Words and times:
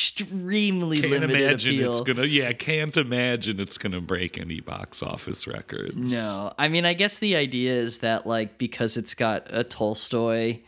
extremely 0.00 1.00
Can't 1.00 1.12
limited 1.12 1.40
imagine 1.40 1.74
appeal. 1.74 1.90
it's 1.90 2.00
gonna. 2.00 2.24
Yeah, 2.24 2.52
can't 2.52 2.96
imagine 2.96 3.60
it's 3.60 3.78
gonna 3.78 4.00
break 4.00 4.38
any 4.38 4.60
box 4.60 5.02
office 5.02 5.46
records. 5.46 6.12
No, 6.12 6.52
I 6.58 6.68
mean, 6.68 6.84
I 6.84 6.94
guess 6.94 7.18
the 7.18 7.36
idea 7.36 7.72
is 7.74 7.98
that 7.98 8.26
like 8.26 8.58
because 8.58 8.96
it's 8.96 9.14
got 9.14 9.46
a 9.50 9.62
Tolstoy 9.64 10.60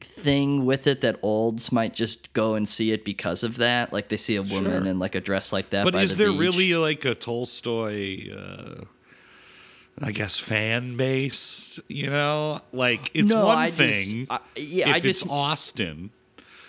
thing 0.00 0.64
with 0.66 0.86
it, 0.88 1.00
that 1.02 1.16
olds 1.22 1.70
might 1.70 1.94
just 1.94 2.32
go 2.32 2.54
and 2.54 2.68
see 2.68 2.90
it 2.90 3.04
because 3.04 3.44
of 3.44 3.56
that. 3.58 3.92
Like 3.92 4.08
they 4.08 4.16
see 4.16 4.36
a 4.36 4.42
woman 4.42 4.82
Sure. 4.82 4.86
in 4.90 4.98
like 4.98 5.14
a 5.14 5.20
dress 5.20 5.52
like 5.52 5.70
that. 5.70 5.84
But 5.84 5.94
is 5.94 6.16
the 6.16 6.24
there 6.24 6.32
beach. 6.32 6.40
really 6.40 6.74
like 6.74 7.04
a 7.04 7.14
Tolstoy? 7.14 8.30
Uh, 8.34 8.84
I 10.02 10.10
guess 10.10 10.38
fan 10.38 10.96
base. 10.96 11.78
You 11.88 12.08
know, 12.10 12.60
like 12.72 13.10
it's 13.14 13.28
No, 13.32 13.44
one 13.46 13.58
I 13.58 13.66
just- 13.66 13.78
thing. 13.78 14.26
I- 14.30 14.40
yeah, 14.56 14.88
if 14.88 14.94
I 14.94 14.96
it's 15.08 15.20
just- 15.20 15.30
Austen. 15.30 16.10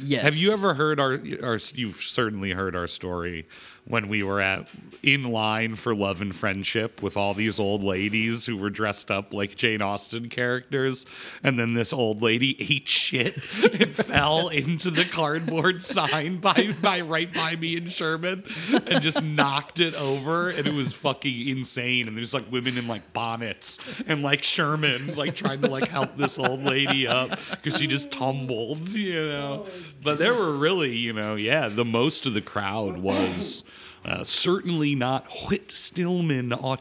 Yes. 0.04 0.24
Have 0.24 0.36
you 0.36 0.52
ever 0.52 0.74
heard 0.74 1.00
our, 1.00 1.20
our? 1.44 1.60
You've 1.74 1.96
certainly 1.96 2.52
heard 2.52 2.76
our 2.76 2.88
story 2.88 3.48
when 3.86 4.08
we 4.08 4.24
were 4.24 4.40
at 4.40 4.68
in 5.02 5.24
line 5.24 5.76
for 5.76 5.94
Love 5.94 6.22
and 6.22 6.34
Friendship 6.34 7.04
with 7.04 7.18
all 7.18 7.34
these 7.34 7.60
old 7.60 7.84
ladies 7.84 8.46
who 8.46 8.56
were 8.56 8.70
dressed 8.70 9.12
up 9.12 9.34
like 9.34 9.58
Jane 9.58 9.82
Austen 9.82 10.30
characters, 10.30 11.06
and 11.44 11.60
then 11.60 11.74
this 11.74 11.92
old 11.92 12.22
lady 12.22 12.56
ate 12.60 12.88
shit 12.88 13.36
and 13.80 13.94
fell 13.96 14.48
into 14.48 14.90
the 14.90 15.04
cardboard 15.04 15.82
sign 15.82 16.38
by 16.38 16.74
by 16.82 17.02
right 17.02 17.32
by 17.34 17.58
me 17.58 17.76
and 17.76 17.92
Sherman, 17.92 18.44
and 18.72 19.02
just 19.02 19.22
knocked 19.22 19.82
it 19.82 19.94
over, 19.96 20.50
and 20.50 20.66
it 20.66 20.74
was 20.74 20.94
fucking 20.94 21.48
insane. 21.50 22.08
And 22.08 22.18
there's 22.18 22.34
like 22.34 22.50
women 22.52 22.78
in 22.78 22.88
like 22.88 23.12
bonnets 23.12 23.80
and 24.08 24.24
like 24.24 24.44
Sherman 24.44 25.16
like 25.16 25.36
trying 25.36 25.62
to 25.62 25.68
like 25.68 25.90
help 25.90 26.16
this 26.16 26.40
old 26.40 26.64
lady 26.64 27.06
up 27.06 27.32
because 27.52 27.78
she 27.78 27.88
just 27.88 28.12
tumbled, 28.12 28.90
you 28.90 29.28
know. 29.28 29.66
But 30.02 30.20
there 30.20 30.34
were 30.34 30.54
really, 30.54 30.96
you 30.96 31.12
know, 31.12 31.36
yeah, 31.36 31.68
the 31.68 31.86
most 31.86 32.26
of 32.26 32.34
the 32.34 32.42
crowd 32.42 32.98
was 32.98 33.66
uh, 34.06 34.24
certainly 34.24 34.96
not 34.96 35.26
Whit 35.48 35.72
Stillman 35.72 36.52
or 36.54 36.78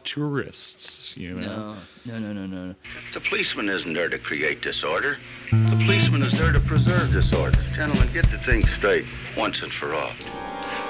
you 1.17 1.33
know. 1.35 1.75
No, 2.05 2.19
no, 2.19 2.33
no, 2.33 2.45
no, 2.45 2.65
no. 2.65 2.75
The 3.13 3.21
policeman 3.21 3.69
isn't 3.69 3.93
there 3.93 4.09
to 4.09 4.19
create 4.19 4.61
disorder. 4.61 5.17
The 5.51 5.81
policeman 5.85 6.21
is 6.21 6.31
there 6.31 6.51
to 6.51 6.59
preserve 6.59 7.11
disorder. 7.11 7.57
Gentlemen, 7.75 8.09
get 8.11 8.29
the 8.29 8.37
thing 8.39 8.65
straight 8.65 9.05
once 9.37 9.61
and 9.61 9.71
for 9.73 9.93
all. 9.93 10.11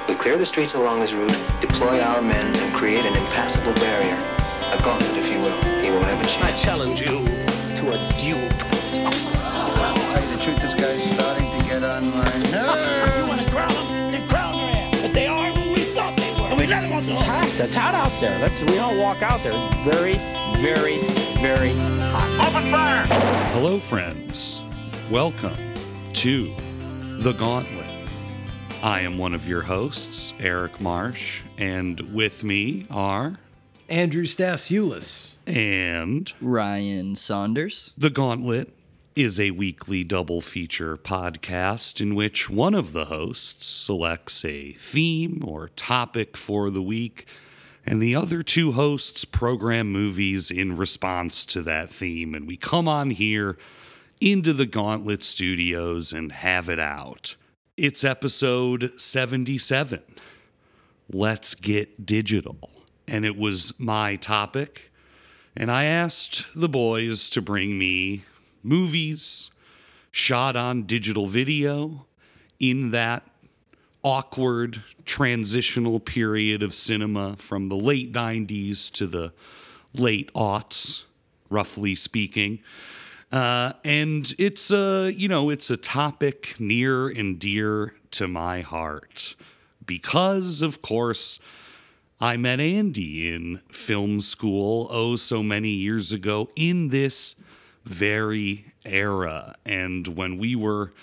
We 0.09 0.15
clear 0.15 0.37
the 0.37 0.45
streets 0.45 0.73
along 0.73 0.99
this 1.01 1.13
route, 1.13 1.37
deploy 1.61 2.01
our 2.01 2.21
men, 2.21 2.55
and 2.55 2.73
create 2.75 3.05
an 3.05 3.15
impassable 3.15 3.73
barrier. 3.75 4.17
A 4.71 4.81
gauntlet, 4.81 5.15
if 5.17 5.29
you 5.31 5.39
will. 5.39 5.61
He 5.81 5.91
won't 5.91 6.05
have 6.05 6.17
a 6.17 6.29
I 6.29 6.33
chance. 6.33 6.61
I 6.61 6.65
challenge 6.65 7.01
you 7.01 7.19
to 7.77 7.89
a 7.91 7.97
duel. 8.19 8.49
Tell 10.13 10.23
you 10.23 10.37
the 10.37 10.43
truth, 10.43 10.61
this 10.61 10.73
guy's 10.73 11.03
starting 11.13 11.47
to 11.47 11.65
get 11.65 11.83
on 11.83 12.03
my 12.11 12.51
nerves. 12.51 13.22
It's 17.05 17.21
hot. 17.21 17.59
It's 17.59 17.75
hot 17.75 17.93
out 17.95 18.21
there. 18.21 18.39
Let's 18.39 18.61
we 18.61 18.77
all 18.77 18.97
walk 18.97 19.21
out 19.21 19.43
there. 19.43 19.51
Very, 19.83 20.13
very, 20.61 20.99
very 21.41 21.73
hot. 21.99 22.47
Open 22.47 22.71
fire! 22.71 23.05
Hello, 23.51 23.77
friends. 23.77 24.61
Welcome 25.11 25.57
to 26.13 26.55
The 27.19 27.33
Gauntlet. 27.33 28.09
I 28.81 29.01
am 29.01 29.17
one 29.17 29.33
of 29.33 29.49
your 29.49 29.61
hosts, 29.61 30.33
Eric 30.39 30.79
Marsh, 30.79 31.41
and 31.57 31.99
with 32.13 32.41
me 32.45 32.85
are. 32.89 33.37
Andrew 33.89 34.23
Stasiulis. 34.23 35.35
And 35.45 36.31
Ryan 36.39 37.17
Saunders. 37.17 37.91
The 37.97 38.11
Gauntlet 38.11 38.73
is 39.15 39.39
a 39.39 39.51
weekly 39.51 40.03
double 40.03 40.41
feature 40.41 40.97
podcast 40.97 42.01
in 42.01 42.15
which 42.15 42.49
one 42.49 42.73
of 42.73 42.93
the 42.93 43.05
hosts 43.05 43.65
selects 43.65 44.43
a 44.43 44.73
theme 44.73 45.43
or 45.45 45.69
topic 45.69 46.35
for 46.35 46.69
the 46.69 46.81
week, 46.81 47.27
and 47.85 48.01
the 48.01 48.15
other 48.15 48.41
two 48.41 48.71
hosts 48.71 49.25
program 49.25 49.91
movies 49.91 50.49
in 50.49 50.77
response 50.77 51.45
to 51.45 51.61
that 51.61 51.89
theme. 51.89 52.33
And 52.33 52.47
we 52.47 52.57
come 52.57 52.87
on 52.87 53.11
here 53.11 53.57
into 54.19 54.53
the 54.53 54.65
Gauntlet 54.65 55.21
studios 55.21 56.13
and 56.13 56.31
have 56.31 56.69
it 56.69 56.79
out. 56.79 57.35
It's 57.77 58.03
episode 58.03 58.93
77. 58.97 60.01
Let's 61.11 61.55
get 61.55 62.05
digital. 62.05 62.57
And 63.07 63.25
it 63.25 63.37
was 63.37 63.73
my 63.77 64.15
topic. 64.15 64.91
And 65.55 65.69
I 65.69 65.83
asked 65.85 66.45
the 66.55 66.69
boys 66.69 67.29
to 67.31 67.41
bring 67.41 67.77
me 67.77 68.23
movies 68.63 69.51
shot 70.11 70.55
on 70.55 70.83
digital 70.83 71.27
video 71.27 72.05
in 72.59 72.91
that 72.91 73.23
awkward 74.03 74.81
transitional 75.05 75.99
period 75.99 76.61
of 76.61 76.73
cinema 76.73 77.35
from 77.37 77.69
the 77.69 77.75
late 77.75 78.11
90s 78.11 78.91
to 78.91 79.07
the 79.07 79.33
late 79.93 80.31
aughts, 80.33 81.03
roughly 81.49 81.95
speaking. 81.95 82.59
Uh, 83.31 83.73
and 83.83 84.35
it's 84.37 84.71
a, 84.71 85.11
you 85.11 85.27
know, 85.27 85.49
it's 85.49 85.69
a 85.69 85.77
topic 85.77 86.55
near 86.59 87.07
and 87.07 87.39
dear 87.39 87.95
to 88.11 88.27
my 88.27 88.61
heart 88.61 89.35
because, 89.85 90.61
of 90.61 90.81
course, 90.81 91.39
I 92.21 92.37
met 92.37 92.59
Andy 92.59 93.33
in 93.33 93.61
film 93.71 94.21
school 94.21 94.87
oh 94.91 95.15
so 95.15 95.41
many 95.41 95.69
years 95.69 96.11
ago 96.11 96.49
in 96.55 96.89
this 96.89 97.35
very 97.85 98.73
era. 98.85 99.55
And 99.65 100.07
when 100.09 100.37
we 100.37 100.55
were 100.55 100.93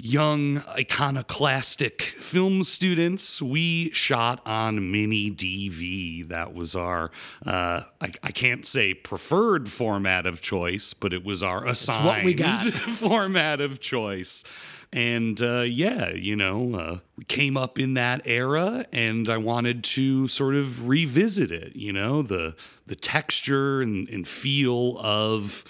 young 0.00 0.62
iconoclastic 0.68 2.02
film 2.02 2.62
students, 2.62 3.42
we 3.42 3.90
shot 3.90 4.40
on 4.46 4.92
mini 4.92 5.30
DV. 5.30 6.28
That 6.28 6.54
was 6.54 6.76
our, 6.76 7.10
uh, 7.44 7.82
I, 8.00 8.12
I 8.22 8.30
can't 8.30 8.64
say 8.64 8.94
preferred 8.94 9.68
format 9.68 10.24
of 10.24 10.40
choice, 10.40 10.94
but 10.94 11.12
it 11.12 11.24
was 11.24 11.42
our 11.42 11.66
assigned 11.66 12.06
what 12.06 12.24
we 12.24 12.34
got. 12.34 12.62
format 12.72 13.60
of 13.60 13.80
choice. 13.80 14.44
And 14.92 15.40
uh, 15.42 15.64
yeah, 15.66 16.10
you 16.10 16.34
know, 16.34 16.74
uh, 16.74 16.98
we 17.16 17.24
came 17.24 17.56
up 17.56 17.78
in 17.78 17.94
that 17.94 18.22
era, 18.24 18.86
and 18.92 19.28
I 19.28 19.36
wanted 19.36 19.84
to 19.84 20.28
sort 20.28 20.54
of 20.54 20.88
revisit 20.88 21.52
it. 21.52 21.76
You 21.76 21.92
know, 21.92 22.22
the 22.22 22.54
the 22.86 22.96
texture 22.96 23.82
and, 23.82 24.08
and 24.08 24.26
feel 24.26 24.98
of 24.98 25.64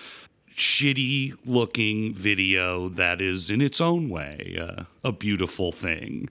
shitty 0.58 1.34
looking 1.46 2.12
video 2.14 2.88
that 2.88 3.20
is 3.20 3.48
in 3.48 3.60
its 3.60 3.80
own 3.80 4.08
way 4.08 4.58
uh, 4.60 4.82
a 5.04 5.12
beautiful 5.12 5.72
thing. 5.72 6.28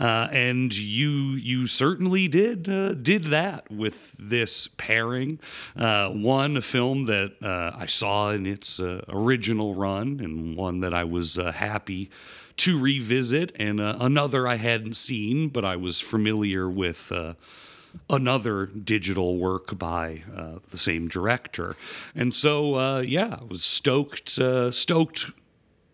Uh, 0.00 0.28
and 0.32 0.76
you 0.76 1.10
you 1.10 1.66
certainly 1.66 2.26
did 2.26 2.68
uh, 2.68 2.94
did 2.94 3.24
that 3.24 3.70
with 3.70 4.12
this 4.18 4.66
pairing. 4.78 5.38
Uh, 5.76 6.08
one 6.08 6.56
a 6.56 6.62
film 6.62 7.04
that 7.04 7.32
uh, 7.42 7.70
I 7.76 7.84
saw 7.84 8.30
in 8.30 8.46
its 8.46 8.80
uh, 8.80 9.04
original 9.08 9.74
run, 9.74 10.18
and 10.20 10.56
one 10.56 10.80
that 10.80 10.94
I 10.94 11.04
was 11.04 11.36
happy 11.36 12.10
to 12.56 12.78
revisit, 12.78 13.54
and 13.58 13.78
another 13.78 14.48
I 14.48 14.56
hadn't 14.56 14.96
seen, 14.96 15.48
but 15.48 15.64
I 15.64 15.76
was 15.76 16.00
familiar 16.00 16.68
with 16.68 17.12
another 18.08 18.66
digital 18.66 19.38
work 19.38 19.78
by 19.78 20.22
uh, 20.34 20.58
the 20.70 20.78
same 20.78 21.08
director. 21.08 21.76
And 22.14 22.34
so, 22.34 22.74
uh, 22.74 23.00
yeah, 23.00 23.38
I 23.40 23.44
was 23.44 23.64
stoked, 23.64 24.38
uh, 24.38 24.70
stoked 24.70 25.30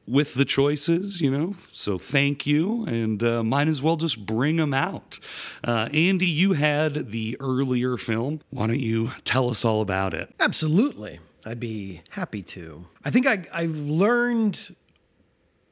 with 0.06 0.34
the 0.34 0.44
choices, 0.44 1.20
you 1.20 1.30
know. 1.30 1.54
So 1.72 1.98
thank 1.98 2.46
you, 2.46 2.84
and 2.86 3.22
uh, 3.22 3.42
might 3.42 3.68
as 3.68 3.82
well 3.82 3.96
just 3.96 4.24
bring 4.24 4.56
them 4.56 4.72
out. 4.72 5.18
Uh, 5.64 5.88
Andy, 5.92 6.26
you 6.26 6.52
had 6.52 7.10
the 7.10 7.36
earlier 7.40 7.96
film. 7.96 8.40
Why 8.50 8.66
don't 8.66 8.78
you 8.78 9.12
tell 9.24 9.50
us 9.50 9.64
all 9.64 9.80
about 9.80 10.14
it? 10.14 10.32
Absolutely. 10.40 11.18
I'd 11.44 11.60
be 11.60 12.02
happy 12.10 12.42
to. 12.42 12.86
I 13.04 13.10
think 13.10 13.26
I, 13.26 13.44
I've 13.52 13.76
learned 13.76 14.74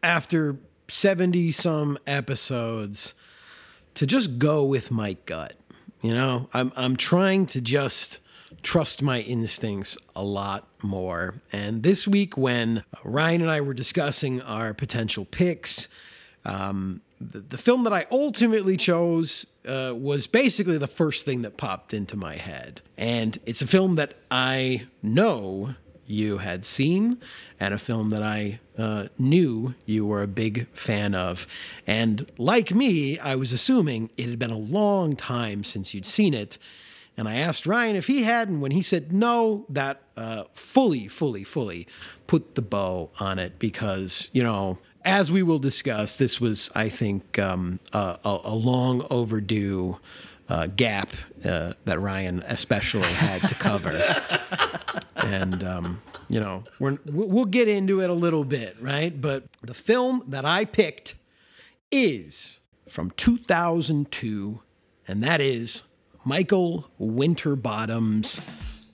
after 0.03 0.56
70 0.89 1.51
some 1.53 1.99
episodes 2.06 3.15
to 3.94 4.06
just 4.06 4.38
go 4.38 4.65
with 4.65 4.91
my 4.91 5.15
gut. 5.25 5.55
You 6.05 6.12
know, 6.12 6.51
I'm, 6.53 6.71
I'm 6.77 6.97
trying 6.97 7.47
to 7.47 7.62
just 7.62 8.21
trust 8.61 9.01
my 9.01 9.21
instincts 9.21 9.97
a 10.15 10.23
lot 10.23 10.69
more. 10.83 11.37
And 11.51 11.83
this 11.83 12.06
week, 12.06 12.37
when 12.37 12.85
Ryan 13.05 13.41
and 13.41 13.51
I 13.51 13.62
were 13.62 13.73
discussing 13.73 14.43
our 14.43 14.75
potential 14.75 15.25
picks, 15.25 15.89
um, 16.45 17.01
the, 17.23 17.41
the 17.41 17.56
film 17.56 17.85
that 17.85 17.95
I 17.95 18.05
ultimately 18.11 18.77
chose 18.77 19.47
uh, 19.67 19.95
was 19.97 20.27
basically 20.27 20.77
the 20.77 20.87
first 20.87 21.25
thing 21.25 21.41
that 21.41 21.56
popped 21.56 21.95
into 21.95 22.19
my 22.19 22.37
head. 22.37 22.83
And 22.99 23.39
it's 23.47 23.62
a 23.62 23.67
film 23.67 23.95
that 23.95 24.12
I 24.31 24.87
know 25.03 25.75
you 26.07 26.37
had 26.37 26.67
seen, 26.67 27.17
and 27.59 27.73
a 27.73 27.79
film 27.79 28.11
that 28.11 28.23
I 28.23 28.61
uh, 28.76 29.09
knew 29.19 29.75
you 29.87 30.06
were 30.06 30.23
a 30.23 30.29
big 30.29 30.67
fan 30.69 31.15
of. 31.15 31.47
And 31.87 32.31
like 32.38 32.75
me, 32.75 33.19
I 33.19 33.37
was 33.37 33.53
assuming 33.53 34.11
it 34.17 34.29
had 34.29 34.38
been 34.38 34.50
a 34.50 34.59
long 34.59 35.17
time 35.17 35.65
since 35.65 35.94
you'd 35.94 36.06
seen 36.06 36.35
it. 36.35 36.59
And 37.17 37.29
I 37.29 37.37
asked 37.37 37.67
Ryan 37.67 37.94
if 37.94 38.09
he 38.09 38.25
had, 38.25 38.49
and 38.49 38.61
when 38.61 38.73
he 38.73 38.82
said 38.82 39.12
no, 39.12 39.67
that 39.69 40.03
uh, 40.17 40.44
fully, 40.53 41.06
fully, 41.06 41.44
fully 41.44 41.87
put 42.26 42.56
the 42.56 42.62
bow 42.62 43.11
on 43.21 43.38
it 43.38 43.59
because, 43.59 44.29
you 44.32 44.43
know, 44.43 44.79
as 45.05 45.31
we 45.31 45.43
will 45.43 45.59
discuss, 45.59 46.17
this 46.17 46.41
was, 46.41 46.71
I 46.75 46.88
think, 46.88 47.38
um, 47.38 47.79
a, 47.93 48.19
a, 48.25 48.41
a 48.44 48.55
long 48.55 49.06
overdue 49.11 50.00
uh, 50.49 50.67
gap 50.69 51.11
uh, 51.44 51.73
that 51.85 52.00
Ryan 52.00 52.43
especially 52.46 53.12
had 53.12 53.43
to 53.49 53.55
cover. 53.55 54.02
and, 55.17 55.64
um, 55.64 56.02
you 56.29 56.41
know, 56.41 56.64
we're, 56.79 56.99
we'll 57.06 57.44
get 57.44 57.69
into 57.69 58.00
it 58.00 58.11
a 58.11 58.14
little 58.14 58.44
bit, 58.44 58.76
right? 58.81 59.19
But 59.19 59.44
the 59.62 59.75
film 59.75 60.25
that 60.29 60.44
I 60.44 60.64
picked 60.64 61.14
is 61.91 62.61
from 62.88 63.11
2002, 63.12 64.61
and 65.08 65.23
that 65.23 65.41
is 65.41 65.82
Michael 66.25 66.90
Winterbottom's 66.99 68.40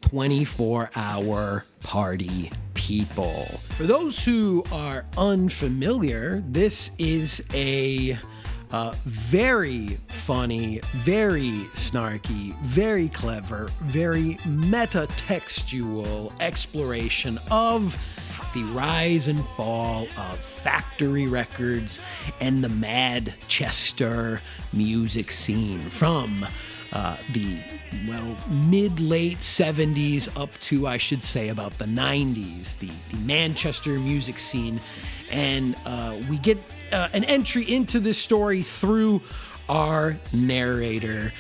24 0.03 0.91
hour 0.97 1.65
party 1.81 2.51
people. 2.75 3.45
For 3.77 3.85
those 3.85 4.25
who 4.25 4.65
are 4.73 5.05
unfamiliar, 5.17 6.43
this 6.49 6.91
is 6.99 7.45
a 7.55 8.19
uh, 8.73 8.95
very 9.05 9.99
funny, 10.09 10.81
very 10.99 11.67
snarky, 11.75 12.57
very 12.61 13.09
clever, 13.09 13.69
very 13.83 14.39
meta 14.47 15.09
textual 15.17 16.33
exploration 16.41 17.39
of 17.51 17.97
the 18.55 18.63
rise 18.65 19.29
and 19.29 19.45
fall 19.57 20.07
of 20.17 20.39
factory 20.41 21.27
records 21.27 22.01
and 22.41 22.63
the 22.65 22.69
Madchester 22.69 24.41
music 24.73 25.31
scene 25.31 25.89
from 25.89 26.47
uh, 26.93 27.17
the 27.33 27.59
well 28.09 28.37
mid 28.49 28.99
late 28.99 29.39
70s 29.39 30.29
up 30.41 30.51
to 30.61 30.87
I 30.87 30.97
should 30.97 31.23
say 31.23 31.49
about 31.49 31.77
the 31.79 31.85
90s, 31.85 32.79
the, 32.79 32.91
the 33.11 33.17
Manchester 33.19 33.91
music 33.91 34.39
scene, 34.39 34.81
and 35.31 35.77
uh, 35.85 36.17
we 36.29 36.39
get 36.39 36.59
uh, 36.93 37.09
an 37.13 37.25
entry 37.25 37.71
into 37.71 38.01
this 38.01 38.19
story 38.19 38.63
through 38.63 39.23
our 39.69 40.19
narrator, 40.33 41.33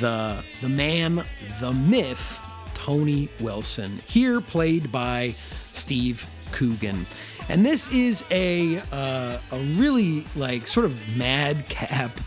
the 0.00 0.42
the 0.60 0.68
man, 0.68 1.24
the 1.60 1.72
myth, 1.72 2.40
Tony 2.74 3.28
Wilson, 3.40 4.00
here 4.06 4.40
played 4.40 4.90
by 4.90 5.34
Steve 5.72 6.26
Coogan. 6.52 7.06
And 7.48 7.64
this 7.64 7.92
is 7.92 8.24
a 8.30 8.78
uh, 8.92 9.38
a 9.52 9.58
really 9.76 10.24
like 10.34 10.66
sort 10.66 10.86
of 10.86 11.08
madcap 11.16 12.18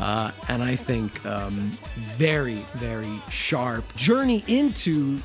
uh, 0.00 0.30
and 0.48 0.62
I 0.62 0.76
think 0.76 1.24
um, 1.24 1.72
very, 2.16 2.66
very 2.74 3.22
sharp 3.30 3.94
journey 3.96 4.44
into 4.46 5.18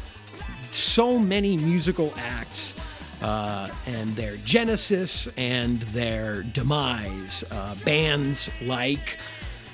so 0.72 1.20
many 1.20 1.58
musical 1.58 2.14
acts 2.18 2.74
uh, 3.22 3.70
and 3.86 4.16
their 4.16 4.38
genesis 4.38 5.28
and 5.38 5.82
their 5.94 6.44
demise. 6.44 7.44
Uh, 7.52 7.76
bands 7.86 8.50
like 8.62 9.18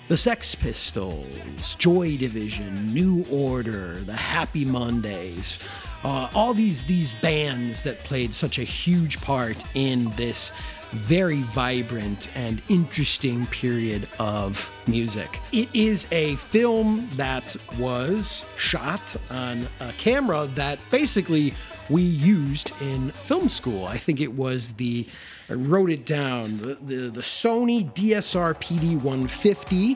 the 0.08 0.18
Sex 0.18 0.56
Pistols, 0.56 1.76
Joy 1.76 2.18
Division, 2.18 2.94
New 2.94 3.26
Order, 3.30 3.96
the 4.06 4.14
Happy 4.14 4.64
Mondays. 4.64 5.62
Uh, 6.04 6.30
all 6.34 6.54
these 6.54 6.86
these 6.86 7.12
bands 7.14 7.84
that 7.84 8.00
played 8.00 8.34
such 8.34 8.60
a 8.60 8.64
huge 8.64 9.20
part 9.22 9.64
in 9.76 10.10
this 10.12 10.52
very 10.92 11.42
vibrant 11.42 12.30
and 12.36 12.62
interesting 12.70 13.46
period 13.48 14.08
of 14.20 14.72
music. 14.88 15.40
It 15.52 15.68
is 15.74 16.08
a 16.12 16.36
film 16.38 17.10
that 17.14 17.56
was 17.78 18.46
shot 18.56 19.16
on 19.30 19.68
a 19.82 19.92
camera 19.94 20.48
that 20.56 20.80
basically 20.90 21.54
we 21.90 22.02
used 22.02 22.72
in 22.82 23.12
film 23.12 23.50
school. 23.50 23.86
I 23.86 23.98
think 23.98 24.20
it 24.20 24.34
was 24.34 24.74
the, 24.74 25.08
I 25.50 25.54
wrote 25.54 25.90
it 25.90 26.06
down, 26.06 26.58
the, 26.58 26.76
the, 26.76 26.96
the 27.10 27.22
Sony 27.22 27.92
DSR 27.94 28.56
PD 28.56 28.96
150, 28.96 29.94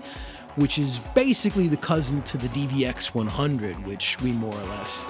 which 0.56 0.80
is 0.80 1.00
basically 1.16 1.68
the 1.68 1.78
cousin 1.78 2.22
to 2.24 2.38
the 2.38 2.48
DVX 2.50 3.14
100, 3.14 3.88
which 3.88 4.20
we 4.22 4.32
more 4.34 4.54
or 4.54 4.68
less 4.68 5.06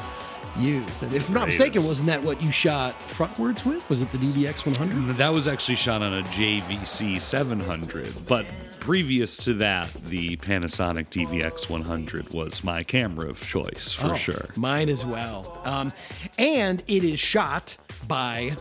used. 0.60 1.04
And 1.04 1.14
if 1.14 1.28
I'm 1.30 1.36
not 1.36 1.48
mistaken, 1.48 1.84
wasn't 1.84 2.08
that 2.08 2.22
what 2.22 2.42
you 2.42 2.52
shot 2.52 3.00
frontwards 3.00 3.66
with? 3.66 3.88
Was 3.90 4.02
it 4.02 4.12
the 4.12 4.18
DVX 4.18 4.66
100? 4.66 5.16
That 5.18 5.30
was 5.30 5.48
actually 5.48 5.76
shot 5.76 6.02
on 6.02 6.14
a 6.14 6.24
JVC 6.24 7.20
700, 7.22 8.28
but 8.28 8.46
previous 8.80 9.38
to 9.46 9.54
that, 9.56 9.94
the 10.06 10.38
Panasonic 10.38 11.10
DVX 11.10 11.70
100 11.70 12.34
was 12.34 12.64
my 12.64 12.84
camera 12.84 13.30
of 13.30 13.42
choice 13.42 13.94
for 13.94 14.08
Oh, 14.08 14.16
sure. 14.16 14.50
Mine 14.58 14.90
as 14.90 15.06
well. 15.06 15.62
Um, 15.64 15.94
and 16.38 16.84
it 16.88 17.04
is 17.04 17.20
shot 17.20 17.78
by, 18.08 18.56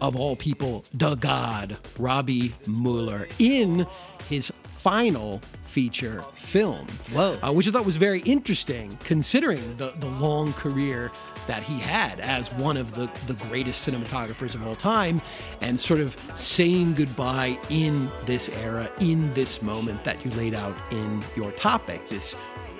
of 0.00 0.16
all 0.16 0.36
people, 0.36 0.84
the 0.94 1.16
God, 1.16 1.78
Robby 1.98 2.50
Müller, 2.66 3.30
in 3.38 3.86
his 4.28 4.50
final 4.50 5.40
feature 5.64 6.22
film. 6.36 6.86
Whoa. 7.12 7.36
Uh, 7.42 7.52
which 7.52 7.66
I 7.66 7.72
thought 7.72 7.84
was 7.84 7.96
very 7.96 8.20
interesting 8.20 8.96
considering 9.02 9.60
the, 9.76 9.90
the 9.98 10.06
long 10.06 10.52
career 10.52 11.10
that 11.46 11.62
he 11.62 11.78
had 11.78 12.20
as 12.20 12.52
one 12.54 12.76
of 12.76 12.94
the, 12.94 13.10
the 13.26 13.34
greatest 13.48 13.86
cinematographers 13.86 14.54
of 14.54 14.66
all 14.66 14.76
time 14.76 15.20
and 15.60 15.78
sort 15.78 16.00
of 16.00 16.16
saying 16.34 16.94
goodbye 16.94 17.58
in 17.70 18.10
this 18.24 18.48
era, 18.60 18.90
in 19.00 19.32
this 19.34 19.62
moment 19.62 20.02
that 20.04 20.24
you 20.24 20.30
laid 20.32 20.54
out 20.54 20.76
in 20.90 21.22
your 21.36 21.52
topic, 21.52 22.06
this 22.08 22.36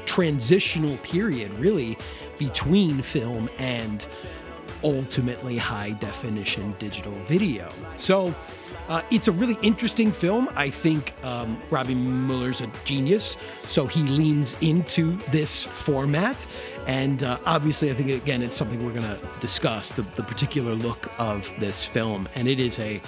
transitional 0.07 0.97
period 0.99 1.53
really 1.55 1.97
between 2.39 3.01
film 3.03 3.49
and 3.59 4.07
ultimately 4.83 5.57
high 5.57 5.91
definition 5.93 6.75
digital 6.79 7.15
video. 7.27 7.71
So 7.97 8.35
uh, 8.89 9.01
it's 9.11 9.29
a 9.29 9.33
really 9.33 9.57
interesting 9.63 10.13
film. 10.13 10.49
I 10.57 10.69
think 10.69 11.15
um, 11.25 11.59
Robby 11.71 11.95
Müller's 11.95 12.61
a 12.61 12.71
genius, 12.85 13.39
so 13.67 13.87
he 13.87 14.03
leans 14.03 14.55
into 14.61 15.13
this 15.31 15.63
format. 15.63 16.47
And 16.87 17.23
uh, 17.23 17.39
obviously, 17.47 17.91
I 17.91 17.95
think, 17.95 18.11
again, 18.11 18.43
it's 18.43 18.55
something 18.55 18.85
we're 18.85 18.93
going 18.93 19.19
to 19.19 19.41
discuss 19.41 19.93
the, 19.93 20.03
the 20.03 20.23
particular 20.23 20.75
look 20.75 21.11
of 21.19 21.51
this 21.59 21.85
film. 21.85 22.29
And 22.35 22.47
it 22.49 22.61
is 22.61 22.79
a 22.79 23.01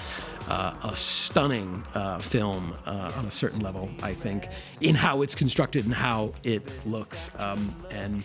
uh, 0.49 0.75
a 0.85 0.95
stunning 0.95 1.83
uh, 1.95 2.19
film 2.19 2.73
uh, 2.87 3.11
on 3.17 3.25
a 3.27 3.31
certain 3.31 3.61
level, 3.61 3.91
I 4.03 4.15
think, 4.15 4.49
in 4.81 4.95
how 4.95 5.23
it's 5.23 5.35
constructed 5.35 5.85
and 5.85 5.93
how 5.95 6.33
it 6.45 6.63
looks. 6.87 7.31
Um, 7.39 7.75
and 7.91 8.23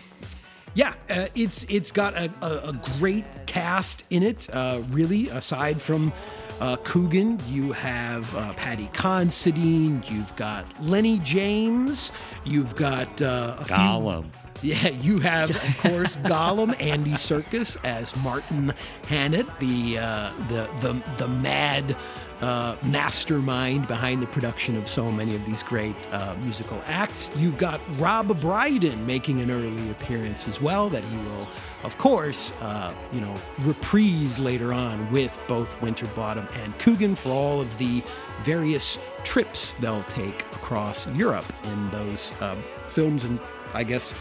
yeah, 0.74 0.94
uh, 1.10 1.26
it's 1.34 1.64
it's 1.68 1.90
got 1.90 2.14
a, 2.14 2.30
a, 2.42 2.68
a 2.68 2.80
great 2.98 3.24
cast 3.46 4.06
in 4.10 4.22
it. 4.22 4.48
Uh, 4.52 4.82
really, 4.90 5.28
aside 5.30 5.80
from 5.80 6.12
uh, 6.60 6.76
Coogan, 6.84 7.40
you 7.48 7.72
have 7.72 8.32
uh, 8.36 8.52
Paddy 8.54 8.88
Considine, 8.92 10.02
you've 10.08 10.34
got 10.36 10.64
Lenny 10.80 11.18
James, 11.18 12.12
you've 12.44 12.76
got 12.76 13.20
uh, 13.20 13.56
a 13.58 13.64
few- 13.64 13.74
Gollum. 13.76 14.26
yeah, 14.82 14.88
you 14.88 15.18
have, 15.18 15.50
of 15.50 15.78
course, 15.78 16.16
Gollum, 16.16 16.80
Andy 16.80 17.12
Serkis 17.12 17.76
as 17.84 18.14
Martin 18.16 18.72
Hannett, 19.08 19.46
the 19.58 19.98
uh, 19.98 20.32
the 20.48 20.68
the 20.80 21.02
the 21.18 21.28
mad 21.28 21.96
uh, 22.42 22.76
mastermind 22.82 23.86
behind 23.86 24.20
the 24.20 24.26
production 24.26 24.76
of 24.76 24.88
so 24.88 25.10
many 25.10 25.34
of 25.34 25.44
these 25.46 25.62
great 25.62 25.94
uh, 26.12 26.34
musical 26.42 26.82
acts. 26.86 27.30
You've 27.36 27.56
got 27.56 27.80
Rob 27.98 28.40
Brydon 28.40 29.06
making 29.06 29.40
an 29.40 29.50
early 29.50 29.90
appearance 29.90 30.48
as 30.48 30.60
well, 30.60 30.88
that 30.90 31.04
he 31.04 31.16
will, 31.18 31.48
of 31.84 31.96
course, 31.98 32.52
uh, 32.60 32.94
you 33.12 33.20
know, 33.20 33.34
reprise 33.60 34.40
later 34.40 34.72
on 34.72 35.10
with 35.12 35.40
both 35.46 35.80
Winterbottom 35.80 36.46
and 36.62 36.76
Coogan 36.80 37.14
for 37.14 37.30
all 37.30 37.60
of 37.60 37.78
the 37.78 38.02
various 38.40 38.98
trips 39.22 39.74
they'll 39.74 40.02
take 40.04 40.42
across 40.52 41.06
Europe 41.14 41.46
in 41.64 41.90
those 41.90 42.32
uh, 42.40 42.56
films 42.88 43.22
and, 43.22 43.38
I 43.72 43.84
guess, 43.84 44.12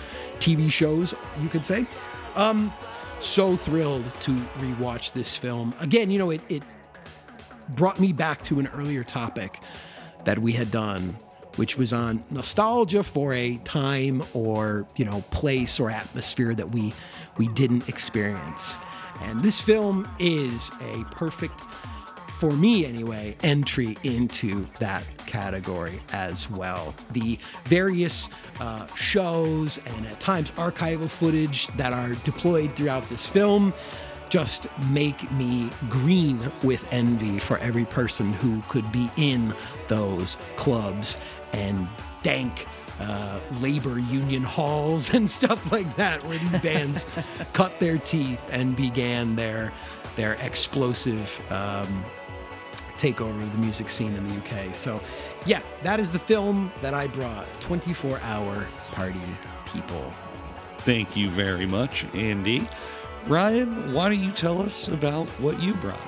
TV 0.41 0.71
shows, 0.71 1.13
you 1.41 1.48
could 1.48 1.63
say. 1.63 1.86
Um, 2.36 2.74
so 3.19 3.55
thrilled 3.55 4.05
to 4.21 4.31
rewatch 4.31 5.13
this 5.13 5.38
film. 5.38 5.74
Again, 5.79 6.10
you 6.10 6.17
know, 6.17 6.31
it, 6.31 6.41
it 6.50 6.63
brought 7.75 8.00
me 8.00 8.12
back 8.12 8.41
to 8.43 8.60
an 8.60 8.67
earlier 8.74 9.03
topic 9.03 9.60
that 10.25 10.39
we 10.39 10.51
had 10.51 10.71
done, 10.71 11.15
which 11.55 11.77
was 11.77 11.93
on 11.93 12.24
nostalgia 12.31 13.03
for 13.03 13.33
a 13.33 13.57
time 13.57 14.24
or, 14.33 14.88
you 14.95 15.05
know, 15.05 15.21
place 15.29 15.79
or 15.79 15.89
atmosphere 15.89 16.53
that 16.55 16.71
we 16.71 16.93
we 17.38 17.48
didn't 17.50 17.88
experience. 17.88 18.77
And 19.21 19.41
this 19.41 19.62
film 19.62 20.10
is 20.19 20.71
a 20.81 21.03
perfect 21.12 21.60
for 22.41 22.53
me 22.53 22.88
anyway, 22.88 23.36
entry 23.43 23.95
into 24.01 24.65
that 24.79 25.03
category 25.27 26.00
as 26.12 26.50
well. 26.50 26.95
The 27.12 27.38
various 27.65 28.29
uh, 28.60 28.88
shows 28.95 29.77
and 29.86 30.07
at 30.07 30.19
times 30.19 30.50
archival 30.53 31.07
footage 31.07 31.67
that 31.77 31.93
are 31.93 32.15
deployed 32.24 32.75
throughout 32.75 33.07
this 33.10 33.27
film 33.27 33.75
just 34.29 34.65
make 34.89 35.31
me 35.33 35.69
green 35.88 36.39
with 36.63 36.83
envy 36.91 37.38
for 37.38 37.60
every 37.60 37.86
person 37.86 38.33
who 38.33 38.63
could 38.69 38.91
be 38.91 39.12
in 39.17 39.53
those 39.88 40.36
clubs 40.55 41.19
and 41.53 41.88
dank 42.24 42.65
uh, 43.00 43.39
labor 43.60 44.00
union 44.00 44.41
halls 44.41 45.13
and 45.13 45.29
stuff 45.29 45.71
like 45.71 45.95
that, 45.95 46.24
where 46.24 46.39
these 46.39 46.60
bands 46.62 47.05
cut 47.53 47.79
their 47.79 48.00
teeth 48.00 48.43
and 48.51 48.75
began 48.75 49.36
their 49.36 49.71
their 50.15 50.33
explosive 50.41 51.39
um, 51.51 52.03
takeover 53.01 53.41
of 53.41 53.51
the 53.51 53.58
music 53.58 53.89
scene 53.89 54.13
in 54.13 54.24
the 54.27 54.38
UK. 54.38 54.75
So, 54.75 55.01
yeah, 55.46 55.62
that 55.81 56.00
is 56.00 56.12
the 56.12 56.20
film 56.20 56.72
that 56.81 56.93
I 56.93 57.08
brought 57.08 57.48
24 57.62 58.20
Hour 58.24 58.67
Party 58.91 59.20
People. 59.65 60.13
Thank 60.79 61.15
you 61.15 61.29
very 61.29 61.65
much, 61.65 62.05
Andy. 62.13 62.67
Ryan, 63.27 63.93
why 63.93 64.10
don't 64.10 64.24
you 64.24 64.31
tell 64.31 64.62
us 64.62 64.88
about 64.88 65.27
what 65.39 65.62
you 65.62 65.74
brought? 65.75 66.00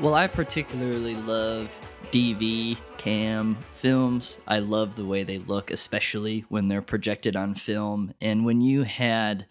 Well, 0.00 0.14
I 0.14 0.26
particularly 0.26 1.16
love 1.16 1.76
DV 2.10 2.78
cam 2.98 3.56
films. 3.72 4.40
I 4.46 4.58
love 4.58 4.96
the 4.96 5.04
way 5.04 5.24
they 5.24 5.38
look, 5.38 5.70
especially 5.70 6.44
when 6.48 6.68
they're 6.68 6.82
projected 6.82 7.36
on 7.36 7.54
film. 7.54 8.14
And 8.20 8.44
when 8.44 8.60
you 8.60 8.82
had 8.82 9.46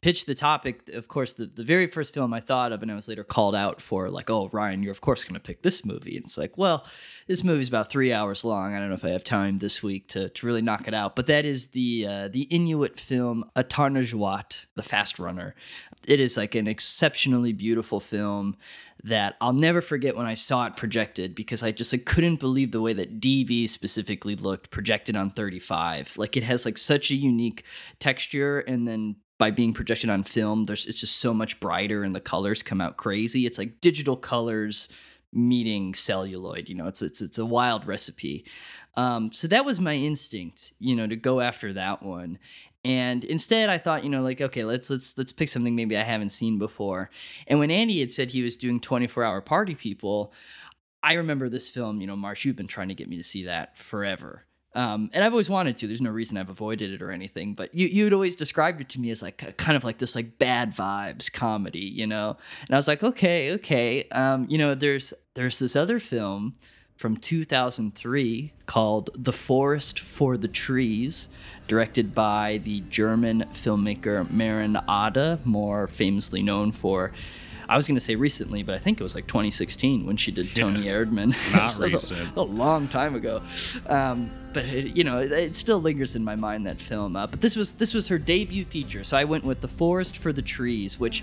pitched 0.00 0.26
the 0.26 0.34
topic, 0.34 0.88
of 0.90 1.08
course, 1.08 1.32
the, 1.32 1.46
the 1.46 1.64
very 1.64 1.88
first 1.88 2.14
film 2.14 2.32
I 2.32 2.40
thought 2.40 2.70
of, 2.70 2.82
and 2.82 2.90
I 2.90 2.94
was 2.94 3.08
later 3.08 3.24
called 3.24 3.56
out 3.56 3.82
for, 3.82 4.10
like, 4.10 4.30
oh, 4.30 4.48
Ryan, 4.52 4.82
you're 4.82 4.92
of 4.92 5.00
course 5.00 5.24
going 5.24 5.34
to 5.34 5.40
pick 5.40 5.62
this 5.62 5.84
movie. 5.84 6.16
And 6.16 6.24
it's 6.24 6.38
like, 6.38 6.56
well, 6.56 6.86
this 7.26 7.42
movie's 7.42 7.68
about 7.68 7.90
three 7.90 8.12
hours 8.12 8.44
long. 8.44 8.74
I 8.74 8.78
don't 8.78 8.88
know 8.88 8.94
if 8.94 9.04
I 9.04 9.10
have 9.10 9.24
time 9.24 9.58
this 9.58 9.82
week 9.82 10.08
to, 10.08 10.28
to 10.28 10.46
really 10.46 10.62
knock 10.62 10.86
it 10.86 10.94
out. 10.94 11.16
But 11.16 11.26
that 11.26 11.44
is 11.44 11.68
the 11.68 12.06
uh, 12.06 12.28
the 12.28 12.42
Inuit 12.42 12.98
film 12.98 13.44
Atanarjuat, 13.56 14.66
The 14.76 14.82
Fast 14.82 15.18
Runner. 15.18 15.54
It 16.06 16.20
is 16.20 16.36
like 16.36 16.54
an 16.54 16.68
exceptionally 16.68 17.52
beautiful 17.52 17.98
film 17.98 18.56
that 19.04 19.36
I'll 19.40 19.52
never 19.52 19.80
forget 19.80 20.16
when 20.16 20.26
I 20.26 20.34
saw 20.34 20.66
it 20.66 20.76
projected 20.76 21.34
because 21.34 21.62
I 21.62 21.72
just 21.72 21.92
like 21.92 22.04
couldn't 22.04 22.40
believe 22.40 22.72
the 22.72 22.80
way 22.80 22.92
that 22.92 23.20
DV 23.20 23.68
specifically 23.68 24.36
looked 24.36 24.70
projected 24.70 25.16
on 25.16 25.30
35. 25.30 26.16
Like 26.16 26.36
it 26.36 26.42
has 26.44 26.64
like 26.64 26.78
such 26.78 27.10
a 27.10 27.14
unique 27.14 27.64
texture 27.98 28.60
and 28.60 28.86
then 28.86 29.16
by 29.38 29.50
being 29.50 29.72
projected 29.72 30.10
on 30.10 30.24
film, 30.24 30.64
there's 30.64 30.86
it's 30.86 31.00
just 31.00 31.18
so 31.18 31.32
much 31.32 31.60
brighter 31.60 32.02
and 32.02 32.14
the 32.14 32.20
colors 32.20 32.62
come 32.62 32.80
out 32.80 32.96
crazy. 32.96 33.46
It's 33.46 33.58
like 33.58 33.80
digital 33.80 34.16
colors 34.16 34.88
meeting 35.32 35.94
celluloid. 35.94 36.68
You 36.68 36.74
know, 36.74 36.88
it's 36.88 37.02
it's 37.02 37.22
it's 37.22 37.38
a 37.38 37.46
wild 37.46 37.86
recipe. 37.86 38.44
Um, 38.96 39.30
so 39.32 39.46
that 39.48 39.64
was 39.64 39.78
my 39.78 39.94
instinct, 39.94 40.72
you 40.80 40.96
know, 40.96 41.06
to 41.06 41.14
go 41.14 41.40
after 41.40 41.72
that 41.74 42.02
one. 42.02 42.38
And 42.84 43.22
instead, 43.24 43.68
I 43.68 43.78
thought, 43.78 44.02
you 44.02 44.10
know, 44.10 44.22
like, 44.22 44.40
okay, 44.40 44.64
let's 44.64 44.90
let's 44.90 45.16
let's 45.16 45.32
pick 45.32 45.48
something 45.48 45.76
maybe 45.76 45.96
I 45.96 46.02
haven't 46.02 46.30
seen 46.30 46.58
before. 46.58 47.10
And 47.46 47.60
when 47.60 47.70
Andy 47.70 48.00
had 48.00 48.12
said 48.12 48.30
he 48.30 48.42
was 48.42 48.56
doing 48.56 48.80
24 48.80 49.22
hour 49.22 49.40
party 49.40 49.74
people, 49.74 50.32
I 51.02 51.14
remember 51.14 51.48
this 51.48 51.70
film. 51.70 52.00
You 52.00 52.08
know, 52.08 52.16
Marsh, 52.16 52.44
you've 52.44 52.56
been 52.56 52.66
trying 52.66 52.88
to 52.88 52.94
get 52.94 53.08
me 53.08 53.16
to 53.16 53.22
see 53.22 53.44
that 53.44 53.78
forever. 53.78 54.44
Um, 54.74 55.10
and 55.12 55.24
I've 55.24 55.32
always 55.32 55.48
wanted 55.48 55.78
to. 55.78 55.86
There's 55.86 56.00
no 56.00 56.10
reason 56.10 56.36
I've 56.36 56.50
avoided 56.50 56.92
it 56.92 57.02
or 57.02 57.10
anything. 57.10 57.54
But 57.54 57.74
you 57.74 57.86
you'd 57.88 58.12
always 58.12 58.36
described 58.36 58.80
it 58.80 58.88
to 58.90 59.00
me 59.00 59.10
as 59.10 59.22
like 59.22 59.56
kind 59.56 59.76
of 59.76 59.84
like 59.84 59.98
this 59.98 60.14
like 60.14 60.38
bad 60.38 60.74
vibes 60.74 61.32
comedy, 61.32 61.80
you 61.80 62.06
know. 62.06 62.36
And 62.66 62.74
I 62.74 62.76
was 62.76 62.88
like, 62.88 63.02
okay, 63.02 63.52
okay. 63.54 64.08
Um, 64.10 64.46
you 64.48 64.58
know, 64.58 64.74
there's 64.74 65.14
there's 65.34 65.58
this 65.58 65.74
other 65.74 65.98
film 65.98 66.54
from 66.96 67.16
2003 67.16 68.52
called 68.66 69.10
The 69.14 69.32
Forest 69.32 70.00
for 70.00 70.36
the 70.36 70.48
Trees, 70.48 71.28
directed 71.68 72.14
by 72.14 72.58
the 72.64 72.80
German 72.82 73.44
filmmaker 73.52 74.28
Maren 74.30 74.76
Ade, 74.88 75.46
more 75.46 75.86
famously 75.86 76.42
known 76.42 76.72
for 76.72 77.12
I 77.68 77.76
was 77.76 77.86
going 77.86 77.96
to 77.96 78.00
say 78.00 78.16
recently, 78.16 78.62
but 78.62 78.74
I 78.74 78.78
think 78.78 78.98
it 78.98 79.02
was 79.02 79.14
like 79.14 79.26
2016 79.26 80.06
when 80.06 80.16
she 80.16 80.32
did 80.32 80.54
Toni 80.54 80.80
yeah, 80.86 80.92
Erdmann. 80.92 81.34
Not 81.52 81.78
recent. 81.92 82.36
A, 82.36 82.40
a, 82.40 82.42
long 82.42 82.88
time 82.88 83.14
ago. 83.14 83.42
Um, 83.86 84.30
but 84.54 84.64
it, 84.64 84.96
you 84.96 85.04
know, 85.04 85.18
it, 85.18 85.30
it, 85.32 85.56
still 85.56 85.80
lingers 85.80 86.16
in 86.16 86.24
my 86.24 86.34
mind 86.34 86.66
that 86.66 86.80
film. 86.80 87.14
Uh, 87.14 87.26
but 87.26 87.40
this 87.40 87.56
was 87.56 87.74
this 87.74 87.92
was 87.92 88.08
her 88.08 88.18
debut 88.18 88.64
feature, 88.64 89.04
so 89.04 89.16
I 89.18 89.24
went 89.24 89.44
with 89.44 89.60
The 89.60 89.68
Forest 89.68 90.16
for 90.16 90.32
the 90.32 90.42
Trees, 90.42 90.98
which 90.98 91.22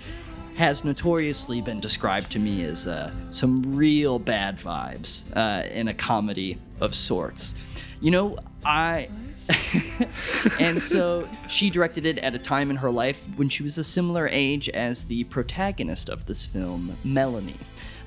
has 0.56 0.84
notoriously 0.84 1.60
been 1.60 1.80
described 1.80 2.30
to 2.32 2.38
me 2.38 2.64
as 2.64 2.86
uh, 2.86 3.12
some 3.30 3.76
real 3.76 4.18
bad 4.18 4.56
vibes 4.56 5.24
uh, 5.36 5.66
in 5.68 5.88
a 5.88 5.94
comedy 5.94 6.58
of 6.80 6.94
sorts. 6.94 7.54
You 8.00 8.10
know, 8.10 8.38
I 8.64 9.08
and 10.60 10.80
so 10.80 11.28
she 11.48 11.70
directed 11.70 12.06
it 12.06 12.18
at 12.18 12.34
a 12.34 12.38
time 12.38 12.70
in 12.70 12.76
her 12.76 12.90
life 12.90 13.24
when 13.36 13.48
she 13.48 13.62
was 13.62 13.78
a 13.78 13.84
similar 13.84 14.28
age 14.28 14.68
as 14.70 15.04
the 15.04 15.24
protagonist 15.24 16.08
of 16.08 16.26
this 16.26 16.44
film, 16.44 16.96
Melanie. 17.04 17.56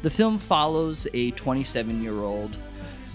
The 0.01 0.09
film 0.09 0.37
follows 0.37 1.07
a 1.13 1.31
27 1.31 2.01
year 2.01 2.13
old 2.13 2.57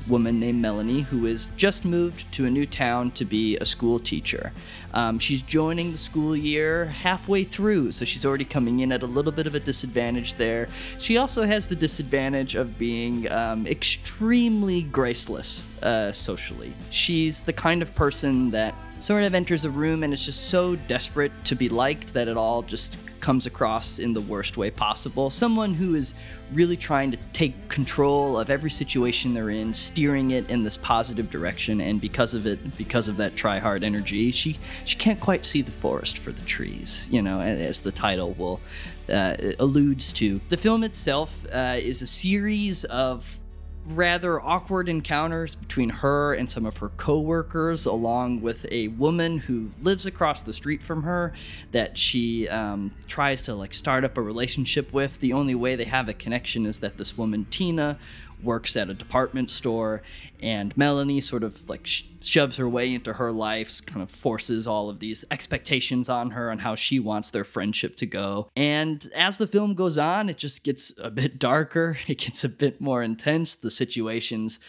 woman 0.09 0.41
named 0.41 0.61
Melanie 0.61 1.01
who 1.01 1.27
has 1.27 1.49
just 1.57 1.85
moved 1.85 2.31
to 2.33 2.47
a 2.47 2.51
new 2.51 2.67
town 2.67 3.11
to 3.13 3.25
be 3.25 3.57
a 3.59 3.65
school 3.65 3.99
teacher. 3.99 4.53
Um, 4.93 5.19
she's 5.19 5.43
joining 5.43 5.91
the 5.91 5.99
school 5.99 6.37
year 6.37 6.87
halfway 6.87 7.43
through, 7.43 7.93
so 7.93 8.05
she's 8.05 8.25
already 8.25 8.45
coming 8.45 8.81
in 8.81 8.93
at 8.93 9.03
a 9.03 9.07
little 9.07 9.33
bit 9.33 9.47
of 9.47 9.55
a 9.55 9.61
disadvantage 9.61 10.35
there. 10.35 10.69
She 10.99 11.17
also 11.17 11.45
has 11.45 11.67
the 11.67 11.75
disadvantage 11.75 12.55
of 12.55 12.79
being 12.79 13.31
um, 13.33 13.67
extremely 13.67 14.83
graceless 14.83 15.67
uh, 15.83 16.13
socially. 16.13 16.73
She's 16.91 17.41
the 17.41 17.53
kind 17.53 17.83
of 17.83 17.95
person 17.95 18.51
that 18.53 18.75
sort 19.01 19.25
of 19.25 19.35
enters 19.35 19.65
a 19.65 19.71
room 19.71 20.03
and 20.03 20.15
is 20.15 20.25
just 20.25 20.49
so 20.49 20.77
desperate 20.77 21.33
to 21.45 21.55
be 21.55 21.69
liked 21.69 22.15
that 22.15 22.29
it 22.29 22.37
all 22.37 22.63
just 22.63 22.97
comes 23.25 23.47
across 23.47 23.99
in 23.99 24.13
the 24.13 24.21
worst 24.21 24.59
way 24.59 24.71
possible. 24.71 25.31
Someone 25.31 25.73
who 25.73 25.95
is 25.95 26.13
really 26.53 26.77
trying 26.77 27.11
to 27.11 27.17
take 27.33 27.55
control 27.71 28.39
of 28.39 28.51
every 28.51 28.71
situation 28.71 29.33
they're 29.33 29.49
in, 29.49 29.73
steering 29.73 30.33
it 30.33 30.51
in 30.51 30.63
this 30.63 30.77
positive 30.77 31.31
direction, 31.31 31.81
and 31.81 32.03
because 32.03 32.35
of 32.35 32.45
it, 32.45 32.59
because 32.77 33.09
of 33.09 33.17
that 33.17 33.35
try 33.35 33.59
hard 33.59 33.83
energy, 33.83 34.31
she 34.31 34.59
she 34.85 34.97
can't 34.99 35.21
quite 35.21 35.47
see 35.47 35.63
the 35.63 35.73
forest 35.73 36.19
for 36.19 36.33
the 36.33 36.43
trees. 36.43 37.09
You 37.11 37.23
know, 37.23 37.41
as 37.41 37.81
the 37.81 37.93
title 37.93 38.35
will 38.35 38.61
uh, 39.09 39.37
alludes 39.59 40.13
to. 40.13 40.43
The 40.51 40.59
film 40.59 40.85
itself 40.85 41.31
uh, 41.51 41.79
is 41.81 42.03
a 42.03 42.07
series 42.07 42.85
of 42.85 43.39
rather 43.87 44.41
awkward 44.41 44.89
encounters 44.89 45.55
between 45.55 45.91
her 45.91 46.33
and 46.33 46.49
some 46.49 46.65
of 46.65 46.79
her 46.79 46.89
coworkers, 46.91 47.87
along 47.87 48.41
with 48.41 48.67
a 48.73 48.89
woman 48.89 49.39
who 49.39 49.71
lives 49.83 50.07
across 50.07 50.43
the 50.43 50.53
street 50.53 50.83
from 50.83 51.03
her 51.03 51.33
that 51.73 51.99
she 51.99 52.49
um, 52.49 52.93
tries 53.07 53.43
to 53.43 53.55
like 53.55 53.75
start 53.75 54.05
up 54.05 54.17
a 54.17 54.23
relationship 54.23 54.93
with. 54.93 55.21
The 55.21 55.33
only 55.33 55.55
way 55.55 55.77
they 55.77 55.85
have 55.85 56.09
a 56.09 56.15
connection 56.15 56.67
is 56.67 56.81
that 56.81 56.97
this 56.97 57.17
woman 57.19 57.47
Tina 57.51 57.99
works 58.45 58.77
at 58.77 58.91
a 58.91 58.95
department 58.95 59.51
store, 59.51 60.03
and 60.43 60.77
Melanie 60.77 61.21
sort 61.21 61.43
of 61.43 61.69
like 61.69 61.87
sh- 61.87 62.05
shoves 62.21 62.57
her 62.57 62.69
way 62.69 62.93
into 62.95 63.15
her 63.15 63.33
life, 63.33 63.85
kind 63.87 64.03
of 64.03 64.11
forces 64.11 64.67
all 64.67 64.89
of 64.91 65.01
these 65.01 65.25
expectations 65.31 66.09
on 66.09 66.31
her 66.31 66.51
on 66.51 66.59
how 66.59 66.75
she 66.75 66.99
wants 67.01 67.31
their 67.31 67.45
friendship 67.45 67.97
to 67.97 68.07
go. 68.07 68.49
And 68.57 69.09
as 69.15 69.39
the 69.39 69.47
film 69.47 69.75
goes 69.75 69.99
on, 69.99 70.29
it 70.29 70.39
just 70.39 70.65
gets 70.65 70.93
a 70.99 71.11
bit 71.11 71.39
darker, 71.51 71.97
it 72.07 72.19
gets 72.19 72.45
a 72.45 72.49
bit 72.49 72.81
more 72.81 73.03
intense. 73.03 73.55
The 73.55 73.71
situations 73.71 74.61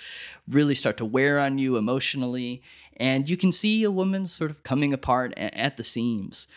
really 0.48 0.76
start 0.76 0.98
to 0.98 1.06
wear 1.06 1.40
on 1.40 1.58
you 1.58 1.76
emotionally, 1.78 2.62
and 2.98 3.30
you 3.30 3.36
can 3.38 3.52
see 3.52 3.84
a 3.84 3.92
woman 3.92 4.26
sort 4.26 4.52
of 4.52 4.64
coming 4.64 4.94
apart 4.94 5.34
a- 5.34 5.58
at 5.58 5.78
the 5.78 5.84
seams. 5.84 6.48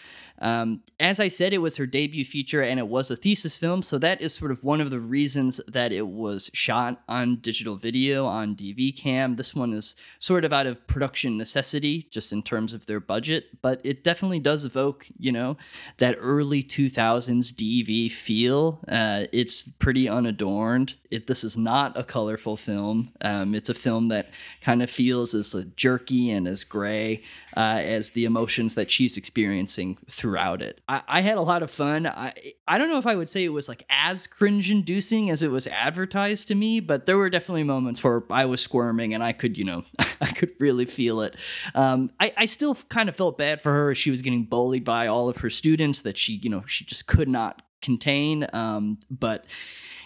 Um, 0.40 0.83
as 1.00 1.21
I 1.21 1.28
said, 1.28 1.52
it 1.52 1.59
was 1.59 1.76
her 1.76 1.87
debut 1.87 2.25
feature 2.25 2.62
and 2.62 2.78
it 2.78 2.88
was 2.88 3.11
a 3.11 3.16
thesis 3.16 3.57
film, 3.57 3.83
so 3.83 3.99
that 3.99 4.21
is 4.21 4.35
sort 4.35 4.50
of 4.50 4.62
one 4.62 4.80
of 4.80 4.90
the 4.90 5.00
reasons 5.00 5.61
that 5.68 5.92
it 5.92 6.07
was 6.07 6.50
shot 6.52 7.02
on 7.09 7.37
digital 7.37 7.76
video 7.76 8.26
on 8.26 8.54
DV 8.54 8.97
cam. 8.97 9.37
This 9.37 9.54
one 9.54 9.73
is 9.73 9.97
sort 10.18 10.45
of 10.45 10.52
out 10.52 10.66
of 10.66 10.87
production 10.87 11.37
necessity, 11.37 12.09
just 12.11 12.33
in 12.33 12.42
terms 12.42 12.73
of 12.73 12.87
their 12.87 13.00
budget, 13.00 13.61
but 13.62 13.80
it 13.85 14.04
definitely 14.04 14.40
does 14.40 14.64
evoke, 14.64 15.07
you 15.18 15.33
know, 15.33 15.57
that 15.99 16.16
early 16.18 16.62
2000s 16.62 17.52
DV 17.52 18.11
feel. 18.11 18.80
Uh, 18.88 19.25
it's 19.33 19.62
pretty 19.62 20.09
unadorned. 20.09 20.95
It, 21.11 21.26
this 21.26 21.42
is 21.42 21.57
not 21.57 21.97
a 21.97 22.04
colorful 22.04 22.57
film. 22.57 23.12
Um, 23.21 23.54
it's 23.54 23.68
a 23.68 23.75
film 23.75 24.09
that 24.09 24.30
kind 24.61 24.83
of 24.83 24.90
feels 24.90 25.35
as 25.35 25.54
jerky 25.76 26.30
and 26.30 26.47
as 26.47 26.64
gray 26.64 27.23
uh, 27.57 27.80
as 27.83 28.11
the 28.11 28.25
emotions 28.25 28.75
that 28.75 28.90
she's 28.90 29.16
experiencing 29.16 29.99
throughout 30.28 30.61
it. 30.61 30.82
I, 30.87 31.00
I, 31.08 31.20
had 31.23 31.38
a 31.38 31.42
lot 31.42 31.62
of 31.62 31.70
fun. 31.70 32.06
I 32.06 32.35
I 32.66 32.76
don't 32.76 32.90
know 32.90 32.99
if 32.99 33.06
I 33.06 33.16
would 33.16 33.30
say 33.30 33.44
it 33.44 33.49
was 33.49 33.66
like 33.66 33.87
as 33.88 34.26
cringe 34.26 34.70
inducing 34.70 35.30
as 35.30 35.42
it 35.42 35.50
was 35.50 35.66
advertised 35.66 36.49
to 36.49 36.54
me, 36.54 36.80
but 36.80 37.06
there 37.06 37.16
were 37.16 37.30
definitely 37.30 37.62
moments 37.62 38.04
where 38.04 38.23
I 38.28 38.44
was 38.44 38.61
squirming 38.61 39.14
and 39.14 39.23
I 39.23 39.32
could, 39.32 39.56
you 39.56 39.64
know, 39.64 39.85
I 40.20 40.26
could 40.26 40.50
really 40.58 40.85
feel 40.85 41.23
it. 41.23 41.37
Um, 41.75 42.11
I, 42.20 42.35
I 42.37 42.44
still 42.44 42.75
kind 42.75 43.08
of 43.08 43.16
felt 43.16 43.38
bad 43.38 43.62
for 43.62 43.73
her. 43.73 43.92
As 43.92 43.97
she 43.97 44.11
was 44.11 44.20
getting 44.20 44.44
bullied 44.44 44.85
by 44.85 45.06
all 45.06 45.30
of 45.30 45.38
her 45.38 45.49
students 45.49 46.02
that 46.02 46.18
she, 46.18 46.35
you 46.35 46.50
know, 46.50 46.62
she 46.66 46.85
just 46.85 47.06
could 47.06 47.28
not 47.28 47.62
contain. 47.80 48.47
Um, 48.52 48.99
but 49.11 49.47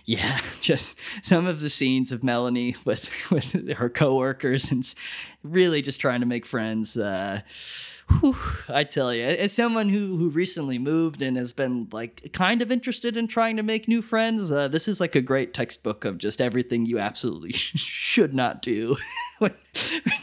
yeah, 0.05 0.39
just 0.61 0.97
some 1.21 1.49
of 1.49 1.59
the 1.59 1.71
scenes 1.71 2.13
of 2.13 2.23
Melanie 2.23 2.77
with 2.85 3.11
with 3.33 3.73
her 3.73 3.91
coworkers 3.91 4.71
and 4.71 4.85
really 5.43 5.83
just 5.83 6.01
trying 6.01 6.21
to 6.21 6.27
make 6.27 6.47
friends. 6.47 6.97
Uh, 6.97 7.41
whew, 8.21 8.37
I 8.69 8.85
tell 8.85 9.13
you, 9.15 9.25
as 9.25 9.53
someone 9.53 9.89
who 9.89 10.17
who 10.17 10.29
recently 10.29 10.79
moved 10.79 11.23
and 11.23 11.37
has 11.37 11.53
been 11.53 11.89
like 11.93 12.31
kind 12.33 12.63
of 12.63 12.71
interested 12.71 13.17
in 13.17 13.27
trying 13.29 13.57
to 13.57 13.63
make 13.63 13.89
new 13.89 14.03
friends, 14.03 14.51
uh, 14.53 14.69
this 14.69 14.89
is 14.89 15.01
like 15.01 15.15
a 15.15 15.21
great 15.21 15.55
textbook 15.55 16.05
of 16.05 16.19
just 16.19 16.41
everything 16.41 16.87
you 16.87 16.99
absolutely 16.99 17.53
should 17.55 18.35
not 18.35 18.63
do 18.63 18.97
when 19.39 19.55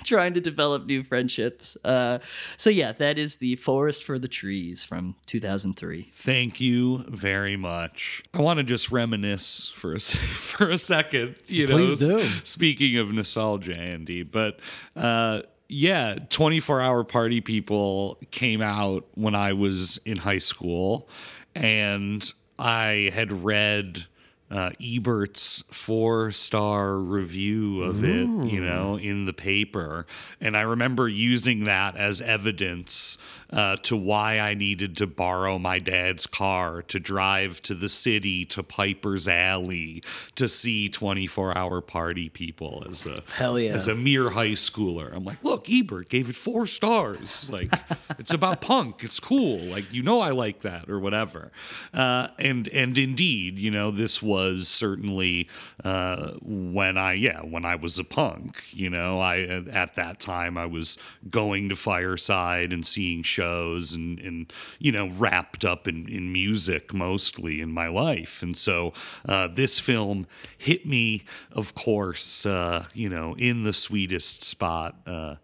trying 0.04 0.34
to 0.34 0.42
develop 0.42 0.86
new 0.86 1.04
friendships. 1.04 1.78
Uh, 1.84 2.20
so 2.58 2.70
yeah, 2.70 2.92
that 2.94 3.18
is 3.18 3.38
the 3.38 3.56
Forest 3.58 4.04
for 4.04 4.18
the 4.20 4.28
Trees 4.28 4.84
from 4.84 5.16
2003. 5.28 6.10
Thank 6.14 6.60
you 6.62 7.00
very 7.10 7.58
much. 7.58 8.24
I 8.34 8.42
want 8.42 8.58
to 8.58 8.64
just 8.64 8.92
reminisce 8.92 9.70
for 9.70 9.94
a 9.94 9.96
s- 9.98 10.16
for 10.38 10.70
a 10.70 10.78
second. 10.78 11.36
You 11.48 11.68
know, 11.68 11.96
do. 11.96 12.26
speaking 12.44 12.98
of 12.98 13.12
nostalgia, 13.12 13.78
Andy, 13.78 14.24
but. 14.24 14.60
uh 14.96 15.42
yeah, 15.70 16.16
24 16.30 16.82
hour 16.82 17.04
party 17.04 17.42
people 17.42 18.18
came 18.32 18.62
out 18.62 19.06
when 19.14 19.36
I 19.36 19.54
was 19.54 20.00
in 20.04 20.18
high 20.18 20.40
school, 20.40 21.08
and 21.56 22.28
I 22.58 23.12
had 23.14 23.32
read 23.32 24.06
uh, 24.52 24.72
Ebert's 24.82 25.64
four 25.72 26.32
star 26.32 26.98
review 26.98 27.84
of 27.84 28.04
it, 28.04 28.26
you 28.52 28.62
know, 28.62 28.98
in 28.98 29.26
the 29.26 29.34
paper. 29.34 30.08
And 30.42 30.58
I 30.58 30.62
remember 30.62 31.08
using 31.08 31.66
that 31.66 31.96
as 31.96 32.20
evidence 32.20 33.20
uh, 33.52 33.78
to 33.78 33.96
why 33.96 34.40
I 34.40 34.54
needed 34.54 34.98
to 34.98 35.08
borrow 35.08 35.58
my 35.58 35.80
dad's 35.80 36.28
car 36.28 36.84
to 36.84 37.00
drive 37.00 37.62
to 37.64 37.74
the 37.74 37.90
city 37.90 38.46
to 38.46 38.64
Piper's 38.64 39.28
Alley 39.28 40.04
to 40.36 40.48
see 40.48 40.90
24 40.90 41.58
hour 41.58 41.82
party 41.82 42.30
people 42.30 42.84
as 42.88 43.06
a, 43.06 43.16
Hell 43.36 43.60
yeah. 43.60 43.72
as 43.72 43.88
a 43.88 43.96
mere 43.96 44.30
high 44.30 44.52
schooler. 44.52 45.16
I'm 45.16 45.24
like, 45.24 45.44
look, 45.44 45.68
Ebert 45.70 46.10
gave 46.10 46.30
it 46.30 46.36
four 46.36 46.68
stars. 46.68 47.50
Like, 47.52 47.74
it's 48.20 48.34
about 48.34 48.62
punk. 48.70 49.04
It's 49.04 49.20
cool. 49.20 49.60
Like, 49.60 49.92
you 49.92 50.04
know, 50.04 50.20
I 50.20 50.32
like 50.32 50.62
that 50.62 50.90
or 50.90 51.00
whatever. 51.00 51.52
Uh, 51.94 52.28
and 52.38 52.68
and 52.70 52.98
indeed, 52.98 53.58
you 53.58 53.72
know, 53.72 53.90
this 53.90 54.22
was 54.22 54.68
certainly 54.68 55.48
uh, 55.84 56.34
when 56.44 56.98
I 56.98 57.14
yeah 57.14 57.42
when 57.42 57.66
I 57.66 57.76
was 57.76 57.98
a 57.98 58.04
punk. 58.04 58.64
You 58.72 58.90
know, 58.90 59.20
I 59.20 59.40
at 59.40 59.96
that 59.96 60.20
time 60.20 60.58
I 60.58 60.68
was 60.68 60.98
going 61.30 61.70
to 61.70 61.76
Fireside 61.76 62.72
and 62.72 62.86
seeing 62.86 63.24
shows 63.24 63.39
and 63.40 64.20
and 64.20 64.54
you 64.80 64.92
know 64.92 65.10
wrapped 65.18 65.66
up 65.66 65.88
in 65.88 66.08
in 66.08 66.32
music 66.32 66.94
mostly 66.94 67.62
in 67.62 67.72
my 67.72 67.88
life. 67.88 68.42
And 68.42 68.58
so 68.58 68.94
uh, 69.28 69.48
this 69.48 69.80
film 69.80 70.28
hit 70.58 70.86
me, 70.86 71.24
of 71.52 71.76
course, 71.76 72.46
uh, 72.46 72.86
you 72.94 73.10
know, 73.10 73.36
in 73.38 73.64
the 73.64 73.74
sweetest 73.74 74.44
spot. 74.44 74.96
Uh, 75.06 75.36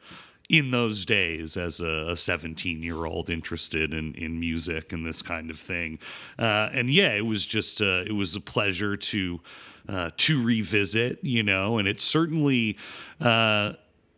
in 0.50 0.72
those 0.72 1.06
days 1.06 1.58
as 1.58 1.80
a 1.80 2.16
17 2.16 2.84
year 2.84 3.06
old 3.06 3.30
interested 3.30 3.94
in, 3.94 4.14
in 4.14 4.40
music 4.40 4.94
and 4.94 5.06
this 5.06 5.22
kind 5.22 5.50
of 5.50 5.58
thing. 5.58 5.98
Uh, 6.38 6.70
and 6.72 6.92
yeah, 6.92 7.14
it 7.14 7.25
was 7.25 7.46
just, 7.46 7.82
uh, 7.82 8.04
it 8.06 8.12
was 8.12 8.36
a 8.36 8.40
pleasure 8.40 8.96
to, 8.96 9.42
uh, 9.90 10.12
to 10.18 10.44
revisit, 10.44 11.24
you 11.24 11.44
know, 11.44 11.78
and 11.78 11.88
it 11.88 12.00
certainly, 12.00 12.78
uh, 13.22 13.74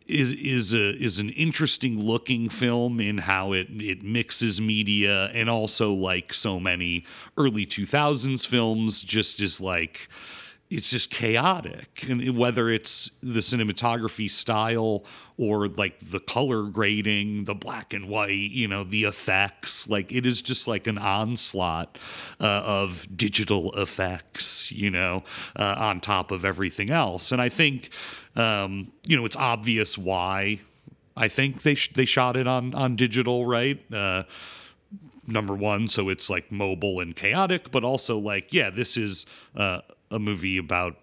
is 0.08 0.32
is 0.32 0.72
a 0.72 0.96
is 1.02 1.18
an 1.18 1.28
interesting 1.30 2.00
looking 2.00 2.48
film 2.48 3.00
in 3.00 3.18
how 3.18 3.52
it 3.52 3.68
it 3.70 4.02
mixes 4.02 4.60
media 4.60 5.26
and 5.26 5.50
also 5.50 5.92
like 5.92 6.32
so 6.32 6.58
many 6.58 7.04
early 7.36 7.66
2000s 7.66 8.46
films 8.46 9.02
just 9.02 9.40
is 9.40 9.60
like 9.60 10.08
it's 10.70 10.90
just 10.90 11.10
chaotic. 11.10 12.04
And 12.08 12.36
whether 12.36 12.68
it's 12.68 13.10
the 13.22 13.40
cinematography 13.40 14.30
style 14.30 15.04
or 15.38 15.68
like 15.68 15.98
the 15.98 16.20
color 16.20 16.64
grading 16.64 17.44
the 17.44 17.54
black 17.54 17.94
and 17.94 18.08
white 18.08 18.50
you 18.50 18.66
know 18.66 18.82
the 18.82 19.04
effects 19.04 19.88
like 19.88 20.12
it 20.12 20.26
is 20.26 20.42
just 20.42 20.66
like 20.66 20.88
an 20.88 20.98
onslaught 20.98 21.96
uh, 22.40 22.62
of 22.64 23.06
digital 23.16 23.72
effects 23.80 24.72
you 24.72 24.90
know 24.90 25.22
uh, 25.56 25.76
on 25.78 26.00
top 26.00 26.30
of 26.32 26.44
everything 26.44 26.90
else. 26.90 27.30
And 27.32 27.40
i 27.40 27.48
think 27.48 27.90
um, 28.36 28.92
you 29.06 29.16
know 29.16 29.24
it's 29.24 29.36
obvious 29.36 29.96
why 29.96 30.60
i 31.16 31.28
think 31.28 31.62
they 31.62 31.76
sh- 31.76 31.92
they 31.94 32.04
shot 32.04 32.36
it 32.36 32.48
on 32.48 32.74
on 32.74 32.96
digital 32.96 33.46
right? 33.46 33.80
Uh, 33.92 34.24
number 35.28 35.54
one, 35.54 35.86
so 35.86 36.08
it's 36.08 36.30
like 36.30 36.50
mobile 36.50 37.00
and 37.00 37.14
chaotic, 37.14 37.70
but 37.70 37.84
also 37.84 38.18
like, 38.18 38.52
yeah, 38.52 38.70
this 38.70 38.96
is 38.96 39.26
uh, 39.54 39.80
a 40.10 40.18
movie 40.18 40.58
about 40.58 40.96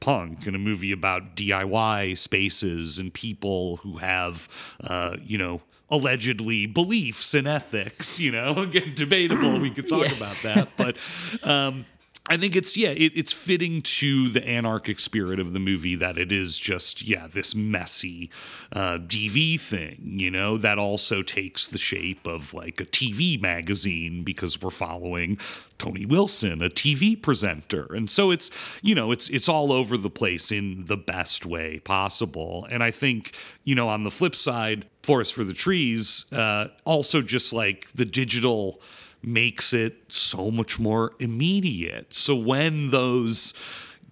punk 0.00 0.46
and 0.46 0.56
a 0.56 0.58
movie 0.58 0.92
about 0.92 1.36
DIY 1.36 2.18
spaces 2.18 2.98
and 2.98 3.12
people 3.12 3.76
who 3.78 3.98
have, 3.98 4.48
uh, 4.82 5.16
you 5.22 5.38
know, 5.38 5.62
allegedly 5.90 6.66
beliefs 6.66 7.34
and 7.34 7.46
ethics. 7.46 8.18
You 8.18 8.32
know, 8.32 8.54
again, 8.58 8.92
debatable. 8.94 9.60
We 9.60 9.70
could 9.70 9.88
talk 9.88 10.10
about 10.12 10.36
that, 10.42 10.70
but. 10.76 10.96
Um, 11.42 11.86
I 12.28 12.36
think 12.36 12.54
it's 12.54 12.76
yeah, 12.76 12.90
it, 12.90 13.12
it's 13.14 13.32
fitting 13.32 13.80
to 13.82 14.28
the 14.28 14.46
anarchic 14.46 15.00
spirit 15.00 15.40
of 15.40 15.54
the 15.54 15.58
movie 15.58 15.96
that 15.96 16.18
it 16.18 16.30
is 16.30 16.58
just 16.58 17.02
yeah 17.02 17.26
this 17.26 17.54
messy 17.54 18.30
uh, 18.72 18.98
DV 18.98 19.58
thing, 19.58 19.98
you 20.02 20.30
know, 20.30 20.58
that 20.58 20.78
also 20.78 21.22
takes 21.22 21.68
the 21.68 21.78
shape 21.78 22.26
of 22.26 22.52
like 22.52 22.80
a 22.80 22.84
TV 22.84 23.40
magazine 23.40 24.24
because 24.24 24.60
we're 24.60 24.70
following 24.70 25.38
Tony 25.78 26.04
Wilson, 26.04 26.60
a 26.60 26.68
TV 26.68 27.20
presenter, 27.20 27.86
and 27.94 28.10
so 28.10 28.30
it's 28.30 28.50
you 28.82 28.94
know 28.94 29.10
it's 29.10 29.28
it's 29.30 29.48
all 29.48 29.72
over 29.72 29.96
the 29.96 30.10
place 30.10 30.52
in 30.52 30.84
the 30.86 30.96
best 30.96 31.46
way 31.46 31.78
possible. 31.78 32.66
And 32.70 32.82
I 32.82 32.90
think 32.90 33.34
you 33.64 33.74
know 33.74 33.88
on 33.88 34.04
the 34.04 34.10
flip 34.10 34.36
side, 34.36 34.84
Forest 35.02 35.34
for 35.34 35.44
the 35.44 35.54
Trees, 35.54 36.26
uh, 36.32 36.68
also 36.84 37.22
just 37.22 37.54
like 37.54 37.90
the 37.92 38.04
digital 38.04 38.82
makes 39.22 39.72
it 39.72 39.96
so 40.08 40.50
much 40.50 40.78
more 40.78 41.12
immediate. 41.18 42.12
So 42.12 42.36
when 42.36 42.90
those 42.90 43.54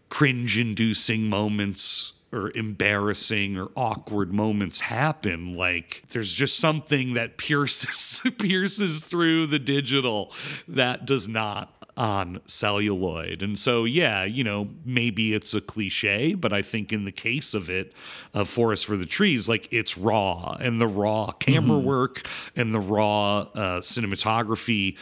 cringe 0.09 0.59
inducing 0.59 1.29
moments 1.29 2.12
or 2.33 2.51
embarrassing 2.55 3.57
or 3.57 3.69
awkward 3.77 4.33
moments 4.33 4.81
happen 4.81 5.57
like 5.57 6.03
there's 6.11 6.35
just 6.35 6.59
something 6.59 7.14
that 7.14 7.38
pierces 7.38 8.21
pierces 8.38 9.01
through 9.01 9.47
the 9.47 9.59
digital 9.59 10.33
that 10.69 11.07
does 11.07 11.29
not 11.29 11.75
on 11.96 12.40
celluloid. 12.46 13.42
And 13.42 13.59
so, 13.59 13.85
yeah, 13.85 14.24
you 14.24 14.44
know, 14.44 14.68
maybe 14.85 15.35
it's 15.35 15.54
a 15.54 15.61
cliche, 15.61 16.35
but 16.35 16.52
I 16.52 16.62
think 16.62 16.92
in 16.92 17.04
the 17.04 17.12
case 17.12 17.54
of 17.54 17.70
it, 17.70 17.92
of 18.35 18.48
Forest 18.48 18.87
for 18.87 18.96
the 18.96 19.06
Trees, 19.06 19.48
like 19.48 19.68
it's 19.70 19.96
raw 19.96 20.56
and 20.61 20.80
the 20.80 20.87
raw 20.87 21.30
camera 21.32 21.78
work 21.78 22.28
and 22.54 22.74
the 22.74 22.80
raw 22.80 23.38
uh, 23.38 23.80
cinematography 23.80 24.96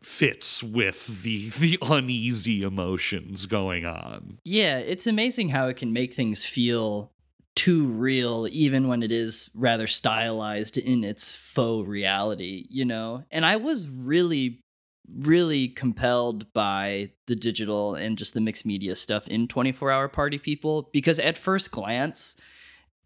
fits 0.00 0.64
with 0.64 1.22
the 1.22 1.48
the 1.50 1.78
uneasy 1.82 2.62
emotions 2.62 3.46
going 3.46 3.86
on. 3.86 4.38
Yeah, 4.44 4.78
it's 4.78 5.06
amazing 5.06 5.50
how 5.50 5.68
it 5.68 5.76
can 5.76 5.92
make 5.92 6.12
things 6.12 6.44
feel 6.44 7.12
too 7.54 7.86
real, 7.86 8.48
even 8.50 8.88
when 8.88 9.02
it 9.02 9.12
is 9.12 9.50
rather 9.54 9.86
stylized 9.86 10.78
in 10.78 11.04
its 11.04 11.36
faux 11.36 11.86
reality, 11.86 12.66
you 12.70 12.84
know? 12.84 13.24
And 13.30 13.44
I 13.44 13.56
was 13.56 13.88
really, 13.88 14.60
really 15.18 15.68
compelled 15.68 16.52
by 16.52 17.10
the 17.26 17.36
digital 17.36 17.94
and 17.94 18.16
just 18.16 18.34
the 18.34 18.40
mixed 18.40 18.64
media 18.64 18.96
stuff 18.96 19.26
in 19.28 19.48
24 19.48 19.90
Hour 19.90 20.08
Party 20.08 20.38
People 20.38 20.88
because 20.92 21.18
at 21.18 21.36
first 21.36 21.70
glance, 21.70 22.40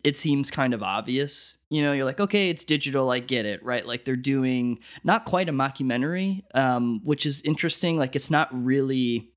it 0.04 0.16
seems 0.16 0.50
kind 0.50 0.72
of 0.72 0.82
obvious. 0.82 1.58
You 1.68 1.82
know, 1.82 1.92
you're 1.92 2.04
like, 2.04 2.20
okay, 2.20 2.48
it's 2.48 2.64
digital, 2.64 3.10
I 3.10 3.18
get 3.18 3.44
it, 3.44 3.64
right? 3.64 3.84
Like 3.84 4.04
they're 4.04 4.14
doing 4.14 4.78
not 5.02 5.24
quite 5.24 5.48
a 5.48 5.52
mockumentary, 5.52 6.42
um, 6.54 7.00
which 7.02 7.26
is 7.26 7.42
interesting. 7.42 7.96
Like 7.96 8.14
it's 8.14 8.30
not 8.30 8.48
really. 8.52 9.32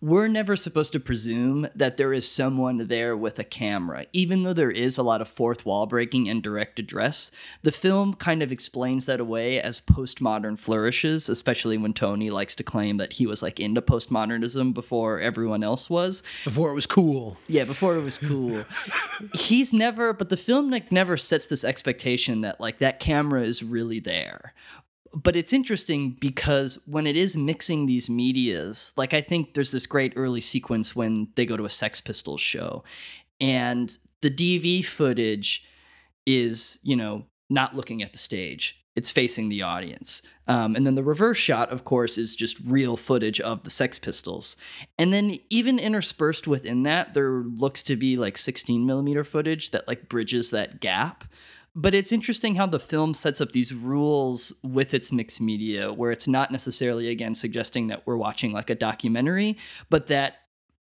We're 0.00 0.28
never 0.28 0.56
supposed 0.56 0.92
to 0.92 1.00
presume 1.00 1.68
that 1.74 1.96
there 1.96 2.12
is 2.12 2.30
someone 2.30 2.88
there 2.88 3.16
with 3.16 3.38
a 3.38 3.44
camera. 3.44 4.06
Even 4.12 4.40
though 4.40 4.52
there 4.52 4.70
is 4.70 4.96
a 4.96 5.02
lot 5.02 5.20
of 5.20 5.28
fourth 5.28 5.66
wall 5.66 5.86
breaking 5.86 6.28
and 6.28 6.42
direct 6.42 6.78
address, 6.78 7.30
the 7.62 7.72
film 7.72 8.14
kind 8.14 8.42
of 8.42 8.50
explains 8.50 9.06
that 9.06 9.20
away 9.20 9.60
as 9.60 9.80
postmodern 9.80 10.58
flourishes, 10.58 11.28
especially 11.28 11.76
when 11.76 11.92
Tony 11.92 12.30
likes 12.30 12.54
to 12.56 12.62
claim 12.62 12.96
that 12.96 13.14
he 13.14 13.26
was 13.26 13.42
like 13.42 13.60
into 13.60 13.82
postmodernism 13.82 14.72
before 14.72 15.20
everyone 15.20 15.62
else 15.62 15.90
was. 15.90 16.22
Before 16.44 16.70
it 16.70 16.74
was 16.74 16.86
cool. 16.86 17.36
Yeah, 17.46 17.64
before 17.64 17.96
it 17.96 18.02
was 18.02 18.18
cool. 18.18 18.64
He's 19.34 19.72
never, 19.72 20.12
but 20.12 20.28
the 20.28 20.36
film 20.36 20.70
like 20.70 20.90
never 20.90 21.16
sets 21.16 21.46
this 21.46 21.64
expectation 21.64 22.40
that 22.42 22.60
like 22.60 22.78
that 22.78 23.00
camera 23.00 23.42
is 23.42 23.62
really 23.62 24.00
there. 24.00 24.54
But 25.14 25.36
it's 25.36 25.52
interesting 25.52 26.16
because 26.20 26.82
when 26.86 27.06
it 27.06 27.16
is 27.16 27.36
mixing 27.36 27.86
these 27.86 28.10
medias, 28.10 28.92
like 28.96 29.14
I 29.14 29.20
think 29.20 29.54
there's 29.54 29.72
this 29.72 29.86
great 29.86 30.12
early 30.16 30.40
sequence 30.40 30.94
when 30.94 31.28
they 31.34 31.46
go 31.46 31.56
to 31.56 31.64
a 31.64 31.70
Sex 31.70 32.00
Pistols 32.00 32.40
show, 32.40 32.84
and 33.40 33.96
the 34.20 34.30
DV 34.30 34.84
footage 34.84 35.64
is, 36.26 36.78
you 36.82 36.96
know, 36.96 37.24
not 37.48 37.74
looking 37.74 38.02
at 38.02 38.12
the 38.12 38.18
stage. 38.18 38.78
It's 38.96 39.12
facing 39.12 39.48
the 39.48 39.62
audience. 39.62 40.22
Um, 40.48 40.74
and 40.74 40.84
then 40.84 40.96
the 40.96 41.04
reverse 41.04 41.38
shot, 41.38 41.70
of 41.70 41.84
course, 41.84 42.18
is 42.18 42.34
just 42.34 42.58
real 42.66 42.96
footage 42.96 43.40
of 43.40 43.62
the 43.62 43.70
Sex 43.70 43.96
Pistols. 43.96 44.56
And 44.98 45.12
then 45.12 45.38
even 45.50 45.78
interspersed 45.78 46.48
within 46.48 46.82
that, 46.82 47.14
there 47.14 47.44
looks 47.44 47.84
to 47.84 47.94
be 47.94 48.16
like 48.16 48.36
16 48.36 48.84
millimeter 48.84 49.22
footage 49.22 49.70
that 49.70 49.86
like 49.86 50.08
bridges 50.08 50.50
that 50.50 50.80
gap. 50.80 51.24
But 51.80 51.94
it's 51.94 52.10
interesting 52.10 52.56
how 52.56 52.66
the 52.66 52.80
film 52.80 53.14
sets 53.14 53.40
up 53.40 53.52
these 53.52 53.72
rules 53.72 54.52
with 54.64 54.94
its 54.94 55.12
mixed 55.12 55.40
media, 55.40 55.92
where 55.92 56.10
it's 56.10 56.26
not 56.26 56.50
necessarily, 56.50 57.08
again, 57.08 57.36
suggesting 57.36 57.86
that 57.86 58.04
we're 58.04 58.16
watching 58.16 58.50
like 58.50 58.68
a 58.68 58.74
documentary, 58.74 59.56
but 59.88 60.08
that 60.08 60.38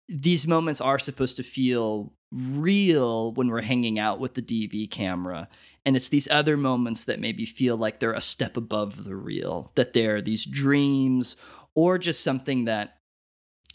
these 0.09 0.47
moments 0.47 0.81
are 0.81 0.99
supposed 0.99 1.37
to 1.37 1.43
feel 1.43 2.15
real 2.33 3.35
when 3.35 3.49
we're 3.49 3.61
hanging 3.61 3.99
out 3.99 4.21
with 4.21 4.33
the 4.33 4.41
DV 4.41 4.91
camera. 4.91 5.51
And 5.85 5.97
it's 5.97 6.09
these 6.09 6.31
other 6.31 6.57
moments 6.57 7.05
that 7.05 7.21
maybe 7.21 7.45
feel 7.45 7.77
like 7.77 8.01
they're 8.01 8.13
a 8.13 8.21
step 8.23 8.57
above 8.57 9.05
the 9.05 9.17
real, 9.17 9.73
that 9.75 9.93
they're 9.93 10.23
these 10.23 10.47
dreams 10.47 11.37
or 11.75 11.99
just 11.99 12.25
something 12.25 12.65
that 12.65 12.96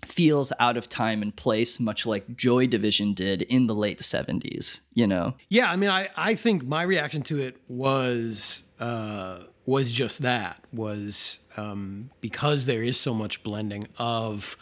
feels 0.06 0.52
out 0.60 0.78
of 0.78 0.90
time 0.90 1.22
and 1.22 1.36
place, 1.36 1.80
much 1.80 2.06
like 2.06 2.36
Joy 2.36 2.68
Division 2.68 3.14
did 3.14 3.44
in 3.44 3.68
the 3.68 3.76
late 3.76 4.00
70s, 4.00 4.82
you 4.94 5.08
know? 5.08 5.36
Yeah, 5.50 5.72
I 5.72 5.76
mean, 5.76 5.90
I, 5.90 6.10
I 6.16 6.36
think 6.36 6.64
my 6.64 6.84
reaction 6.84 7.22
to 7.24 7.40
it 7.40 7.58
was 7.68 8.64
uh, 8.80 9.44
was 9.66 9.94
just 9.94 10.24
that 10.24 10.60
was 10.74 11.40
um, 11.56 12.10
because 12.20 12.66
there 12.66 12.82
is 12.82 13.00
so 13.00 13.14
much 13.14 13.44
blending 13.44 13.88
of 13.98 14.58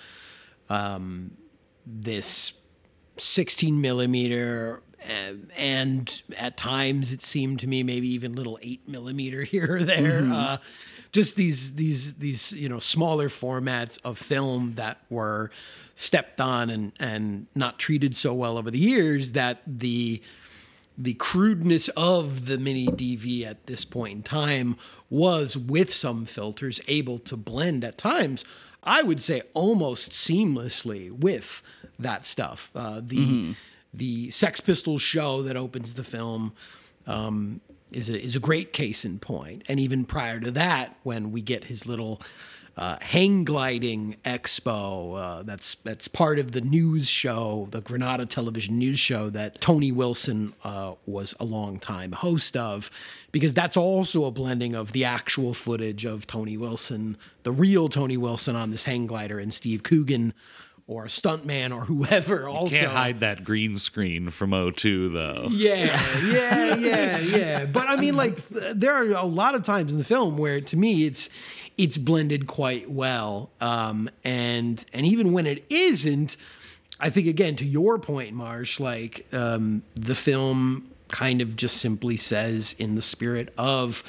um, 0.70 1.32
this 1.86 2.54
16 3.18 3.80
millimeter 3.80 4.84
and, 5.02 5.52
and 5.58 6.24
at 6.38 6.58
times 6.58 7.12
it 7.12 7.22
seemed 7.22 7.60
to 7.62 7.68
me 7.68 7.84
maybe 7.84 8.08
even 8.10 8.36
little 8.36 8.60
eight 8.62 8.88
millimeter 8.88 9.44
here 9.44 9.76
or 9.76 9.80
there. 9.80 10.22
Mm-hmm. 10.22 10.32
Uh, 10.32 10.58
just 11.12 11.36
these 11.36 11.74
these 11.76 12.14
these 12.16 12.52
you 12.54 12.70
know 12.70 12.80
smaller 12.80 13.30
formats 13.30 14.00
of 14.04 14.18
film 14.18 14.74
that 14.76 15.00
were 15.10 15.50
stepped 15.96 16.40
on 16.40 16.70
and 16.70 16.92
and 17.00 17.48
not 17.56 17.80
treated 17.80 18.16
so 18.16 18.34
well 18.34 18.58
over 18.58 18.70
the 18.72 18.80
years 18.80 19.32
that 19.34 19.62
the 19.66 20.22
the 20.98 21.14
crudeness 21.16 21.88
of 21.90 22.46
the 22.46 22.58
mini 22.58 22.88
DV 22.88 23.46
at 23.46 23.66
this 23.68 23.86
point 23.86 24.14
in 24.18 24.24
time 24.24 24.76
was 25.10 25.58
with 25.58 25.94
some 25.94 26.26
filters 26.26 26.82
able 26.88 27.18
to 27.20 27.38
blend 27.38 27.84
at 27.84 27.98
times 27.98 28.44
I 28.84 29.02
would 29.04 29.22
say 29.22 29.42
almost 29.54 30.12
seamlessly 30.12 31.12
with 31.12 31.62
that 32.00 32.26
stuff. 32.26 32.72
Uh, 32.74 33.02
the 33.04 33.18
Mm-hmm. 33.18 33.52
the 33.94 34.30
Sex 34.32 34.62
Pistols 34.62 35.02
show 35.02 35.42
that 35.44 35.58
opens 35.58 35.96
the 35.96 36.04
film 36.04 36.54
um, 37.06 37.60
is 37.92 38.10
a, 38.10 38.22
is 38.22 38.36
a 38.36 38.40
great 38.40 38.74
case 38.74 39.06
in 39.06 39.20
point. 39.20 39.64
And 39.68 39.80
even 39.80 40.06
prior 40.06 40.40
to 40.40 40.52
that, 40.52 40.96
when 41.04 41.32
we 41.32 41.42
get 41.42 41.66
his 41.66 41.86
little 41.86 42.22
uh, 42.78 42.98
hang 43.02 43.44
gliding 43.44 44.16
expo, 44.24 45.20
uh, 45.20 45.44
that's 45.44 45.76
that's 45.84 46.08
part 46.08 46.40
of 46.40 46.54
the 46.54 46.62
news 46.62 47.10
show, 47.10 47.68
the 47.72 47.82
Granada 47.82 48.26
television 48.26 48.78
news 48.78 49.00
show 49.00 49.30
that 49.32 49.60
Tony 49.60 49.92
Wilson 49.92 50.54
uh, 50.64 50.94
was 51.06 51.36
a 51.40 51.46
long 51.46 51.78
time 51.80 52.14
host 52.14 52.56
of, 52.56 52.90
because 53.34 53.54
that's 53.54 53.76
also 53.76 54.24
a 54.26 54.32
blending 54.32 54.76
of 54.76 54.94
the 54.94 55.04
actual 55.04 55.54
footage 55.54 56.06
of 56.06 56.26
Tony 56.26 56.56
Wilson, 56.56 57.18
the 57.44 57.52
real 57.52 57.90
Tony 57.90 58.16
Wilson 58.16 58.56
on 58.56 58.72
this 58.72 58.84
hang 58.84 59.08
glider, 59.08 59.40
and 59.40 59.54
Steve 59.54 59.84
Coogan. 59.84 60.34
Or 60.90 61.04
a 61.04 61.08
stuntman 61.08 61.72
or 61.72 61.82
whoever 61.86 62.50
also 62.50 62.76
Can't 62.76 62.92
hide 62.92 63.20
that 63.20 63.44
green 63.44 63.78
screen 63.78 64.32
from 64.32 64.50
O2 64.50 65.14
though. 65.14 65.48
yeah, 65.52 65.76
yeah, 66.26 66.76
yeah, 66.78 67.18
yeah. 67.20 67.66
But 67.68 67.88
I 67.88 67.96
mean, 67.96 68.16
like, 68.16 68.38
there 68.74 68.94
are 68.94 69.06
a 69.12 69.24
lot 69.24 69.54
of 69.54 69.62
times 69.62 69.92
in 69.92 70.00
the 70.00 70.04
film 70.04 70.40
where, 70.40 70.60
to 70.60 70.76
me, 70.76 71.06
it's 71.06 71.30
it's 71.78 72.00
blended 72.00 72.48
quite 72.48 72.90
well. 72.90 73.52
Um, 73.62 74.10
and 74.24 74.84
and 74.92 75.06
even 75.06 75.32
when 75.32 75.46
it 75.46 75.64
isn't, 75.70 76.38
I 77.00 77.12
think 77.12 77.28
again 77.28 77.56
to 77.58 77.66
your 77.66 78.00
point, 78.00 78.34
Marsh, 78.34 78.80
like 78.80 79.28
um, 79.32 79.84
the 79.94 80.16
film 80.16 80.90
kind 81.10 81.40
of 81.40 81.56
just 81.56 81.78
simply 81.78 82.18
says, 82.18 82.74
in 82.80 82.96
the 82.96 83.04
spirit 83.04 83.54
of 83.60 84.02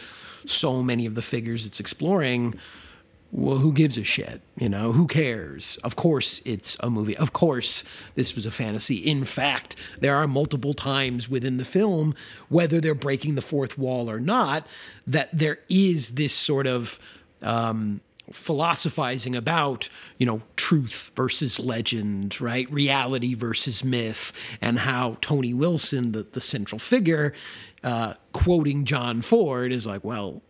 so 0.47 0.83
many 0.83 1.05
of 1.05 1.15
the 1.15 1.23
figures 1.23 1.67
it's 1.67 1.79
exploring. 1.79 2.55
Well, 3.33 3.59
who 3.59 3.73
gives 3.73 3.97
a 3.97 4.03
shit? 4.03 4.41
You 4.59 4.69
know, 4.69 4.93
who 4.93 5.07
cares? 5.07 5.79
Of 5.85 5.95
course, 5.95 6.43
it's 6.45 6.77
a 6.81 6.91
movie. 6.91 7.17
Of 7.17 7.33
course, 7.33 7.85
this 8.17 8.35
was 8.35 8.45
a 8.45 8.51
fantasy. 8.51 8.97
In 8.97 9.25
fact, 9.25 9.77
there 10.01 10.17
are 10.17 10.27
multiple 10.27 10.75
times 10.75 11.29
within 11.29 11.57
the 11.57 11.65
film, 11.65 12.15
whether 12.49 12.81
they're 12.81 12.95
breaking 12.95 13.37
the 13.37 13.43
fourth 13.43 13.79
wall 13.79 14.11
or 14.11 14.19
not, 14.19 14.67
that 15.07 15.29
there 15.33 15.61
is 15.69 16.11
this 16.11 16.33
sort 16.33 16.67
of 16.67 16.99
um, 17.43 18.01
philosophizing 18.33 19.37
about, 19.37 19.89
you 20.19 20.27
know, 20.27 20.43
truth 20.57 21.13
versus 21.15 21.61
legend, 21.61 22.41
right? 22.41 22.71
Reality 22.71 23.35
versus 23.35 23.85
myth, 23.85 24.33
and 24.61 24.81
how 24.81 25.19
Tony 25.21 25.55
Wilson, 25.55 26.13
the, 26.13 26.25
the 26.25 26.41
central 26.41 26.81
figure, 26.81 27.33
uh, 27.85 28.15
quoting 28.33 28.85
John 28.85 29.23
Ford, 29.23 29.71
is 29.71 29.87
like, 29.87 30.03
well, 30.03 30.43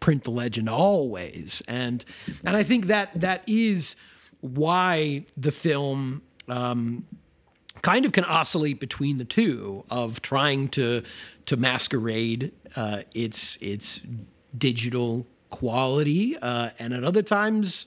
print 0.00 0.24
the 0.24 0.30
legend 0.30 0.68
always. 0.68 1.62
And 1.68 2.04
and 2.44 2.56
i 2.56 2.62
think 2.62 2.86
that 2.86 3.08
that 3.20 3.42
is 3.46 3.96
why 4.40 5.24
the 5.36 5.52
film 5.52 6.22
um 6.48 7.06
kind 7.82 8.04
of 8.04 8.12
can 8.12 8.24
oscillate 8.24 8.80
between 8.80 9.16
the 9.16 9.24
two 9.24 9.84
of 9.90 10.20
trying 10.22 10.68
to 10.68 11.02
to 11.46 11.56
masquerade 11.56 12.52
uh 12.76 13.02
its 13.14 13.56
its 13.60 14.02
digital 14.56 15.26
quality 15.50 16.36
uh 16.42 16.70
and 16.78 16.92
at 16.92 17.04
other 17.04 17.22
times 17.22 17.86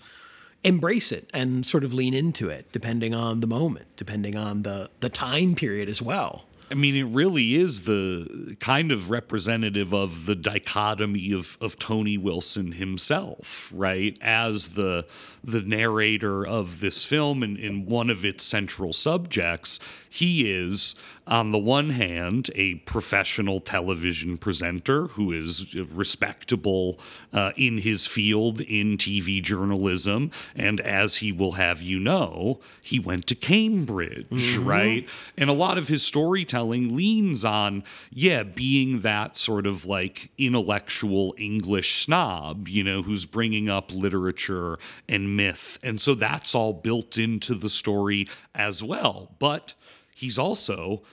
embrace 0.64 1.12
it 1.12 1.30
and 1.34 1.66
sort 1.66 1.84
of 1.84 1.94
lean 1.94 2.14
into 2.14 2.50
it 2.50 2.72
depending 2.72 3.14
on 3.14 3.40
the 3.40 3.48
moment 3.48 3.88
depending 3.96 4.36
on 4.36 4.64
the 4.64 4.90
the 5.00 5.10
time 5.10 5.56
period 5.56 5.88
as 5.88 6.02
well 6.02 6.46
I 6.70 6.74
mean, 6.74 6.96
it 6.96 7.06
really 7.06 7.56
is 7.56 7.84
the 7.84 8.58
kind 8.60 8.92
of 8.92 9.10
representative 9.10 9.94
of 9.94 10.26
the 10.26 10.36
dichotomy 10.36 11.32
of, 11.32 11.58
of 11.62 11.80
Tony 11.80 12.18
Wilson 12.18 12.74
himself, 12.74 13.72
right? 13.74 14.18
As 14.22 14.70
the 14.70 15.06
the 15.44 15.62
narrator 15.62 16.46
of 16.46 16.82
this 16.82 17.06
film 17.06 17.42
and 17.42 17.58
in 17.58 17.86
one 17.86 18.10
of 18.10 18.26
its 18.26 18.44
central 18.44 18.92
subjects, 18.92 19.80
he 20.10 20.52
is, 20.52 20.94
on 21.28 21.52
the 21.52 21.58
one 21.58 21.90
hand, 21.90 22.50
a 22.56 22.76
professional 22.76 23.60
television 23.60 24.38
presenter 24.38 25.08
who 25.08 25.32
is 25.32 25.76
respectable 25.76 27.00
uh, 27.34 27.52
in 27.56 27.80
his 27.80 28.08
field 28.08 28.62
in 28.62 28.98
TV 28.98 29.42
journalism. 29.44 30.32
And 30.56 30.80
as 30.82 31.18
he 31.18 31.32
will 31.32 31.54
have 31.54 31.82
you 31.82 32.00
know, 32.00 32.60
he 32.82 33.00
went 33.00 33.28
to 33.28 33.36
Cambridge, 33.36 34.58
right? 34.58 35.08
And 35.38 35.50
a 35.50 35.54
lot 35.54 35.78
of 35.78 35.88
his 35.88 36.04
storytelling 36.04 36.96
leans 36.96 37.44
on, 37.44 37.84
yeah, 38.10 38.44
being 38.44 39.02
that 39.02 39.36
sort 39.36 39.68
of 39.68 39.86
like 39.86 40.32
intellectual 40.38 41.36
English 41.38 42.06
snob, 42.06 42.68
you 42.68 42.84
know, 42.84 43.02
who's 43.02 43.26
bringing 43.26 43.70
up 43.70 43.92
literature 43.94 44.80
and 45.10 45.36
myth. 45.36 45.78
And 45.84 46.00
so 46.00 46.16
that's 46.16 46.56
all 46.56 46.74
built 46.74 47.18
into 47.18 47.54
the 47.54 47.70
story 47.70 48.28
as 48.56 48.82
well. 48.82 49.36
But 49.40 49.74
he's 50.18 50.40
also 50.40 51.04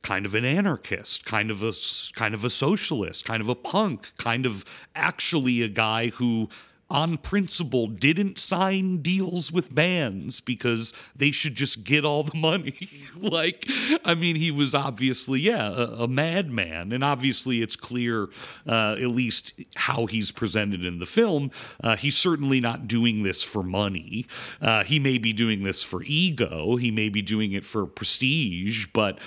kind 0.00 0.24
of 0.24 0.34
an 0.34 0.44
anarchist, 0.44 1.26
kind 1.26 1.50
of 1.50 1.62
a 1.62 1.72
kind 2.14 2.34
of 2.34 2.42
a 2.42 2.50
socialist, 2.50 3.24
kind 3.26 3.42
of 3.42 3.48
a 3.50 3.54
punk, 3.54 4.12
kind 4.16 4.46
of 4.46 4.64
actually 4.96 5.60
a 5.62 5.68
guy 5.68 6.08
who 6.08 6.48
on 6.94 7.16
principle 7.16 7.88
didn't 7.88 8.38
sign 8.38 8.98
deals 8.98 9.50
with 9.50 9.74
bands 9.74 10.40
because 10.40 10.94
they 11.16 11.32
should 11.32 11.56
just 11.56 11.82
get 11.82 12.04
all 12.04 12.22
the 12.22 12.38
money. 12.38 12.88
like, 13.20 13.66
I 14.04 14.14
mean, 14.14 14.36
he 14.36 14.52
was 14.52 14.76
obviously, 14.76 15.40
yeah, 15.40 15.70
a, 15.70 16.04
a 16.04 16.08
madman. 16.08 16.92
And 16.92 17.02
obviously, 17.02 17.62
it's 17.62 17.74
clear, 17.74 18.28
uh, 18.68 18.92
at 18.92 19.08
least 19.08 19.54
how 19.74 20.06
he's 20.06 20.30
presented 20.30 20.84
in 20.84 21.00
the 21.00 21.06
film, 21.06 21.50
uh, 21.82 21.96
he's 21.96 22.16
certainly 22.16 22.60
not 22.60 22.86
doing 22.86 23.24
this 23.24 23.42
for 23.42 23.64
money. 23.64 24.26
Uh, 24.60 24.84
he 24.84 25.00
may 25.00 25.18
be 25.18 25.32
doing 25.32 25.64
this 25.64 25.82
for 25.82 26.04
ego, 26.04 26.76
he 26.76 26.92
may 26.92 27.08
be 27.08 27.22
doing 27.22 27.52
it 27.52 27.64
for 27.64 27.86
prestige, 27.86 28.86
but. 28.92 29.18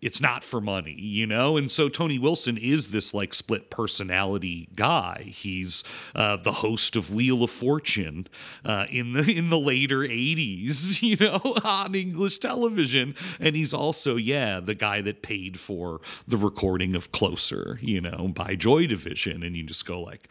It's 0.00 0.20
not 0.20 0.44
for 0.44 0.60
money, 0.60 0.92
you 0.92 1.26
know? 1.26 1.56
And 1.56 1.70
so 1.70 1.88
Tony 1.88 2.18
Wilson 2.18 2.56
is 2.56 2.88
this 2.88 3.12
like 3.12 3.34
split 3.34 3.68
personality 3.70 4.68
guy. 4.74 5.24
He's 5.26 5.82
uh, 6.14 6.36
the 6.36 6.52
host 6.52 6.94
of 6.94 7.12
Wheel 7.12 7.42
of 7.42 7.50
Fortune 7.50 8.28
uh, 8.64 8.86
in 8.90 9.12
the 9.12 9.22
in 9.30 9.50
the 9.50 9.58
later 9.58 10.00
80s, 10.00 11.02
you 11.02 11.16
know, 11.16 11.40
on 11.64 11.94
English 11.94 12.38
television. 12.38 13.14
And 13.40 13.56
he's 13.56 13.74
also, 13.74 14.16
yeah, 14.16 14.60
the 14.60 14.74
guy 14.74 15.00
that 15.00 15.22
paid 15.22 15.58
for 15.58 16.00
the 16.26 16.36
recording 16.36 16.94
of 16.94 17.10
Closer, 17.10 17.78
you 17.82 18.00
know, 18.00 18.28
by 18.28 18.54
Joy 18.54 18.86
Division. 18.86 19.42
And 19.42 19.56
you 19.56 19.64
just 19.64 19.86
go 19.86 20.00
like, 20.00 20.28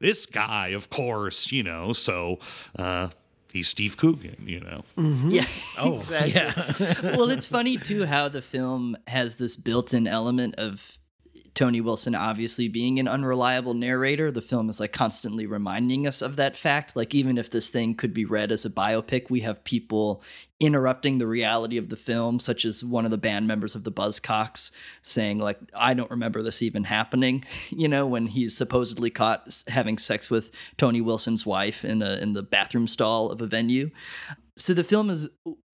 this 0.00 0.26
guy, 0.26 0.68
of 0.68 0.90
course, 0.90 1.50
you 1.50 1.64
know, 1.64 1.92
so 1.92 2.38
uh 2.78 3.08
he's 3.52 3.68
Steve 3.68 3.96
Coogan, 3.96 4.44
you 4.46 4.60
know. 4.60 4.82
Mm-hmm. 4.96 5.30
Yeah. 5.30 5.46
Oh, 5.80 5.98
exactly. 5.98 7.12
well, 7.16 7.30
it's 7.30 7.46
funny 7.46 7.76
too 7.76 8.04
how 8.04 8.28
the 8.28 8.42
film 8.42 8.96
has 9.06 9.36
this 9.36 9.56
built-in 9.56 10.08
element 10.08 10.56
of 10.58 10.98
Tony 11.54 11.80
Wilson 11.80 12.14
obviously 12.14 12.68
being 12.68 12.98
an 12.98 13.08
unreliable 13.08 13.74
narrator. 13.74 14.30
The 14.30 14.42
film 14.42 14.68
is 14.68 14.80
like 14.80 14.92
constantly 14.92 15.46
reminding 15.46 16.06
us 16.06 16.22
of 16.22 16.36
that 16.36 16.56
fact. 16.56 16.96
Like 16.96 17.14
even 17.14 17.38
if 17.38 17.50
this 17.50 17.68
thing 17.68 17.94
could 17.94 18.14
be 18.14 18.24
read 18.24 18.52
as 18.52 18.64
a 18.64 18.70
biopic, 18.70 19.30
we 19.30 19.40
have 19.40 19.64
people 19.64 20.22
interrupting 20.60 21.18
the 21.18 21.26
reality 21.26 21.76
of 21.76 21.88
the 21.88 21.96
film, 21.96 22.40
such 22.40 22.64
as 22.64 22.84
one 22.84 23.04
of 23.04 23.10
the 23.10 23.18
band 23.18 23.46
members 23.46 23.74
of 23.74 23.84
the 23.84 23.92
Buzzcocks 23.92 24.72
saying 25.02 25.38
like, 25.38 25.58
"I 25.74 25.94
don't 25.94 26.10
remember 26.10 26.42
this 26.42 26.62
even 26.62 26.84
happening." 26.84 27.44
You 27.78 27.86
know, 27.86 28.06
when 28.06 28.26
he's 28.26 28.56
supposedly 28.56 29.08
caught 29.10 29.62
having 29.68 29.98
sex 29.98 30.30
with 30.30 30.50
Tony 30.78 31.00
Wilson's 31.00 31.46
wife 31.46 31.84
in 31.84 32.02
a 32.02 32.16
in 32.16 32.32
the 32.32 32.42
bathroom 32.42 32.88
stall 32.88 33.30
of 33.30 33.40
a 33.40 33.46
venue 33.46 33.90
so 34.58 34.74
the 34.74 34.84
film 34.84 35.08
is 35.08 35.28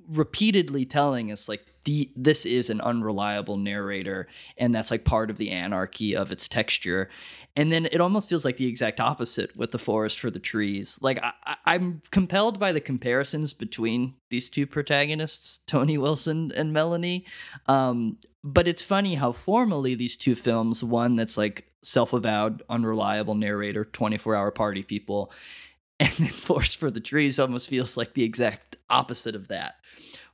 repeatedly 0.08 0.84
telling 0.84 1.32
us 1.32 1.48
like 1.48 1.64
the 1.84 2.10
this 2.16 2.46
is 2.46 2.70
an 2.70 2.80
unreliable 2.80 3.56
narrator 3.56 4.26
and 4.56 4.74
that's 4.74 4.90
like 4.90 5.04
part 5.04 5.30
of 5.30 5.36
the 5.36 5.50
anarchy 5.50 6.16
of 6.16 6.32
its 6.32 6.48
texture. 6.48 7.10
And 7.56 7.70
then 7.70 7.86
it 7.86 8.00
almost 8.00 8.28
feels 8.28 8.44
like 8.44 8.56
the 8.56 8.66
exact 8.66 9.00
opposite 9.00 9.56
with 9.56 9.70
the 9.70 9.78
forest 9.78 10.18
for 10.18 10.30
the 10.30 10.38
trees. 10.38 10.98
Like 11.02 11.22
I, 11.22 11.56
i'm 11.66 12.02
compelled 12.10 12.58
by 12.58 12.72
the 12.72 12.80
comparisons 12.80 13.52
between 13.52 14.14
these 14.30 14.48
two 14.48 14.66
protagonists 14.66 15.58
tony 15.66 15.98
wilson 15.98 16.52
and 16.54 16.72
melanie. 16.72 17.26
Um, 17.66 18.18
but 18.42 18.68
it's 18.68 18.82
funny 18.82 19.14
how 19.14 19.32
formally 19.32 19.94
these 19.94 20.16
two 20.16 20.34
films 20.34 20.82
one 20.82 21.16
that's 21.16 21.38
like 21.38 21.66
self-avowed 21.82 22.62
unreliable 22.68 23.34
narrator 23.34 23.84
24 23.84 24.34
hour 24.34 24.50
party 24.50 24.82
people 24.82 25.30
and 26.00 26.10
then 26.10 26.28
forest 26.28 26.76
for 26.76 26.90
the 26.90 27.00
trees 27.00 27.38
almost 27.38 27.68
feels 27.68 27.96
like 27.96 28.14
the 28.14 28.24
exact 28.24 28.76
opposite 28.90 29.34
of 29.34 29.48
that 29.48 29.74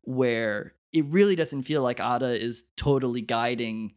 where 0.03 0.73
it 0.93 1.05
really 1.09 1.37
doesn't 1.37 1.63
feel 1.63 1.83
like 1.83 2.01
Ade 2.01 2.23
is 2.23 2.65
totally 2.77 3.21
guiding 3.21 3.93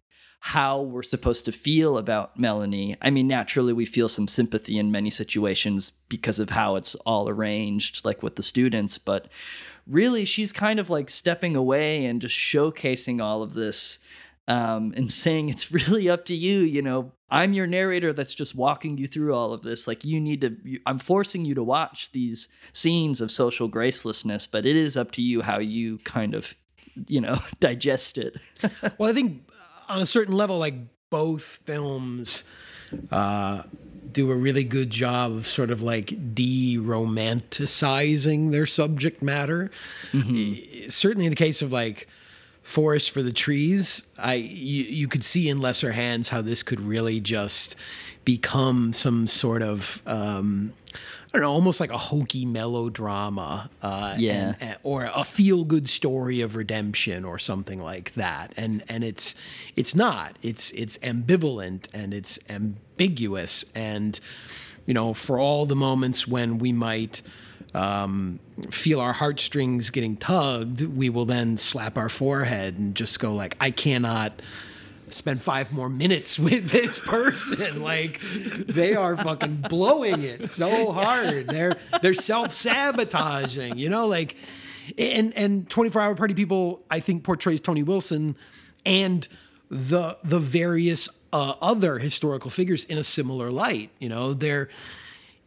how 0.46 0.82
we're 0.82 1.04
supposed 1.04 1.46
to 1.46 1.54
feel 1.54 1.98
about 1.98 2.38
Melanie. 2.38 2.98
I 3.02 3.12
mean, 3.12 3.30
naturally, 3.30 3.72
we 3.72 3.86
feel 3.86 4.10
some 4.10 4.28
sympathy 4.28 4.78
in 4.78 4.92
many 4.92 5.10
situations 5.10 5.92
because 6.10 6.38
of 6.38 6.50
how 6.50 6.76
it's 6.76 6.96
all 6.96 7.30
arranged, 7.30 8.04
like 8.04 8.22
with 8.22 8.36
the 8.36 8.44
students, 8.44 8.98
but 8.98 9.30
really, 9.88 10.26
she's 10.26 10.52
kind 10.52 10.82
of 10.82 10.90
like 10.90 11.10
stepping 11.10 11.56
away 11.56 12.06
and 12.06 12.22
just 12.22 12.38
showcasing 12.38 13.22
all 13.22 13.42
of 13.42 13.54
this 13.54 14.00
um, 14.50 14.94
and 14.98 15.10
saying 15.24 15.48
it's 15.48 15.72
really 15.72 16.10
up 16.10 16.26
to 16.26 16.36
you. 16.36 16.60
You 16.60 16.82
know, 16.82 17.14
I'm 17.30 17.54
your 17.54 17.66
narrator 17.66 18.12
that's 18.12 18.36
just 18.36 18.54
walking 18.54 18.98
you 18.98 19.08
through 19.08 19.34
all 19.34 19.54
of 19.54 19.62
this. 19.62 19.88
Like, 19.88 20.04
you 20.04 20.20
need 20.20 20.42
to, 20.42 20.58
I'm 20.86 21.00
forcing 21.00 21.46
you 21.46 21.56
to 21.56 21.64
watch 21.64 22.12
these 22.12 22.50
scenes 22.74 23.22
of 23.22 23.32
social 23.32 23.70
gracelessness, 23.70 24.52
but 24.52 24.66
it 24.66 24.76
is 24.76 24.98
up 24.98 25.12
to 25.12 25.22
you 25.22 25.42
how 25.42 25.60
you 25.60 26.00
kind 26.00 26.36
of 26.36 26.54
you 27.08 27.22
know 27.22 27.38
digest 27.60 28.18
it 28.18 28.36
well 28.98 29.10
i 29.10 29.14
think 29.14 29.44
on 29.90 30.02
a 30.02 30.06
certain 30.06 30.34
level 30.34 30.58
like 30.58 30.76
both 31.10 31.60
films 31.66 32.44
uh, 33.12 33.64
do 34.12 34.32
a 34.32 34.36
really 34.36 34.64
good 34.64 34.90
job 34.90 35.32
of 35.32 35.48
sort 35.48 35.72
of 35.72 35.82
like 35.82 36.36
de-romanticizing 36.36 38.52
their 38.52 38.66
subject 38.66 39.22
matter 39.22 39.72
mm-hmm. 40.12 40.90
certainly 40.90 41.26
in 41.26 41.32
the 41.32 41.36
case 41.36 41.62
of 41.62 41.72
like 41.72 42.08
forest 42.62 43.12
for 43.12 43.22
the 43.22 43.34
trees 43.34 44.08
i 44.18 44.36
you, 44.36 44.86
you 44.86 45.08
could 45.08 45.24
see 45.24 45.50
in 45.50 45.60
lesser 45.60 45.92
hands 45.92 46.30
how 46.30 46.42
this 46.42 46.64
could 46.64 46.80
really 46.80 47.20
just 47.20 47.76
become 48.26 48.94
some 48.94 49.28
sort 49.28 49.62
of 49.62 50.02
um, 50.06 50.74
I 51.34 51.40
don't 51.40 51.48
know, 51.48 51.52
almost 51.52 51.80
like 51.80 51.90
a 51.90 51.98
hokey 51.98 52.46
melodrama, 52.46 53.68
uh, 53.82 54.14
yeah, 54.20 54.34
and, 54.34 54.56
and, 54.62 54.78
or 54.84 55.10
a 55.16 55.24
feel 55.24 55.64
good 55.64 55.90
story 55.90 56.42
of 56.42 56.56
redemption 56.56 57.26
or 57.26 57.40
something 57.40 57.82
like 57.82 58.14
that. 58.14 58.54
And 58.56 58.84
and 58.88 59.04
it's 59.04 59.34
it's 59.76 59.96
not. 59.96 60.38
It's 60.44 60.70
it's 60.72 61.00
ambivalent 61.00 61.88
and 61.92 62.14
it's 62.14 62.38
ambiguous. 62.50 63.66
And 63.74 64.20
you 64.86 64.94
know, 64.94 65.16
for 65.16 65.40
all 65.40 65.66
the 65.66 65.76
moments 65.76 66.28
when 66.28 66.60
we 66.60 66.72
might 66.72 67.24
um, 67.74 68.40
feel 68.70 69.00
our 69.00 69.14
heartstrings 69.14 69.90
getting 69.90 70.18
tugged, 70.18 70.82
we 70.82 71.10
will 71.10 71.26
then 71.26 71.58
slap 71.58 71.98
our 71.98 72.10
forehead 72.10 72.78
and 72.78 72.94
just 72.94 73.20
go 73.20 73.34
like, 73.34 73.58
I 73.60 73.72
cannot 73.72 74.40
spend 75.14 75.42
five 75.42 75.72
more 75.72 75.90
minutes 75.90 76.38
with 76.40 76.70
this 76.70 77.00
person. 77.00 77.82
like 77.82 78.20
they 78.22 78.96
are 78.96 79.18
fucking 79.18 79.66
blowing 79.70 80.24
it 80.24 80.50
so 80.50 80.92
hard. 80.92 81.48
They're 81.48 81.78
they're 82.02 82.14
self-sabotaging, 82.14 83.78
you 83.78 83.90
know, 83.90 84.08
like 84.08 84.36
and 84.98 85.36
and 85.36 85.70
24 85.70 86.02
hour 86.02 86.16
party 86.16 86.34
people 86.34 86.84
I 86.90 87.00
think 87.00 87.24
portrays 87.24 87.62
Tony 87.62 87.84
Wilson 87.84 88.36
and 88.86 89.28
the 89.70 90.18
the 90.24 90.40
various 90.40 91.10
uh, 91.32 91.56
other 91.62 91.98
historical 91.98 92.52
figures 92.52 92.86
in 92.86 92.98
a 92.98 93.04
similar 93.04 93.50
light. 93.50 93.90
You 94.00 94.10
know, 94.10 94.34
they're 94.34 94.70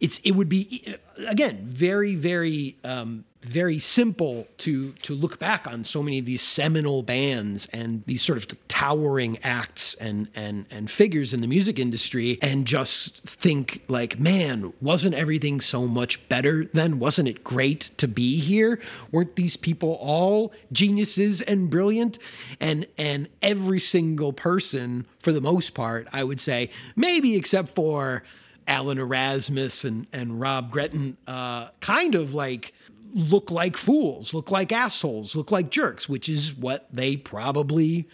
it's 0.00 0.18
it 0.18 0.32
would 0.32 0.48
be 0.48 0.96
again 1.26 1.60
very 1.64 2.14
very 2.14 2.76
um, 2.84 3.24
very 3.48 3.78
simple 3.78 4.46
to 4.58 4.92
to 4.92 5.14
look 5.14 5.38
back 5.38 5.66
on 5.66 5.84
so 5.84 6.02
many 6.02 6.18
of 6.18 6.24
these 6.24 6.42
seminal 6.42 7.02
bands 7.02 7.66
and 7.72 8.02
these 8.06 8.22
sort 8.22 8.38
of 8.38 8.68
towering 8.68 9.38
acts 9.42 9.94
and 9.94 10.28
and 10.34 10.66
and 10.70 10.90
figures 10.90 11.32
in 11.32 11.40
the 11.40 11.46
music 11.46 11.78
industry 11.78 12.38
and 12.42 12.66
just 12.66 13.22
think 13.24 13.82
like 13.88 14.18
man 14.18 14.72
wasn't 14.80 15.14
everything 15.14 15.60
so 15.60 15.86
much 15.86 16.28
better 16.28 16.64
then 16.66 16.98
wasn't 16.98 17.26
it 17.26 17.44
great 17.44 17.90
to 17.96 18.08
be 18.08 18.38
here? 18.38 18.80
Weren't 19.12 19.36
these 19.36 19.56
people 19.56 19.98
all 20.00 20.52
geniuses 20.72 21.40
and 21.42 21.70
brilliant? 21.70 22.18
And 22.60 22.86
and 22.98 23.28
every 23.42 23.80
single 23.80 24.32
person 24.32 25.06
for 25.20 25.32
the 25.32 25.40
most 25.40 25.74
part 25.74 26.08
I 26.12 26.24
would 26.24 26.40
say 26.40 26.70
maybe 26.94 27.36
except 27.36 27.74
for 27.74 28.22
Alan 28.68 28.98
Erasmus 28.98 29.84
and 29.84 30.06
and 30.12 30.40
Rob 30.40 30.70
Gretton 30.70 31.16
uh, 31.26 31.68
kind 31.80 32.14
of 32.14 32.34
like 32.34 32.72
look 33.16 33.50
like 33.50 33.76
fools, 33.76 34.34
look 34.34 34.50
like 34.50 34.70
assholes, 34.70 35.34
look 35.34 35.50
like 35.50 35.70
jerks, 35.70 36.08
which 36.08 36.28
is 36.28 36.54
what 36.54 36.86
they 36.92 37.16
probably 37.16 38.06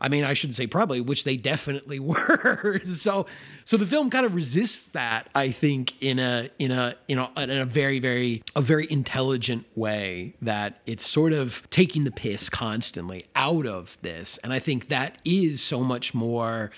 I 0.00 0.08
mean, 0.08 0.24
I 0.24 0.34
shouldn't 0.34 0.56
say 0.56 0.66
probably, 0.66 1.00
which 1.00 1.24
they 1.24 1.36
definitely 1.36 1.98
were. 1.98 2.80
so, 2.84 3.26
so 3.64 3.76
the 3.76 3.86
film 3.86 4.10
kind 4.10 4.24
of 4.24 4.34
resists 4.34 4.88
that, 4.88 5.28
I 5.34 5.50
think, 5.50 6.00
in 6.02 6.18
a 6.18 6.50
in 6.58 6.70
a 6.70 6.94
in 7.08 7.18
a 7.18 7.30
in 7.36 7.50
a 7.50 7.64
very 7.64 7.98
very 7.98 8.42
a 8.54 8.60
very 8.60 8.86
intelligent 8.90 9.66
way. 9.74 10.34
That 10.40 10.80
it's 10.86 11.06
sort 11.06 11.32
of 11.32 11.68
taking 11.70 12.04
the 12.04 12.10
piss 12.10 12.48
constantly 12.48 13.24
out 13.34 13.66
of 13.66 14.00
this, 14.02 14.38
and 14.38 14.52
I 14.52 14.58
think 14.58 14.88
that 14.88 15.18
is 15.24 15.62
so 15.62 15.80
much 15.80 16.14
more 16.14 16.70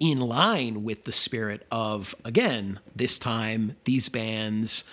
in 0.00 0.20
line 0.20 0.84
with 0.84 1.04
the 1.04 1.12
spirit 1.12 1.66
of 1.72 2.14
again 2.24 2.78
this 2.94 3.18
time 3.18 3.74
these 3.84 4.08
bands 4.08 4.84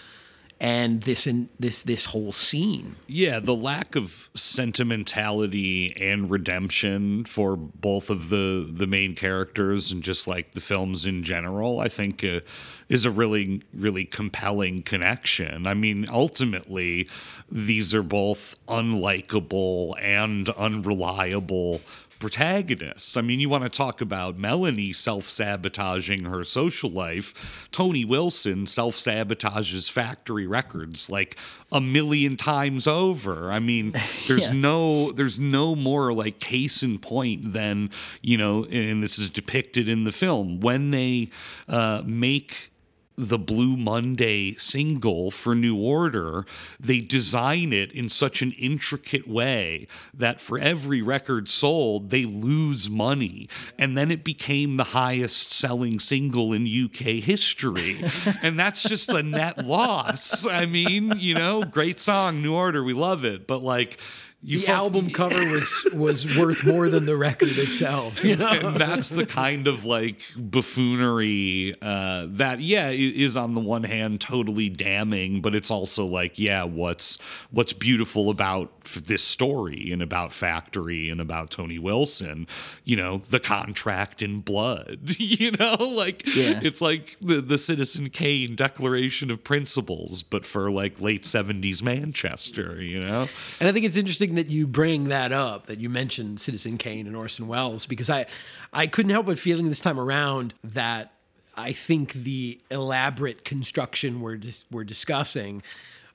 and 0.60 1.02
this 1.02 1.28
and 1.28 1.50
this 1.60 1.84
this 1.84 2.06
whole 2.06 2.32
scene. 2.32 2.96
Yeah, 3.08 3.40
the 3.40 3.56
lack 3.56 3.96
of 3.96 4.30
sentimentality 4.34 5.96
and 6.00 6.30
redemption 6.32 7.26
for 7.26 7.56
both 7.56 8.10
of 8.10 8.30
the 8.30 8.68
the 8.70 8.88
main 8.88 9.16
characters 9.16 9.92
and 9.92 10.02
just 10.02 10.28
like 10.28 10.52
the 10.52 10.62
films 10.62 11.06
in 11.06 11.24
general, 11.24 11.80
I 11.80 11.90
think 11.90 12.24
uh, 12.24 12.40
is 12.88 13.06
a 13.06 13.12
really 13.12 13.64
really 13.74 14.06
compelling 14.06 14.84
connection. 14.84 15.68
I 15.68 15.74
mean, 15.74 16.08
ultimately 16.10 17.08
these 17.52 17.94
are 17.94 18.04
both 18.04 18.56
unlikable 18.68 19.94
and 20.02 20.50
unreliable 20.50 21.82
protagonists. 22.20 23.18
I 23.18 23.22
mean, 23.22 23.40
you 23.40 23.50
want 23.50 23.64
to 23.64 23.70
talk 23.70 24.02
about 24.02 24.38
Melanie 24.38 24.94
self 24.94 25.30
sabotaging 25.30 26.26
her 26.26 26.44
social 26.44 26.90
life. 26.90 27.68
Tony 27.72 28.06
Wilson 28.06 28.68
self 28.68 28.96
sabotages 28.96 29.90
factory 29.92 30.48
records 30.48 31.10
like 31.10 31.38
a 31.72 31.82
million 31.82 32.36
times 32.38 32.88
over. 32.88 33.52
I 33.52 33.60
mean, 33.60 33.92
there's 34.28 34.50
yeah. 34.50 34.54
no 34.54 35.12
there's 35.12 35.40
no 35.40 35.76
more 35.76 36.14
like 36.14 36.40
case 36.40 36.84
in 36.84 37.00
point 37.00 37.54
than 37.54 37.90
you 38.22 38.38
know, 38.38 38.66
and 38.66 39.04
this 39.04 39.20
is 39.20 39.30
depicted 39.30 39.90
in 39.90 40.04
the 40.04 40.12
film 40.12 40.60
when 40.60 40.92
they 40.92 41.30
uh, 41.68 42.02
make 42.06 42.72
the 43.18 43.38
Blue 43.38 43.78
Monday 43.78 44.56
single 44.56 45.32
for 45.32 45.56
New 45.56 45.78
Order, 45.78 46.46
they 46.80 47.00
design 47.00 47.72
it 47.72 47.92
in 47.92 48.10
such 48.10 48.42
an 48.42 48.52
intricate 48.54 49.28
way 49.28 49.88
that 50.14 50.42
for 50.42 50.58
every 50.60 51.02
record 51.02 51.48
sold, 51.48 52.10
they 52.10 52.26
lose 52.26 52.90
money. 52.90 53.48
And 53.80 53.98
then 53.98 54.12
it 54.12 54.24
became 54.24 54.78
the 54.78 54.84
highest 54.84 55.52
selling 55.52 56.00
single 56.00 56.54
in 56.54 56.68
UK 56.68 57.22
history. 57.24 58.04
and 58.42 58.60
that's 58.60 58.84
just 58.84 59.10
a 59.10 59.24
net 59.24 59.66
loss. 59.66 60.46
I 60.46 60.66
mean, 60.66 61.18
you 61.18 61.34
know, 61.36 61.64
great 61.64 62.00
song, 62.00 62.42
New 62.42 62.54
Order, 62.54 62.84
we 62.84 62.94
love 62.94 63.24
it. 63.24 63.48
But 63.48 63.64
like, 63.64 64.00
you 64.46 64.62
the 64.62 64.68
album 64.68 65.10
cover 65.10 65.40
was 65.52 65.88
was 65.94 66.38
worth 66.38 66.64
more 66.64 66.88
than 66.88 67.06
the 67.08 67.18
record 67.18 67.58
itself. 67.58 68.24
You 68.24 68.36
know, 68.36 68.52
and 68.52 68.76
that's 68.76 69.10
the 69.10 69.26
kind 69.26 69.68
of 69.68 69.86
like 69.86 70.22
buffoonery 70.38 71.74
uh, 71.82 72.28
that 72.30 72.60
yeah 72.60 72.90
is 72.90 73.36
on 73.36 73.56
the 73.56 73.62
one 73.62 73.84
hand 73.84 74.22
totally 74.22 74.70
damning, 74.70 75.42
but 75.42 75.56
it's 75.56 75.72
also 75.72 76.06
like 76.06 76.38
yeah, 76.38 76.64
what's 76.64 77.18
what's 77.50 77.74
beautiful 77.74 78.30
about 78.30 78.72
this 78.94 79.24
story 79.24 79.92
and 79.92 80.02
about 80.02 80.32
Factory 80.32 81.10
and 81.10 81.20
about 81.20 81.50
Tony 81.50 81.80
Wilson? 81.80 82.48
You 82.84 82.98
know, 82.98 83.18
the 83.18 83.40
contract 83.40 84.22
in 84.22 84.42
blood. 84.42 85.16
You 85.26 85.52
know, 85.52 85.76
like 85.76 86.24
yeah. 86.36 86.60
it's 86.62 86.82
like 86.82 87.18
the 87.20 87.42
the 87.42 87.58
Citizen 87.58 88.10
Kane 88.10 88.56
Declaration 88.56 89.32
of 89.32 89.44
Principles, 89.44 90.24
but 90.24 90.46
for 90.46 90.70
like 90.70 91.02
late 91.02 91.26
seventies 91.26 91.82
Manchester. 91.82 92.82
You 92.82 93.00
know, 93.00 93.28
and 93.60 93.68
I 93.68 93.72
think 93.72 93.86
it's 93.86 93.98
interesting 93.98 94.35
that 94.36 94.48
you 94.48 94.68
bring 94.68 95.06
that 95.06 95.32
up, 95.32 95.68
that 95.68 95.80
you 95.80 95.90
mentioned 95.90 96.40
Citizen 96.40 96.78
Kane 96.78 97.08
and 97.08 97.16
Orson 97.16 97.48
Welles, 97.48 97.86
because 97.86 98.10
I, 98.10 98.26
I 98.72 98.88
couldn't 98.88 99.12
help 99.12 99.26
but 99.26 99.40
feeling 99.40 99.70
this 99.70 99.80
time 99.82 100.00
around 100.00 100.54
that 100.64 101.12
I 101.58 101.72
think 101.72 102.14
the 102.14 102.60
elaborate 102.70 103.44
construction 103.46 104.20
we're 104.22 104.38
dis- 104.38 104.66
we're 104.72 104.84
discussing 104.84 105.64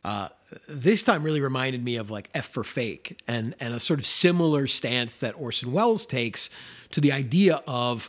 Uh, 0.02 0.28
this 0.66 1.04
time 1.04 1.22
really 1.22 1.42
reminded 1.42 1.84
me 1.84 1.96
of 1.96 2.10
like 2.10 2.30
F 2.34 2.48
for 2.48 2.64
Fake 2.64 3.20
and 3.28 3.54
and 3.60 3.74
a 3.74 3.78
sort 3.80 4.00
of 4.00 4.06
similar 4.06 4.66
stance 4.66 5.18
that 5.18 5.34
Orson 5.38 5.72
Welles 5.72 6.06
takes 6.06 6.48
to 6.92 7.02
the 7.02 7.12
idea 7.12 7.60
of 7.66 8.08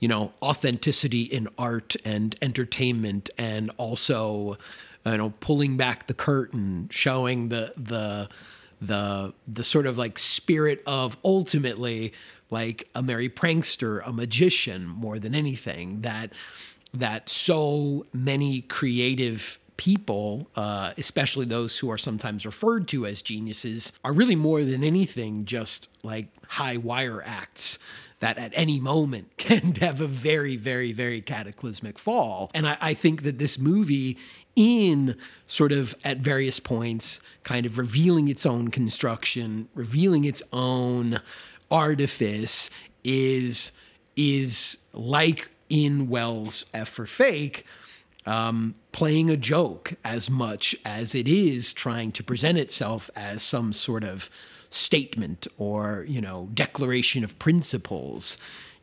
you 0.00 0.08
know 0.08 0.32
authenticity 0.42 1.22
in 1.22 1.46
art 1.56 1.94
and 2.04 2.34
entertainment 2.42 3.30
and 3.38 3.70
also 3.76 4.58
you 5.06 5.16
know 5.16 5.32
pulling 5.38 5.76
back 5.76 6.06
the 6.08 6.14
curtain 6.14 6.88
showing 6.90 7.50
the 7.50 7.72
the 7.76 8.28
the 8.80 9.34
the 9.46 9.64
sort 9.64 9.86
of 9.86 9.98
like 9.98 10.18
spirit 10.18 10.82
of 10.86 11.16
ultimately 11.24 12.12
like 12.50 12.88
a 12.94 13.02
merry 13.02 13.28
prankster 13.28 14.00
a 14.06 14.12
magician 14.12 14.86
more 14.86 15.18
than 15.18 15.34
anything 15.34 16.00
that 16.02 16.32
that 16.94 17.28
so 17.28 18.06
many 18.12 18.62
creative 18.62 19.58
people, 19.78 20.48
uh, 20.56 20.92
especially 20.98 21.46
those 21.46 21.78
who 21.78 21.90
are 21.90 21.96
sometimes 21.96 22.44
referred 22.44 22.86
to 22.88 23.06
as 23.06 23.22
geniuses, 23.22 23.92
are 24.04 24.12
really 24.12 24.36
more 24.36 24.62
than 24.62 24.84
anything 24.84 25.46
just 25.46 25.88
like 26.02 26.26
high 26.48 26.76
wire 26.76 27.22
acts 27.24 27.78
that 28.20 28.36
at 28.36 28.52
any 28.54 28.80
moment 28.80 29.28
can 29.38 29.74
have 29.76 30.00
a 30.02 30.06
very, 30.06 30.56
very, 30.56 30.92
very 30.92 31.22
cataclysmic 31.22 31.98
fall. 31.98 32.50
And 32.52 32.66
I, 32.66 32.76
I 32.80 32.94
think 32.94 33.22
that 33.22 33.38
this 33.38 33.58
movie, 33.58 34.18
in 34.58 35.16
sort 35.46 35.70
of 35.70 35.94
at 36.04 36.18
various 36.18 36.58
points, 36.58 37.20
kind 37.44 37.64
of 37.64 37.78
revealing 37.78 38.26
its 38.26 38.44
own 38.44 38.68
construction, 38.72 39.68
revealing 39.72 40.24
its 40.24 40.42
own 40.52 41.20
artifice, 41.70 42.68
is 43.04 43.70
is 44.16 44.78
like 44.92 45.48
in 45.68 46.08
Wells' 46.08 46.66
F 46.74 46.88
for 46.88 47.06
Fake, 47.06 47.64
um, 48.26 48.74
playing 48.90 49.30
a 49.30 49.36
joke 49.36 49.94
as 50.04 50.28
much 50.28 50.74
as 50.84 51.14
it 51.14 51.28
is 51.28 51.72
trying 51.72 52.10
to 52.10 52.24
present 52.24 52.58
itself 52.58 53.10
as 53.14 53.44
some 53.44 53.72
sort 53.72 54.02
of 54.02 54.28
statement 54.70 55.46
or 55.56 56.04
you 56.08 56.20
know 56.20 56.48
declaration 56.52 57.22
of 57.22 57.38
principles. 57.38 58.36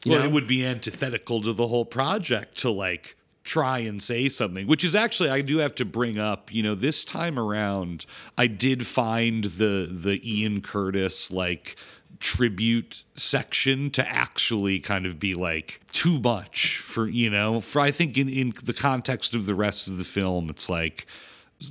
You 0.05 0.13
well, 0.13 0.21
know? 0.21 0.27
it 0.27 0.31
would 0.31 0.47
be 0.47 0.65
antithetical 0.65 1.41
to 1.41 1.51
the 1.51 1.67
whole 1.67 1.83
project 1.83 2.59
to 2.59 2.71
like 2.71 3.17
try 3.45 3.79
and 3.79 4.03
say 4.03 4.27
something, 4.27 4.67
which 4.67 4.83
is 4.83 4.95
actually 4.95 5.29
I 5.29 5.41
do 5.41 5.59
have 5.59 5.75
to 5.75 5.85
bring 5.85 6.17
up. 6.17 6.53
You 6.53 6.63
know, 6.63 6.75
this 6.75 7.05
time 7.05 7.39
around, 7.39 8.05
I 8.37 8.47
did 8.47 8.85
find 8.85 9.45
the 9.45 9.87
the 9.89 10.19
Ian 10.29 10.61
Curtis 10.61 11.31
like 11.31 11.77
tribute 12.19 13.03
section 13.15 13.89
to 13.91 14.07
actually 14.07 14.79
kind 14.79 15.05
of 15.05 15.19
be 15.19 15.35
like 15.35 15.81
too 15.91 16.19
much 16.19 16.77
for 16.77 17.07
you 17.07 17.29
know 17.29 17.59
for 17.59 17.81
i 17.81 17.91
think 17.91 18.17
in 18.17 18.29
in 18.29 18.53
the 18.63 18.73
context 18.73 19.35
of 19.35 19.45
the 19.45 19.53
rest 19.53 19.89
of 19.89 19.97
the 19.97 20.03
film 20.03 20.49
it's 20.49 20.69
like 20.69 21.05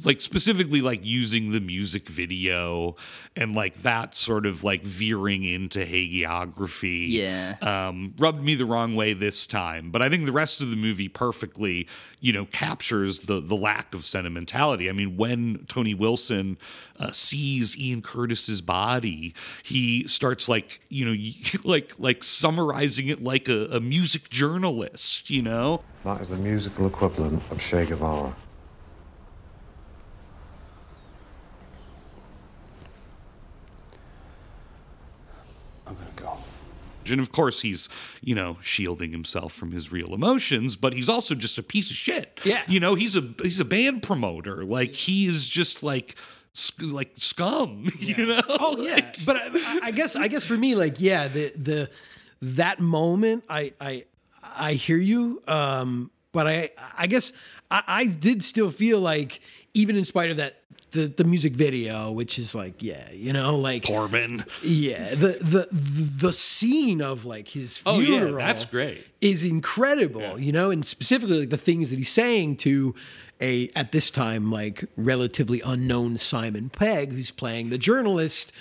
like 0.04 0.20
specifically 0.20 0.80
like 0.80 1.00
using 1.02 1.52
the 1.52 1.61
music 1.61 2.09
video 2.09 2.96
and 3.37 3.54
like 3.54 3.74
that 3.83 4.14
sort 4.14 4.46
of 4.46 4.64
like 4.64 4.83
veering 4.83 5.44
into 5.44 5.80
hagiography 5.80 7.07
Yeah. 7.09 7.57
um 7.62 8.14
rubbed 8.18 8.42
me 8.44 8.54
the 8.54 8.66
wrong 8.66 8.94
way 8.96 9.12
this 9.12 9.46
time 9.46 9.90
but 9.90 10.02
i 10.02 10.09
think 10.09 10.26
the 10.26 10.33
rest 10.33 10.61
of 10.61 10.70
the 10.70 10.76
movie 10.76 11.09
perfectly 11.09 11.87
you 12.20 12.33
know 12.33 12.46
captures 12.46 13.20
the 13.20 13.40
the 13.40 13.54
lack 13.57 13.94
of 13.94 14.04
sentimentality 14.04 14.88
i 14.88 14.92
mean 14.92 15.16
when 15.16 15.64
tony 15.68 15.94
wilson 15.94 16.57
uh, 17.00 17.11
sees 17.12 17.78
ian 17.78 18.00
curtis's 18.02 18.61
body 18.61 19.35
he 19.62 20.07
starts 20.09 20.48
like 20.48 20.80
you 20.88 21.04
know 21.04 21.14
like 21.64 21.92
like 21.98 22.22
summarizing 22.24 23.09
it 23.09 23.22
like 23.22 23.48
a, 23.48 23.66
a 23.72 23.80
music 23.80 24.30
journalist 24.30 25.28
you 25.30 25.42
know 25.42 25.83
That 26.04 26.20
is 26.20 26.28
the 26.28 26.37
musical 26.38 26.87
equivalent 26.87 27.42
of 27.50 27.59
Che 27.59 27.87
Guevara. 27.87 28.35
I'm 35.87 35.94
gonna 35.94 36.07
go. 36.16 36.37
And 37.10 37.20
of 37.20 37.32
course, 37.32 37.60
he's, 37.60 37.88
you 38.22 38.34
know, 38.34 38.58
shielding 38.62 39.10
himself 39.10 39.52
from 39.52 39.72
his 39.72 39.92
real 39.92 40.14
emotions, 40.14 40.76
but 40.76 40.92
he's 40.92 41.08
also 41.08 41.34
just 41.34 41.58
a 41.58 41.62
piece 41.62 41.90
of 41.90 41.96
shit. 41.96 42.40
Yeah. 42.44 42.62
You 42.66 42.80
know, 42.80 42.94
he's 42.94 43.16
a 43.16 43.34
he's 43.42 43.60
a 43.60 43.64
band 43.64 44.02
promoter. 44.02 44.64
Like 44.64 44.94
he 44.94 45.26
is 45.26 45.48
just 45.48 45.82
like 45.82 46.16
sc- 46.52 46.82
like 46.82 47.12
scum, 47.16 47.92
you 47.98 48.26
know? 48.26 48.40
Oh 48.48 48.78
yeah, 48.78 49.12
but 49.26 49.36
I, 49.36 49.80
I 49.84 49.90
guess 49.90 50.16
I 50.16 50.28
guess 50.28 50.46
for 50.46 50.56
me, 50.56 50.74
like 50.74 51.00
yeah, 51.00 51.28
the 51.28 51.52
the 51.56 51.90
that 52.42 52.80
moment, 52.80 53.44
I 53.48 53.72
I 53.80 54.04
I 54.56 54.72
hear 54.74 54.98
you, 54.98 55.42
um, 55.46 56.10
but 56.32 56.46
I 56.46 56.70
I 56.96 57.06
guess 57.06 57.32
I, 57.70 57.82
I 57.86 58.06
did 58.06 58.42
still 58.42 58.70
feel 58.70 59.00
like 59.00 59.40
even 59.74 59.96
in 59.96 60.04
spite 60.04 60.30
of 60.30 60.38
that. 60.38 60.60
The, 60.94 61.07
the 61.09 61.24
music 61.24 61.52
video, 61.54 62.11
which 62.11 62.38
is 62.38 62.54
like, 62.54 62.83
yeah, 62.83 63.11
you 63.12 63.33
know, 63.33 63.57
like 63.57 63.83
Corbijn. 63.85 64.46
yeah, 64.62 65.11
the 65.11 65.38
the 65.42 65.68
the 65.70 66.33
scene 66.33 67.02
of 67.02 67.24
like 67.24 67.48
his 67.48 67.83
Oh, 67.85 67.98
yeah, 68.00 68.07
funeral. 68.07 68.37
that's 68.37 68.64
great. 68.64 69.04
Is 69.20 69.44
incredible, 69.44 70.38
you 70.38 70.52
know, 70.52 70.70
and 70.70 70.87
specifically 70.87 71.40
like 71.40 71.50
the 71.50 71.57
things 71.57 71.90
that 71.90 71.96
he's 71.96 72.09
saying 72.12 72.57
to 72.59 72.94
a 73.40 73.68
at 73.74 73.90
this 73.92 74.11
time 74.11 74.50
like 74.50 74.85
relatively 74.96 75.61
unknown 75.64 76.16
Simon 76.18 76.70
Pegg, 76.70 77.12
who's 77.12 77.30
playing 77.30 77.70
the 77.70 77.78
journalist. 77.78 78.52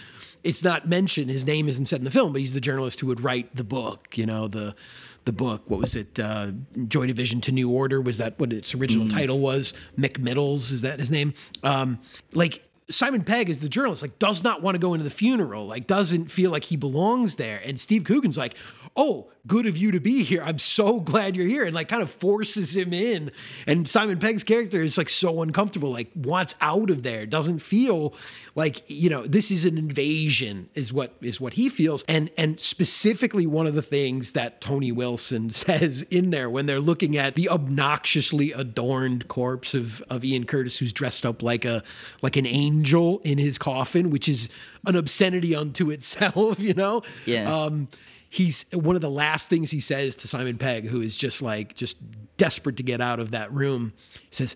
It's 0.43 0.63
not 0.63 0.87
mentioned. 0.89 1.29
His 1.29 1.45
name 1.45 1.69
isn't 1.69 1.85
said 1.85 1.99
in 1.99 2.03
the 2.05 2.11
film, 2.11 2.33
but 2.33 2.41
he's 2.41 2.53
the 2.53 2.59
journalist 2.59 2.99
who 2.99 3.07
would 3.07 3.21
write 3.21 3.55
the 3.55 3.63
book. 3.63 4.17
You 4.17 4.25
know 4.25 4.47
the 4.49 4.75
the 5.25 5.33
book. 5.33 5.69
What 5.69 5.79
was 5.79 5.95
it? 5.95 6.19
Uh, 6.19 6.51
Joy 6.87 7.07
Division 7.07 7.41
to 7.41 7.51
New 7.51 7.69
Order 7.69 8.01
was 8.01 8.17
that 8.17 8.39
what 8.39 8.51
its 8.53 8.75
original 8.75 9.07
title 9.07 9.39
was? 9.39 9.73
Mick 9.97 10.19
Middles 10.19 10.71
is 10.71 10.81
that 10.81 10.99
his 10.99 11.11
name? 11.11 11.33
Um, 11.63 11.99
like 12.33 12.63
Simon 12.89 13.23
Pegg 13.23 13.49
is 13.49 13.59
the 13.59 13.69
journalist, 13.69 14.01
like 14.01 14.19
does 14.19 14.43
not 14.43 14.61
want 14.61 14.75
to 14.75 14.79
go 14.79 14.93
into 14.93 15.03
the 15.03 15.09
funeral, 15.09 15.65
like 15.65 15.87
doesn't 15.87 16.29
feel 16.29 16.51
like 16.51 16.65
he 16.65 16.75
belongs 16.75 17.37
there. 17.37 17.61
And 17.65 17.79
Steve 17.79 18.03
Coogan's 18.03 18.37
like, 18.37 18.55
"Oh, 18.95 19.31
good 19.45 19.65
of 19.65 19.77
you 19.77 19.91
to 19.91 19.99
be 19.99 20.23
here. 20.23 20.41
I'm 20.43 20.57
so 20.57 20.99
glad 20.99 21.35
you're 21.35 21.47
here," 21.47 21.65
and 21.65 21.73
like 21.73 21.87
kind 21.87 22.01
of 22.01 22.09
forces 22.09 22.75
him 22.75 22.93
in. 22.93 23.31
And 23.67 23.87
Simon 23.87 24.19
Pegg's 24.19 24.43
character 24.43 24.81
is 24.81 24.97
like 24.97 25.09
so 25.09 25.41
uncomfortable, 25.41 25.91
like 25.91 26.11
wants 26.15 26.55
out 26.61 26.89
of 26.89 27.03
there, 27.03 27.25
doesn't 27.25 27.59
feel 27.59 28.13
like 28.55 28.83
you 28.87 29.09
know 29.09 29.25
this 29.25 29.51
is 29.51 29.65
an 29.65 29.77
invasion, 29.77 30.69
is 30.75 30.93
what 30.93 31.15
is 31.21 31.41
what 31.41 31.53
he 31.53 31.69
feels. 31.69 32.03
And 32.07 32.29
and 32.37 32.59
specifically 32.59 33.47
one 33.47 33.67
of 33.67 33.75
the 33.75 33.81
things 33.81 34.33
that 34.33 34.61
Tony 34.61 34.91
Wilson 34.91 35.49
says 35.51 36.03
in 36.03 36.29
there 36.29 36.49
when 36.49 36.65
they're 36.65 36.79
looking 36.79 37.17
at 37.17 37.35
the 37.35 37.49
obnoxiously 37.49 38.51
adorned 38.51 39.27
corpse 39.27 39.73
of 39.73 40.01
of 40.09 40.23
Ian 40.23 40.45
Curtis, 40.45 40.77
who's 40.77 40.93
dressed 40.93 41.25
up 41.25 41.41
like 41.41 41.65
a 41.65 41.83
like 42.21 42.37
an 42.37 42.45
angel 42.45 43.21
in 43.23 43.37
his 43.37 43.57
coffin, 43.57 44.09
which 44.09 44.29
is 44.29 44.49
an 44.85 44.95
obscenity 44.95 45.55
unto 45.55 45.89
itself, 45.89 46.59
you 46.63 46.73
know? 46.73 47.01
Yeah. 47.25 47.53
Um, 47.53 47.87
he's 48.33 48.65
one 48.73 48.95
of 48.95 49.01
the 49.01 49.11
last 49.11 49.47
things 49.47 49.69
he 49.69 49.79
says 49.79 50.15
to 50.17 50.27
Simon 50.27 50.57
Pegg, 50.57 50.87
who 50.87 51.01
is 51.01 51.15
just 51.15 51.41
like 51.41 51.75
just 51.75 51.97
desperate 52.37 52.77
to 52.77 52.83
get 52.83 52.99
out 52.99 53.19
of 53.19 53.31
that 53.31 53.53
room. 53.53 53.93
Says, 54.31 54.55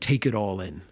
"Take 0.00 0.26
it 0.26 0.34
all 0.34 0.60
in." 0.60 0.82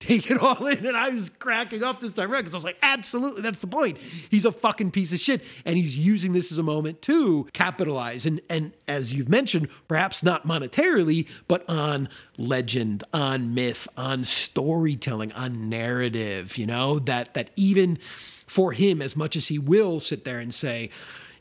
Take 0.00 0.30
it 0.30 0.38
all 0.38 0.66
in. 0.66 0.84
And 0.84 0.98
I 0.98 1.08
was 1.08 1.30
cracking 1.30 1.82
up 1.82 1.98
this 1.98 2.12
time 2.12 2.30
around 2.30 2.42
because 2.42 2.52
I 2.52 2.58
was 2.58 2.64
like, 2.64 2.76
absolutely, 2.82 3.40
that's 3.40 3.60
the 3.60 3.66
point. 3.66 3.96
He's 4.28 4.44
a 4.44 4.52
fucking 4.52 4.90
piece 4.90 5.14
of 5.14 5.18
shit. 5.18 5.42
And 5.64 5.78
he's 5.78 5.96
using 5.96 6.34
this 6.34 6.52
as 6.52 6.58
a 6.58 6.62
moment 6.62 7.00
to 7.02 7.48
capitalize. 7.54 8.26
And 8.26 8.42
and 8.50 8.72
as 8.86 9.14
you've 9.14 9.30
mentioned, 9.30 9.68
perhaps 9.88 10.22
not 10.22 10.46
monetarily, 10.46 11.26
but 11.48 11.64
on 11.70 12.10
legend, 12.36 13.02
on 13.14 13.54
myth, 13.54 13.88
on 13.96 14.24
storytelling, 14.24 15.32
on 15.32 15.70
narrative, 15.70 16.58
you 16.58 16.66
know, 16.66 16.98
that 16.98 17.32
that 17.32 17.48
even 17.56 17.98
for 18.46 18.72
him, 18.72 19.00
as 19.00 19.16
much 19.16 19.36
as 19.36 19.48
he 19.48 19.58
will 19.58 20.00
sit 20.00 20.24
there 20.24 20.38
and 20.38 20.52
say, 20.52 20.90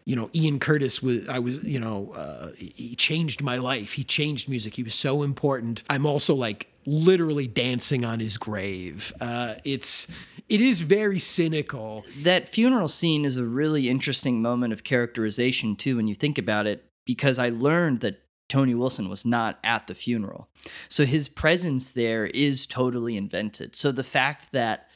you 0.06 0.16
know, 0.16 0.30
Ian 0.36 0.60
Curtis 0.60 1.02
was, 1.02 1.28
I 1.30 1.40
was, 1.40 1.64
you 1.64 1.80
know, 1.80 2.12
uh, 2.16 2.50
he 2.58 2.96
changed 2.96 3.42
my 3.42 3.58
life. 3.58 3.94
He 3.94 4.04
changed 4.04 4.50
music. 4.50 4.76
He 4.76 4.84
was 4.84 4.94
so 4.94 5.24
important. 5.24 5.84
I'm 5.90 6.06
also 6.06 6.36
like 6.36 6.68
literally 6.86 7.48
dancing 7.48 8.04
on 8.04 8.20
his 8.20 8.38
grave. 8.38 9.14
Uh, 9.22 9.56
it's, 9.64 10.08
it 10.50 10.60
is 10.60 10.82
very 10.82 11.20
cynical. 11.20 12.04
that 12.24 12.50
funeral 12.50 12.90
scene 12.90 13.24
is 13.24 13.38
a 13.38 13.46
really 13.46 13.90
interesting 13.90 14.42
moment 14.42 14.74
of 14.74 14.84
characterization 14.84 15.76
too 15.76 15.96
when 15.96 16.08
you 16.08 16.16
think 16.16 16.38
about 16.38 16.68
it 16.68 16.84
because 17.06 17.40
i 17.40 17.50
learned 17.50 18.02
that 18.02 18.22
tony 18.50 18.76
wilson 18.76 19.10
was 19.10 19.26
not 19.26 19.58
at 19.64 19.88
the 19.88 19.96
funeral 19.96 20.50
so 20.90 21.06
his 21.06 21.30
presence 21.30 21.92
there 21.92 22.26
is 22.28 22.68
totally 22.68 23.16
invented 23.18 23.76
so 23.76 23.92
the 23.92 24.04
fact 24.04 24.52
that 24.52 24.90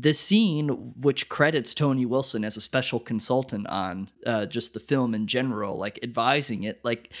the 0.00 0.12
scene 0.12 0.68
which 0.96 1.28
credits 1.28 1.74
tony 1.74 2.04
wilson 2.04 2.44
as 2.44 2.56
a 2.56 2.60
special 2.60 2.98
consultant 2.98 3.66
on 3.68 4.08
uh, 4.26 4.46
just 4.46 4.74
the 4.74 4.80
film 4.80 5.14
in 5.14 5.26
general 5.26 5.78
like 5.78 5.98
advising 6.02 6.64
it 6.64 6.80
like 6.84 7.12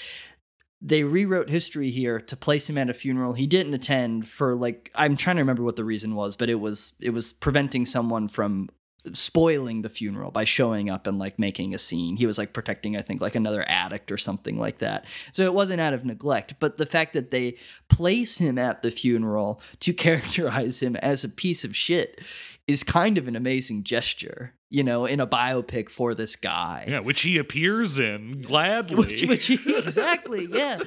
they 0.82 1.04
rewrote 1.04 1.48
history 1.48 1.90
here 1.90 2.20
to 2.20 2.36
place 2.36 2.68
him 2.68 2.76
at 2.76 2.90
a 2.90 2.94
funeral 2.94 3.32
he 3.32 3.46
didn't 3.46 3.74
attend 3.74 4.26
for 4.26 4.54
like 4.54 4.90
i'm 4.94 5.16
trying 5.16 5.36
to 5.36 5.42
remember 5.42 5.62
what 5.62 5.76
the 5.76 5.84
reason 5.84 6.14
was 6.14 6.34
but 6.36 6.50
it 6.50 6.56
was 6.56 6.94
it 7.00 7.10
was 7.10 7.32
preventing 7.32 7.86
someone 7.86 8.28
from 8.28 8.68
spoiling 9.12 9.82
the 9.82 9.88
funeral 9.88 10.30
by 10.30 10.44
showing 10.44 10.88
up 10.88 11.06
and 11.06 11.18
like 11.18 11.38
making 11.38 11.74
a 11.74 11.78
scene. 11.78 12.16
He 12.16 12.26
was 12.26 12.38
like 12.38 12.52
protecting, 12.52 12.96
I 12.96 13.02
think, 13.02 13.20
like 13.20 13.34
another 13.34 13.64
addict 13.68 14.10
or 14.10 14.16
something 14.16 14.58
like 14.58 14.78
that. 14.78 15.04
So 15.32 15.42
it 15.42 15.52
wasn't 15.52 15.80
out 15.80 15.92
of 15.92 16.04
neglect, 16.04 16.54
but 16.58 16.78
the 16.78 16.86
fact 16.86 17.12
that 17.12 17.30
they 17.30 17.56
place 17.88 18.38
him 18.38 18.56
at 18.56 18.82
the 18.82 18.90
funeral 18.90 19.60
to 19.80 19.92
characterize 19.92 20.80
him 20.80 20.96
as 20.96 21.24
a 21.24 21.28
piece 21.28 21.64
of 21.64 21.76
shit 21.76 22.20
is 22.66 22.82
kind 22.82 23.18
of 23.18 23.28
an 23.28 23.36
amazing 23.36 23.84
gesture, 23.84 24.54
you 24.70 24.82
know, 24.82 25.04
in 25.04 25.20
a 25.20 25.26
biopic 25.26 25.90
for 25.90 26.14
this 26.14 26.34
guy. 26.34 26.86
Yeah, 26.88 27.00
which 27.00 27.20
he 27.20 27.36
appears 27.36 27.98
in 27.98 28.40
gladly. 28.42 28.96
Which, 28.96 29.22
which 29.22 29.50
exactly, 29.50 30.48
yeah, 30.50 30.80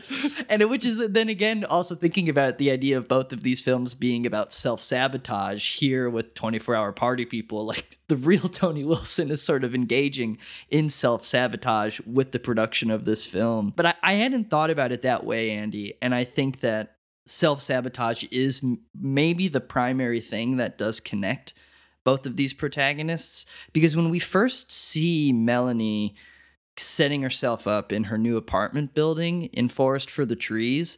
and 0.49 0.67
which 0.69 0.83
is 0.83 1.09
then 1.09 1.29
again 1.29 1.63
also 1.65 1.93
thinking 1.93 2.29
about 2.29 2.57
the 2.57 2.71
idea 2.71 2.97
of 2.97 3.07
both 3.07 3.31
of 3.31 3.43
these 3.43 3.61
films 3.61 3.93
being 3.93 4.25
about 4.25 4.53
self 4.53 4.81
sabotage. 4.81 5.77
Here 5.77 6.09
with 6.09 6.33
Twenty 6.33 6.57
Four 6.57 6.75
Hour 6.75 6.91
Party 6.93 7.25
People, 7.25 7.65
like 7.65 7.99
the 8.07 8.17
real 8.17 8.49
Tony 8.49 8.83
Wilson 8.83 9.29
is 9.29 9.43
sort 9.43 9.63
of 9.63 9.75
engaging 9.75 10.39
in 10.71 10.89
self 10.89 11.25
sabotage 11.25 11.99
with 12.07 12.31
the 12.31 12.39
production 12.39 12.89
of 12.89 13.05
this 13.05 13.27
film. 13.27 13.71
But 13.75 13.85
I, 13.85 13.93
I 14.01 14.13
hadn't 14.13 14.49
thought 14.49 14.71
about 14.71 14.91
it 14.91 15.03
that 15.03 15.25
way, 15.25 15.51
Andy, 15.51 15.93
and 16.01 16.15
I 16.15 16.23
think 16.23 16.61
that 16.61 16.95
self 17.27 17.61
sabotage 17.61 18.23
is 18.31 18.63
m- 18.63 18.79
maybe 18.99 19.47
the 19.47 19.61
primary 19.61 20.21
thing 20.21 20.57
that 20.57 20.79
does 20.79 20.99
connect 20.99 21.53
both 22.07 22.25
of 22.25 22.37
these 22.37 22.53
protagonists 22.53 23.45
because 23.73 23.97
when 23.97 24.09
we 24.09 24.17
first 24.17 24.71
see 24.71 25.33
Melanie 25.33 26.15
setting 26.77 27.21
herself 27.21 27.67
up 27.67 27.91
in 27.91 28.05
her 28.05 28.17
new 28.17 28.37
apartment 28.37 28.93
building 28.93 29.47
in 29.47 29.67
Forest 29.67 30.09
for 30.09 30.25
the 30.25 30.33
Trees, 30.37 30.97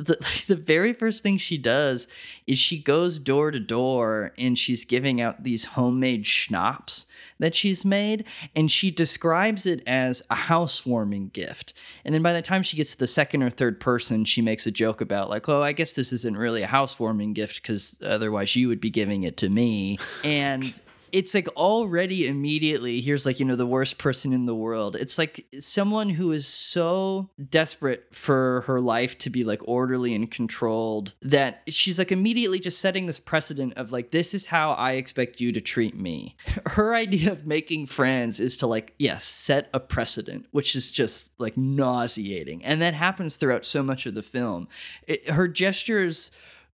the, 0.00 0.44
the 0.46 0.56
very 0.56 0.92
first 0.92 1.22
thing 1.22 1.38
she 1.38 1.58
does 1.58 2.08
is 2.46 2.58
she 2.58 2.82
goes 2.82 3.18
door 3.18 3.50
to 3.50 3.60
door 3.60 4.32
and 4.38 4.58
she's 4.58 4.84
giving 4.84 5.20
out 5.20 5.44
these 5.44 5.64
homemade 5.64 6.26
schnapps 6.26 7.06
that 7.38 7.54
she's 7.54 7.84
made 7.84 8.24
and 8.54 8.70
she 8.70 8.90
describes 8.90 9.66
it 9.66 9.82
as 9.86 10.22
a 10.30 10.34
housewarming 10.34 11.28
gift. 11.28 11.74
And 12.04 12.14
then 12.14 12.22
by 12.22 12.32
the 12.32 12.42
time 12.42 12.62
she 12.62 12.76
gets 12.76 12.92
to 12.92 12.98
the 12.98 13.06
second 13.06 13.42
or 13.42 13.50
third 13.50 13.80
person 13.80 14.24
she 14.24 14.42
makes 14.42 14.66
a 14.66 14.70
joke 14.70 15.00
about 15.00 15.30
like 15.30 15.48
oh 15.48 15.62
i 15.62 15.72
guess 15.72 15.92
this 15.92 16.12
isn't 16.12 16.36
really 16.36 16.62
a 16.62 16.66
housewarming 16.66 17.32
gift 17.32 17.62
because 17.62 17.98
otherwise 18.04 18.54
you 18.56 18.68
would 18.68 18.80
be 18.80 18.90
giving 18.90 19.22
it 19.22 19.36
to 19.38 19.48
me. 19.48 19.98
And 20.24 20.80
it's 21.12 21.34
like 21.34 21.48
already 21.56 22.26
immediately 22.26 23.00
here's 23.00 23.26
like 23.26 23.40
you 23.40 23.46
know 23.46 23.56
the 23.56 23.66
worst 23.66 23.98
person 23.98 24.32
in 24.32 24.46
the 24.46 24.54
world. 24.54 24.96
It's 24.96 25.18
like 25.18 25.46
someone 25.58 26.10
who 26.10 26.32
is 26.32 26.46
so 26.46 27.30
desperate 27.48 28.06
for 28.12 28.62
her 28.62 28.80
life 28.80 29.18
to 29.18 29.30
be 29.30 29.44
like 29.44 29.60
orderly 29.66 30.14
and 30.14 30.30
controlled 30.30 31.14
that 31.22 31.62
she's 31.68 31.98
like 31.98 32.12
immediately 32.12 32.58
just 32.58 32.80
setting 32.80 33.06
this 33.06 33.20
precedent 33.20 33.74
of 33.76 33.92
like 33.92 34.10
this 34.10 34.34
is 34.34 34.46
how 34.46 34.72
i 34.72 34.92
expect 34.92 35.40
you 35.40 35.52
to 35.52 35.60
treat 35.60 35.94
me. 35.94 36.36
Her 36.66 36.94
idea 36.94 37.32
of 37.32 37.46
making 37.46 37.86
friends 37.86 38.40
is 38.40 38.56
to 38.58 38.66
like 38.66 38.94
yes 38.98 39.10
yeah, 39.10 39.18
set 39.18 39.70
a 39.74 39.80
precedent 39.80 40.46
which 40.50 40.76
is 40.76 40.90
just 40.90 41.38
like 41.38 41.56
nauseating. 41.56 42.64
And 42.64 42.80
that 42.82 42.94
happens 42.94 43.36
throughout 43.36 43.64
so 43.64 43.82
much 43.82 44.06
of 44.06 44.14
the 44.14 44.22
film. 44.22 44.68
It, 45.06 45.30
her 45.30 45.48
gestures 45.48 46.30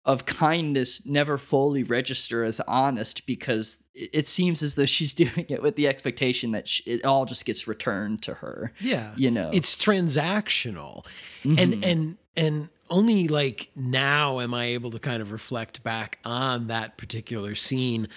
of 0.04 0.26
kindness 0.26 1.06
never 1.06 1.38
fully 1.38 1.84
register 1.84 2.44
as 2.44 2.60
honest 2.60 3.24
because 3.26 3.84
it 3.94 4.26
seems 4.26 4.62
as 4.62 4.74
though 4.74 4.86
she's 4.86 5.14
doing 5.14 5.46
it 5.48 5.62
with 5.62 5.76
the 5.76 5.88
expectation 5.88 6.52
that 6.52 6.68
she, 6.68 6.82
it 6.84 7.04
all 7.04 7.24
just 7.24 7.44
gets 7.44 7.68
returned 7.68 8.22
to 8.22 8.34
her. 8.34 8.72
Yeah. 8.80 9.12
You 9.16 9.30
know. 9.30 9.50
It's 9.52 9.76
transactional. 9.76 11.06
Mm-hmm. 11.44 11.58
And 11.58 11.84
and 11.84 12.18
and 12.36 12.68
only 12.90 13.28
like 13.28 13.70
now 13.74 14.40
am 14.40 14.52
I 14.52 14.66
able 14.66 14.90
to 14.90 14.98
kind 14.98 15.22
of 15.22 15.32
reflect 15.32 15.82
back 15.82 16.18
on 16.24 16.66
that 16.66 16.98
particular 16.98 17.54
scene 17.54 18.08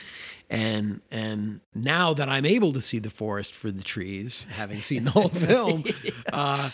and 0.49 1.01
and 1.11 1.61
now 1.73 2.13
that 2.13 2.27
I'm 2.27 2.45
able 2.45 2.73
to 2.73 2.81
see 2.81 2.99
the 2.99 3.09
forest 3.09 3.55
for 3.55 3.71
the 3.71 3.83
trees 3.83 4.45
having 4.51 4.81
seen 4.81 5.05
the 5.05 5.11
whole 5.11 5.29
film 5.29 5.85
yeah. 6.03 6.11
uh 6.33 6.69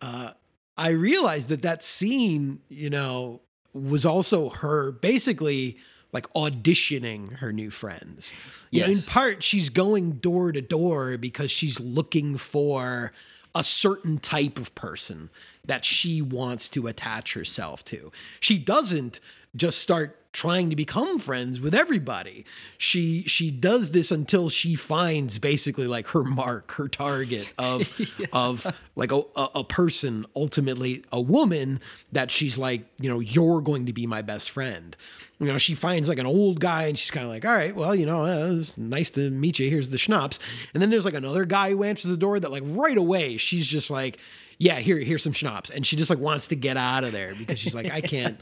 uh 0.00 0.30
I 0.76 0.90
realized 0.90 1.50
that 1.50 1.62
that 1.62 1.84
scene, 1.84 2.60
you 2.68 2.90
know, 2.90 3.40
was 3.74 4.04
also 4.04 4.48
her 4.50 4.92
basically 4.92 5.76
like 6.12 6.32
auditioning 6.32 7.36
her 7.38 7.52
new 7.52 7.70
friends. 7.70 8.32
You 8.70 8.80
yes. 8.80 8.86
know, 8.86 8.92
in 8.92 9.00
part, 9.12 9.42
she's 9.42 9.68
going 9.68 10.12
door 10.12 10.52
to 10.52 10.62
door 10.62 11.18
because 11.18 11.50
she's 11.50 11.80
looking 11.80 12.38
for 12.38 13.12
a 13.54 13.64
certain 13.64 14.18
type 14.18 14.58
of 14.58 14.74
person 14.74 15.28
that 15.64 15.84
she 15.84 16.22
wants 16.22 16.68
to 16.70 16.86
attach 16.86 17.34
herself 17.34 17.84
to. 17.86 18.12
She 18.40 18.58
doesn't 18.58 19.20
just 19.56 19.78
start 19.78 20.20
trying 20.34 20.68
to 20.68 20.74
become 20.74 21.20
friends 21.20 21.60
with 21.60 21.74
everybody. 21.74 22.44
She 22.76 23.22
she 23.22 23.52
does 23.52 23.92
this 23.92 24.10
until 24.10 24.50
she 24.50 24.74
finds 24.74 25.38
basically 25.38 25.86
like 25.86 26.08
her 26.08 26.24
mark, 26.24 26.72
her 26.72 26.88
target 26.88 27.50
of 27.56 27.98
yeah. 28.18 28.26
of 28.32 28.66
like 28.96 29.12
a, 29.12 29.22
a 29.36 29.62
person, 29.62 30.26
ultimately 30.34 31.04
a 31.12 31.20
woman 31.20 31.80
that 32.12 32.32
she's 32.32 32.58
like, 32.58 32.84
you 33.00 33.08
know, 33.08 33.20
you're 33.20 33.60
going 33.60 33.86
to 33.86 33.92
be 33.92 34.06
my 34.06 34.22
best 34.22 34.50
friend. 34.50 34.96
You 35.38 35.46
know, 35.46 35.58
she 35.58 35.74
finds 35.76 36.08
like 36.08 36.18
an 36.18 36.26
old 36.26 36.58
guy 36.58 36.84
and 36.86 36.98
she's 36.98 37.12
kind 37.12 37.24
of 37.24 37.30
like, 37.30 37.44
all 37.44 37.54
right, 37.54 37.74
well, 37.74 37.94
you 37.94 38.04
know, 38.04 38.24
uh, 38.24 38.56
it's 38.58 38.76
nice 38.76 39.12
to 39.12 39.30
meet 39.30 39.60
you. 39.60 39.70
Here's 39.70 39.90
the 39.90 39.98
schnapps. 39.98 40.40
And 40.74 40.82
then 40.82 40.90
there's 40.90 41.04
like 41.04 41.14
another 41.14 41.44
guy 41.44 41.70
who 41.70 41.84
answers 41.84 42.10
the 42.10 42.16
door 42.16 42.40
that 42.40 42.50
like 42.50 42.64
right 42.66 42.98
away 42.98 43.36
she's 43.36 43.66
just 43.66 43.88
like, 43.88 44.18
yeah, 44.58 44.80
here, 44.80 44.98
here's 44.98 45.22
some 45.22 45.32
schnapps. 45.32 45.70
And 45.70 45.86
she 45.86 45.94
just 45.94 46.10
like 46.10 46.18
wants 46.18 46.48
to 46.48 46.56
get 46.56 46.76
out 46.76 47.04
of 47.04 47.12
there 47.12 47.34
because 47.36 47.58
she's 47.58 47.74
like, 47.74 47.92
I 47.92 48.00
can't, 48.00 48.40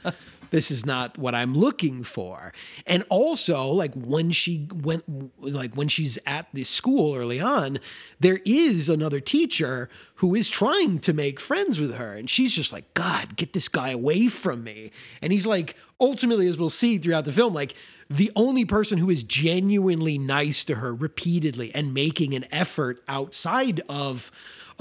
this 0.53 0.71
is 0.71 0.87
not 0.87 1.17
what 1.19 1.35
I'm 1.35 1.55
looking 1.55 2.05
for. 2.05 2.53
And 2.87 3.05
also, 3.09 3.67
like 3.67 3.95
when 3.95 4.31
she 4.31 4.69
went, 4.73 5.03
like 5.43 5.75
when 5.75 5.89
she's 5.89 6.19
at 6.27 6.47
this 6.53 6.69
school 6.69 7.17
early 7.17 7.41
on, 7.41 7.81
there 8.21 8.41
is 8.45 8.89
another 8.89 9.19
teacher 9.19 9.89
who 10.17 10.35
is 10.35 10.51
trying 10.51 11.01
to 11.01 11.13
make 11.13 11.41
friends 11.41 11.81
with 11.81 11.95
her. 11.95 12.13
And 12.13 12.29
she's 12.29 12.55
just 12.55 12.73
like, 12.73 12.93
God, 12.95 13.35
get 13.35 13.55
this 13.55 13.67
guy 13.67 13.91
away 13.91 14.29
from 14.29 14.63
me. 14.63 14.93
And 15.23 15.33
he's 15.33 15.47
like, 15.47 15.75
ultimately, 15.99 16.47
as 16.47 16.59
we'll 16.59 16.71
see 16.71 16.99
throughout 16.99 17.25
the 17.25 17.33
film, 17.33 17.55
like 17.55 17.75
the 18.11 18.31
only 18.37 18.67
person 18.67 18.99
who 18.99 19.09
is 19.09 19.23
genuinely 19.23 20.19
nice 20.19 20.67
to 20.67 20.75
her 20.75 20.95
repeatedly 20.95 21.75
and 21.75 21.95
making 21.95 22.35
an 22.35 22.45
effort 22.53 23.03
outside 23.09 23.81
of 23.89 24.31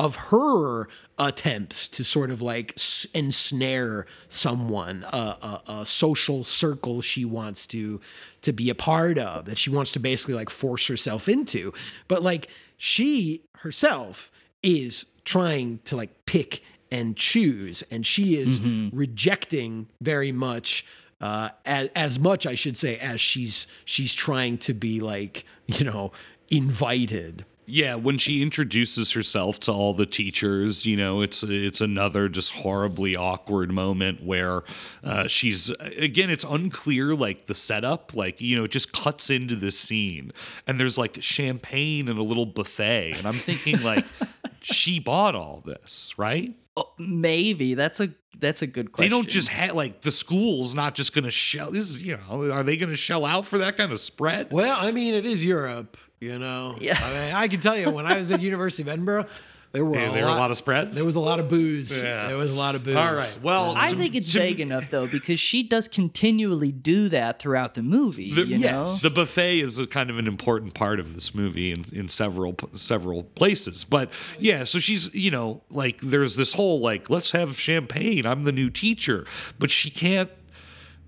of 0.01 0.15
her 0.15 0.87
attempts 1.19 1.87
to 1.87 2.03
sort 2.03 2.31
of 2.31 2.41
like 2.41 2.75
ensnare 3.13 4.07
someone, 4.29 5.05
a, 5.13 5.17
a, 5.17 5.61
a, 5.67 5.85
social 5.85 6.43
circle 6.43 7.01
she 7.01 7.23
wants 7.23 7.67
to 7.67 8.01
to 8.41 8.51
be 8.51 8.71
a 8.71 8.75
part 8.75 9.19
of, 9.19 9.45
that 9.45 9.59
she 9.59 9.69
wants 9.69 9.91
to 9.91 9.99
basically 9.99 10.33
like 10.33 10.49
force 10.49 10.87
herself 10.87 11.29
into. 11.29 11.71
But 12.07 12.23
like 12.23 12.47
she 12.77 13.43
herself 13.57 14.31
is 14.63 15.05
trying 15.23 15.77
to 15.85 15.95
like 15.95 16.25
pick 16.25 16.63
and 16.89 17.15
choose, 17.15 17.83
and 17.91 18.03
she 18.03 18.37
is 18.37 18.59
mm-hmm. 18.59 18.97
rejecting 18.97 19.87
very 20.01 20.31
much. 20.31 20.83
Uh, 21.21 21.49
as, 21.67 21.89
as 21.89 22.17
much, 22.17 22.47
I 22.47 22.55
should 22.55 22.75
say, 22.75 22.97
as 22.97 23.21
she's 23.21 23.67
she's 23.85 24.15
trying 24.15 24.57
to 24.59 24.73
be 24.73 24.99
like 24.99 25.45
you 25.67 25.85
know 25.85 26.11
invited 26.49 27.45
yeah, 27.65 27.95
when 27.95 28.17
she 28.17 28.41
introduces 28.41 29.11
herself 29.11 29.59
to 29.61 29.71
all 29.71 29.93
the 29.93 30.05
teachers, 30.05 30.85
you 30.85 30.97
know, 30.97 31.21
it's 31.21 31.43
it's 31.43 31.81
another 31.81 32.27
just 32.27 32.53
horribly 32.53 33.15
awkward 33.15 33.71
moment 33.71 34.23
where 34.23 34.63
uh, 35.03 35.27
she's 35.27 35.69
again, 35.97 36.29
it's 36.29 36.43
unclear 36.43 37.15
like 37.15 37.45
the 37.45 37.55
setup, 37.55 38.15
like 38.15 38.41
you 38.41 38.57
know, 38.57 38.65
it 38.65 38.71
just 38.71 38.91
cuts 38.93 39.29
into 39.29 39.55
this 39.55 39.79
scene, 39.79 40.31
and 40.67 40.79
there's 40.79 40.97
like 40.97 41.21
champagne 41.21 42.09
and 42.09 42.17
a 42.17 42.23
little 42.23 42.45
buffet, 42.45 43.13
and 43.17 43.27
I'm 43.27 43.35
thinking 43.35 43.81
like 43.81 44.05
she 44.61 44.99
bought 44.99 45.35
all 45.35 45.61
this, 45.65 46.13
right? 46.17 46.53
Oh, 46.75 46.91
maybe 46.97 47.75
that's 47.75 47.99
a 47.99 48.09
that's 48.39 48.61
a 48.61 48.67
good 48.67 48.91
question. 48.91 49.09
They 49.09 49.15
don't 49.15 49.29
just 49.29 49.49
have 49.49 49.75
like 49.75 50.01
the 50.01 50.11
school's 50.11 50.73
not 50.73 50.95
just 50.95 51.13
going 51.13 51.25
to 51.25 51.31
shell. 51.31 51.71
This, 51.71 52.01
you 52.01 52.17
know, 52.17 52.51
are 52.51 52.63
they 52.63 52.75
going 52.75 52.89
to 52.89 52.95
shell 52.95 53.25
out 53.25 53.45
for 53.45 53.59
that 53.59 53.77
kind 53.77 53.91
of 53.91 53.99
spread? 53.99 54.51
Well, 54.51 54.77
I 54.79 54.91
mean, 54.91 55.13
it 55.13 55.25
is 55.25 55.45
Europe. 55.45 55.97
You 56.21 56.37
know, 56.37 56.77
yeah. 56.79 56.99
I 57.01 57.09
mean, 57.09 57.33
I 57.33 57.47
can 57.47 57.59
tell 57.59 57.75
you 57.75 57.89
when 57.89 58.05
I 58.05 58.15
was 58.15 58.29
at 58.29 58.41
University 58.43 58.83
of 58.83 58.89
Edinburgh, 58.89 59.25
there 59.71 59.83
were, 59.83 59.95
yeah, 59.95 60.09
a, 60.09 60.11
there 60.11 60.25
lot, 60.25 60.31
were 60.31 60.37
a 60.37 60.39
lot 60.39 60.51
of 60.51 60.57
spreads. 60.57 60.95
There 60.97 61.05
was 61.05 61.15
a 61.15 61.19
lot 61.21 61.39
of 61.39 61.49
booze. 61.49 62.03
Yeah. 62.03 62.27
There 62.27 62.37
was 62.37 62.51
a 62.51 62.55
lot 62.55 62.75
of 62.75 62.83
booze. 62.83 62.95
All 62.95 63.13
right. 63.13 63.39
Well, 63.41 63.73
I 63.75 63.93
think 63.93 64.15
it's 64.15 64.31
vague 64.31 64.59
enough 64.59 64.91
though 64.91 65.07
because 65.07 65.39
she 65.39 65.63
does 65.63 65.87
continually 65.87 66.71
do 66.71 67.09
that 67.09 67.39
throughout 67.39 67.73
the 67.73 67.81
movie. 67.81 68.31
The, 68.33 68.45
you 68.45 68.59
know? 68.59 68.85
The 68.85 69.09
buffet 69.09 69.61
is 69.61 69.79
a 69.79 69.87
kind 69.87 70.11
of 70.11 70.19
an 70.19 70.27
important 70.27 70.75
part 70.75 70.99
of 70.99 71.15
this 71.15 71.33
movie 71.33 71.71
in, 71.71 71.85
in 71.93 72.07
several 72.07 72.55
several 72.73 73.23
places. 73.23 73.83
But 73.83 74.11
yeah, 74.37 74.65
so 74.65 74.77
she's 74.77 75.13
you 75.15 75.31
know 75.31 75.63
like 75.71 76.01
there's 76.01 76.35
this 76.35 76.53
whole 76.53 76.81
like 76.81 77.09
let's 77.09 77.31
have 77.31 77.57
champagne. 77.57 78.27
I'm 78.27 78.43
the 78.43 78.51
new 78.51 78.69
teacher, 78.69 79.25
but 79.57 79.71
she 79.71 79.89
can't 79.89 80.29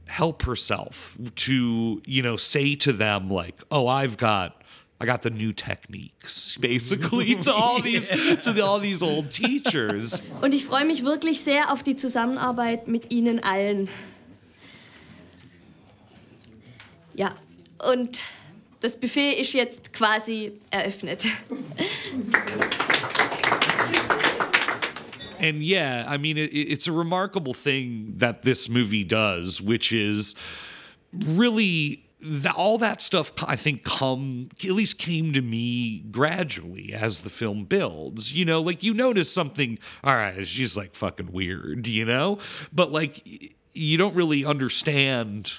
help 0.07 0.43
herself 0.43 1.17
to 1.35 2.01
you 2.05 2.21
know 2.21 2.37
say 2.37 2.75
to 2.75 2.93
them 2.93 3.29
like 3.29 3.61
oh 3.71 3.87
I've 3.87 4.17
got 4.17 4.62
I 5.01 5.05
got 5.05 5.21
the 5.21 5.29
new 5.29 5.51
techniques, 5.51 6.57
basically, 6.61 7.35
to 7.35 7.53
all 7.53 7.81
these 7.81 8.09
to 8.09 8.53
the, 8.53 8.61
all 8.61 8.79
these 8.79 9.01
old 9.03 9.31
teachers. 9.31 10.21
Und 10.41 10.53
ich 10.53 10.65
freue 10.65 10.85
mich 10.85 11.03
wirklich 11.03 11.41
sehr 11.41 11.71
auf 11.71 11.83
die 11.83 11.95
Zusammenarbeit 11.95 12.87
mit 12.87 13.11
Ihnen 13.11 13.39
allen. 13.43 13.89
Ja, 17.15 17.35
und 17.87 18.21
Das 18.83 18.99
Buffet 18.99 19.39
ist 19.39 19.53
jetzt 19.53 19.93
quasi 19.93 20.59
eröffnet. 20.69 21.23
and 25.39 25.63
yeah, 25.63 26.03
I 26.05 26.17
mean, 26.17 26.37
it, 26.37 26.49
it's 26.51 26.85
a 26.85 26.91
remarkable 26.91 27.53
thing 27.53 28.15
that 28.17 28.43
this 28.43 28.67
movie 28.67 29.05
does, 29.05 29.61
which 29.61 29.93
is 29.93 30.35
really 31.13 32.02
that 32.23 32.55
all 32.55 32.77
that 32.77 33.01
stuff 33.01 33.33
I 33.45 33.55
think 33.55 33.83
come 33.83 34.49
at 34.63 34.71
least 34.71 34.97
came 34.97 35.33
to 35.33 35.41
me 35.41 35.99
gradually 36.11 36.93
as 36.93 37.21
the 37.21 37.29
film 37.29 37.65
builds. 37.65 38.33
You 38.33 38.45
know, 38.45 38.61
like 38.61 38.83
you 38.83 38.93
notice 38.93 39.31
something, 39.31 39.77
all 40.03 40.15
right, 40.15 40.47
she's 40.47 40.77
like 40.77 40.95
fucking 40.95 41.31
weird, 41.31 41.87
you 41.87 42.05
know? 42.05 42.39
But 42.71 42.91
like 42.91 43.51
you 43.73 43.97
don't 43.97 44.15
really 44.15 44.45
understand 44.45 45.53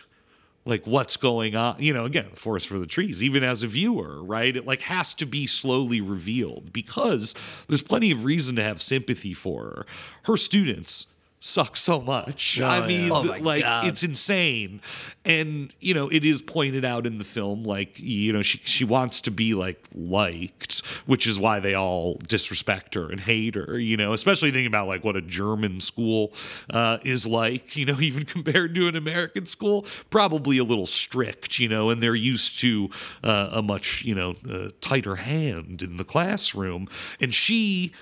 like 0.67 0.87
what's 0.87 1.19
going 1.19 1.55
on 1.55 1.77
you 1.79 1.93
know 1.93 2.07
again 2.07 2.27
the 2.31 2.37
forest 2.37 2.67
for 2.67 2.79
the 2.79 2.87
trees 2.87 3.23
even 3.23 3.45
as 3.45 3.63
a 3.63 3.67
viewer 3.67 4.23
right 4.23 4.57
it 4.57 4.67
like 4.67 4.83
has 4.83 5.13
to 5.13 5.27
be 5.27 5.47
slowly 5.47 6.01
revealed 6.01 6.73
because 6.73 7.35
there's 7.69 7.83
plenty 7.83 8.11
of 8.11 8.25
reason 8.25 8.57
to 8.57 8.63
have 8.63 8.81
sympathy 8.81 9.35
for 9.35 9.63
her 9.63 9.87
her 10.25 10.37
students 10.39 11.07
suck 11.45 11.77
so 11.77 12.01
much. 12.01 12.59
Oh, 12.61 12.67
I 12.67 12.87
mean, 12.87 13.09
yeah. 13.09 13.15
Oh 13.15 13.23
th- 13.23 13.43
like 13.43 13.63
God. 13.63 13.87
it's 13.87 14.03
insane, 14.03 14.81
and 15.25 15.73
you 15.79 15.93
know 15.93 16.09
it 16.09 16.25
is 16.25 16.41
pointed 16.41 16.85
out 16.85 17.07
in 17.07 17.19
the 17.19 17.25
film. 17.25 17.65
Like 17.65 17.99
you 17.99 18.33
know, 18.33 18.43
she 18.43 18.59
she 18.65 18.85
wants 18.85 19.21
to 19.23 19.31
be 19.31 19.55
like 19.55 19.85
liked, 19.95 20.81
which 21.07 21.27
is 21.27 21.39
why 21.39 21.61
they 21.61 21.75
all 21.75 22.15
disrespect 22.27 22.95
her 22.95 23.11
and 23.11 23.21
hate 23.21 23.55
her. 23.55 23.79
You 23.79 23.97
know, 23.97 24.15
especially 24.15 24.51
thinking 24.51 24.67
about 24.67 24.89
like 24.89 25.05
what 25.05 25.17
a 25.17 25.21
German 25.21 25.81
school 25.81 26.33
uh, 26.71 26.99
is 27.05 27.27
like. 27.27 27.77
You 27.77 27.87
know, 27.87 28.01
even 28.01 28.25
compared 28.25 28.75
to 28.75 28.89
an 28.89 28.97
American 28.97 29.45
school, 29.45 29.87
probably 30.11 30.59
a 30.59 30.65
little 30.65 30.87
strict. 30.87 31.59
You 31.59 31.69
know, 31.69 31.91
and 31.91 32.03
they're 32.03 32.15
used 32.15 32.59
to 32.61 32.89
uh, 33.23 33.51
a 33.53 33.63
much 33.63 34.03
you 34.03 34.15
know 34.15 34.35
uh, 34.51 34.71
tighter 34.81 35.17
hand 35.17 35.83
in 35.83 35.99
the 35.99 36.05
classroom, 36.05 36.89
and 37.21 37.35
she 37.35 37.93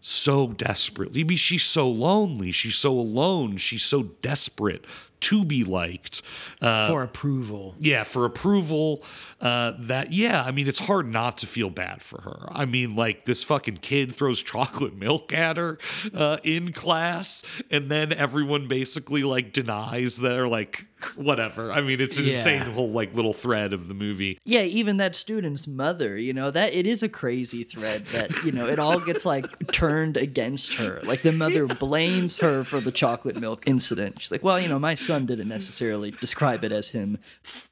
so 0.00 0.48
desperately. 0.48 1.36
She's 1.36 1.64
so 1.64 1.88
lonely. 1.88 2.50
She's 2.50 2.76
so 2.76 2.98
alone. 2.98 3.56
She's 3.56 3.82
so 3.82 4.04
desperate 4.22 4.84
to 5.20 5.44
be 5.44 5.64
liked. 5.64 6.22
Uh, 6.60 6.88
for 6.88 7.02
approval. 7.02 7.74
yeah, 7.78 8.04
for 8.04 8.24
approval. 8.24 9.02
Uh, 9.40 9.72
that 9.78 10.12
yeah, 10.12 10.42
I 10.44 10.50
mean, 10.50 10.66
it's 10.66 10.80
hard 10.80 11.06
not 11.06 11.38
to 11.38 11.46
feel 11.46 11.70
bad 11.70 12.02
for 12.02 12.20
her. 12.22 12.48
I 12.50 12.64
mean, 12.64 12.96
like 12.96 13.24
this 13.24 13.44
fucking 13.44 13.76
kid 13.78 14.12
throws 14.12 14.42
chocolate 14.42 14.96
milk 14.96 15.32
at 15.32 15.56
her 15.56 15.78
uh, 16.14 16.38
in 16.42 16.72
class, 16.72 17.44
and 17.70 17.88
then 17.88 18.12
everyone 18.12 18.66
basically 18.68 19.22
like 19.22 19.52
denies 19.52 20.16
that 20.18 20.36
or 20.38 20.48
like 20.48 20.84
whatever. 21.14 21.70
I 21.70 21.80
mean, 21.80 22.00
it's 22.00 22.18
an 22.18 22.24
Yeah. 22.24 22.32
insane 22.32 22.62
whole 22.62 22.90
like 22.90 23.14
little 23.14 23.32
thread 23.32 23.72
of 23.72 23.86
the 23.86 23.94
movie. 23.94 24.40
Yeah, 24.44 24.62
even 24.62 24.96
that 24.96 25.14
student's 25.14 25.68
mother, 25.68 26.16
you 26.18 26.32
know, 26.32 26.50
that 26.50 26.74
it 26.74 26.88
is 26.88 27.04
a 27.04 27.08
crazy 27.08 27.62
thread 27.62 28.06
that, 28.06 28.32
you 28.44 28.50
know, 28.50 28.66
it 28.66 28.80
all 28.80 28.98
gets 28.98 29.24
like 29.24 29.46
turned 29.72 30.16
against 30.16 30.74
her. 30.74 30.98
Like 31.04 31.22
the 31.22 31.30
mother 31.30 31.66
blames 31.68 32.38
her 32.38 32.64
for 32.64 32.80
the 32.80 32.90
chocolate 32.90 33.36
milk 33.36 33.68
incident. 33.68 34.20
She's 34.20 34.32
like, 34.32 34.42
well, 34.42 34.58
you 34.58 34.66
know, 34.68 34.80
my 34.80 34.94
son 35.08 35.24
didn't 35.24 35.48
necessarily 35.48 36.10
describe 36.10 36.62
it 36.64 36.70
as 36.70 36.90
him. 36.90 37.18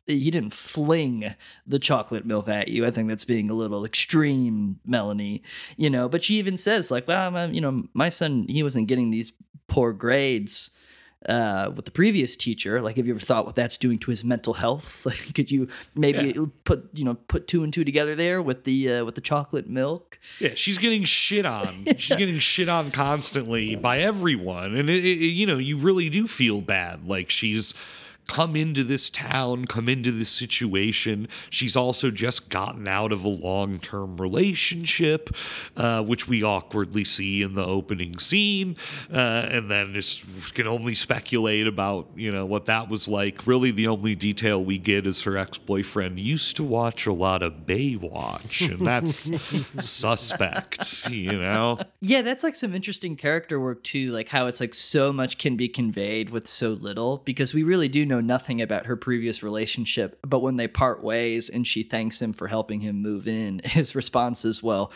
He 0.06 0.30
didn't 0.30 0.54
fling 0.54 1.34
the 1.66 1.78
chocolate 1.78 2.24
milk 2.24 2.48
at 2.48 2.68
you. 2.68 2.86
I 2.86 2.90
think 2.90 3.10
that's 3.10 3.26
being 3.26 3.50
a 3.50 3.54
little 3.54 3.84
extreme, 3.84 4.80
Melanie, 4.86 5.42
you 5.76 5.90
know, 5.90 6.08
but 6.08 6.24
she 6.24 6.38
even 6.38 6.56
says, 6.56 6.90
like, 6.90 7.06
well, 7.06 7.52
you 7.52 7.60
know, 7.60 7.84
my 7.92 8.08
son, 8.08 8.46
he 8.48 8.62
wasn't 8.62 8.88
getting 8.88 9.10
these 9.10 9.34
poor 9.68 9.92
grades 9.92 10.70
uh, 11.28 11.70
with 11.74 11.84
the 11.84 11.90
previous 11.90 12.36
teacher. 12.36 12.80
Like, 12.80 12.96
have 12.96 13.06
you 13.06 13.14
ever 13.14 13.20
thought 13.20 13.46
what 13.46 13.56
that's 13.56 13.76
doing 13.76 13.98
to 14.00 14.10
his 14.10 14.24
mental 14.24 14.54
health? 14.54 15.04
Like, 15.16 15.34
could 15.34 15.50
you 15.52 15.68
maybe 15.94 16.34
put 16.64 16.90
you 16.92 17.04
know 17.04 17.14
put 17.14 17.46
two 17.46 17.62
and 17.62 17.72
two 17.72 17.84
together 17.84 18.16
there 18.16 18.42
with 18.42 18.64
the 18.64 18.92
uh, 18.92 19.04
with 19.04 19.14
the 19.14 19.20
chocolate 19.20 19.68
milk? 19.68 20.18
Yeah, 20.40 20.50
she's 20.54 20.78
getting 20.78 21.04
shit 21.04 21.46
on. 21.46 21.86
She's 21.98 22.16
getting 22.16 22.38
shit 22.38 22.68
on 22.68 22.90
constantly 22.90 23.76
by 23.76 23.98
everyone, 23.98 24.74
and 24.74 24.90
it, 24.90 25.04
it, 25.04 25.08
you 25.08 25.46
know 25.46 25.58
you 25.58 25.76
really 25.76 26.10
do 26.10 26.26
feel 26.26 26.60
bad. 26.60 27.06
Like 27.08 27.30
she's 27.30 27.72
come 28.26 28.56
into 28.56 28.84
this 28.84 29.10
town, 29.10 29.66
come 29.66 29.88
into 29.88 30.10
this 30.10 30.30
situation. 30.30 31.28
She's 31.50 31.76
also 31.76 32.10
just 32.10 32.48
gotten 32.48 32.88
out 32.88 33.12
of 33.12 33.24
a 33.24 33.28
long 33.28 33.78
term 33.78 34.20
relationship, 34.20 35.30
uh, 35.76 36.02
which 36.02 36.28
we 36.28 36.42
awkwardly 36.42 37.04
see 37.04 37.42
in 37.42 37.54
the 37.54 37.64
opening 37.64 38.18
scene, 38.18 38.76
uh, 39.12 39.46
and 39.50 39.70
then 39.70 39.92
just 39.92 40.54
can 40.54 40.66
only 40.66 40.94
speculate 40.94 41.66
about 41.66 42.08
you 42.16 42.30
know 42.32 42.46
what 42.46 42.66
that 42.66 42.88
was 42.88 43.08
like. 43.08 43.46
Really, 43.46 43.70
the 43.70 43.88
only 43.88 44.14
detail 44.14 44.62
we 44.62 44.78
get 44.78 45.06
is 45.06 45.22
her 45.22 45.36
ex 45.36 45.58
boyfriend 45.58 46.18
used 46.18 46.56
to 46.56 46.64
watch 46.64 47.06
a 47.06 47.12
lot 47.12 47.42
of 47.42 47.66
Baywatch, 47.66 48.68
and 48.68 48.86
that's 48.86 49.30
suspect, 49.84 51.10
you 51.10 51.32
know. 51.32 51.78
Yeah, 52.00 52.22
that's 52.22 52.42
like 52.42 52.56
some 52.56 52.74
interesting 52.74 53.16
character 53.16 53.60
work 53.60 53.82
too, 53.82 54.10
like 54.12 54.28
how 54.28 54.46
it's 54.46 54.60
like 54.60 54.74
so 54.74 55.12
much 55.12 55.38
can 55.38 55.56
be 55.56 55.68
conveyed 55.68 56.30
with 56.30 56.46
so 56.46 56.70
little 56.70 57.18
because 57.18 57.54
we 57.54 57.62
really 57.62 57.88
do 57.88 58.04
know 58.04 58.15
nothing 58.20 58.60
about 58.60 58.86
her 58.86 58.96
previous 58.96 59.42
relationship. 59.42 60.18
But 60.22 60.40
when 60.40 60.56
they 60.56 60.68
part 60.68 61.02
ways 61.02 61.48
and 61.50 61.66
she 61.66 61.82
thanks 61.82 62.20
him 62.20 62.32
for 62.32 62.48
helping 62.48 62.80
him 62.80 63.02
move 63.02 63.26
in, 63.26 63.60
his 63.64 63.94
response 63.94 64.44
is, 64.44 64.62
Well, 64.62 64.92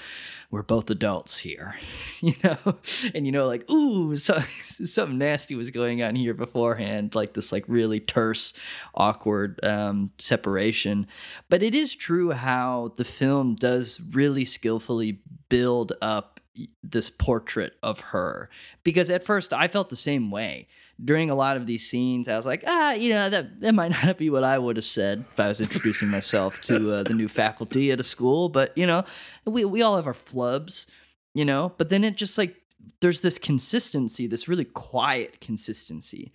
we're 0.50 0.62
both 0.62 0.90
adults 0.90 1.38
here, 1.38 1.76
you 2.20 2.34
know? 2.42 2.76
And 3.14 3.26
you 3.26 3.32
know, 3.32 3.46
like, 3.46 3.68
ooh, 3.70 4.16
so, 4.16 4.38
something 4.62 5.18
nasty 5.18 5.54
was 5.54 5.70
going 5.70 6.02
on 6.02 6.16
here 6.16 6.34
beforehand, 6.34 7.14
like 7.14 7.34
this, 7.34 7.52
like, 7.52 7.64
really 7.68 8.00
terse, 8.00 8.52
awkward 8.94 9.64
um, 9.64 10.10
separation. 10.18 11.06
But 11.48 11.62
it 11.62 11.74
is 11.74 11.94
true 11.94 12.32
how 12.32 12.92
the 12.96 13.04
film 13.04 13.54
does 13.54 14.00
really 14.12 14.44
skillfully 14.44 15.20
build 15.48 15.92
up 16.02 16.40
this 16.82 17.10
portrait 17.10 17.74
of 17.82 18.00
her 18.00 18.50
because 18.82 19.08
at 19.08 19.24
first 19.24 19.52
I 19.52 19.68
felt 19.68 19.88
the 19.88 19.96
same 19.96 20.30
way 20.30 20.68
during 21.04 21.30
a 21.30 21.34
lot 21.34 21.56
of 21.56 21.66
these 21.66 21.88
scenes. 21.88 22.28
I 22.28 22.36
was 22.36 22.46
like, 22.46 22.64
ah, 22.66 22.92
you 22.92 23.10
know, 23.10 23.28
that 23.30 23.60
that 23.60 23.74
might 23.74 23.90
not 24.04 24.18
be 24.18 24.30
what 24.30 24.44
I 24.44 24.58
would 24.58 24.76
have 24.76 24.84
said 24.84 25.24
if 25.32 25.40
I 25.40 25.48
was 25.48 25.60
introducing 25.60 26.08
myself 26.08 26.60
to 26.62 26.94
uh, 26.94 27.02
the 27.02 27.14
new 27.14 27.28
faculty 27.28 27.90
at 27.90 28.00
a 28.00 28.04
school. 28.04 28.48
But 28.48 28.76
you 28.76 28.86
know, 28.86 29.04
we 29.44 29.64
we 29.64 29.82
all 29.82 29.96
have 29.96 30.06
our 30.06 30.12
flubs, 30.12 30.88
you 31.34 31.44
know. 31.44 31.72
But 31.76 31.90
then 31.90 32.04
it 32.04 32.16
just 32.16 32.38
like 32.38 32.56
there's 33.00 33.20
this 33.20 33.38
consistency, 33.38 34.26
this 34.26 34.48
really 34.48 34.64
quiet 34.64 35.40
consistency. 35.40 36.32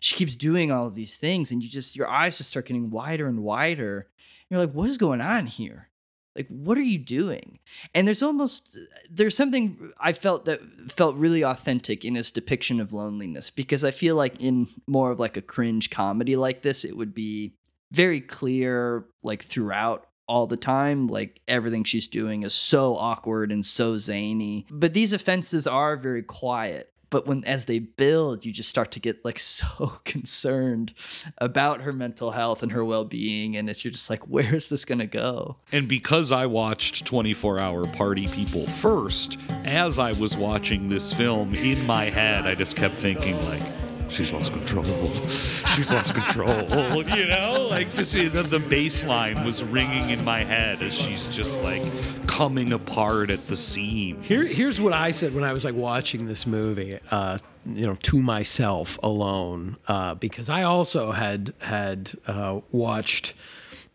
She 0.00 0.14
keeps 0.14 0.34
doing 0.34 0.70
all 0.70 0.86
of 0.86 0.94
these 0.94 1.16
things, 1.16 1.50
and 1.50 1.62
you 1.62 1.68
just 1.68 1.96
your 1.96 2.08
eyes 2.08 2.38
just 2.38 2.50
start 2.50 2.66
getting 2.66 2.90
wider 2.90 3.28
and 3.28 3.40
wider. 3.40 4.08
You're 4.48 4.60
like, 4.60 4.72
what 4.72 4.88
is 4.88 4.98
going 4.98 5.20
on 5.20 5.46
here? 5.46 5.88
Like 6.36 6.46
what 6.48 6.78
are 6.78 6.82
you 6.82 6.98
doing? 6.98 7.58
And 7.94 8.06
there's 8.06 8.22
almost 8.22 8.78
there's 9.10 9.36
something 9.36 9.92
i 9.98 10.12
felt 10.12 10.44
that 10.44 10.60
felt 10.88 11.16
really 11.16 11.42
authentic 11.42 12.04
in 12.04 12.14
his 12.14 12.30
depiction 12.30 12.80
of 12.80 12.92
loneliness 12.92 13.50
because 13.50 13.84
i 13.84 13.90
feel 13.90 14.16
like 14.16 14.40
in 14.40 14.66
more 14.86 15.10
of 15.10 15.20
like 15.20 15.36
a 15.36 15.42
cringe 15.42 15.90
comedy 15.90 16.36
like 16.36 16.62
this 16.62 16.84
it 16.84 16.96
would 16.96 17.14
be 17.14 17.54
very 17.92 18.20
clear 18.20 19.06
like 19.22 19.42
throughout 19.42 20.06
all 20.28 20.46
the 20.46 20.56
time 20.56 21.06
like 21.06 21.40
everything 21.46 21.84
she's 21.84 22.08
doing 22.08 22.42
is 22.42 22.54
so 22.54 22.96
awkward 22.96 23.52
and 23.52 23.64
so 23.64 23.96
zany. 23.96 24.66
But 24.70 24.92
these 24.92 25.12
offenses 25.12 25.66
are 25.66 25.96
very 25.96 26.22
quiet 26.22 26.92
but 27.10 27.26
when 27.26 27.44
as 27.44 27.64
they 27.64 27.78
build 27.78 28.44
you 28.44 28.52
just 28.52 28.68
start 28.68 28.90
to 28.92 29.00
get 29.00 29.24
like 29.24 29.38
so 29.56 29.92
concerned 30.04 30.92
about 31.38 31.82
her 31.82 31.92
mental 31.92 32.30
health 32.30 32.62
and 32.62 32.72
her 32.72 32.84
well-being 32.84 33.56
and 33.56 33.70
it's 33.70 33.84
you're 33.84 33.92
just 33.92 34.10
like 34.10 34.26
where 34.28 34.54
is 34.54 34.68
this 34.68 34.84
going 34.84 34.98
to 34.98 35.06
go? 35.06 35.56
And 35.72 35.88
because 35.88 36.32
I 36.32 36.46
watched 36.46 37.04
24 37.06 37.58
Hour 37.58 37.86
Party 37.86 38.26
People 38.26 38.66
first, 38.66 39.38
as 39.64 39.98
I 39.98 40.12
was 40.12 40.36
watching 40.36 40.88
this 40.88 41.12
film 41.12 41.54
in 41.54 41.84
my 41.86 42.10
head, 42.10 42.46
I 42.46 42.54
just 42.54 42.76
kept 42.76 42.94
thinking, 42.96 43.42
like, 43.46 43.62
she's 44.08 44.32
lost 44.32 44.52
control. 44.52 44.84
She's 45.24 45.92
lost 45.92 46.14
control. 46.14 47.02
You 47.04 47.26
know? 47.26 47.68
Like, 47.70 47.92
just 47.94 48.12
the, 48.12 48.28
the 48.28 48.58
bass 48.58 49.04
line 49.04 49.44
was 49.44 49.62
ringing 49.62 50.10
in 50.10 50.24
my 50.24 50.44
head 50.44 50.82
as 50.82 50.94
she's 50.94 51.28
just 51.28 51.60
like 51.62 51.82
coming 52.26 52.72
apart 52.72 53.30
at 53.30 53.46
the 53.46 53.56
seams. 53.56 54.26
Here, 54.26 54.44
here's 54.44 54.80
what 54.80 54.92
I 54.92 55.10
said 55.10 55.34
when 55.34 55.44
I 55.44 55.52
was 55.52 55.64
like 55.64 55.74
watching 55.74 56.26
this 56.26 56.46
movie, 56.46 56.98
uh, 57.10 57.38
you 57.64 57.86
know, 57.86 57.94
to 57.94 58.20
myself 58.20 58.98
alone, 59.02 59.76
uh, 59.88 60.14
because 60.14 60.48
I 60.48 60.62
also 60.62 61.12
had 61.12 61.52
had 61.60 62.12
uh, 62.26 62.60
watched 62.70 63.34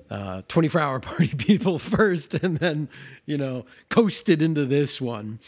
uh, 0.10 0.42
24 0.48 0.82
Hour 0.82 1.00
Party 1.02 1.30
People 1.30 1.80
first, 1.80 2.34
and 2.34 2.58
then 2.58 2.90
you 3.26 3.38
know 3.38 3.66
coasted 3.90 4.42
into 4.42 4.66
this 4.66 5.00
one. 5.00 5.40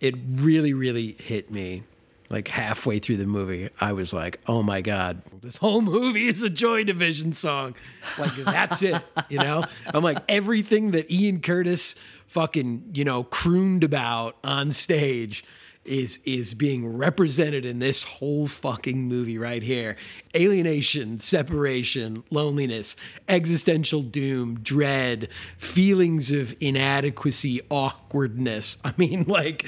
It 0.00 0.14
really, 0.26 0.72
really 0.72 1.12
hit 1.20 1.50
me. 1.50 1.82
Like 2.30 2.46
halfway 2.46 3.00
through 3.00 3.16
the 3.16 3.26
movie, 3.26 3.70
I 3.80 3.92
was 3.92 4.12
like, 4.12 4.40
"Oh 4.46 4.62
my 4.62 4.82
god, 4.82 5.20
this 5.42 5.56
whole 5.56 5.80
movie 5.82 6.28
is 6.28 6.42
a 6.42 6.50
Joy 6.50 6.84
Division 6.84 7.32
song." 7.32 7.74
Like 8.18 8.34
that's 8.36 8.82
it, 8.82 9.02
you 9.28 9.38
know. 9.38 9.64
I'm 9.86 10.04
like 10.04 10.18
everything 10.28 10.92
that 10.92 11.10
Ian 11.10 11.40
Curtis 11.40 11.96
fucking 12.28 12.92
you 12.94 13.04
know 13.04 13.24
crooned 13.24 13.82
about 13.82 14.36
on 14.44 14.70
stage 14.70 15.44
is 15.84 16.20
is 16.24 16.54
being 16.54 16.96
represented 16.96 17.64
in 17.64 17.78
this 17.78 18.04
whole 18.04 18.46
fucking 18.46 19.08
movie 19.08 19.38
right 19.38 19.62
here. 19.62 19.96
Alienation, 20.36 21.18
separation, 21.18 22.22
loneliness, 22.30 22.96
existential 23.28 24.02
doom, 24.02 24.60
dread, 24.60 25.28
feelings 25.58 26.30
of 26.30 26.54
inadequacy, 26.60 27.60
awkwardness. 27.70 28.78
I 28.84 28.94
mean, 28.96 29.24
like 29.26 29.66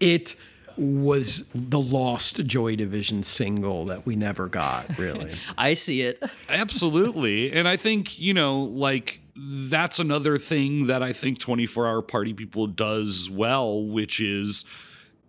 it 0.00 0.36
was 0.76 1.48
the 1.54 1.80
lost 1.80 2.44
Joy 2.46 2.76
Division 2.76 3.22
single 3.22 3.86
that 3.86 4.06
we 4.06 4.16
never 4.16 4.48
got, 4.48 4.98
really. 4.98 5.32
I 5.58 5.74
see 5.74 6.02
it. 6.02 6.22
Absolutely. 6.48 7.52
And 7.52 7.66
I 7.68 7.76
think, 7.76 8.18
you 8.18 8.34
know, 8.34 8.62
like 8.64 9.20
that's 9.34 9.98
another 9.98 10.38
thing 10.38 10.86
that 10.88 11.02
I 11.02 11.12
think 11.12 11.38
24 11.38 11.86
Hour 11.86 12.02
Party 12.02 12.34
People 12.34 12.66
does 12.66 13.30
well, 13.30 13.84
which 13.86 14.20
is 14.20 14.64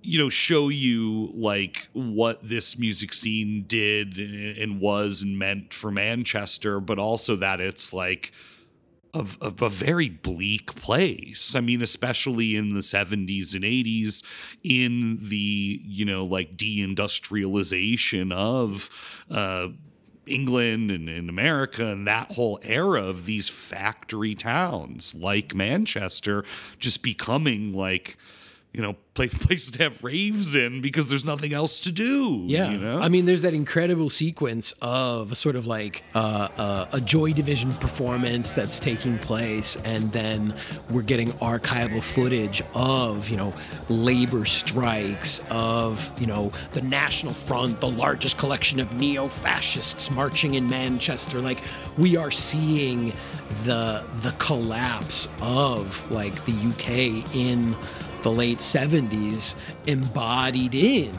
you 0.05 0.19
know 0.19 0.29
show 0.29 0.67
you 0.67 1.31
like 1.33 1.87
what 1.93 2.43
this 2.43 2.77
music 2.77 3.13
scene 3.13 3.63
did 3.67 4.17
and 4.17 4.81
was 4.81 5.21
and 5.21 5.39
meant 5.39 5.73
for 5.73 5.91
Manchester 5.91 6.81
but 6.81 6.99
also 6.99 7.37
that 7.37 7.61
it's 7.61 7.93
like 7.93 8.33
of, 9.13 9.37
a 9.41 9.69
very 9.69 10.09
bleak 10.09 10.75
place. 10.75 11.55
I 11.55 11.61
mean, 11.61 11.81
especially 11.81 12.55
in 12.55 12.73
the 12.73 12.81
70s 12.81 13.53
and 13.53 13.63
80s, 13.63 14.23
in 14.63 15.19
the, 15.21 15.81
you 15.83 16.05
know, 16.05 16.25
like 16.25 16.57
deindustrialization 16.57 18.33
of 18.33 18.89
uh, 19.29 19.69
England 20.25 20.89
and, 20.89 21.09
and 21.09 21.29
America 21.29 21.85
and 21.85 22.07
that 22.07 22.31
whole 22.31 22.59
era 22.63 23.03
of 23.03 23.25
these 23.25 23.49
factory 23.49 24.35
towns 24.35 25.13
like 25.13 25.53
Manchester 25.53 26.43
just 26.79 27.03
becoming 27.03 27.73
like, 27.73 28.17
you 28.73 28.81
know, 28.81 28.95
play, 29.13 29.27
places 29.29 29.71
to 29.71 29.83
have 29.83 30.03
raves 30.03 30.55
in 30.55 30.81
because 30.81 31.09
there's 31.09 31.25
nothing 31.25 31.53
else 31.53 31.79
to 31.81 31.91
do. 31.91 32.43
Yeah, 32.45 32.71
you 32.71 32.79
know? 32.79 32.99
I 32.99 33.07
mean, 33.07 33.25
there's 33.25 33.41
that 33.41 33.53
incredible 33.53 34.09
sequence 34.09 34.73
of 34.81 35.37
sort 35.37 35.55
of 35.55 35.67
like 35.67 36.03
uh, 36.15 36.49
uh, 36.57 36.85
a 36.91 36.99
Joy 36.99 37.33
Division 37.33 37.71
performance 37.73 38.53
that's 38.53 38.79
taking 38.79 39.19
place, 39.19 39.77
and 39.85 40.11
then 40.11 40.55
we're 40.89 41.03
getting 41.03 41.29
archival 41.33 42.01
footage 42.01 42.63
of 42.73 43.29
you 43.29 43.37
know 43.37 43.53
labor 43.89 44.45
strikes, 44.45 45.41
of 45.49 46.11
you 46.19 46.27
know 46.27 46.51
the 46.71 46.81
National 46.81 47.33
Front, 47.33 47.79
the 47.79 47.89
largest 47.89 48.37
collection 48.37 48.79
of 48.79 48.93
neo-fascists 48.95 50.09
marching 50.09 50.55
in 50.55 50.67
Manchester. 50.67 51.39
Like 51.39 51.61
we 51.97 52.17
are 52.17 52.31
seeing 52.31 53.13
the 53.65 54.03
the 54.21 54.33
collapse 54.39 55.27
of 55.41 56.09
like 56.11 56.43
the 56.45 56.53
UK 56.53 57.35
in 57.35 57.75
the 58.23 58.31
late 58.31 58.59
70s 58.59 59.55
embodied 59.85 60.73
in 60.73 61.13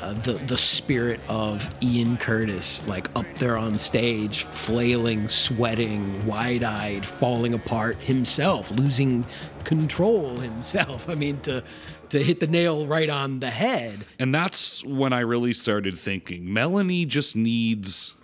uh, 0.00 0.14
the 0.14 0.32
the 0.32 0.56
spirit 0.56 1.20
of 1.28 1.68
Ian 1.82 2.16
Curtis, 2.16 2.86
like 2.86 3.14
up 3.16 3.26
there 3.36 3.56
on 3.56 3.78
stage, 3.78 4.44
flailing, 4.44 5.28
sweating, 5.28 6.26
wide-eyed, 6.26 7.04
falling 7.04 7.54
apart 7.54 8.02
himself, 8.02 8.70
losing 8.70 9.26
control 9.64 10.38
himself. 10.38 11.08
I 11.08 11.14
mean, 11.14 11.40
to 11.40 11.62
to 12.10 12.22
hit 12.22 12.40
the 12.40 12.46
nail 12.46 12.86
right 12.86 13.08
on 13.08 13.40
the 13.40 13.50
head. 13.50 14.04
And 14.18 14.34
that's 14.34 14.84
when 14.84 15.12
I 15.12 15.20
really 15.20 15.52
started 15.52 15.98
thinking 15.98 16.52
Melanie 16.52 17.06
just 17.06 17.36
needs 17.36 18.14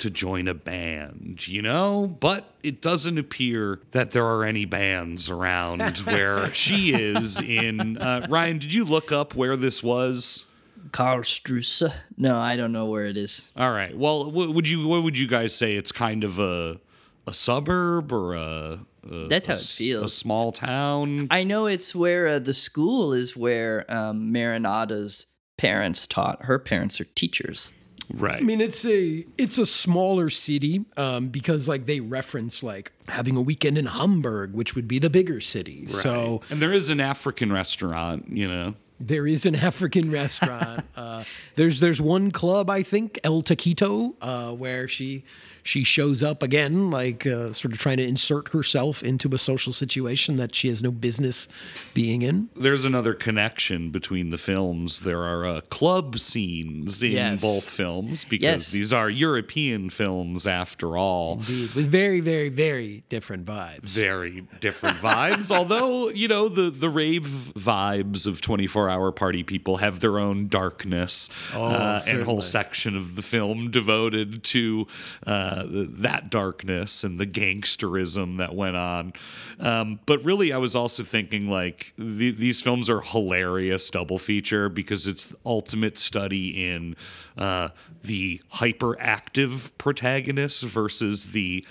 to 0.00 0.10
join 0.10 0.48
a 0.48 0.54
band, 0.54 1.46
you 1.46 1.62
know? 1.62 2.16
But 2.20 2.52
it 2.62 2.80
doesn't 2.80 3.18
appear 3.18 3.80
that 3.92 4.10
there 4.12 4.24
are 4.24 4.44
any 4.44 4.64
bands 4.64 5.30
around 5.30 5.98
where 6.04 6.52
she 6.54 6.94
is 6.94 7.40
in. 7.40 7.98
Uh, 7.98 8.26
Ryan, 8.28 8.58
did 8.58 8.72
you 8.74 8.84
look 8.84 9.12
up 9.12 9.34
where 9.34 9.56
this 9.56 9.82
was? 9.82 10.44
Karlsruhe. 10.90 11.92
No, 12.16 12.38
I 12.38 12.56
don't 12.56 12.72
know 12.72 12.86
where 12.86 13.06
it 13.06 13.16
is. 13.16 13.50
All 13.56 13.72
right. 13.72 13.96
Well, 13.96 14.30
what 14.30 14.50
would 14.50 14.68
you 14.68 14.86
what 14.88 15.02
would 15.02 15.18
you 15.18 15.28
guys 15.28 15.54
say? 15.54 15.74
It's 15.74 15.92
kind 15.92 16.24
of 16.24 16.38
a 16.38 16.80
a 17.26 17.34
suburb 17.34 18.10
or 18.10 18.34
a, 18.34 18.80
a 19.10 19.28
That's 19.28 19.46
how 19.46 19.52
a 19.52 19.56
it 19.56 19.62
feels. 19.62 20.04
A 20.04 20.08
small 20.08 20.52
town. 20.52 21.28
I 21.30 21.44
know 21.44 21.66
it's 21.66 21.94
where 21.94 22.26
uh, 22.28 22.38
the 22.38 22.54
school 22.54 23.12
is 23.12 23.36
where 23.36 23.84
um, 23.88 24.32
Maren 24.32 24.64
Ade's 24.64 25.26
parents 25.58 26.06
taught. 26.06 26.42
Her 26.44 26.58
parents 26.58 27.00
are 27.00 27.04
teachers. 27.04 27.72
Right. 28.14 28.40
I 28.40 28.40
mean, 28.40 28.60
it's 28.60 28.84
a 28.86 29.24
it's 29.36 29.58
a 29.58 29.66
smaller 29.66 30.30
city 30.30 30.84
um, 30.96 31.28
because 31.28 31.68
like 31.68 31.86
they 31.86 32.00
reference 32.00 32.62
like 32.62 32.92
having 33.08 33.36
a 33.36 33.40
weekend 33.42 33.76
in 33.76 33.86
Hamburg, 33.86 34.54
which 34.54 34.74
would 34.74 34.88
be 34.88 34.98
the 34.98 35.10
bigger 35.10 35.40
city. 35.40 35.86
So 35.86 36.40
and 36.50 36.60
there 36.62 36.72
is 36.72 36.90
an 36.90 37.00
African 37.00 37.52
restaurant, 37.52 38.28
you 38.28 38.48
know. 38.48 38.74
There 39.00 39.26
is 39.26 39.46
an 39.46 39.54
African 39.70 40.10
restaurant. 40.10 40.84
uh, 40.96 41.24
there's 41.54 41.80
there's 41.80 42.00
one 42.00 42.30
club 42.30 42.70
I 42.70 42.82
think 42.82 43.18
El 43.24 43.42
Taquito 43.42 44.14
uh, 44.20 44.52
where 44.54 44.88
she 44.88 45.24
she 45.62 45.84
shows 45.84 46.22
up 46.22 46.42
again, 46.42 46.90
like 46.90 47.26
uh, 47.26 47.52
sort 47.52 47.72
of 47.72 47.78
trying 47.78 47.98
to 47.98 48.06
insert 48.06 48.48
herself 48.52 49.02
into 49.02 49.28
a 49.34 49.38
social 49.38 49.72
situation 49.72 50.36
that 50.36 50.54
she 50.54 50.68
has 50.68 50.82
no 50.82 50.90
business 50.90 51.48
being 51.94 52.22
in. 52.22 52.48
There's 52.56 52.84
another 52.84 53.14
connection 53.14 53.90
between 53.90 54.30
the 54.30 54.38
films. 54.38 55.00
There 55.00 55.22
are 55.22 55.44
uh, 55.44 55.60
club 55.62 56.18
scenes 56.18 57.02
in 57.02 57.12
Yes. 57.12 57.40
both 57.40 57.68
films 57.68 58.24
because 58.24 58.42
Yes. 58.42 58.72
these 58.72 58.92
are 58.92 59.10
European 59.10 59.90
films 59.90 60.46
after 60.46 60.96
all. 60.96 61.34
Indeed, 61.34 61.70
with 61.74 61.86
very 61.88 62.20
very 62.20 62.48
very 62.48 63.02
different 63.08 63.44
vibes. 63.44 63.84
Very 63.90 64.44
different 64.60 64.96
vibes. 64.98 65.50
Although, 65.50 66.08
you 66.10 66.28
know, 66.28 66.48
the, 66.48 66.70
the 66.70 66.88
rave 66.88 67.22
vibes 67.22 68.26
of 68.26 68.40
24 68.40 68.88
hour 68.88 69.12
party 69.12 69.42
people 69.42 69.78
have 69.78 70.00
their 70.00 70.18
own 70.18 70.48
darkness 70.48 71.30
Oh, 71.54 71.64
uh, 71.64 72.00
and 72.06 72.22
whole 72.22 72.42
section 72.42 72.96
of 72.96 73.16
the 73.16 73.22
film 73.22 73.70
devoted 73.70 74.42
to 74.44 74.86
uh, 75.26 75.47
th- 75.64 75.88
that 75.92 76.30
darkness 76.30 77.04
and 77.04 77.18
the 77.18 77.26
gangsterism 77.26 78.38
that 78.38 78.54
went 78.54 78.76
on. 78.76 79.12
Um, 79.60 80.00
but 80.06 80.24
really, 80.24 80.52
I 80.52 80.58
was 80.58 80.74
also 80.74 81.02
thinking 81.02 81.48
like 81.48 81.92
th- 81.96 82.36
these 82.36 82.60
films 82.60 82.88
are 82.88 83.00
hilarious 83.00 83.90
double 83.90 84.18
feature 84.18 84.68
because 84.68 85.06
it's 85.06 85.26
the 85.26 85.36
ultimate 85.44 85.98
study 85.98 86.70
in 86.70 86.96
uh, 87.36 87.68
the 88.02 88.40
hyperactive 88.54 89.70
protagonist 89.78 90.62
versus 90.64 91.28
the 91.28 91.64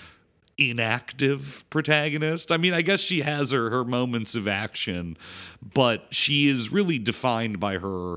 inactive 0.58 1.64
protagonist. 1.70 2.50
I 2.50 2.56
mean, 2.56 2.74
I 2.74 2.82
guess 2.82 3.00
she 3.00 3.20
has 3.20 3.52
her 3.52 3.70
her 3.70 3.84
moments 3.84 4.34
of 4.34 4.48
action, 4.48 5.16
but 5.74 6.06
she 6.10 6.48
is 6.48 6.72
really 6.72 6.98
defined 6.98 7.60
by 7.60 7.78
her 7.78 8.16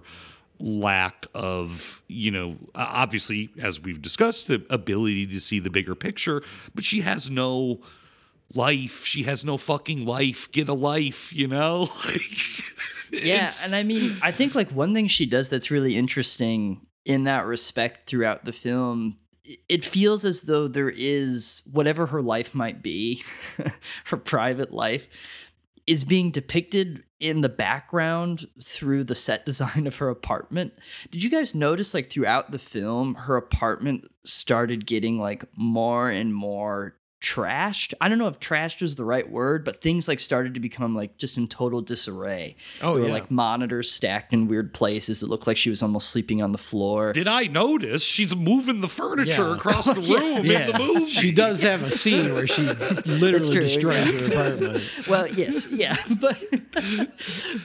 lack 0.61 1.25
of, 1.33 2.01
you 2.07 2.31
know, 2.31 2.55
obviously 2.75 3.49
as 3.61 3.81
we've 3.81 4.01
discussed 4.01 4.47
the 4.47 4.65
ability 4.69 5.27
to 5.27 5.39
see 5.39 5.59
the 5.59 5.69
bigger 5.69 5.95
picture, 5.95 6.43
but 6.75 6.83
she 6.83 7.01
has 7.01 7.29
no 7.29 7.81
life. 8.53 9.05
She 9.05 9.23
has 9.23 9.43
no 9.45 9.57
fucking 9.57 10.05
life. 10.05 10.51
Get 10.51 10.69
a 10.69 10.73
life, 10.73 11.33
you 11.33 11.47
know? 11.47 11.89
Yeah, 13.11 13.51
and 13.65 13.75
I 13.75 13.83
mean, 13.83 14.15
I 14.21 14.31
think 14.31 14.55
like 14.55 14.71
one 14.71 14.93
thing 14.93 15.07
she 15.07 15.25
does 15.25 15.49
that's 15.49 15.69
really 15.69 15.97
interesting 15.97 16.85
in 17.05 17.25
that 17.25 17.45
respect 17.45 18.07
throughout 18.07 18.45
the 18.45 18.53
film, 18.53 19.17
it 19.67 19.83
feels 19.83 20.23
as 20.23 20.43
though 20.43 20.67
there 20.67 20.89
is 20.89 21.61
whatever 21.71 22.05
her 22.07 22.21
life 22.21 22.55
might 22.55 22.81
be, 22.81 23.23
her 24.05 24.17
private 24.17 24.71
life, 24.71 25.09
is 25.85 26.03
being 26.03 26.31
depicted 26.31 27.03
in 27.21 27.41
the 27.41 27.49
background 27.49 28.47
through 28.61 29.03
the 29.03 29.15
set 29.15 29.45
design 29.45 29.87
of 29.87 29.97
her 29.97 30.09
apartment. 30.09 30.73
Did 31.11 31.23
you 31.23 31.29
guys 31.29 31.55
notice 31.55 31.93
like 31.93 32.09
throughout 32.09 32.51
the 32.51 32.59
film 32.59 33.13
her 33.15 33.37
apartment 33.37 34.07
started 34.23 34.85
getting 34.85 35.19
like 35.19 35.45
more 35.55 36.09
and 36.09 36.33
more 36.33 36.95
trashed? 37.21 37.93
I 38.01 38.09
don't 38.09 38.17
know 38.17 38.27
if 38.27 38.39
trashed 38.39 38.81
is 38.81 38.95
the 38.95 39.05
right 39.05 39.29
word, 39.29 39.63
but 39.63 39.79
things 39.79 40.07
like 40.07 40.19
started 40.19 40.55
to 40.55 40.59
become 40.59 40.95
like 40.95 41.17
just 41.17 41.37
in 41.37 41.47
total 41.47 41.79
disarray. 41.81 42.55
Oh, 42.81 42.95
there 42.95 43.03
were 43.03 43.09
like 43.09 43.29
monitors 43.29 43.91
stacked 43.91 44.33
in 44.33 44.47
weird 44.47 44.73
places. 44.73 45.21
It 45.21 45.27
looked 45.29 45.45
like 45.47 45.55
she 45.57 45.69
was 45.69 45.83
almost 45.83 46.09
sleeping 46.09 46.41
on 46.41 46.51
the 46.51 46.57
floor. 46.57 47.13
Did 47.13 47.27
I 47.27 47.43
notice 47.45 48.03
she's 48.03 48.35
moving 48.35 48.81
the 48.81 48.87
furniture 48.87 49.47
Yeah. 49.49 49.55
across 49.55 49.85
the 49.93 49.93
room 50.15 50.45
Yeah, 50.45 50.65
in 50.67 50.71
the 50.71 50.79
movie? 50.79 51.05
she 51.11 51.31
does 51.31 51.61
have 51.61 51.83
a 51.83 51.91
scene 51.91 52.33
where 52.33 52.47
she 52.47 52.63
literally 52.63 53.59
destroys 53.59 54.07
yeah. 54.11 54.19
her 54.19 54.25
apartment. 54.27 55.07
well, 55.07 55.27
yes, 55.27 55.67
yeah, 55.71 55.95
but 56.19 56.41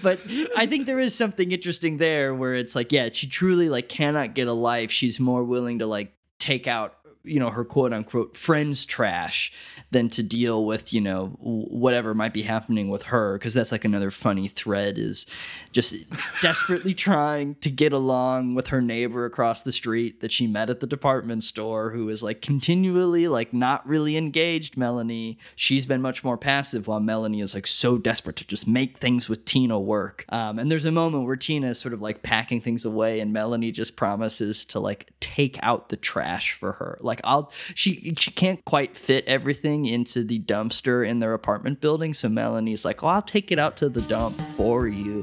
but 0.03 0.21
I 0.57 0.67
think 0.67 0.87
there 0.87 1.01
is 1.01 1.15
something 1.15 1.51
interesting 1.51 1.97
there 1.99 2.35
where 2.35 2.55
it's 2.55 2.75
like, 2.77 2.93
yeah, 2.93 3.09
she 3.13 3.27
truly 3.27 3.69
like 3.69 3.89
cannot 3.89 4.35
get 4.35 4.49
a 4.49 4.53
life. 4.53 4.91
She's 4.91 5.19
more 5.19 5.45
willing 5.45 5.79
to 5.79 5.87
like 5.87 6.13
take 6.39 6.67
out 6.67 6.95
you 7.27 7.41
know 7.41 7.51
her 7.51 7.65
quote 7.65 7.93
unquote 7.93 8.37
friends 8.37 8.85
trash 8.85 9.53
than 9.91 10.09
to 10.09 10.23
deal 10.23 10.65
with 10.65 10.93
you 10.93 11.01
know 11.01 11.37
whatever 11.41 12.15
might 12.15 12.33
be 12.33 12.43
happening 12.43 12.89
with 12.89 13.05
her 13.05 13.39
because 13.39 13.55
that's 13.55 13.73
like 13.73 13.85
another 13.85 14.11
funny 14.11 14.49
thread 14.49 14.99
is 14.99 15.27
just 15.73 15.95
desperately 16.41 16.95
trying 16.95 17.55
to 17.57 17.71
get 17.71 17.93
along 17.93 18.55
with 18.55 18.69
her 18.69 18.81
neighbor 18.81 19.25
across 19.25 19.63
the 19.63 19.73
street 19.73 20.21
that 20.21 20.33
she 20.33 20.47
met 20.47 20.71
at 20.71 20.81
the 20.81 20.87
department 20.87 21.43
store 21.43 21.91
who 21.91 22.09
is 22.09 22.23
like 22.23 22.41
continually 22.41 23.29
like 23.29 23.53
not 23.53 23.87
really 23.87 24.17
engaged 24.17 24.77
melanie. 24.77 25.39
She's 25.55 25.87
been 25.87 26.03
much 26.03 26.25
more 26.25 26.37
passive 26.37 26.87
while 26.89 27.01
melanie 27.01 27.41
is 27.41 27.55
like 27.55 27.67
so 27.67 27.99
desperate 27.99 28.37
to 28.37 28.47
just 28.47 28.67
make 28.67 28.99
things 28.99 29.29
with 29.29 29.45
tina 29.45 29.79
work. 29.79 30.25
Um, 30.31 30.59
and 30.59 30.71
there's 30.71 30.87
a 30.87 30.93
moment 30.93 31.27
where 31.27 31.37
tina 31.37 31.69
is 31.69 31.79
sort 31.79 31.95
of 31.95 32.01
like 32.01 32.23
packing 32.23 32.61
things 32.61 32.85
away 32.85 33.21
and 33.21 33.33
melanie 33.33 33.73
just 33.73 33.97
promises 33.97 34.65
to 34.67 34.81
like 34.81 35.13
take 35.21 35.59
out 35.63 35.89
the 35.89 35.97
trash 35.97 36.53
for 36.53 36.73
her. 36.73 36.99
Like 37.01 37.16
i'll 37.25 37.53
she 37.75 38.15
she 38.19 38.31
can't 38.31 38.65
quite 38.65 38.97
fit 38.97 39.25
everything 39.27 39.87
into 39.87 40.23
the 40.23 40.39
dumpster 40.41 41.07
in 41.07 41.21
their 41.21 41.35
apartment 41.35 41.81
building. 41.81 42.15
So 42.15 42.29
melanie's 42.29 42.85
like 42.85 43.03
oh 43.03 43.09
i'll 43.09 43.23
take 43.23 43.51
it 43.53 43.59
out 43.59 43.77
to 43.79 43.89
the 43.89 44.03
dump 44.03 44.41
for 44.41 44.87
you 44.87 45.23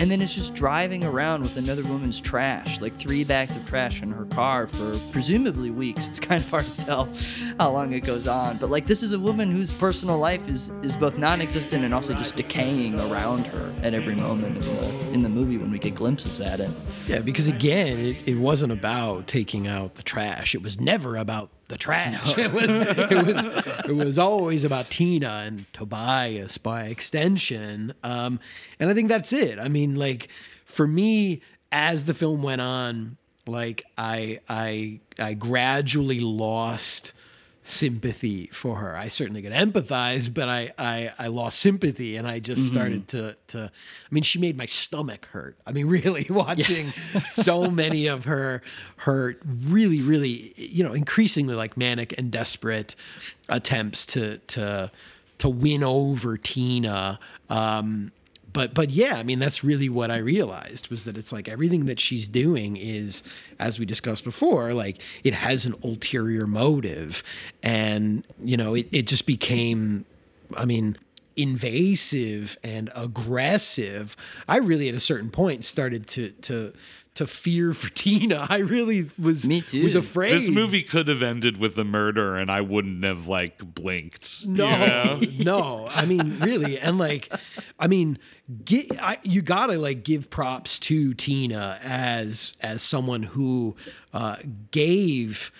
and 0.00 0.10
then 0.10 0.22
it's 0.22 0.34
just 0.34 0.54
driving 0.54 1.04
around 1.04 1.42
with 1.42 1.58
another 1.58 1.84
woman's 1.84 2.22
trash, 2.22 2.80
like 2.80 2.94
three 2.94 3.22
bags 3.22 3.54
of 3.54 3.66
trash 3.66 4.00
in 4.00 4.10
her 4.10 4.24
car 4.24 4.66
for 4.66 4.98
presumably 5.12 5.70
weeks. 5.70 6.00
It's 6.10 6.18
kind 6.18 6.42
of 6.42 6.48
hard 6.48 6.66
to 6.66 6.76
tell 6.76 7.08
how 7.58 7.70
long 7.70 7.92
it 7.92 8.00
goes 8.00 8.26
on. 8.26 8.56
But 8.56 8.70
like 8.70 8.86
this 8.86 9.02
is 9.02 9.12
a 9.12 9.18
woman 9.18 9.52
whose 9.52 9.70
personal 9.70 10.18
life 10.18 10.48
is 10.48 10.70
is 10.82 10.96
both 10.96 11.18
non-existent 11.18 11.84
and 11.84 11.92
also 11.92 12.14
just 12.14 12.34
decaying 12.34 12.98
around 12.98 13.46
her 13.46 13.72
at 13.82 13.92
every 13.92 14.14
moment 14.14 14.56
in 14.56 14.62
the 14.62 15.10
in 15.12 15.22
the 15.22 15.28
movie 15.28 15.58
when 15.58 15.70
we 15.70 15.78
get 15.78 15.94
glimpses 15.94 16.40
at 16.40 16.60
it. 16.60 16.70
Yeah, 17.06 17.20
because 17.20 17.46
again, 17.46 17.98
it, 17.98 18.16
it 18.26 18.38
wasn't 18.38 18.72
about 18.72 19.26
taking 19.26 19.68
out 19.68 19.96
the 19.96 20.02
trash. 20.02 20.54
It 20.54 20.62
was 20.62 20.80
never 20.80 21.16
about 21.16 21.50
the 21.70 21.78
trash. 21.78 22.36
It 22.38 22.52
was 22.52 22.68
it 22.70 23.26
was 23.26 23.46
it 23.88 23.96
was 23.96 24.18
always 24.18 24.64
about 24.64 24.90
Tina 24.90 25.42
and 25.46 25.72
Tobias 25.72 26.58
by 26.58 26.84
extension. 26.84 27.94
Um, 28.02 28.40
and 28.78 28.90
I 28.90 28.94
think 28.94 29.08
that's 29.08 29.32
it. 29.32 29.58
I 29.58 29.68
mean, 29.68 29.96
like 29.96 30.28
for 30.64 30.86
me, 30.86 31.40
as 31.72 32.04
the 32.04 32.14
film 32.14 32.42
went 32.42 32.60
on, 32.60 33.16
like 33.46 33.84
I 33.96 34.40
I 34.48 35.00
I 35.18 35.34
gradually 35.34 36.20
lost 36.20 37.14
sympathy 37.62 38.46
for 38.52 38.76
her. 38.76 38.96
I 38.96 39.08
certainly 39.08 39.42
could 39.42 39.52
empathize, 39.52 40.32
but 40.32 40.48
I 40.48 40.72
I, 40.78 41.12
I 41.18 41.26
lost 41.28 41.58
sympathy 41.58 42.16
and 42.16 42.26
I 42.26 42.38
just 42.40 42.62
Mm-hmm. 42.62 42.74
started 42.74 43.08
to 43.08 43.36
to 43.48 43.70
I 43.70 44.08
mean 44.14 44.22
she 44.22 44.38
made 44.38 44.56
my 44.56 44.66
stomach 44.66 45.26
hurt. 45.26 45.56
I 45.66 45.72
mean 45.72 45.86
really 45.98 46.26
watching 46.30 46.92
so 47.30 47.70
many 47.70 48.06
of 48.06 48.24
her 48.24 48.62
her 48.98 49.36
really 49.66 50.00
really 50.02 50.52
you 50.56 50.82
know 50.84 50.92
increasingly 50.94 51.54
like 51.54 51.76
manic 51.76 52.16
and 52.18 52.30
desperate 52.30 52.96
attempts 53.48 54.06
to 54.06 54.38
to 54.38 54.90
to 55.38 55.48
win 55.48 55.84
over 55.84 56.36
Tina 56.36 57.18
um 57.48 58.12
but 58.52 58.74
but 58.74 58.90
yeah, 58.90 59.16
I 59.16 59.22
mean 59.22 59.38
that's 59.38 59.62
really 59.62 59.88
what 59.88 60.10
I 60.10 60.18
realized 60.18 60.88
was 60.88 61.04
that 61.04 61.16
it's 61.16 61.32
like 61.32 61.48
everything 61.48 61.86
that 61.86 62.00
she's 62.00 62.28
doing 62.28 62.76
is, 62.76 63.22
as 63.58 63.78
we 63.78 63.86
discussed 63.86 64.24
before, 64.24 64.74
like 64.74 65.00
it 65.24 65.34
has 65.34 65.66
an 65.66 65.74
ulterior 65.84 66.46
motive, 66.46 67.22
and 67.62 68.26
you 68.42 68.56
know 68.56 68.74
it 68.74 68.88
it 68.92 69.06
just 69.06 69.26
became, 69.26 70.04
I 70.56 70.64
mean, 70.64 70.96
invasive 71.36 72.58
and 72.62 72.90
aggressive. 72.94 74.16
I 74.48 74.58
really 74.58 74.88
at 74.88 74.94
a 74.94 75.00
certain 75.00 75.30
point 75.30 75.64
started 75.64 76.06
to 76.08 76.30
to 76.30 76.72
to 77.20 77.26
fear 77.26 77.74
for 77.74 77.90
Tina. 77.94 78.46
I 78.48 78.58
really 78.58 79.10
was 79.18 79.46
Me 79.46 79.60
too. 79.60 79.82
was 79.82 79.94
afraid. 79.94 80.32
This 80.32 80.48
movie 80.48 80.82
could 80.82 81.06
have 81.08 81.22
ended 81.22 81.58
with 81.58 81.74
the 81.74 81.84
murder, 81.84 82.36
and 82.36 82.50
I 82.50 82.62
wouldn't 82.62 83.04
have 83.04 83.28
like 83.28 83.58
blinked. 83.74 84.46
No, 84.46 85.18
you 85.20 85.44
know? 85.44 85.84
no. 85.84 85.88
I 85.90 86.06
mean, 86.06 86.38
really, 86.40 86.78
and 86.78 86.96
like, 86.96 87.30
I 87.78 87.88
mean, 87.88 88.18
get, 88.64 88.90
I, 89.00 89.18
you 89.22 89.42
gotta 89.42 89.76
like 89.76 90.02
give 90.02 90.30
props 90.30 90.78
to 90.80 91.12
Tina 91.12 91.78
as 91.82 92.56
as 92.62 92.82
someone 92.82 93.22
who 93.22 93.76
uh, 94.14 94.36
gave 94.70 95.52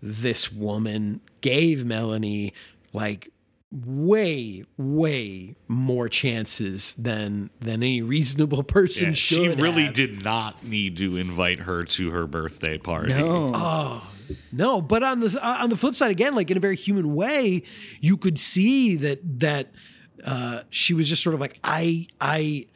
this 0.00 0.52
woman, 0.52 1.20
gave 1.40 1.84
Melanie 1.84 2.54
like 2.92 3.32
way 3.70 4.64
way 4.78 5.54
more 5.68 6.08
chances 6.08 6.94
than 6.96 7.50
than 7.60 7.82
any 7.82 8.00
reasonable 8.00 8.62
person 8.62 9.08
Yeah, 9.08 9.12
should 9.14 9.58
she 9.58 9.62
really 9.62 9.84
have. 9.84 9.94
did 9.94 10.24
not 10.24 10.64
need 10.64 10.96
to 10.98 11.16
invite 11.18 11.60
her 11.60 11.84
to 11.84 12.10
her 12.10 12.26
birthday 12.26 12.78
party. 12.78 13.12
No. 13.12 14.00
No, 14.52 14.82
but 14.82 15.02
on 15.02 15.20
the 15.20 15.38
uh, 15.42 15.58
on 15.62 15.70
the 15.70 15.76
flip 15.76 15.94
side, 15.94 16.10
again, 16.10 16.34
like 16.34 16.50
in 16.50 16.56
a 16.56 16.60
very 16.60 16.76
human 16.76 17.14
way, 17.14 17.62
you 18.00 18.16
could 18.18 18.38
see 18.38 18.96
that 18.96 19.40
that 19.40 19.68
uh, 20.24 20.62
she 20.70 20.92
was 20.92 21.08
just 21.08 21.22
sort 21.22 21.34
of 21.34 21.40
like, 21.40 21.58
I 21.64 22.08
I 22.20 22.66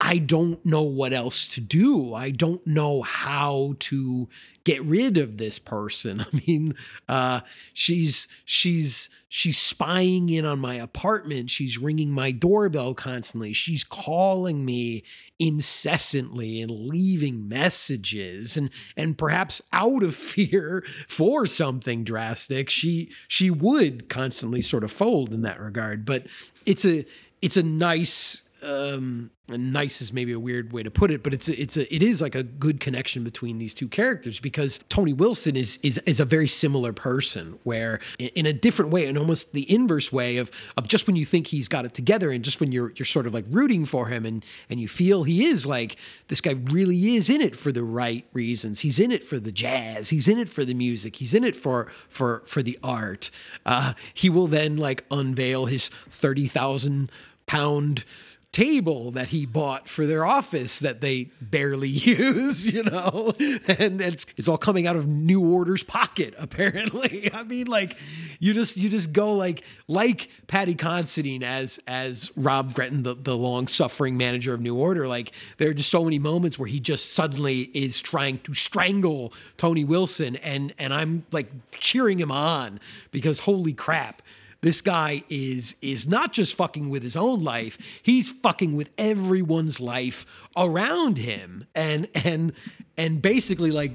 I 0.00 0.18
don't 0.18 0.64
know 0.64 0.84
what 0.84 1.12
else 1.12 1.48
to 1.48 1.60
do. 1.60 2.14
I 2.14 2.30
don't 2.30 2.64
know 2.64 3.02
how 3.02 3.74
to 3.80 4.28
get 4.62 4.80
rid 4.84 5.18
of 5.18 5.38
this 5.38 5.58
person. 5.58 6.20
I 6.32 6.42
mean, 6.46 6.76
uh, 7.08 7.40
she's 7.72 8.28
she's 8.44 9.08
she's 9.28 9.58
spying 9.58 10.28
in 10.28 10.44
on 10.44 10.60
my 10.60 10.76
apartment. 10.76 11.50
She's 11.50 11.78
ringing 11.78 12.10
my 12.10 12.30
doorbell 12.30 12.94
constantly. 12.94 13.52
She's 13.52 13.82
calling 13.82 14.64
me 14.64 15.02
incessantly 15.40 16.62
and 16.62 16.70
leaving 16.70 17.48
messages 17.48 18.56
and 18.56 18.70
and 18.96 19.18
perhaps 19.18 19.60
out 19.72 20.04
of 20.04 20.14
fear 20.14 20.84
for 21.08 21.44
something 21.44 22.04
drastic, 22.04 22.70
she 22.70 23.10
she 23.26 23.50
would 23.50 24.08
constantly 24.08 24.62
sort 24.62 24.84
of 24.84 24.92
fold 24.92 25.32
in 25.34 25.42
that 25.42 25.60
regard. 25.60 26.04
But 26.04 26.28
it's 26.64 26.84
a 26.84 27.04
it's 27.42 27.56
a 27.56 27.64
nice 27.64 28.42
um 28.62 29.30
nice 29.48 30.02
is 30.02 30.12
maybe 30.12 30.32
a 30.32 30.38
weird 30.38 30.72
way 30.72 30.82
to 30.82 30.90
put 30.90 31.10
it 31.10 31.22
but 31.22 31.32
it's 31.32 31.48
a, 31.48 31.60
it's 31.60 31.76
a 31.76 31.94
it 31.94 32.02
is 32.02 32.20
like 32.20 32.34
a 32.34 32.42
good 32.42 32.80
connection 32.80 33.24
between 33.24 33.58
these 33.58 33.72
two 33.72 33.88
characters 33.88 34.40
because 34.40 34.80
Tony 34.88 35.12
Wilson 35.12 35.56
is 35.56 35.78
is 35.82 35.98
is 35.98 36.20
a 36.20 36.24
very 36.24 36.48
similar 36.48 36.92
person 36.92 37.58
where 37.62 38.00
in, 38.18 38.28
in 38.34 38.46
a 38.46 38.52
different 38.52 38.90
way 38.90 39.06
and 39.06 39.16
almost 39.16 39.52
the 39.52 39.70
inverse 39.72 40.12
way 40.12 40.36
of 40.36 40.50
of 40.76 40.88
just 40.88 41.06
when 41.06 41.16
you 41.16 41.24
think 41.24 41.46
he's 41.46 41.68
got 41.68 41.84
it 41.84 41.94
together 41.94 42.30
and 42.30 42.44
just 42.44 42.60
when 42.60 42.72
you're 42.72 42.92
you're 42.96 43.06
sort 43.06 43.26
of 43.26 43.32
like 43.32 43.44
rooting 43.48 43.84
for 43.84 44.06
him 44.08 44.26
and 44.26 44.44
and 44.68 44.80
you 44.80 44.88
feel 44.88 45.22
he 45.22 45.46
is 45.46 45.64
like 45.64 45.96
this 46.28 46.40
guy 46.40 46.56
really 46.64 47.16
is 47.16 47.30
in 47.30 47.40
it 47.40 47.56
for 47.56 47.72
the 47.72 47.82
right 47.82 48.26
reasons. 48.32 48.80
He's 48.80 48.98
in 48.98 49.12
it 49.12 49.24
for 49.24 49.38
the 49.38 49.52
jazz. 49.52 50.10
He's 50.10 50.28
in 50.28 50.38
it 50.38 50.48
for 50.48 50.64
the 50.64 50.74
music. 50.74 51.16
He's 51.16 51.32
in 51.32 51.44
it 51.44 51.56
for 51.56 51.90
for 52.08 52.42
for 52.46 52.62
the 52.62 52.78
art. 52.82 53.30
Uh 53.64 53.94
he 54.12 54.28
will 54.28 54.46
then 54.46 54.76
like 54.76 55.04
unveil 55.10 55.66
his 55.66 55.88
30,000 55.88 57.10
pound 57.46 58.04
table 58.52 59.10
that 59.10 59.28
he 59.28 59.44
bought 59.44 59.88
for 59.88 60.06
their 60.06 60.24
office 60.24 60.78
that 60.80 61.00
they 61.00 61.30
barely 61.40 61.88
use, 61.88 62.72
you 62.72 62.82
know, 62.82 63.32
and 63.68 64.00
it's 64.00 64.26
it's 64.36 64.48
all 64.48 64.58
coming 64.58 64.86
out 64.86 64.96
of 64.96 65.06
New 65.06 65.40
Order's 65.40 65.82
pocket 65.82 66.34
apparently. 66.38 67.30
I 67.32 67.42
mean, 67.42 67.66
like 67.66 67.98
you 68.40 68.54
just 68.54 68.76
you 68.76 68.88
just 68.88 69.12
go 69.12 69.32
like 69.34 69.64
like 69.86 70.30
Paddy 70.46 70.74
Considine 70.74 71.42
as 71.42 71.78
as 71.86 72.32
Rob 72.36 72.74
Gretton, 72.74 73.02
the 73.02 73.14
the 73.14 73.36
long 73.36 73.66
suffering 73.66 74.16
manager 74.16 74.54
of 74.54 74.60
New 74.60 74.76
Order. 74.76 75.06
Like 75.06 75.32
there 75.58 75.70
are 75.70 75.74
just 75.74 75.90
so 75.90 76.04
many 76.04 76.18
moments 76.18 76.58
where 76.58 76.68
he 76.68 76.80
just 76.80 77.12
suddenly 77.12 77.62
is 77.74 78.00
trying 78.00 78.38
to 78.40 78.54
strangle 78.54 79.32
Tony 79.56 79.84
Wilson, 79.84 80.36
and 80.36 80.72
and 80.78 80.94
I'm 80.94 81.24
like 81.32 81.50
cheering 81.72 82.18
him 82.18 82.32
on 82.32 82.80
because 83.10 83.40
holy 83.40 83.74
crap 83.74 84.22
this 84.60 84.80
guy 84.80 85.22
is 85.28 85.76
is 85.80 86.08
not 86.08 86.32
just 86.32 86.54
fucking 86.54 86.90
with 86.90 87.02
his 87.02 87.16
own 87.16 87.42
life 87.42 87.78
he's 88.02 88.30
fucking 88.30 88.74
with 88.76 88.90
everyone's 88.98 89.80
life 89.80 90.48
around 90.56 91.18
him 91.18 91.64
and 91.74 92.08
and 92.24 92.52
and 92.96 93.22
basically 93.22 93.70
like 93.70 93.92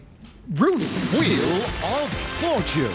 ruining 0.52 0.88
wheel 1.14 1.62
of 1.96 2.14
fortune. 2.40 2.94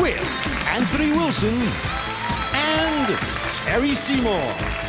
With 0.00 0.22
anthony 0.68 1.12
wilson 1.12 1.54
and 2.54 3.18
terry 3.54 3.94
seymour 3.94 4.81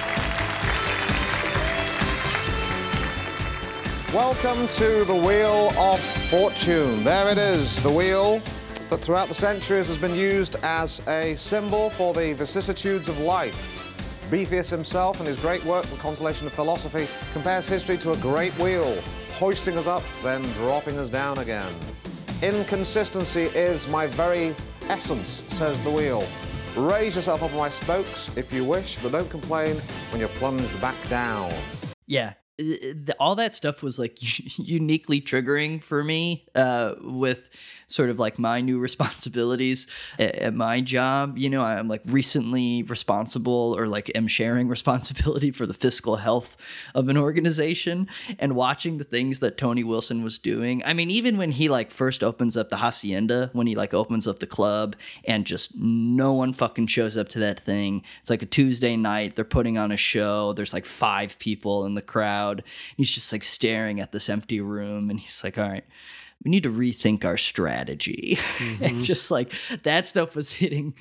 Welcome 4.13 4.67
to 4.67 5.05
the 5.05 5.15
Wheel 5.15 5.73
of 5.75 5.99
Fortune. 6.29 7.03
There 7.03 7.31
it 7.31 7.39
is, 7.39 7.81
the 7.81 7.89
wheel 7.89 8.37
that 8.91 8.99
throughout 8.99 9.27
the 9.27 9.33
centuries 9.33 9.87
has 9.87 9.97
been 9.97 10.13
used 10.13 10.55
as 10.61 11.01
a 11.07 11.33
symbol 11.35 11.89
for 11.89 12.13
the 12.13 12.33
vicissitudes 12.33 13.09
of 13.09 13.17
life. 13.21 14.29
Boethius 14.29 14.69
himself, 14.69 15.19
in 15.19 15.25
his 15.25 15.39
great 15.39 15.65
work, 15.65 15.83
The 15.85 15.97
Consolation 15.97 16.45
of 16.45 16.53
Philosophy, 16.53 17.07
compares 17.33 17.67
history 17.67 17.97
to 17.97 18.11
a 18.11 18.17
great 18.17 18.53
wheel, 18.59 18.95
hoisting 19.39 19.79
us 19.79 19.87
up, 19.87 20.03
then 20.21 20.43
dropping 20.53 20.99
us 20.99 21.09
down 21.09 21.39
again. 21.39 21.73
Inconsistency 22.43 23.45
is 23.55 23.87
my 23.87 24.05
very 24.05 24.55
essence, 24.89 25.43
says 25.47 25.81
the 25.83 25.89
wheel. 25.89 26.23
Raise 26.77 27.15
yourself 27.15 27.41
up 27.41 27.51
on 27.51 27.57
my 27.57 27.69
spokes 27.71 28.29
if 28.37 28.53
you 28.53 28.63
wish, 28.63 28.99
but 28.99 29.11
don't 29.11 29.31
complain 29.31 29.75
when 30.11 30.19
you're 30.19 30.29
plunged 30.37 30.79
back 30.79 30.95
down. 31.09 31.51
Yeah, 32.05 32.33
all 33.19 33.35
that 33.35 33.55
stuff 33.55 33.81
was 33.81 33.97
like 33.97 34.17
uniquely 34.59 35.21
triggering 35.21 35.83
for 35.83 36.03
me 36.03 36.45
uh, 36.55 36.95
with 37.01 37.49
sort 37.93 38.09
of 38.09 38.19
like 38.19 38.39
my 38.39 38.59
new 38.59 38.79
responsibilities 38.87 39.87
at, 40.17 40.35
at, 40.35 40.53
my 40.53 40.81
job. 40.81 41.37
You 41.37 41.49
know, 41.49 41.63
I'm 41.63 41.87
like 41.87 42.01
recently 42.05 42.83
responsible 42.83 43.75
or 43.77 43.87
like 43.87 44.11
am 44.15 44.27
sharing 44.27 44.67
responsibility 44.77 45.51
for 45.51 45.65
the 45.65 45.73
fiscal 45.73 46.15
health 46.17 46.57
of 46.95 47.09
an 47.09 47.17
organization 47.17 48.07
and 48.39 48.55
watching 48.55 48.97
the 48.97 49.03
things 49.03 49.39
that 49.39 49.57
Tony 49.57 49.83
Wilson 49.83 50.23
was 50.23 50.39
doing. 50.39 50.83
I 50.85 50.93
mean, 50.93 51.11
even 51.11 51.37
when 51.37 51.51
he 51.51 51.69
like 51.69 51.91
first 51.91 52.23
opens 52.23 52.57
up 52.57 52.69
the 52.69 52.77
hacienda, 52.77 53.51
when 53.53 53.67
he 53.67 53.75
like 53.75 53.93
opens 53.93 54.27
up 54.27 54.39
the 54.39 54.47
club 54.47 54.95
and 55.25 55.45
just 55.45 55.79
no 55.79 56.33
one 56.33 56.53
fucking 56.53 56.87
shows 56.87 57.15
up 57.15 57.29
to 57.29 57.39
that 57.39 57.59
thing. 57.59 58.03
It's 58.21 58.29
like 58.29 58.41
a 58.41 58.47
Tuesday 58.47 58.97
night. 58.97 59.35
They're 59.35 59.45
putting 59.45 59.77
on 59.77 59.91
a 59.91 59.97
show. 59.97 60.53
There's 60.53 60.73
like 60.73 60.85
five 60.85 61.37
people 61.37 61.85
in 61.85 61.93
the 61.93 62.01
crowd. 62.01 62.63
He's 62.97 63.11
just 63.11 63.31
like 63.31 63.43
staring 63.43 63.99
at 63.99 64.11
this 64.11 64.29
empty 64.29 64.61
room 64.61 65.09
and 65.09 65.19
he's 65.19 65.43
like, 65.43 65.57
all 65.57 65.69
right 65.69 65.85
we 66.43 66.51
need 66.51 66.63
to 66.63 66.71
rethink 66.71 67.25
our 67.25 67.37
strategy. 67.37 68.37
Mm-hmm. 68.53 68.83
and 68.83 69.03
just 69.03 69.31
like 69.31 69.51
that 69.83 70.05
stuff 70.05 70.35
was 70.35 70.53
hitting 70.53 70.93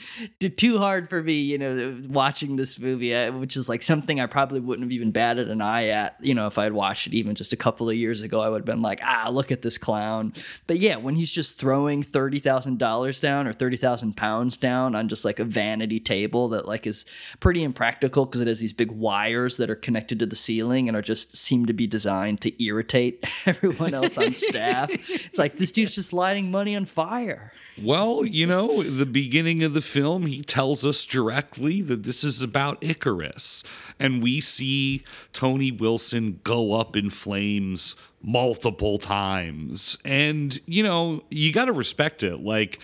too 0.56 0.78
hard 0.78 1.10
for 1.10 1.22
me, 1.22 1.34
you 1.34 1.58
know, 1.58 2.00
watching 2.08 2.56
this 2.56 2.78
movie, 2.78 3.14
uh, 3.14 3.30
which 3.32 3.56
is 3.56 3.68
like 3.68 3.82
something 3.82 4.20
I 4.20 4.26
probably 4.26 4.58
wouldn't 4.60 4.86
have 4.86 4.92
even 4.92 5.10
batted 5.10 5.50
an 5.50 5.60
eye 5.60 5.88
at, 5.88 6.16
you 6.20 6.34
know, 6.34 6.46
if 6.46 6.58
I 6.58 6.64
had 6.64 6.72
watched 6.72 7.06
it 7.06 7.14
even 7.14 7.34
just 7.34 7.52
a 7.52 7.56
couple 7.56 7.88
of 7.88 7.96
years 7.96 8.22
ago. 8.22 8.40
I 8.40 8.48
would 8.48 8.62
have 8.62 8.66
been 8.66 8.82
like, 8.82 9.00
ah, 9.04 9.28
look 9.30 9.52
at 9.52 9.62
this 9.62 9.76
clown. 9.78 10.32
But 10.66 10.78
yeah, 10.78 10.96
when 10.96 11.14
he's 11.14 11.30
just 11.30 11.58
throwing 11.58 12.02
$30,000 12.02 13.20
down 13.20 13.46
or 13.46 13.52
30,000 13.52 14.16
pounds 14.16 14.56
down 14.56 14.94
on 14.94 15.08
just 15.08 15.24
like 15.24 15.38
a 15.38 15.44
vanity 15.44 16.00
table 16.00 16.48
that 16.50 16.66
like 16.66 16.86
is 16.86 17.04
pretty 17.40 17.62
impractical 17.62 18.24
because 18.24 18.40
it 18.40 18.48
has 18.48 18.60
these 18.60 18.72
big 18.72 18.90
wires 18.90 19.56
that 19.58 19.70
are 19.70 19.76
connected 19.76 20.18
to 20.20 20.26
the 20.26 20.36
ceiling 20.36 20.88
and 20.88 20.96
are 20.96 21.02
just 21.02 21.36
seem 21.36 21.66
to 21.66 21.72
be 21.72 21.86
designed 21.86 22.40
to 22.40 22.64
irritate 22.64 23.24
everyone 23.46 23.94
else 23.94 24.16
on 24.18 24.32
staff. 24.34 24.90
It's 25.32 25.38
like 25.38 25.56
this 25.56 25.72
dude's 25.72 25.94
just 25.94 26.12
lighting 26.12 26.50
money 26.50 26.76
on 26.76 26.84
fire. 26.84 27.54
Well, 27.80 28.22
you 28.22 28.44
know, 28.44 28.82
the 28.82 29.06
beginning 29.06 29.64
of 29.64 29.72
the 29.72 29.80
film, 29.80 30.26
he 30.26 30.42
tells 30.42 30.84
us 30.84 31.06
directly 31.06 31.80
that 31.80 32.02
this 32.02 32.22
is 32.22 32.42
about 32.42 32.84
Icarus. 32.84 33.64
And 33.98 34.22
we 34.22 34.42
see 34.42 35.04
Tony 35.32 35.72
Wilson 35.72 36.40
go 36.44 36.74
up 36.74 36.96
in 36.96 37.08
flames 37.08 37.96
multiple 38.20 38.98
times. 38.98 39.96
And, 40.04 40.60
you 40.66 40.82
know, 40.82 41.22
you 41.30 41.50
got 41.50 41.64
to 41.64 41.72
respect 41.72 42.22
it. 42.22 42.40
Like, 42.40 42.78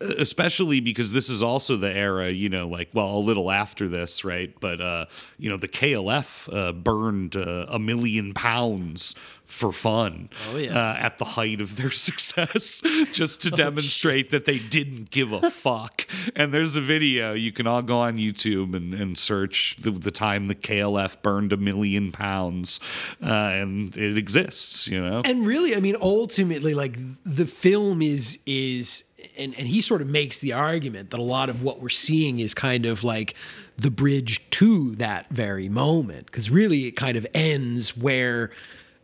especially 0.00 0.80
because 0.80 1.12
this 1.12 1.28
is 1.28 1.42
also 1.42 1.76
the 1.76 1.92
era, 1.92 2.30
you 2.30 2.48
know, 2.48 2.66
like 2.66 2.88
well, 2.92 3.16
a 3.16 3.18
little 3.18 3.50
after 3.50 3.88
this, 3.88 4.24
right? 4.24 4.52
But 4.60 4.80
uh, 4.80 5.06
you 5.38 5.50
know, 5.50 5.56
the 5.56 5.68
KLF 5.68 6.52
uh, 6.52 6.72
burned 6.72 7.36
uh, 7.36 7.66
a 7.68 7.78
million 7.78 8.32
pounds 8.32 9.14
for 9.50 9.72
fun 9.72 10.30
oh, 10.52 10.56
yeah. 10.56 10.78
uh, 10.78 10.96
at 11.00 11.18
the 11.18 11.24
height 11.24 11.60
of 11.60 11.76
their 11.76 11.90
success, 11.90 12.82
just 13.12 13.42
to 13.42 13.50
oh, 13.52 13.56
demonstrate 13.56 14.26
shit. 14.26 14.30
that 14.30 14.44
they 14.44 14.58
didn't 14.58 15.10
give 15.10 15.32
a 15.32 15.50
fuck. 15.50 16.06
and 16.36 16.54
there's 16.54 16.76
a 16.76 16.80
video 16.80 17.32
you 17.32 17.52
can 17.52 17.66
all 17.66 17.82
go 17.82 17.98
on 17.98 18.16
YouTube 18.16 18.76
and, 18.76 18.94
and 18.94 19.18
search 19.18 19.76
the, 19.80 19.90
the 19.90 20.12
time 20.12 20.46
the 20.46 20.54
KLF 20.54 21.20
burned 21.22 21.52
a 21.52 21.56
million 21.56 22.12
pounds, 22.12 22.80
uh, 23.22 23.26
and 23.26 23.96
it 23.96 24.16
exists, 24.16 24.86
you 24.86 25.00
know. 25.00 25.22
And 25.24 25.44
really, 25.46 25.74
I 25.74 25.80
mean, 25.80 25.96
ultimately, 26.00 26.72
like 26.74 26.96
the 27.24 27.46
film 27.46 28.02
is 28.02 28.38
is 28.46 29.04
and, 29.38 29.54
and 29.58 29.68
he 29.68 29.80
sort 29.80 30.02
of 30.02 30.08
makes 30.08 30.38
the 30.38 30.52
argument 30.52 31.10
that 31.10 31.20
a 31.20 31.22
lot 31.22 31.48
of 31.48 31.62
what 31.62 31.80
we're 31.80 31.88
seeing 31.88 32.40
is 32.40 32.54
kind 32.54 32.86
of 32.86 33.04
like 33.04 33.34
the 33.76 33.90
bridge 33.90 34.48
to 34.50 34.94
that 34.96 35.28
very 35.30 35.68
moment 35.68 36.26
because 36.26 36.50
really 36.50 36.86
it 36.86 36.92
kind 36.92 37.16
of 37.16 37.26
ends 37.34 37.96
where 37.96 38.50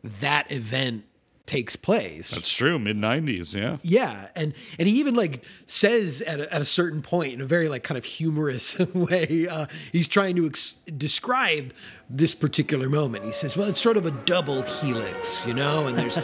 that 0.02 0.50
event 0.52 1.04
takes 1.46 1.76
place. 1.76 2.30
That's 2.30 2.54
true, 2.54 2.78
mid 2.78 2.96
'90s, 2.96 3.54
yeah. 3.54 3.78
Yeah, 3.82 4.28
and 4.34 4.52
and 4.78 4.88
he 4.88 4.98
even 4.98 5.14
like 5.14 5.44
says 5.66 6.20
at 6.22 6.40
a, 6.40 6.52
at 6.52 6.60
a 6.60 6.64
certain 6.64 7.02
point 7.02 7.34
in 7.34 7.40
a 7.40 7.46
very 7.46 7.68
like 7.68 7.84
kind 7.84 7.96
of 7.96 8.04
humorous 8.04 8.78
way, 8.94 9.46
uh, 9.50 9.66
he's 9.92 10.08
trying 10.08 10.36
to 10.36 10.46
ex- 10.46 10.74
describe 10.96 11.72
this 12.10 12.34
particular 12.34 12.88
moment. 12.88 13.24
He 13.24 13.32
says, 13.32 13.56
"Well, 13.56 13.68
it's 13.68 13.80
sort 13.80 13.96
of 13.96 14.06
a 14.06 14.10
double 14.10 14.62
helix, 14.62 15.46
you 15.46 15.54
know, 15.54 15.86
and 15.86 15.96
there's." 15.96 16.18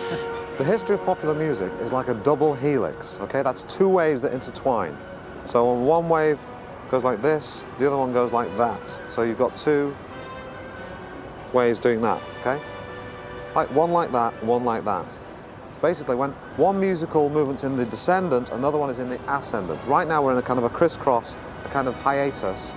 The 0.62 0.68
history 0.68 0.94
of 0.94 1.04
popular 1.04 1.34
music 1.34 1.72
is 1.80 1.92
like 1.92 2.06
a 2.06 2.14
double 2.14 2.54
helix, 2.54 3.18
okay? 3.18 3.42
That's 3.42 3.64
two 3.64 3.88
waves 3.88 4.22
that 4.22 4.32
intertwine. 4.32 4.96
So 5.44 5.72
one 5.72 6.08
wave 6.08 6.40
goes 6.88 7.02
like 7.02 7.20
this, 7.20 7.64
the 7.80 7.88
other 7.88 7.98
one 7.98 8.12
goes 8.12 8.32
like 8.32 8.56
that. 8.58 8.88
So 9.08 9.22
you've 9.22 9.40
got 9.40 9.56
two 9.56 9.92
waves 11.52 11.80
doing 11.80 12.00
that, 12.02 12.22
okay? 12.38 12.62
Like 13.56 13.74
one 13.74 13.90
like 13.90 14.12
that, 14.12 14.40
one 14.44 14.62
like 14.62 14.84
that. 14.84 15.18
Basically, 15.80 16.14
when 16.14 16.30
one 16.54 16.78
musical 16.78 17.28
movement's 17.28 17.64
in 17.64 17.76
the 17.76 17.84
descendant, 17.84 18.52
another 18.52 18.78
one 18.78 18.88
is 18.88 19.00
in 19.00 19.08
the 19.08 19.18
ascendant. 19.28 19.84
Right 19.86 20.06
now 20.06 20.22
we're 20.22 20.30
in 20.30 20.38
a 20.38 20.42
kind 20.42 20.60
of 20.60 20.64
a 20.64 20.70
crisscross, 20.70 21.36
a 21.64 21.68
kind 21.70 21.88
of 21.88 22.00
hiatus. 22.00 22.76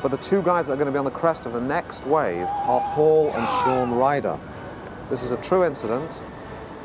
But 0.00 0.12
the 0.12 0.16
two 0.16 0.44
guys 0.44 0.68
that 0.68 0.74
are 0.74 0.76
going 0.76 0.86
to 0.86 0.92
be 0.92 0.98
on 0.98 1.04
the 1.04 1.10
crest 1.10 1.44
of 1.46 1.54
the 1.54 1.60
next 1.60 2.06
wave 2.06 2.46
are 2.46 2.80
Paul 2.94 3.32
and 3.32 3.48
Shaun 3.48 3.90
Ryder. 3.90 4.38
This 5.08 5.24
is 5.24 5.32
a 5.32 5.40
true 5.40 5.64
incident 5.64 6.22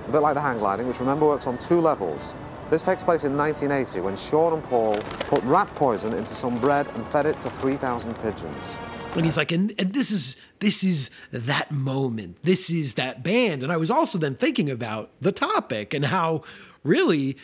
a 0.08 0.12
bit 0.12 0.20
like 0.20 0.36
the 0.36 0.42
hang 0.42 0.60
gliding, 0.60 0.88
which 0.88 1.00
remember 1.00 1.26
works 1.26 1.48
on 1.48 1.58
two 1.58 1.80
levels. 1.80 2.36
This 2.70 2.84
takes 2.84 3.04
place 3.04 3.24
in 3.24 3.38
1980 3.38 4.02
when 4.02 4.16
Shaun 4.16 4.54
and 4.54 4.64
Paul 4.64 4.96
put 5.28 5.44
rat 5.44 5.68
poison 5.76 6.14
into 6.14 6.34
some 6.34 6.60
bread 6.60 6.88
and 6.96 7.06
fed 7.06 7.28
it 7.28 7.40
to 7.42 7.50
3,000 7.50 8.16
pigeons. 8.20 8.80
And 9.16 9.24
he's 9.24 9.38
like, 9.38 9.52
and, 9.52 9.74
and 9.78 9.94
this 9.94 10.12
is 10.12 10.36
this 10.60 10.84
is 10.84 11.10
that 11.32 11.72
moment. 11.72 12.38
This 12.44 12.70
is 12.70 12.96
that 12.96 13.24
band. 13.24 13.62
And 13.62 13.72
I 13.72 13.78
was 13.78 13.92
also 13.92 14.18
then 14.18 14.36
thinking 14.36 14.70
about 14.70 15.12
the 15.22 15.32
topic 15.32 15.94
and 15.94 16.06
how 16.06 16.44
really 16.84 17.38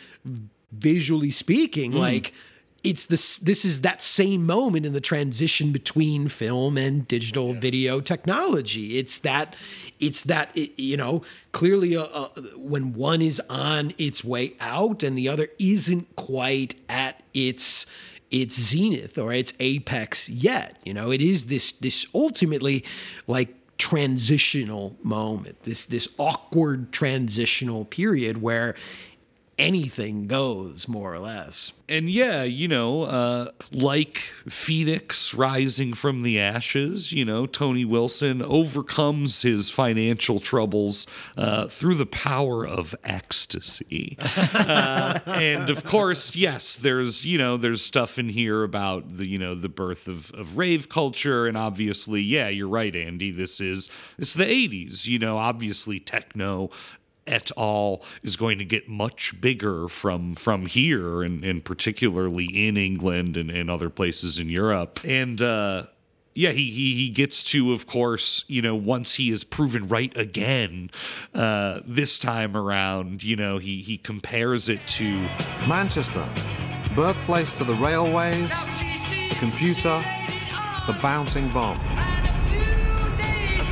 visually 0.72 1.30
speaking, 1.30 1.92
mm. 1.92 1.98
like 1.98 2.32
it's 2.82 3.06
this 3.06 3.38
this 3.38 3.64
is 3.64 3.82
that 3.82 4.02
same 4.02 4.44
moment 4.44 4.84
in 4.84 4.92
the 4.92 5.00
transition 5.00 5.72
between 5.72 6.28
film 6.28 6.76
and 6.76 7.06
digital 7.06 7.50
yes. 7.50 7.62
video 7.62 8.00
technology 8.00 8.98
it's 8.98 9.20
that 9.20 9.54
it's 10.02 10.24
that 10.24 10.54
it, 10.56 10.78
you 10.78 10.96
know 10.96 11.22
clearly 11.52 11.96
uh, 11.96 12.02
uh, 12.02 12.28
when 12.56 12.92
one 12.92 13.22
is 13.22 13.40
on 13.48 13.94
its 13.96 14.22
way 14.24 14.54
out 14.60 15.02
and 15.02 15.16
the 15.16 15.28
other 15.28 15.48
isn't 15.58 16.14
quite 16.16 16.74
at 16.88 17.22
its 17.32 17.86
its 18.30 18.58
zenith 18.58 19.16
or 19.16 19.32
its 19.32 19.54
apex 19.60 20.28
yet 20.28 20.76
you 20.84 20.92
know 20.92 21.10
it 21.10 21.22
is 21.22 21.46
this 21.46 21.72
this 21.72 22.06
ultimately 22.14 22.84
like 23.26 23.54
transitional 23.78 24.96
moment 25.02 25.60
this 25.62 25.86
this 25.86 26.08
awkward 26.18 26.92
transitional 26.92 27.84
period 27.84 28.40
where 28.40 28.74
anything 29.62 30.26
goes, 30.26 30.88
more 30.88 31.14
or 31.14 31.20
less. 31.20 31.72
And 31.88 32.10
yeah, 32.10 32.42
you 32.42 32.68
know, 32.68 33.04
uh, 33.04 33.50
like 33.70 34.16
Phoenix 34.48 35.34
rising 35.34 35.92
from 35.92 36.22
the 36.22 36.40
ashes, 36.40 37.12
you 37.12 37.24
know, 37.24 37.46
Tony 37.46 37.84
Wilson 37.84 38.42
overcomes 38.42 39.42
his 39.42 39.70
financial 39.70 40.40
troubles 40.40 41.06
uh, 41.36 41.68
through 41.68 41.94
the 41.94 42.06
power 42.06 42.66
of 42.66 42.94
ecstasy. 43.04 44.16
uh, 44.54 45.20
and 45.26 45.70
of 45.70 45.84
course, 45.84 46.34
yes, 46.34 46.76
there's, 46.76 47.24
you 47.24 47.38
know, 47.38 47.56
there's 47.56 47.84
stuff 47.84 48.18
in 48.18 48.28
here 48.28 48.64
about 48.64 49.10
the, 49.10 49.26
you 49.26 49.38
know, 49.38 49.54
the 49.54 49.68
birth 49.68 50.08
of, 50.08 50.32
of 50.32 50.56
rave 50.56 50.88
culture. 50.88 51.46
And 51.46 51.56
obviously, 51.56 52.22
yeah, 52.22 52.48
you're 52.48 52.68
right, 52.68 52.96
Andy. 52.96 53.30
This 53.30 53.60
is, 53.60 53.88
it's 54.18 54.34
the 54.34 54.44
80s, 54.44 55.06
you 55.06 55.18
know, 55.18 55.38
obviously 55.38 56.00
techno 56.00 56.70
et 57.26 57.50
al. 57.56 58.02
is 58.22 58.36
going 58.36 58.58
to 58.58 58.64
get 58.64 58.88
much 58.88 59.40
bigger 59.40 59.88
from 59.88 60.34
from 60.34 60.66
here 60.66 61.22
and, 61.22 61.44
and 61.44 61.64
particularly 61.64 62.46
in 62.46 62.76
England 62.76 63.36
and, 63.36 63.50
and 63.50 63.70
other 63.70 63.90
places 63.90 64.38
in 64.38 64.48
Europe. 64.48 65.00
And 65.04 65.40
uh, 65.40 65.86
yeah, 66.34 66.50
he, 66.50 66.70
he 66.70 66.94
he 66.94 67.10
gets 67.10 67.42
to, 67.44 67.72
of 67.72 67.86
course, 67.86 68.44
you 68.48 68.62
know, 68.62 68.74
once 68.74 69.14
he 69.14 69.30
is 69.30 69.44
proven 69.44 69.88
right 69.88 70.16
again, 70.16 70.90
uh, 71.34 71.80
this 71.84 72.18
time 72.18 72.56
around, 72.56 73.22
you 73.22 73.36
know, 73.36 73.58
he 73.58 73.82
he 73.82 73.98
compares 73.98 74.68
it 74.68 74.80
to 74.88 75.28
Manchester, 75.68 76.26
birthplace 76.94 77.52
to 77.52 77.64
the 77.64 77.74
railways, 77.74 78.50
the 79.28 79.36
computer, 79.38 80.02
the 80.86 80.98
bouncing 81.02 81.48
bomb. 81.52 81.78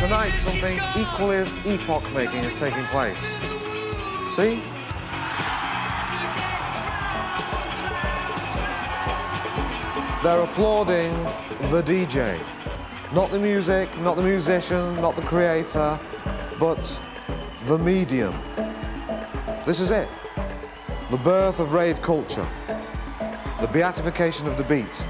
Tonight, 0.01 0.37
something 0.37 0.81
equally 0.97 1.37
as 1.37 1.53
epoch-making 1.67 2.43
is 2.43 2.55
taking 2.55 2.87
place. 2.87 3.39
See? 4.29 4.63
They're 10.23 10.41
applauding 10.41 11.13
the 11.71 11.83
DJ. 11.85 12.43
Not 13.13 13.31
the 13.31 13.39
music, 13.39 13.95
not 14.01 14.17
the 14.17 14.23
musician, 14.23 14.95
not 15.03 15.17
the 15.17 15.23
creator, 15.23 16.01
but 16.59 16.99
the 17.67 17.77
medium. 17.77 18.33
This 19.67 19.81
is 19.81 19.91
it. 19.91 20.09
The 21.11 21.19
birth 21.19 21.61
of 21.61 21.75
rave 21.75 22.01
culture. 22.01 22.49
The 23.61 23.69
beatification 23.71 24.47
of 24.47 24.57
the 24.57 24.65
beat. 24.65 25.07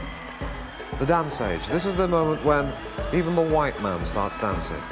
The 1.00 1.06
dance 1.06 1.40
age. 1.40 1.66
This 1.66 1.86
is 1.86 1.96
the 1.96 2.06
moment 2.06 2.44
when 2.44 2.70
even 3.14 3.34
the 3.34 3.40
white 3.40 3.82
man 3.82 4.04
starts 4.04 4.36
dancing. 4.36 4.82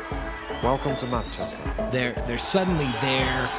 Welcome 0.63 0.97
to 0.97 1.07
Manchester. 1.07 1.63
They're 1.93 2.15
they're 2.27 2.39
suddenly 2.39 2.91
there 3.03 3.51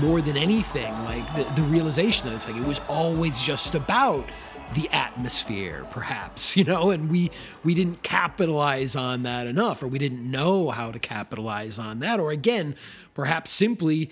more 0.00 0.22
than 0.22 0.38
anything. 0.38 0.90
Like 1.04 1.26
the, 1.36 1.44
the 1.54 1.68
realization 1.68 2.28
that 2.28 2.34
it's 2.34 2.48
like 2.48 2.56
it 2.56 2.64
was 2.64 2.80
always 2.88 3.42
just 3.42 3.74
about 3.74 4.26
the 4.72 4.88
atmosphere, 4.88 5.86
perhaps, 5.90 6.56
you 6.56 6.64
know, 6.64 6.92
and 6.92 7.10
we 7.10 7.30
we 7.62 7.74
didn't 7.74 8.02
capitalize 8.02 8.96
on 8.96 9.20
that 9.22 9.46
enough, 9.46 9.82
or 9.82 9.86
we 9.86 9.98
didn't 9.98 10.30
know 10.30 10.70
how 10.70 10.92
to 10.92 10.98
capitalize 10.98 11.78
on 11.78 11.98
that, 11.98 12.18
or 12.18 12.30
again, 12.30 12.74
perhaps 13.12 13.50
simply 13.50 14.10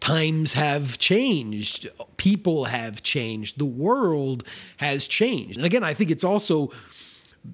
times 0.00 0.54
have 0.54 0.98
changed, 0.98 1.88
people 2.16 2.64
have 2.64 3.04
changed, 3.04 3.56
the 3.56 3.64
world 3.64 4.42
has 4.78 5.06
changed. 5.06 5.58
And 5.58 5.64
again, 5.64 5.84
I 5.84 5.94
think 5.94 6.10
it's 6.10 6.24
also 6.24 6.72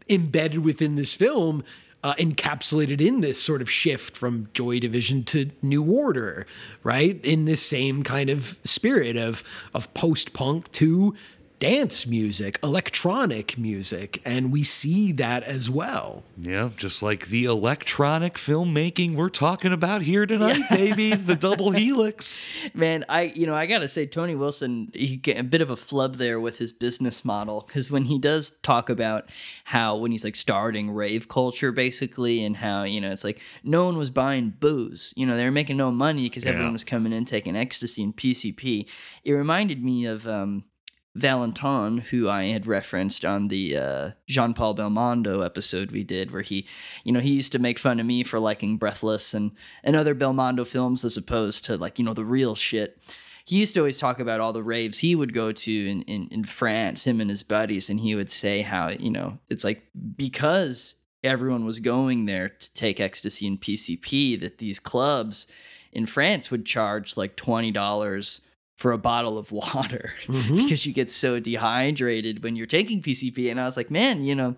embedded 0.08 0.64
within 0.64 0.96
this 0.96 1.14
film 1.14 1.64
uh, 2.06 2.14
encapsulated 2.14 3.00
in 3.00 3.20
this 3.20 3.42
sort 3.42 3.60
of 3.60 3.68
shift 3.68 4.16
from 4.16 4.48
Joy 4.54 4.78
Division 4.78 5.24
to 5.24 5.50
New 5.60 5.82
Order, 5.82 6.46
right? 6.84 7.18
In 7.24 7.46
this 7.46 7.60
same 7.60 8.04
kind 8.04 8.30
of 8.30 8.60
spirit 8.62 9.16
of 9.16 9.42
of 9.74 9.92
post 9.92 10.32
punk 10.32 10.70
to 10.72 11.16
dance 11.58 12.06
music, 12.06 12.58
electronic 12.62 13.56
music, 13.56 14.20
and 14.24 14.52
we 14.52 14.62
see 14.62 15.12
that 15.12 15.42
as 15.44 15.70
well. 15.70 16.22
Yeah, 16.36 16.70
just 16.76 17.02
like 17.02 17.26
the 17.28 17.44
electronic 17.46 18.34
filmmaking 18.34 19.14
we're 19.16 19.28
talking 19.30 19.72
about 19.72 20.02
here 20.02 20.26
tonight, 20.26 20.62
baby. 20.70 21.14
The 21.14 21.34
double 21.36 21.70
helix. 21.72 22.44
Man, 22.74 23.04
I 23.08 23.22
you 23.34 23.46
know 23.46 23.54
I 23.54 23.66
gotta 23.66 23.88
say 23.88 24.06
Tony 24.06 24.34
Wilson 24.34 24.90
he 24.94 25.16
get 25.16 25.38
a 25.38 25.42
bit 25.44 25.60
of 25.60 25.70
a 25.70 25.76
flub 25.76 26.16
there 26.16 26.38
with 26.40 26.58
his 26.58 26.72
business 26.72 27.24
model 27.24 27.64
because 27.66 27.90
when 27.90 28.04
he 28.04 28.18
does 28.18 28.50
talk 28.62 28.90
about 28.90 29.30
how 29.64 29.96
when 29.96 30.10
he's 30.10 30.24
like 30.24 30.36
starting 30.36 30.90
rave 30.90 31.28
culture 31.28 31.72
basically 31.72 32.44
and 32.44 32.56
how 32.56 32.82
you 32.82 33.00
know 33.00 33.10
it's 33.10 33.24
like 33.24 33.40
no 33.64 33.84
one 33.86 33.96
was 33.96 34.10
buying 34.10 34.52
booze 34.60 35.12
you 35.16 35.24
know 35.26 35.36
they 35.36 35.44
were 35.44 35.50
making 35.50 35.76
no 35.76 35.90
money 35.90 36.24
because 36.24 36.44
Yeah. 36.44 36.50
everyone 36.52 36.72
was 36.74 36.84
coming 36.84 37.12
in 37.12 37.24
taking 37.24 37.56
ecstasy 37.56 38.02
and 38.02 38.14
PCP. 38.16 38.86
It 39.24 39.32
reminded 39.32 39.82
me 39.82 40.06
of 40.06 40.26
um, 40.28 40.64
Valentin, 41.16 41.98
who 41.98 42.28
I 42.28 42.46
had 42.46 42.66
referenced 42.66 43.24
on 43.24 43.48
the 43.48 43.76
uh, 43.76 44.10
Jean 44.26 44.52
Paul 44.52 44.74
Belmondo 44.76 45.44
episode 45.44 45.90
we 45.90 46.04
did, 46.04 46.30
where 46.30 46.42
he, 46.42 46.66
you 47.04 47.12
know, 47.12 47.20
he 47.20 47.30
used 47.30 47.52
to 47.52 47.58
make 47.58 47.78
fun 47.78 47.98
of 47.98 48.06
me 48.06 48.22
for 48.22 48.38
liking 48.38 48.76
Breathless 48.76 49.32
and, 49.32 49.52
and 49.82 49.96
other 49.96 50.14
Belmondo 50.14 50.66
films 50.66 51.04
as 51.04 51.16
opposed 51.16 51.64
to 51.64 51.76
like, 51.76 51.98
you 51.98 52.04
know, 52.04 52.14
the 52.14 52.24
real 52.24 52.54
shit. 52.54 52.98
He 53.46 53.56
used 53.56 53.74
to 53.74 53.80
always 53.80 53.96
talk 53.96 54.20
about 54.20 54.40
all 54.40 54.52
the 54.52 54.62
raves 54.62 54.98
he 54.98 55.14
would 55.14 55.32
go 55.32 55.52
to 55.52 55.88
in, 55.88 56.02
in, 56.02 56.28
in 56.28 56.44
France, 56.44 57.06
him 57.06 57.20
and 57.20 57.30
his 57.30 57.42
buddies, 57.42 57.88
and 57.88 57.98
he 57.98 58.14
would 58.14 58.30
say 58.30 58.60
how, 58.60 58.88
you 58.88 59.10
know, 59.10 59.38
it's 59.48 59.64
like 59.64 59.84
because 60.16 60.96
everyone 61.24 61.64
was 61.64 61.80
going 61.80 62.26
there 62.26 62.50
to 62.50 62.74
take 62.74 63.00
ecstasy 63.00 63.46
and 63.46 63.60
PCP, 63.60 64.38
that 64.40 64.58
these 64.58 64.78
clubs 64.78 65.46
in 65.92 66.04
France 66.04 66.50
would 66.50 66.66
charge 66.66 67.16
like 67.16 67.36
$20 67.36 68.46
for 68.76 68.92
a 68.92 68.98
bottle 68.98 69.38
of 69.38 69.50
water 69.60 70.12
mm-hmm. 70.26 70.54
because 70.54 70.86
you 70.86 70.92
get 70.92 71.10
so 71.10 71.40
dehydrated 71.40 72.44
when 72.44 72.54
you're 72.54 72.66
taking 72.66 73.02
PCP. 73.02 73.50
And 73.50 73.60
I 73.60 73.64
was 73.64 73.76
like, 73.76 73.90
man, 73.90 74.24
you 74.24 74.34
know, 74.34 74.54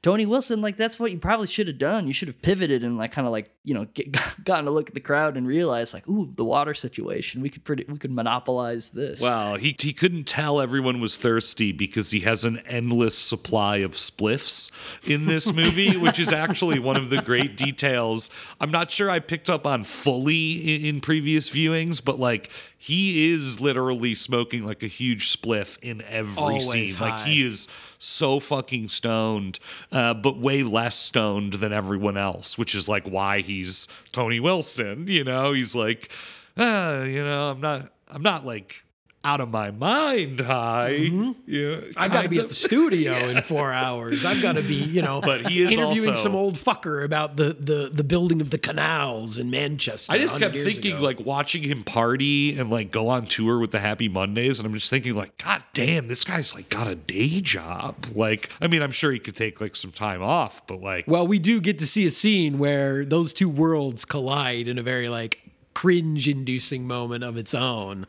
Tony 0.00 0.26
Wilson, 0.26 0.60
like 0.60 0.76
that's 0.76 1.00
what 1.00 1.10
you 1.10 1.18
probably 1.18 1.48
should 1.48 1.66
have 1.66 1.78
done. 1.78 2.06
You 2.06 2.12
should 2.12 2.28
have 2.28 2.40
pivoted 2.40 2.84
and 2.84 2.96
like 2.96 3.10
kind 3.10 3.26
of 3.26 3.32
like 3.32 3.50
you 3.64 3.74
know 3.74 3.84
get, 3.94 4.14
gotten 4.44 4.68
a 4.68 4.70
look 4.70 4.88
at 4.88 4.94
the 4.94 5.00
crowd 5.00 5.36
and 5.36 5.46
realized 5.46 5.92
like, 5.92 6.08
ooh, 6.08 6.30
the 6.34 6.44
water 6.44 6.74
situation. 6.74 7.40
We 7.40 7.50
could 7.50 7.64
pretty 7.64 7.84
we 7.88 7.98
could 7.98 8.12
monopolize 8.12 8.90
this. 8.90 9.20
Wow, 9.20 9.56
he, 9.56 9.74
he 9.78 9.92
couldn't 9.92 10.24
tell 10.24 10.60
everyone 10.60 11.00
was 11.00 11.16
thirsty 11.16 11.72
because 11.72 12.10
he 12.10 12.20
has 12.20 12.44
an 12.44 12.58
endless 12.66 13.18
supply 13.18 13.78
of 13.78 13.92
spliffs 13.92 14.70
in 15.08 15.26
this 15.26 15.52
movie, 15.54 15.96
which 15.96 16.18
is 16.18 16.32
actually 16.32 16.78
one 16.78 16.96
of 16.96 17.10
the 17.10 17.20
great 17.22 17.56
details. 17.56 18.30
I'm 18.60 18.70
not 18.70 18.90
sure 18.90 19.10
I 19.10 19.18
picked 19.18 19.50
up 19.50 19.66
on 19.66 19.82
fully 19.82 20.76
in, 20.76 20.96
in 20.96 21.00
previous 21.00 21.50
viewings, 21.50 22.04
but 22.04 22.20
like 22.20 22.50
he 22.78 23.32
is 23.32 23.60
literally 23.60 24.14
smoking 24.14 24.64
like 24.64 24.84
a 24.84 24.86
huge 24.86 25.36
spliff 25.36 25.76
in 25.82 26.02
every 26.02 26.40
Always 26.40 26.70
scene. 26.70 27.00
Like 27.00 27.26
he 27.26 27.44
is 27.44 27.66
so 27.98 28.40
fucking 28.40 28.88
stoned, 28.88 29.58
uh, 29.92 30.14
but 30.14 30.38
way 30.38 30.62
less 30.62 30.96
stoned 30.96 31.54
than 31.54 31.72
everyone 31.72 32.16
else, 32.16 32.56
which 32.56 32.74
is 32.74 32.88
like 32.88 33.06
why 33.08 33.40
he's 33.40 33.88
Tony 34.12 34.40
Wilson. 34.40 35.06
You 35.08 35.24
know, 35.24 35.52
he's 35.52 35.74
like, 35.74 36.10
ah, 36.56 37.02
you 37.02 37.22
know, 37.22 37.50
I'm 37.50 37.60
not, 37.60 37.92
I'm 38.08 38.22
not 38.22 38.46
like 38.46 38.84
out 39.28 39.40
of 39.40 39.50
my 39.50 39.70
mind 39.70 40.40
high. 40.40 41.00
Mm-hmm. 41.00 41.32
Yeah, 41.46 41.80
I've 41.98 42.10
got 42.10 42.22
to 42.22 42.28
be 42.30 42.38
at 42.38 42.48
the 42.48 42.54
studio 42.54 43.12
in 43.12 43.42
four 43.42 43.70
hours. 43.70 44.24
I've 44.24 44.40
got 44.40 44.52
to 44.54 44.62
be, 44.62 44.76
you 44.76 45.02
know, 45.02 45.20
But 45.28 45.46
he 45.46 45.62
is 45.62 45.72
interviewing 45.72 46.10
also- 46.10 46.22
some 46.22 46.34
old 46.34 46.54
fucker 46.54 47.04
about 47.04 47.36
the, 47.36 47.54
the 47.58 47.90
the 47.92 48.04
building 48.04 48.40
of 48.40 48.48
the 48.50 48.58
canals 48.58 49.38
in 49.38 49.50
Manchester. 49.50 50.10
I 50.10 50.18
just 50.18 50.38
kept 50.38 50.56
thinking, 50.56 50.94
ago. 50.94 51.02
like 51.04 51.20
watching 51.20 51.62
him 51.62 51.82
party 51.82 52.58
and 52.58 52.70
like 52.70 52.90
go 52.90 53.08
on 53.08 53.24
tour 53.26 53.58
with 53.58 53.70
the 53.70 53.78
Happy 53.80 54.08
Mondays, 54.08 54.58
and 54.58 54.66
I'm 54.66 54.72
just 54.72 54.88
thinking, 54.88 55.14
like, 55.14 55.36
God 55.36 55.62
damn, 55.74 56.08
this 56.08 56.24
guy's 56.24 56.54
like 56.54 56.70
got 56.70 56.86
a 56.86 56.94
day 56.94 57.40
job. 57.42 57.96
Like, 58.14 58.50
I 58.62 58.66
mean, 58.66 58.80
I'm 58.82 58.92
sure 58.92 59.12
he 59.12 59.18
could 59.18 59.36
take 59.36 59.60
like 59.60 59.76
some 59.76 59.92
time 59.92 60.22
off, 60.22 60.66
but 60.66 60.80
like, 60.80 61.04
Well, 61.06 61.26
we 61.26 61.38
do 61.38 61.60
get 61.60 61.78
to 61.78 61.86
see 61.86 62.06
a 62.06 62.10
scene 62.10 62.58
where 62.58 63.04
those 63.04 63.34
two 63.34 63.48
worlds 63.50 64.06
collide 64.06 64.68
in 64.68 64.78
a 64.78 64.82
very 64.82 65.08
like 65.10 65.40
cringe-inducing 65.78 66.88
moment 66.88 67.22
of 67.22 67.36
its 67.36 67.54
own 67.54 68.04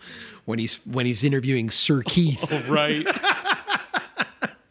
when 0.45 0.57
he's 0.57 0.78
when 0.88 1.05
he's 1.05 1.24
interviewing 1.24 1.70
Sir 1.70 2.01
Keith. 2.01 2.43
Oh, 2.51 2.74
right? 2.74 3.05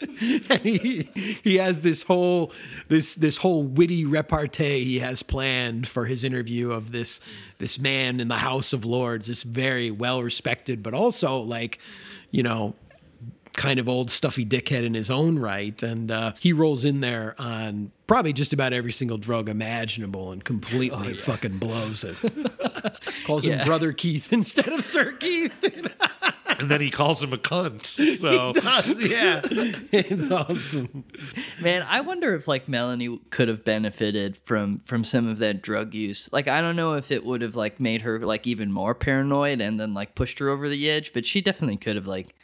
and 0.50 0.60
he 0.60 1.08
he 1.44 1.58
has 1.58 1.82
this 1.82 2.02
whole 2.02 2.50
this 2.88 3.14
this 3.14 3.36
whole 3.36 3.62
witty 3.62 4.04
repartee 4.04 4.84
he 4.84 4.98
has 4.98 5.22
planned 5.22 5.86
for 5.86 6.06
his 6.06 6.24
interview 6.24 6.72
of 6.72 6.90
this 6.90 7.20
this 7.58 7.78
man 7.78 8.18
in 8.18 8.26
the 8.26 8.38
House 8.38 8.72
of 8.72 8.84
Lords, 8.84 9.28
this 9.28 9.44
very 9.44 9.92
well 9.92 10.20
respected, 10.20 10.82
but 10.82 10.92
also 10.92 11.38
like, 11.38 11.78
you 12.32 12.42
know, 12.42 12.74
kind 13.58 13.80
of 13.80 13.88
old 13.88 14.08
stuffy 14.08 14.46
dickhead 14.46 14.84
in 14.84 14.94
his 14.94 15.10
own 15.10 15.36
right. 15.38 15.82
And 15.82 16.10
uh, 16.10 16.32
he 16.40 16.52
rolls 16.52 16.84
in 16.84 17.00
there 17.00 17.34
on 17.38 17.90
probably 18.06 18.32
just 18.32 18.52
about 18.52 18.72
every 18.72 18.92
single 18.92 19.18
drug 19.18 19.48
imaginable 19.48 20.30
and 20.30 20.42
completely 20.42 21.14
fucking 21.14 21.58
blows 21.58 22.04
it. 22.04 22.16
Calls 23.26 23.44
him 23.44 23.62
Brother 23.66 23.92
Keith 23.92 24.32
instead 24.32 24.68
of 24.68 24.84
Sir 24.84 25.10
Keith. 25.12 25.52
and 26.58 26.70
then 26.70 26.80
he 26.80 26.88
calls 26.88 27.22
him 27.22 27.32
a 27.32 27.36
cunt. 27.36 27.84
So 27.84 28.52
he 28.52 28.60
does, 28.60 29.02
yeah. 29.02 29.40
It's 29.92 30.30
awesome. 30.30 31.04
Man, 31.60 31.84
I 31.88 32.00
wonder 32.00 32.34
if 32.34 32.46
like 32.46 32.68
Melanie 32.68 33.20
could 33.30 33.48
have 33.48 33.64
benefited 33.64 34.36
from 34.36 34.78
from 34.78 35.04
some 35.04 35.28
of 35.28 35.38
that 35.38 35.62
drug 35.62 35.94
use. 35.94 36.32
Like 36.32 36.48
I 36.48 36.60
don't 36.60 36.76
know 36.76 36.94
if 36.94 37.10
it 37.10 37.24
would 37.24 37.42
have 37.42 37.56
like 37.56 37.80
made 37.80 38.02
her 38.02 38.20
like 38.20 38.46
even 38.46 38.72
more 38.72 38.94
paranoid 38.94 39.60
and 39.60 39.78
then 39.78 39.94
like 39.94 40.14
pushed 40.14 40.38
her 40.38 40.48
over 40.48 40.68
the 40.68 40.88
edge, 40.88 41.12
but 41.12 41.26
she 41.26 41.40
definitely 41.40 41.76
could 41.76 41.96
have 41.96 42.06
like 42.06 42.34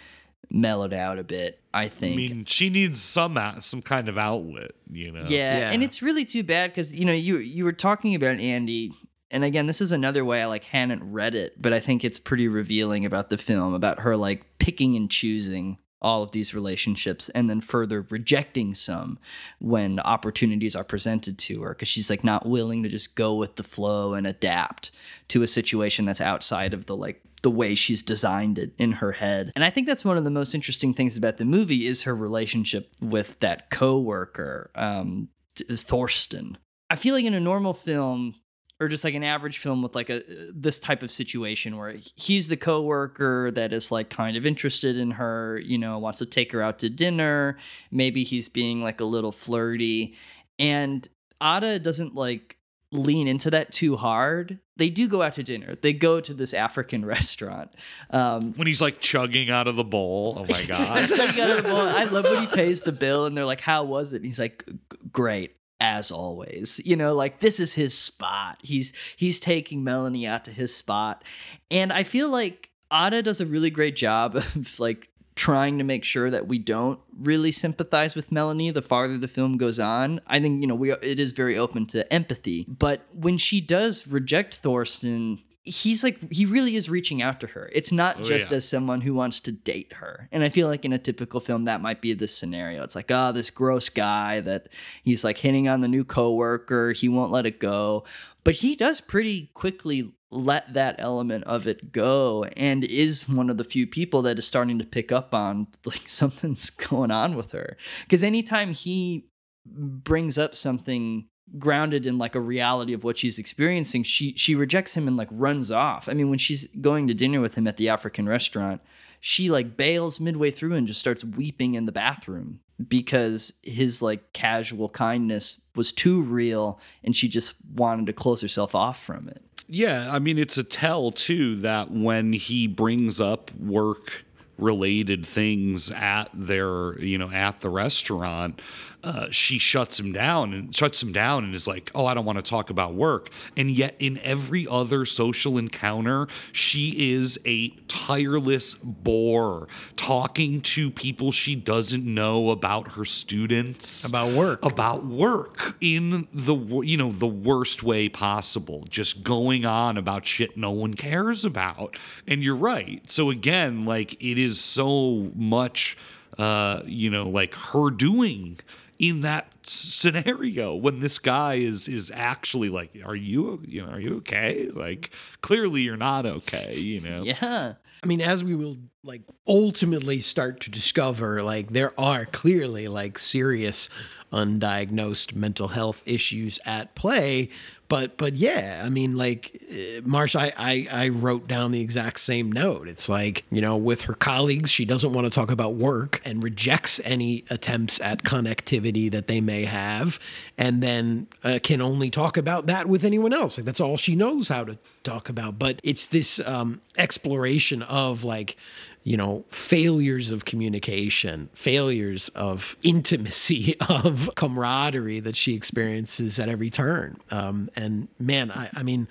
mellowed 0.50 0.92
out 0.92 1.18
a 1.18 1.24
bit, 1.24 1.60
I 1.72 1.88
think. 1.88 2.14
I 2.14 2.16
mean, 2.16 2.44
she 2.44 2.70
needs 2.70 3.00
some 3.00 3.36
out- 3.36 3.62
some 3.64 3.82
kind 3.82 4.08
of 4.08 4.18
outlet, 4.18 4.72
you 4.90 5.10
know. 5.12 5.24
Yeah, 5.26 5.58
Yeah. 5.58 5.70
and 5.72 5.82
it's 5.82 6.02
really 6.02 6.24
too 6.24 6.42
bad 6.42 6.70
because 6.70 6.94
you 6.94 7.04
know 7.04 7.12
you 7.12 7.38
you 7.38 7.64
were 7.64 7.72
talking 7.72 8.14
about 8.14 8.38
Andy, 8.38 8.92
and 9.30 9.44
again, 9.44 9.66
this 9.66 9.80
is 9.80 9.92
another 9.92 10.24
way 10.24 10.42
I 10.42 10.46
like 10.46 10.64
hadn't 10.64 11.12
read 11.12 11.34
it, 11.34 11.60
but 11.60 11.72
I 11.72 11.80
think 11.80 12.04
it's 12.04 12.18
pretty 12.20 12.48
revealing 12.48 13.04
about 13.04 13.30
the 13.30 13.38
film 13.38 13.74
about 13.74 14.00
her 14.00 14.16
like 14.16 14.44
picking 14.58 14.94
and 14.96 15.10
choosing 15.10 15.78
all 16.02 16.22
of 16.22 16.32
these 16.32 16.52
relationships 16.54 17.30
and 17.30 17.48
then 17.48 17.62
further 17.62 18.02
rejecting 18.10 18.74
some 18.74 19.18
when 19.58 19.98
opportunities 20.00 20.76
are 20.76 20.84
presented 20.84 21.38
to 21.38 21.62
her 21.62 21.70
because 21.70 21.88
she's 21.88 22.10
like 22.10 22.22
not 22.22 22.46
willing 22.46 22.82
to 22.82 22.90
just 22.90 23.14
go 23.16 23.34
with 23.34 23.56
the 23.56 23.62
flow 23.62 24.12
and 24.12 24.26
adapt 24.26 24.90
to 25.28 25.42
a 25.42 25.46
situation 25.46 26.04
that's 26.04 26.20
outside 26.20 26.74
of 26.74 26.84
the 26.84 26.94
like 26.94 27.22
the 27.44 27.50
way 27.50 27.74
she's 27.74 28.02
designed 28.02 28.58
it 28.58 28.72
in 28.78 28.92
her 28.92 29.12
head. 29.12 29.52
And 29.54 29.62
I 29.62 29.68
think 29.68 29.86
that's 29.86 30.04
one 30.04 30.16
of 30.16 30.24
the 30.24 30.30
most 30.30 30.54
interesting 30.54 30.94
things 30.94 31.18
about 31.18 31.36
the 31.36 31.44
movie 31.44 31.86
is 31.86 32.04
her 32.04 32.16
relationship 32.16 32.90
with 33.02 33.38
that 33.40 33.70
coworker, 33.70 34.70
um, 34.74 35.28
Thorsten. 35.70 36.56
I 36.88 36.96
feel 36.96 37.14
like 37.14 37.26
in 37.26 37.34
a 37.34 37.40
normal 37.40 37.74
film 37.74 38.34
or 38.80 38.88
just 38.88 39.04
like 39.04 39.14
an 39.14 39.22
average 39.22 39.58
film 39.58 39.82
with 39.82 39.94
like 39.94 40.08
a 40.08 40.22
this 40.52 40.78
type 40.78 41.02
of 41.02 41.12
situation 41.12 41.76
where 41.76 41.94
he's 42.16 42.48
the 42.48 42.56
coworker 42.56 43.50
that 43.50 43.74
is 43.74 43.92
like 43.92 44.08
kind 44.08 44.38
of 44.38 44.46
interested 44.46 44.96
in 44.96 45.12
her, 45.12 45.60
you 45.62 45.76
know, 45.76 45.98
wants 45.98 46.20
to 46.20 46.26
take 46.26 46.50
her 46.52 46.62
out 46.62 46.78
to 46.78 46.88
dinner, 46.88 47.58
maybe 47.90 48.24
he's 48.24 48.48
being 48.48 48.82
like 48.82 49.00
a 49.00 49.04
little 49.04 49.32
flirty 49.32 50.16
and 50.58 51.06
Ade 51.42 51.82
doesn't 51.82 52.14
like 52.14 52.56
lean 52.94 53.28
into 53.28 53.50
that 53.50 53.72
too 53.72 53.96
hard. 53.96 54.58
They 54.76 54.90
do 54.90 55.08
go 55.08 55.22
out 55.22 55.34
to 55.34 55.42
dinner. 55.42 55.76
They 55.80 55.92
go 55.92 56.20
to 56.20 56.32
this 56.34 56.54
African 56.54 57.04
restaurant. 57.16 57.72
Um, 58.10 58.52
When 58.54 58.66
he's 58.66 58.80
like 58.82 59.00
chugging 59.00 59.50
out 59.50 59.66
of 59.66 59.76
the 59.76 59.84
bowl. 59.84 60.36
Oh 60.38 60.46
my 60.48 60.62
god. 60.66 61.08
Chugging 61.08 61.40
out 61.40 61.50
of 61.50 61.56
the 61.64 61.68
bowl. 61.70 61.78
I 61.80 62.04
love 62.04 62.24
when 62.24 62.40
he 62.40 62.46
pays 62.46 62.80
the 62.82 62.92
bill 62.92 63.26
and 63.26 63.36
they're 63.36 63.44
like, 63.44 63.60
"How 63.60 63.84
was 63.84 64.12
it?" 64.12 64.16
And 64.16 64.24
he's 64.24 64.38
like, 64.38 64.68
"Great." 65.12 65.56
As 65.80 66.10
always, 66.12 66.80
you 66.84 66.94
know, 66.96 67.14
like 67.14 67.40
this 67.40 67.60
is 67.60 67.74
his 67.74 67.98
spot. 67.98 68.58
He's 68.62 68.94
he's 69.16 69.38
taking 69.40 69.84
Melanie 69.84 70.26
out 70.26 70.44
to 70.44 70.50
his 70.52 70.74
spot, 70.74 71.24
and 71.70 71.92
I 71.92 72.04
feel 72.04 72.30
like 72.30 72.70
Ade 72.92 73.24
does 73.24 73.40
a 73.40 73.44
really 73.46 73.70
great 73.70 73.94
job 73.96 74.36
of 74.36 74.78
like 74.80 75.08
trying 75.36 75.78
to 75.78 75.84
make 75.84 76.04
sure 76.04 76.30
that 76.30 76.46
we 76.46 76.58
don't 76.58 77.00
really 77.18 77.50
sympathize 77.50 78.14
with 78.14 78.30
Melanie 78.30 78.70
the 78.70 78.82
farther 78.82 79.18
the 79.18 79.28
film 79.28 79.56
goes 79.56 79.80
on. 79.80 80.20
I 80.26 80.40
think, 80.40 80.60
you 80.60 80.66
know, 80.66 80.74
we 80.74 80.92
it 80.92 81.18
is 81.18 81.32
very 81.32 81.58
open 81.58 81.86
to 81.86 82.10
empathy. 82.12 82.64
But 82.68 83.06
when 83.12 83.36
she 83.36 83.60
does 83.60 84.06
reject 84.06 84.54
Thorsten, 84.56 85.40
he's 85.66 86.04
like 86.04 86.30
he 86.30 86.44
really 86.46 86.76
is 86.76 86.90
reaching 86.90 87.22
out 87.22 87.40
to 87.40 87.46
her. 87.48 87.70
It's 87.72 87.90
not 87.90 88.18
Oh, 88.20 88.22
just 88.22 88.50
yeah. 88.50 88.58
as 88.58 88.68
someone 88.68 89.00
who 89.00 89.14
wants 89.14 89.40
to 89.40 89.52
date 89.52 89.94
her. 89.94 90.28
And 90.30 90.42
I 90.44 90.48
feel 90.50 90.68
like 90.68 90.84
in 90.84 90.92
a 90.92 90.98
typical 90.98 91.40
film 91.40 91.64
that 91.64 91.80
might 91.80 92.02
be 92.02 92.12
this 92.12 92.36
scenario. 92.36 92.82
It's 92.82 92.94
like, 92.94 93.10
oh, 93.10 93.32
this 93.32 93.50
gross 93.50 93.88
guy 93.88 94.40
that 94.40 94.68
he's 95.04 95.24
like 95.24 95.38
hitting 95.38 95.66
on 95.68 95.80
the 95.80 95.88
new 95.88 96.04
coworker, 96.04 96.92
he 96.92 97.08
won't 97.08 97.32
let 97.32 97.46
it 97.46 97.60
go. 97.60 98.04
But 98.44 98.56
he 98.56 98.76
does 98.76 99.00
pretty 99.00 99.50
quickly 99.54 100.12
let 100.30 100.74
that 100.74 100.96
element 100.98 101.44
of 101.44 101.66
it 101.66 101.92
go 101.92 102.44
and 102.56 102.82
is 102.84 103.28
one 103.28 103.48
of 103.48 103.56
the 103.56 103.62
few 103.64 103.86
people 103.86 104.20
that 104.22 104.36
is 104.36 104.44
starting 104.46 104.78
to 104.80 104.84
pick 104.84 105.12
up 105.12 105.32
on 105.34 105.68
like 105.86 106.02
something's 106.08 106.68
going 106.70 107.10
on 107.10 107.36
with 107.36 107.52
her. 107.52 107.76
Cuz 108.10 108.22
anytime 108.22 108.72
he 108.74 109.28
brings 109.66 110.36
up 110.36 110.54
something 110.54 111.26
grounded 111.58 112.06
in 112.06 112.18
like 112.18 112.34
a 112.34 112.40
reality 112.40 112.92
of 112.92 113.04
what 113.04 113.18
she's 113.18 113.38
experiencing 113.38 114.02
she 114.02 114.34
she 114.36 114.54
rejects 114.54 114.96
him 114.96 115.06
and 115.06 115.16
like 115.16 115.28
runs 115.30 115.70
off. 115.70 116.08
I 116.08 116.14
mean 116.14 116.30
when 116.30 116.38
she's 116.38 116.66
going 116.80 117.06
to 117.08 117.14
dinner 117.14 117.40
with 117.40 117.54
him 117.54 117.66
at 117.66 117.76
the 117.76 117.88
african 117.88 118.28
restaurant 118.28 118.80
she 119.20 119.50
like 119.50 119.74
bails 119.74 120.20
midway 120.20 120.50
through 120.50 120.74
and 120.74 120.86
just 120.86 121.00
starts 121.00 121.24
weeping 121.24 121.72
in 121.72 121.86
the 121.86 121.92
bathroom 121.92 122.60
because 122.88 123.54
his 123.62 124.02
like 124.02 124.34
casual 124.34 124.88
kindness 124.90 125.62
was 125.74 125.92
too 125.92 126.22
real 126.22 126.78
and 127.02 127.16
she 127.16 127.26
just 127.26 127.54
wanted 127.74 128.04
to 128.04 128.12
close 128.12 128.42
herself 128.42 128.74
off 128.74 129.02
from 129.02 129.26
it. 129.28 129.42
Yeah, 129.66 130.08
I 130.12 130.18
mean, 130.18 130.38
it's 130.38 130.58
a 130.58 130.62
tell 130.62 131.10
too 131.10 131.56
that 131.56 131.90
when 131.90 132.34
he 132.34 132.66
brings 132.66 133.18
up 133.18 133.50
work 133.54 134.24
related 134.58 135.26
things 135.26 135.90
at 135.90 136.28
their, 136.34 136.98
you 137.00 137.16
know, 137.16 137.30
at 137.30 137.60
the 137.60 137.70
restaurant, 137.70 138.60
uh, 139.04 139.26
she 139.30 139.58
shuts 139.58 140.00
him 140.00 140.12
down 140.12 140.52
and 140.54 140.74
shuts 140.74 141.02
him 141.02 141.12
down 141.12 141.44
and 141.44 141.54
is 141.54 141.66
like, 141.66 141.90
"Oh, 141.94 142.06
I 142.06 142.14
don't 142.14 142.24
want 142.24 142.38
to 142.38 142.42
talk 142.42 142.70
about 142.70 142.94
work." 142.94 143.28
And 143.56 143.70
yet, 143.70 143.94
in 143.98 144.18
every 144.22 144.66
other 144.68 145.04
social 145.04 145.58
encounter, 145.58 146.26
she 146.52 147.12
is 147.12 147.38
a 147.44 147.68
tireless 147.86 148.74
bore, 148.82 149.68
talking 149.96 150.60
to 150.62 150.90
people 150.90 151.30
she 151.32 151.54
doesn't 151.54 152.04
know 152.04 152.50
about 152.50 152.92
her 152.92 153.04
students, 153.04 154.08
About 154.08 154.32
work. 154.32 154.64
about 154.64 155.04
work 155.04 155.76
in 155.80 156.26
the 156.32 156.54
you 156.56 156.96
know 156.96 157.12
the 157.12 157.26
worst 157.26 157.82
way 157.82 158.08
possible 158.08 158.84
just 158.88 159.22
going 159.22 159.64
on 159.66 159.96
about 159.98 160.24
shit 160.24 160.56
no 160.56 160.70
one 160.70 160.94
cares 160.94 161.44
about 161.44 161.96
and 162.26 162.42
you're 162.42 162.56
right 162.56 163.10
so 163.10 163.30
again 163.30 163.84
like 163.84 164.14
it 164.22 164.38
is 164.38 164.58
so 164.60 165.30
much 165.34 165.96
uh 166.38 166.80
you 166.86 167.10
know 167.10 167.28
like 167.28 167.54
her 167.54 167.90
doing 167.90 168.58
in 168.98 169.22
that 169.22 169.52
scenario 169.62 170.74
when 170.74 171.00
this 171.00 171.18
guy 171.18 171.54
is 171.54 171.88
is 171.88 172.10
actually 172.14 172.68
like 172.68 172.96
are 173.04 173.16
you 173.16 173.62
you 173.66 173.82
know 173.84 173.92
are 173.92 174.00
you 174.00 174.16
okay? 174.16 174.68
Like 174.72 175.10
clearly 175.40 175.82
you're 175.82 175.96
not 175.96 176.26
okay 176.26 176.76
you 176.76 177.00
know? 177.00 177.22
Yeah. 177.34 177.74
I 178.02 178.06
mean, 178.06 178.20
as 178.20 178.44
we 178.44 178.54
will 178.54 178.76
like 179.02 179.22
ultimately 179.48 180.20
start 180.20 180.60
to 180.60 180.70
discover, 180.70 181.42
like 181.42 181.70
there 181.70 181.98
are 181.98 182.26
clearly 182.26 182.86
like 182.86 183.18
serious 183.18 183.88
undiagnosed 184.34 185.34
mental 185.34 185.68
health 185.68 186.02
issues 186.04 186.58
at 186.66 186.94
play. 186.94 187.48
But 187.86 188.16
but 188.16 188.34
yeah, 188.34 188.82
I 188.84 188.88
mean, 188.88 189.16
like 189.16 189.62
uh, 189.70 190.00
Marsh, 190.04 190.34
I, 190.34 190.52
I 190.58 190.86
I 190.90 191.08
wrote 191.10 191.46
down 191.46 191.70
the 191.70 191.82
exact 191.82 192.18
same 192.18 192.50
note. 192.50 192.88
It's 192.88 193.08
like 193.08 193.44
you 193.50 193.60
know, 193.60 193.76
with 193.76 194.02
her 194.02 194.14
colleagues, 194.14 194.70
she 194.70 194.84
doesn't 194.86 195.12
want 195.12 195.26
to 195.26 195.30
talk 195.30 195.50
about 195.50 195.74
work 195.74 196.20
and 196.24 196.42
rejects 196.42 197.00
any 197.04 197.44
attempts 197.50 198.00
at 198.00 198.24
connectivity 198.24 199.10
that 199.10 199.26
they 199.26 199.40
may 199.40 199.66
have, 199.66 200.18
and 200.56 200.82
then 200.82 201.26
uh, 201.44 201.58
can 201.62 201.82
only 201.82 202.08
talk 202.08 202.38
about 202.38 202.66
that 202.66 202.88
with 202.88 203.04
anyone 203.04 203.34
else. 203.34 203.58
Like 203.58 203.66
that's 203.66 203.80
all 203.80 203.98
she 203.98 204.16
knows 204.16 204.48
how 204.48 204.64
to 204.64 204.78
talk 205.02 205.28
about. 205.28 205.58
But 205.58 205.80
it's 205.84 206.06
this 206.06 206.40
um, 206.40 206.80
exploration 206.96 207.82
of 207.82 208.24
like 208.24 208.56
you 209.04 209.18
know, 209.18 209.44
failures 209.48 210.30
of 210.30 210.46
communication, 210.46 211.50
failures 211.52 212.30
of 212.30 212.74
intimacy, 212.82 213.76
of 213.88 214.30
camaraderie 214.34 215.20
that 215.20 215.36
she 215.36 215.54
experiences 215.54 216.38
at 216.38 216.48
every 216.48 216.70
turn. 216.70 217.18
Um, 217.30 217.70
and 217.76 218.08
man, 218.18 218.50
I, 218.50 218.70
I 218.74 218.82
mean, 218.82 219.06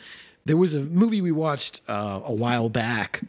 there 0.45 0.57
was 0.57 0.73
a 0.73 0.79
movie 0.79 1.21
we 1.21 1.31
watched 1.31 1.81
uh, 1.87 2.21
a 2.25 2.33
while 2.33 2.69
back. 2.69 3.21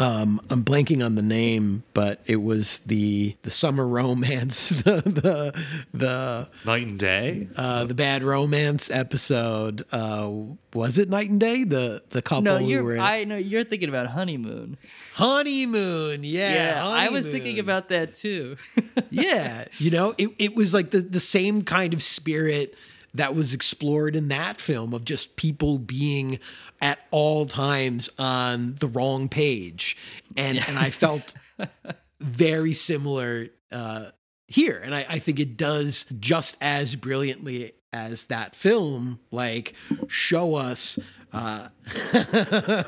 Um, 0.00 0.40
I'm 0.48 0.64
blanking 0.64 1.04
on 1.04 1.16
the 1.16 1.22
name, 1.22 1.82
but 1.92 2.20
it 2.24 2.36
was 2.36 2.78
the 2.80 3.34
the 3.42 3.50
summer 3.50 3.86
romance, 3.86 4.68
the 4.82 5.02
the 5.02 5.64
the 5.92 6.48
night 6.64 6.86
and 6.86 6.98
day, 6.98 7.48
uh, 7.56 7.84
the 7.84 7.94
bad 7.94 8.22
romance 8.22 8.92
episode. 8.92 9.84
Uh, 9.90 10.30
was 10.72 10.98
it 10.98 11.10
Night 11.10 11.30
and 11.30 11.40
Day? 11.40 11.64
The 11.64 12.04
the 12.10 12.22
couple 12.22 12.42
no 12.42 12.58
who 12.58 12.64
were 12.64 12.70
you're 12.70 12.94
in 12.94 13.00
i 13.00 13.24
know 13.24 13.36
you're 13.36 13.64
thinking 13.64 13.88
about 13.88 14.06
honeymoon 14.06 14.76
honeymoon. 15.18 16.22
Yeah, 16.22 16.52
Yeah, 16.54 16.88
i 16.88 17.08
was 17.08 17.28
thinking 17.28 17.58
about 17.58 17.88
that 17.88 18.14
too 18.14 18.56
yeah, 19.10 19.64
you 19.78 19.90
know, 19.90 20.14
it, 20.16 20.30
it 20.38 20.54
was 20.54 20.72
like 20.72 20.90
the, 20.90 21.00
the 21.00 21.20
same 21.20 21.62
kind 21.62 21.92
of 21.92 22.02
spirit 22.02 22.74
that 23.14 23.34
was 23.34 23.54
explored 23.54 24.14
in 24.14 24.28
that 24.28 24.60
film 24.60 24.94
of 24.94 25.04
just 25.04 25.36
people 25.36 25.78
being 25.78 26.38
at 26.80 26.98
all 27.10 27.46
times 27.46 28.08
on 28.18 28.74
the 28.76 28.86
wrong 28.86 29.28
page. 29.28 29.96
And 30.36 30.58
and 30.68 30.78
I 30.78 30.90
felt 30.90 31.34
very 32.20 32.74
similar 32.74 33.48
uh, 33.72 34.10
here. 34.46 34.80
And 34.84 34.94
I, 34.94 35.06
I 35.08 35.18
think 35.18 35.40
it 35.40 35.56
does 35.56 36.04
just 36.20 36.56
as 36.60 36.96
brilliantly 36.96 37.72
as 37.92 38.26
that 38.26 38.54
film, 38.54 39.18
like 39.30 39.74
show 40.06 40.54
us 40.54 40.98
uh 41.32 41.68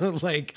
like 0.22 0.57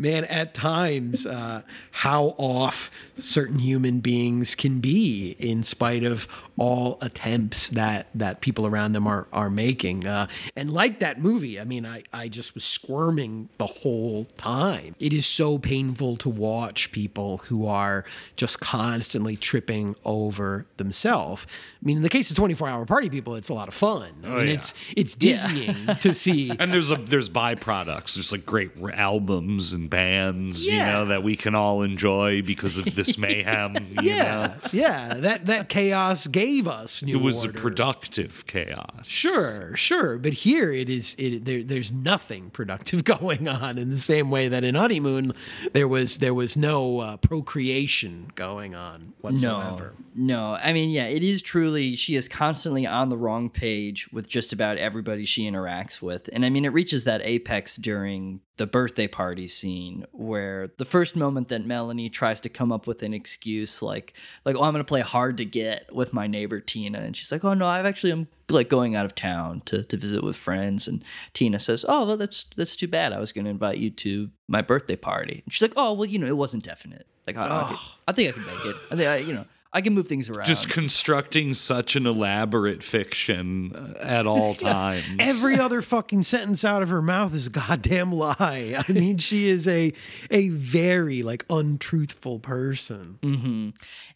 man, 0.00 0.24
at 0.24 0.54
times, 0.54 1.26
uh, 1.26 1.62
how 1.92 2.34
off 2.38 2.90
certain 3.14 3.58
human 3.58 4.00
beings 4.00 4.54
can 4.54 4.80
be, 4.80 5.36
in 5.38 5.62
spite 5.62 6.02
of 6.04 6.26
all 6.58 6.98
attempts 7.00 7.68
that 7.70 8.06
that 8.14 8.40
people 8.40 8.66
around 8.66 8.92
them 8.92 9.06
are 9.06 9.26
are 9.32 9.50
making. 9.50 10.06
Uh, 10.06 10.26
and 10.56 10.72
like 10.72 10.98
that 11.00 11.20
movie, 11.20 11.60
I 11.60 11.64
mean, 11.64 11.84
I 11.86 12.02
I 12.12 12.28
just 12.28 12.54
was 12.54 12.64
squirming 12.64 13.48
the 13.58 13.66
whole 13.66 14.24
time. 14.36 14.94
It 14.98 15.12
is 15.12 15.26
so 15.26 15.58
painful 15.58 16.16
to 16.16 16.28
watch 16.28 16.90
people 16.92 17.38
who 17.38 17.66
are 17.66 18.04
just 18.36 18.60
constantly 18.60 19.36
tripping 19.36 19.94
over 20.04 20.66
themselves. 20.78 21.46
I 21.50 21.86
mean, 21.86 21.98
in 21.98 22.02
the 22.02 22.08
case 22.08 22.30
of 22.30 22.36
24 22.36 22.68
Hour 22.68 22.86
Party 22.86 23.08
People, 23.10 23.34
it's 23.36 23.48
a 23.48 23.54
lot 23.54 23.68
of 23.68 23.74
fun. 23.74 24.12
I 24.24 24.26
Oh, 24.26 24.36
mean, 24.36 24.46
yeah. 24.48 24.52
it's 24.54 24.74
it's 24.96 25.14
dizzying 25.14 25.74
to 26.00 26.14
see. 26.14 26.50
and 26.58 26.72
there's 26.72 26.90
a 26.90 26.96
there's 26.96 27.28
byproducts. 27.28 28.14
There's 28.14 28.32
like 28.32 28.46
great 28.46 28.70
albums 28.94 29.72
and 29.72 29.89
bands, 29.90 30.64
you 30.64 30.78
know, 30.78 31.06
that 31.06 31.22
we 31.22 31.36
can 31.36 31.54
all 31.54 31.82
enjoy 31.82 32.42
because 32.42 32.76
of 32.76 32.94
this 32.94 33.18
mayhem. 33.18 33.74
you 33.74 34.10
yeah, 34.10 34.46
know? 34.46 34.54
yeah. 34.72 35.14
That 35.14 35.46
that 35.46 35.68
chaos 35.68 36.26
gave 36.26 36.66
us 36.66 37.02
new 37.02 37.16
it 37.16 37.22
was 37.22 37.44
order. 37.44 37.58
a 37.58 37.60
productive 37.60 38.46
chaos. 38.46 39.08
Sure, 39.08 39.76
sure, 39.76 40.16
but 40.18 40.32
here 40.32 40.72
it 40.72 40.88
is. 40.88 41.14
It 41.18 41.44
there, 41.44 41.62
there's 41.62 41.92
nothing 41.92 42.50
productive 42.50 43.04
going 43.18 43.48
on 43.48 43.76
in 43.76 43.90
the 43.90 43.98
same 43.98 44.30
way 44.30 44.48
that 44.48 44.64
in 44.64 44.76
honeymoon 44.76 45.34
there 45.72 45.88
was 45.88 46.18
there 46.18 46.34
was 46.34 46.56
no 46.56 47.00
uh, 47.00 47.16
procreation 47.16 48.30
going 48.34 48.74
on 48.74 49.12
whatsoever. 49.20 49.94
No, 50.14 50.50
no. 50.50 50.54
I 50.54 50.72
mean, 50.72 50.90
yeah, 50.90 51.04
it 51.04 51.22
is 51.22 51.42
truly, 51.42 51.96
she 51.96 52.16
is 52.16 52.28
constantly 52.28 52.86
on 52.86 53.08
the 53.08 53.16
wrong 53.16 53.50
page 53.50 54.10
with 54.12 54.28
just 54.28 54.52
about 54.52 54.78
everybody 54.78 55.24
she 55.24 55.50
interacts 55.50 56.00
with. 56.00 56.28
And 56.32 56.44
I 56.44 56.50
mean, 56.50 56.64
it 56.64 56.72
reaches 56.72 57.04
that 57.04 57.20
apex 57.22 57.76
during 57.76 58.40
the 58.56 58.66
birthday 58.66 59.08
party 59.08 59.48
scene 59.48 59.69
where 60.12 60.70
the 60.76 60.84
first 60.84 61.16
moment 61.16 61.48
that 61.48 61.66
Melanie 61.66 62.08
tries 62.08 62.40
to 62.42 62.48
come 62.48 62.72
up 62.72 62.86
with 62.86 63.02
an 63.02 63.12
excuse 63.14 63.82
like, 63.82 64.14
like, 64.44 64.56
oh, 64.56 64.62
I'm 64.62 64.72
going 64.72 64.84
to 64.84 64.88
play 64.88 65.00
hard 65.00 65.36
to 65.38 65.44
get 65.44 65.94
with 65.94 66.12
my 66.12 66.26
neighbor 66.26 66.60
Tina. 66.60 66.98
And 66.98 67.16
she's 67.16 67.30
like, 67.32 67.44
oh, 67.44 67.54
no, 67.54 67.66
I've 67.66 67.86
actually, 67.86 68.12
I'm 68.12 68.28
like 68.48 68.68
going 68.68 68.96
out 68.96 69.04
of 69.04 69.14
town 69.14 69.62
to, 69.66 69.82
to 69.84 69.96
visit 69.96 70.22
with 70.22 70.36
friends. 70.36 70.88
And 70.88 71.02
Tina 71.32 71.58
says, 71.58 71.84
oh, 71.88 72.06
well, 72.06 72.16
that's, 72.16 72.44
that's 72.56 72.76
too 72.76 72.88
bad. 72.88 73.12
I 73.12 73.18
was 73.18 73.32
going 73.32 73.44
to 73.44 73.50
invite 73.50 73.78
you 73.78 73.90
to 73.90 74.30
my 74.48 74.62
birthday 74.62 74.96
party. 74.96 75.42
And 75.44 75.52
she's 75.52 75.62
like, 75.62 75.74
oh, 75.76 75.92
well, 75.92 76.08
you 76.08 76.18
know, 76.18 76.26
it 76.26 76.36
wasn't 76.36 76.64
definite. 76.64 77.06
Like, 77.26 77.36
I, 77.36 77.44
I, 77.44 77.68
could- 77.68 77.78
I 78.08 78.12
think 78.12 78.28
I 78.30 78.32
can 78.32 78.46
make 78.46 78.64
it. 78.64 78.76
I 78.90 78.96
think 78.96 79.08
I, 79.08 79.16
you 79.18 79.34
know, 79.34 79.44
I 79.72 79.82
can 79.82 79.94
move 79.94 80.08
things 80.08 80.28
around. 80.28 80.46
Just 80.46 80.68
constructing 80.68 81.54
such 81.54 81.94
an 81.94 82.04
elaborate 82.04 82.82
fiction 82.82 83.72
uh, 83.74 83.94
at 84.00 84.26
all 84.26 84.54
times. 84.56 85.04
Every 85.20 85.60
other 85.60 85.80
fucking 85.80 86.24
sentence 86.24 86.64
out 86.64 86.82
of 86.82 86.88
her 86.88 87.00
mouth 87.02 87.34
is 87.34 87.46
a 87.46 87.50
goddamn 87.50 88.12
lie. 88.12 88.82
I 88.88 88.92
mean, 88.92 89.18
she 89.18 89.46
is 89.48 89.68
a 89.68 89.92
a 90.30 90.48
very 90.48 91.22
like 91.22 91.44
untruthful 91.48 92.40
person. 92.40 93.18
hmm 93.22 93.70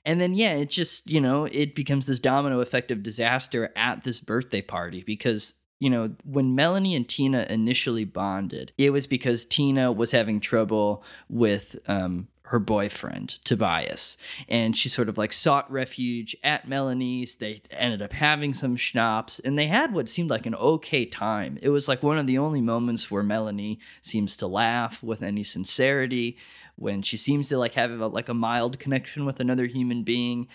And 0.05 0.21
then 0.21 0.35
yeah, 0.35 0.55
it 0.55 0.71
just 0.71 1.09
you 1.09 1.21
know 1.21 1.45
it 1.45 1.75
becomes 1.75 2.07
this 2.07 2.19
domino 2.19 2.61
effect 2.61 2.91
of 2.91 3.03
disaster 3.03 3.73
at 3.77 4.03
this 4.03 4.19
birthday 4.21 4.63
party 4.63 5.05
because 5.07 5.55
you 5.79 5.89
know 5.89 6.11
when 6.25 6.57
Melanie 6.57 6.97
and 6.97 7.09
Tina 7.09 7.47
initially 7.49 8.05
bonded, 8.05 8.73
it 8.77 8.91
was 8.91 9.07
because 9.07 9.45
Tina 9.45 9.93
was 9.93 10.11
having 10.11 10.41
trouble 10.41 11.05
with 11.29 11.77
um, 11.87 12.27
her 12.49 12.59
boyfriend 12.59 13.39
Tobias, 13.45 14.19
and 14.49 14.77
she 14.77 14.89
sort 14.89 15.09
of 15.09 15.17
like 15.17 15.33
sought 15.33 15.71
refuge 15.71 16.37
at 16.45 16.69
Melanie's. 16.69 17.37
They 17.37 17.63
ended 17.71 18.03
up 18.03 18.13
having 18.13 18.53
some 18.53 18.77
schnapps, 18.77 19.41
and 19.41 19.59
they 19.59 19.67
had 19.67 19.95
what 19.95 20.11
seemed 20.11 20.29
like 20.29 20.45
an 20.45 20.55
okay 20.55 21.07
time. 21.07 21.59
It 21.63 21.71
was 21.71 21.89
like 21.89 22.03
one 22.03 22.19
of 22.19 22.27
the 22.27 22.39
only 22.39 22.61
moments 22.61 23.11
where 23.11 23.23
Melanie 23.23 23.81
seems 24.03 24.37
to 24.37 24.47
laugh 24.47 25.03
with 25.03 25.23
any 25.23 25.43
sincerity, 25.43 26.37
when 26.77 27.03
she 27.03 27.17
seems 27.17 27.49
to 27.49 27.59
like 27.59 27.75
have 27.75 27.91
a, 27.91 28.07
like 28.09 28.29
a 28.29 28.35
mild 28.35 28.79
connection 28.79 29.25
with 29.25 29.41
another 29.41 29.67
human 29.67 30.03
being, 30.03 30.49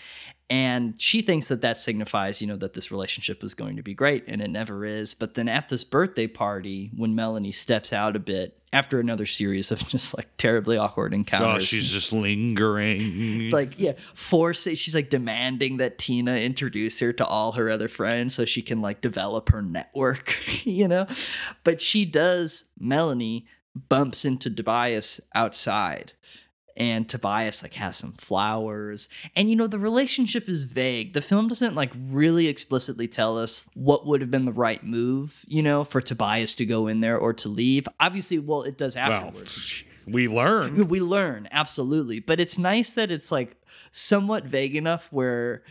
and 0.50 1.00
she 1.00 1.22
thinks 1.22 1.46
that 1.46 1.62
that 1.62 1.78
signifies 1.78 2.42
you 2.42 2.48
know 2.48 2.56
that 2.56 2.74
this 2.74 2.90
relationship 2.90 3.44
is 3.44 3.54
going 3.54 3.76
to 3.76 3.82
be 3.82 3.94
great 3.94 4.24
and 4.26 4.42
it 4.42 4.50
never 4.50 4.84
is. 4.84 5.14
But 5.14 5.34
then 5.34 5.48
at 5.48 5.68
this 5.68 5.84
birthday 5.84 6.26
party 6.26 6.90
when 6.96 7.14
melanie 7.14 7.52
steps 7.52 7.92
out 7.92 8.16
a 8.16 8.18
bit 8.18 8.60
after 8.72 8.98
another 8.98 9.26
series 9.26 9.70
of 9.70 9.78
just 9.88 10.16
like 10.16 10.28
terribly 10.36 10.76
awkward 10.76 11.14
oh, 11.14 11.16
encounters 11.16 11.62
Oh, 11.62 11.64
she's 11.64 11.92
just 11.92 12.12
lingering. 12.12 13.50
like 13.52 13.78
yeah 13.78 13.92
force 14.14 14.64
she's 14.64 14.94
like 14.94 15.08
demanding 15.08 15.76
that 15.76 15.98
tina 15.98 16.34
introduce 16.34 16.98
her 16.98 17.12
to 17.12 17.24
all 17.24 17.52
her 17.52 17.70
other 17.70 17.88
friends 17.88 18.34
so 18.34 18.44
she 18.44 18.60
can 18.60 18.82
like 18.82 19.00
develop 19.00 19.50
her 19.50 19.62
network 19.62 20.36
you 20.66 20.88
know? 20.88 21.06
But 21.62 21.80
she 21.80 22.04
does 22.04 22.64
melanie 22.78 23.46
bumps 23.88 24.24
into 24.24 24.50
tobias 24.50 25.20
outside 25.32 26.12
and 26.76 27.08
Tobias 27.08 27.62
like 27.62 27.74
has 27.74 27.96
some 27.96 28.12
flowers. 28.12 29.08
And 29.36 29.50
you 29.50 29.56
know, 29.56 29.66
the 29.66 29.78
relationship 29.78 30.48
is 30.48 30.64
vague. 30.64 31.12
The 31.12 31.22
film 31.22 31.48
doesn't 31.48 31.74
like 31.74 31.92
really 32.08 32.48
explicitly 32.48 33.08
tell 33.08 33.38
us 33.38 33.68
what 33.74 34.06
would 34.06 34.20
have 34.20 34.30
been 34.30 34.44
the 34.44 34.52
right 34.52 34.82
move, 34.82 35.44
you 35.48 35.62
know, 35.62 35.84
for 35.84 36.00
Tobias 36.00 36.54
to 36.56 36.66
go 36.66 36.86
in 36.86 37.00
there 37.00 37.18
or 37.18 37.32
to 37.34 37.48
leave. 37.48 37.86
Obviously, 37.98 38.38
well, 38.38 38.62
it 38.62 38.78
does 38.78 38.96
well, 38.96 39.12
afterwards. 39.12 39.84
we 40.06 40.28
learn. 40.28 40.88
We 40.90 41.00
learn, 41.00 41.48
absolutely. 41.52 42.20
But 42.20 42.40
it's 42.40 42.58
nice 42.58 42.92
that 42.92 43.10
it's 43.10 43.30
like 43.30 43.56
somewhat 43.92 44.44
vague 44.44 44.74
enough 44.74 45.08
where 45.10 45.62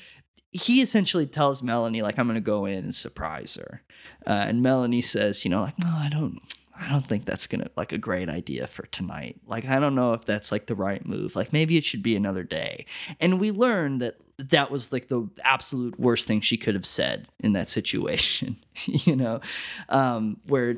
he 0.52 0.82
essentially 0.82 1.26
tells 1.26 1.62
Melanie, 1.62 2.02
like, 2.02 2.18
I'm 2.18 2.28
gonna 2.28 2.42
go 2.42 2.66
in 2.66 2.86
and 2.86 2.96
surprise 2.96 3.56
her. 3.56 3.84
Uh, 4.26 4.46
and 4.48 4.62
Melanie 4.62 5.02
says, 5.02 5.44
you 5.44 5.52
know, 5.52 5.62
like, 5.62 5.80
no, 5.80 5.88
I 5.88 6.10
don't 6.10 6.40
I 6.80 6.90
don't 6.90 7.06
think 7.06 7.26
that's 7.26 7.46
gonna 7.46 7.70
like 7.76 7.92
a 7.92 7.98
great 7.98 8.30
idea 8.30 8.66
for 8.66 8.84
tonight. 8.88 9.38
Like, 9.46 9.66
I 9.66 9.80
don't 9.80 9.96
know 9.96 10.14
if 10.14 10.26
that's 10.26 10.52
like 10.52 10.68
the 10.68 10.76
right 10.76 11.06
move. 11.06 11.36
Like, 11.36 11.52
maybe 11.52 11.78
it 11.78 11.84
should 11.84 12.02
be 12.02 12.16
another 12.16 12.44
day. 12.44 12.86
And 13.20 13.40
we 13.40 13.52
learned 13.52 14.02
that 14.02 14.18
that 14.38 14.72
was 14.72 14.94
like 14.94 15.10
the 15.10 15.28
absolute 15.44 16.00
worst 16.00 16.28
thing 16.28 16.40
she 16.40 16.56
could 16.56 16.76
have 16.76 16.86
said 16.86 17.28
in 17.42 17.54
that 17.54 17.70
situation. 17.70 18.56
you 18.86 19.16
know, 19.16 19.42
um, 19.90 20.38
where 20.48 20.78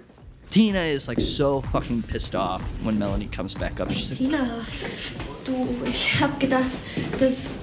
Tina 0.49 0.81
is 0.81 1.07
like 1.07 1.21
so 1.21 1.61
fucking 1.61 2.03
pissed 2.03 2.35
off 2.35 2.61
when 2.83 2.97
Melanie 2.97 3.27
comes 3.27 3.53
back 3.53 3.79
up. 3.79 3.91
She's 3.91 4.09
like, 4.09 4.17
Tina, 4.17 4.65
du, 5.43 5.85
ich 5.85 6.19
hab 6.19 6.39
gedacht, 6.39 6.71
das 7.19 7.59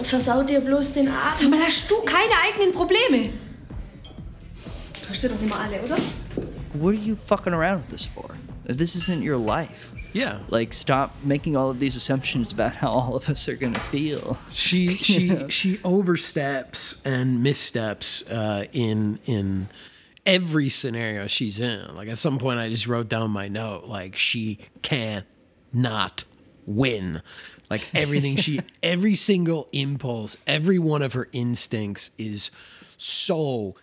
versaut 0.00 0.48
dir 0.48 0.60
bloß 0.60 0.92
den 0.94 1.08
Abend. 1.08 1.36
Sag 1.40 1.50
mal, 1.50 1.60
hast 1.60 1.90
du 1.90 2.00
keine 2.02 2.34
eigenen 2.42 2.72
Probleme? 2.72 3.30
Du 5.02 5.08
hast 5.08 5.22
ja 5.22 5.28
doch 5.28 5.42
immer 5.42 5.58
alle, 5.58 5.82
oder? 5.82 5.96
What 6.74 6.90
are 6.90 6.98
you 6.98 7.16
fucking 7.16 7.52
around 7.52 7.82
with 7.82 7.88
this 7.90 8.04
for? 8.04 8.36
This 8.64 8.96
isn't 8.96 9.22
your 9.22 9.36
life. 9.36 9.94
Yeah. 10.12 10.40
Like 10.48 10.72
stop 10.72 11.14
making 11.22 11.56
all 11.56 11.70
of 11.70 11.80
these 11.80 11.96
assumptions 11.96 12.52
about 12.52 12.74
how 12.74 12.90
all 12.90 13.16
of 13.16 13.28
us 13.28 13.48
are 13.48 13.56
gonna 13.56 13.80
feel. 13.80 14.38
She 14.50 14.88
she 14.88 15.48
she 15.48 15.80
oversteps 15.84 17.00
and 17.04 17.42
missteps 17.42 18.28
uh, 18.30 18.66
in 18.72 19.18
in 19.26 19.68
every 20.26 20.68
scenario 20.68 21.26
she's 21.26 21.60
in. 21.60 21.94
Like 21.94 22.08
at 22.08 22.18
some 22.18 22.38
point, 22.38 22.58
I 22.58 22.68
just 22.68 22.86
wrote 22.86 23.08
down 23.08 23.30
my 23.30 23.48
note. 23.48 23.84
Like 23.84 24.16
she 24.16 24.58
can 24.82 25.24
not 25.72 26.24
win. 26.66 27.22
Like 27.70 27.86
everything 27.94 28.36
she, 28.36 28.60
every 28.82 29.14
single 29.14 29.68
impulse, 29.72 30.36
every 30.46 30.78
one 30.78 31.02
of 31.02 31.12
her 31.14 31.28
instincts 31.32 32.10
is 32.18 32.50
so 32.96 33.74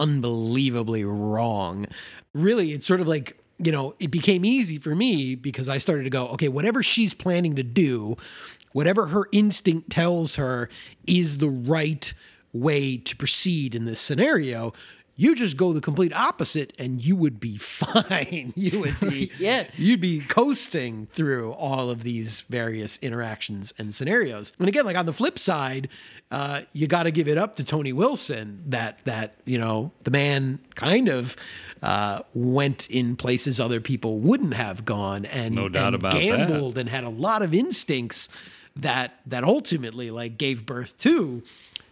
unbelievably 0.00 1.04
wrong. 1.04 1.86
Really, 2.34 2.72
it's 2.72 2.86
sort 2.86 3.00
of 3.00 3.06
like, 3.06 3.38
you 3.58 3.70
know, 3.70 3.94
it 4.00 4.10
became 4.10 4.44
easy 4.44 4.78
for 4.78 4.94
me 4.94 5.36
because 5.36 5.68
I 5.68 5.78
started 5.78 6.04
to 6.04 6.10
go, 6.10 6.26
okay, 6.28 6.48
whatever 6.48 6.82
she's 6.82 7.14
planning 7.14 7.54
to 7.56 7.62
do, 7.62 8.16
whatever 8.72 9.06
her 9.06 9.28
instinct 9.30 9.90
tells 9.90 10.36
her 10.36 10.68
is 11.06 11.38
the 11.38 11.50
right 11.50 12.12
way 12.52 12.96
to 12.96 13.16
proceed 13.16 13.74
in 13.74 13.84
this 13.84 14.00
scenario. 14.00 14.72
You 15.20 15.34
just 15.34 15.58
go 15.58 15.74
the 15.74 15.82
complete 15.82 16.14
opposite 16.14 16.72
and 16.78 17.04
you 17.04 17.14
would 17.14 17.38
be 17.38 17.56
fine. 17.58 18.54
You 18.56 18.80
would 18.80 18.98
be 19.00 19.30
yeah. 19.38 19.66
You'd 19.76 20.00
be 20.00 20.20
coasting 20.20 21.08
through 21.12 21.52
all 21.52 21.90
of 21.90 22.02
these 22.04 22.40
various 22.42 22.98
interactions 23.02 23.74
and 23.76 23.94
scenarios. 23.94 24.54
And 24.58 24.66
again, 24.66 24.86
like 24.86 24.96
on 24.96 25.04
the 25.04 25.12
flip 25.12 25.38
side, 25.38 25.90
uh, 26.30 26.62
you 26.72 26.86
got 26.86 27.02
to 27.02 27.10
give 27.10 27.28
it 27.28 27.36
up 27.36 27.56
to 27.56 27.64
Tony 27.64 27.92
Wilson 27.92 28.62
that 28.68 29.04
that 29.04 29.36
you 29.44 29.58
know 29.58 29.92
the 30.04 30.10
man 30.10 30.58
kind 30.74 31.08
of 31.08 31.36
uh, 31.82 32.22
went 32.32 32.88
in 32.88 33.14
places 33.16 33.60
other 33.60 33.80
people 33.80 34.18
wouldn't 34.20 34.54
have 34.54 34.86
gone 34.86 35.26
and 35.26 35.54
No 35.54 35.68
doubt 35.68 35.88
and 35.88 35.94
about 35.96 36.12
that. 36.14 36.22
gambled 36.22 36.78
and 36.78 36.88
had 36.88 37.04
a 37.04 37.08
lot 37.10 37.42
of 37.42 37.52
instincts 37.52 38.30
that 38.76 39.20
that 39.26 39.44
ultimately 39.44 40.10
like 40.10 40.38
gave 40.38 40.64
birth 40.64 40.96
to 40.98 41.42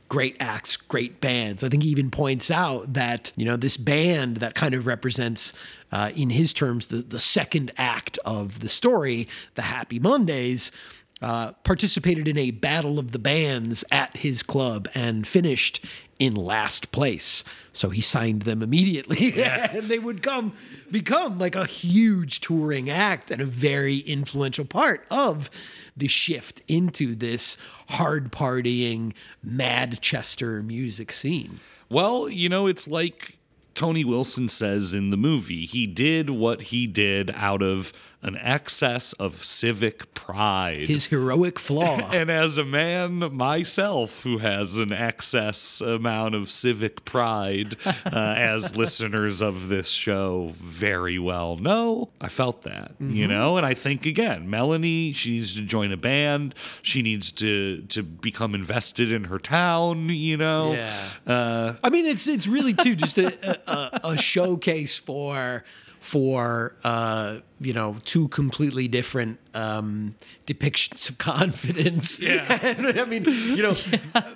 great 0.09 0.37
acts, 0.41 0.77
great 0.77 1.21
bands. 1.21 1.63
I 1.63 1.69
think 1.69 1.83
he 1.83 1.91
even 1.91 2.11
points 2.11 2.51
out 2.51 2.95
that 2.95 3.33
you 3.37 3.45
know 3.45 3.57
this 3.57 3.77
band 3.77 4.39
that 4.39 4.55
kind 4.55 4.75
of 4.75 4.87
represents, 4.87 5.53
uh, 5.93 6.11
in 6.17 6.31
his 6.31 6.53
terms, 6.53 6.87
the 6.87 6.99
the 6.99 7.21
second 7.21 7.71
act 7.77 8.19
of 8.25 8.61
the 8.61 8.69
story, 8.69 9.29
the 9.55 9.63
Happy 9.63 9.99
Mondays. 9.99 10.73
Uh, 11.21 11.51
participated 11.65 12.29
in 12.29 12.39
a 12.39 12.53
battle 12.53 12.97
of 13.01 13.11
the 13.11 13.19
bands 13.19 13.83
at 13.91 14.19
his 14.19 14.41
club 14.41 14.87
and 14.95 15.27
finished 15.27 15.85
in 16.21 16.37
last 16.37 16.93
place. 16.93 17.43
So 17.73 17.91
he 17.91 18.01
signed 18.01 18.43
them 18.43 18.63
immediately, 18.63 19.33
and 19.43 19.89
they 19.89 19.99
would 19.99 20.23
come 20.23 20.53
become 20.91 21.39
like 21.39 21.57
a 21.57 21.67
huge 21.67 22.41
touring 22.41 22.89
act 22.89 23.33
and 23.33 23.41
a 23.41 23.47
very 23.47 23.99
influential 23.99 24.65
part 24.65 25.05
of 25.11 25.51
the 25.99 26.09
shift 26.09 26.63
into 26.69 27.15
this 27.15 27.57
hard 27.91 28.33
partying 28.33 29.13
Madchester 29.47 30.65
music 30.65 31.13
scene. 31.13 31.61
Well, 31.91 32.29
you 32.29 32.49
know, 32.49 32.67
it's 32.67 32.87
like 32.87 33.39
Tony 33.75 34.05
Wilson 34.05 34.49
says 34.49 34.93
in 34.93 35.11
the 35.11 35.17
movie. 35.17 35.65
He 35.65 35.87
did 35.87 36.31
what 36.31 36.63
he 36.63 36.87
did 36.87 37.31
out 37.35 37.63
of 37.63 37.93
an 38.21 38.37
excess 38.41 39.13
of 39.15 39.45
civic 39.45 40.13
pride. 40.15 40.89
His 40.89 41.07
heroic 41.07 41.59
flaw. 41.59 41.99
and 42.13 42.31
as 42.31 42.59
a 42.59 42.65
man 42.65 43.19
myself 43.35 44.23
who 44.25 44.39
has 44.39 44.79
an 44.79 44.93
excess 44.93 45.81
amount 45.81 46.35
of 46.35 46.51
civic 46.51 47.05
pride, 47.05 47.77
uh, 47.87 47.93
as 48.37 48.77
listeners 48.77 49.41
of 49.41 49.69
this 49.69 49.89
show 49.91 50.53
very 50.57 51.19
well 51.19 51.57
know, 51.57 52.09
I 52.21 52.29
felt 52.29 52.63
that, 52.65 52.93
you 52.99 53.27
Mhm. 53.27 53.29
know? 53.29 53.57
And 53.57 53.65
I 53.65 53.75
think, 53.75 54.05
again, 54.05 54.51
Melanie, 54.51 55.13
she 55.13 55.31
needs 55.33 55.55
to 55.55 55.63
join 55.63 55.93
a 55.93 55.97
band. 55.97 56.55
She 56.83 57.03
needs 57.03 57.31
to, 57.33 57.83
to 57.83 58.03
become 58.03 58.55
invested 58.55 59.13
in 59.13 59.25
her 59.25 59.39
town, 59.39 60.09
you 60.09 60.37
know? 60.37 60.73
Yeah. 60.73 60.93
Uh, 61.27 61.75
I 61.85 61.91
mean, 61.91 62.05
it's 62.07 62.27
it's 62.27 62.47
really 62.49 62.75
too 62.75 62.97
just 62.97 63.17
a, 63.19 63.61
a, 63.71 64.01
a 64.15 64.19
showcase 64.19 64.99
for 64.99 65.65
for 66.01 66.75
uh, 66.85 67.39
you 67.61 67.73
know 67.73 67.97
two 68.05 68.29
completely 68.29 68.89
different 68.89 69.39
um, 69.55 70.15
depictions 70.47 71.09
of 71.09 71.19
confidence. 71.19 72.19
Yeah. 72.21 72.59
and, 72.63 72.87
I 73.01 73.05
mean, 73.05 73.25
you 73.25 73.63
know, 73.63 73.75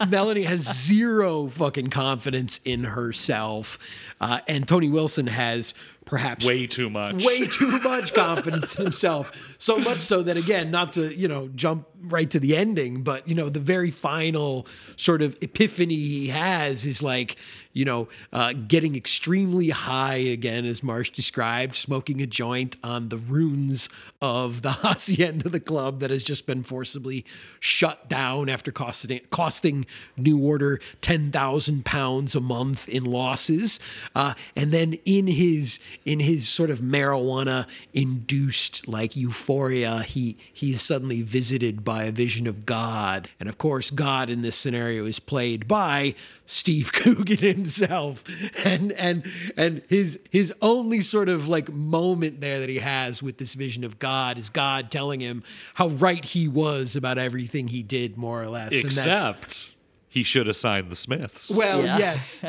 Melanie 0.09 0.43
has 0.43 0.61
zero 0.61 1.47
fucking 1.49 1.91
confidence 1.91 2.61
in 2.65 2.85
herself, 2.85 3.79
uh, 4.21 4.41
and 4.49 4.67
Tony 4.67 4.89
Wilson 4.89 5.27
has 5.27 5.75
perhaps 6.05 6.47
way 6.47 6.67
too 6.67 6.91
much. 6.91 7.25
way 7.25 7.47
too 7.47 7.79
much 7.81 8.13
confidence 8.13 8.75
in 8.75 8.85
himself. 8.85 9.55
So 9.59 9.79
much 9.79 10.01
so 10.01 10.23
that 10.23 10.37
again, 10.37 10.71
not 10.71 10.93
to 10.95 11.15
you 11.15 11.29
know 11.29 11.49
jump 11.49 11.87
right 12.03 12.29
to 12.31 12.41
the 12.41 12.57
ending, 12.57 13.03
but 13.03 13.29
you 13.29 13.35
know 13.35 13.49
the 13.49 13.61
very 13.61 13.91
final 13.91 14.67
sort 14.97 15.23
of 15.23 15.37
epiphany 15.41 15.95
he 15.95 16.29
has 16.29 16.85
is 16.85 17.03
like 17.03 17.37
you 17.73 17.85
know 17.85 18.09
uh, 18.33 18.53
getting 18.53 18.97
extremely 18.97 19.71
high 19.71 20.17
again, 20.17 20.65
as 20.65 20.83
Marsh 20.83 21.11
described, 21.11 21.75
smoking 21.75 22.21
a 22.21 22.27
joint 22.27 22.77
on 22.83 23.09
the 23.13 23.19
ruins 23.19 23.91
of 24.23 24.63
the 24.63 24.71
hacienda, 24.83 25.51
the 25.51 25.61
club 25.61 26.01
that 26.01 26.11
has 26.11 26.23
just 26.23 26.47
been 26.47 26.63
forcibly 26.63 27.27
shut 27.61 28.09
down 28.09 28.49
after 28.49 28.73
costing 28.73 29.21
costing 29.29 29.85
New 30.17 30.39
Order 30.39 30.81
ten 31.03 31.31
thousand 31.31 31.85
pounds 31.85 32.35
a 32.35 32.41
month 32.41 32.89
in 32.89 33.05
losses, 33.05 33.79
uh, 34.15 34.33
and 34.57 34.73
then 34.73 34.95
in 35.05 35.27
his 35.27 35.79
in 36.07 36.21
his 36.21 36.49
sort 36.49 36.71
of 36.71 36.81
marijuana 36.81 37.67
induced 37.93 38.89
like 38.89 39.15
euphoria, 39.15 40.01
he 40.01 40.39
he's 40.51 40.81
suddenly 40.81 41.21
visited 41.21 41.85
by 41.85 42.05
a 42.05 42.13
vision 42.13 42.47
of 42.47 42.65
God, 42.65 43.29
and 43.39 43.47
of 43.47 43.59
course, 43.59 43.91
God 43.91 44.31
in 44.31 44.41
this 44.41 44.57
scenario 44.57 45.05
is 45.05 45.19
played 45.19 45.69
by 45.69 46.15
Steve 46.47 46.93
Coogan 46.95 47.39
himself, 47.39 48.25
and 48.65 48.93
and 48.93 49.25
and 49.57 49.83
his 49.89 50.19
his 50.31 50.53
only 50.63 51.01
sort 51.01 51.29
of 51.29 51.47
like 51.47 51.71
moment 51.71 52.41
there 52.41 52.59
that 52.61 52.69
he 52.69 52.79
has 52.79 53.02
has 53.03 53.23
with 53.23 53.39
this 53.39 53.55
vision 53.55 53.85
of 53.85 53.99
God 53.99 54.39
is 54.39 54.51
God 54.51 54.91
telling 54.91 55.21
him 55.21 55.43
how 55.75 55.89
right 55.89 56.25
he 56.25 56.49
was 56.49 56.97
about 56.97 57.19
everything 57.19 57.69
he 57.69 57.83
did, 57.83 58.17
more 58.17 58.43
or 58.43 58.49
less. 58.49 58.73
and 58.73 58.83
that- 58.83 58.87
Except 58.87 59.71
he 60.09 60.23
should 60.23 60.47
have 60.47 60.57
signed 60.57 60.91
the 60.91 60.97
Smiths. 60.97 61.57
well, 61.57 61.83
yes, 61.83 62.43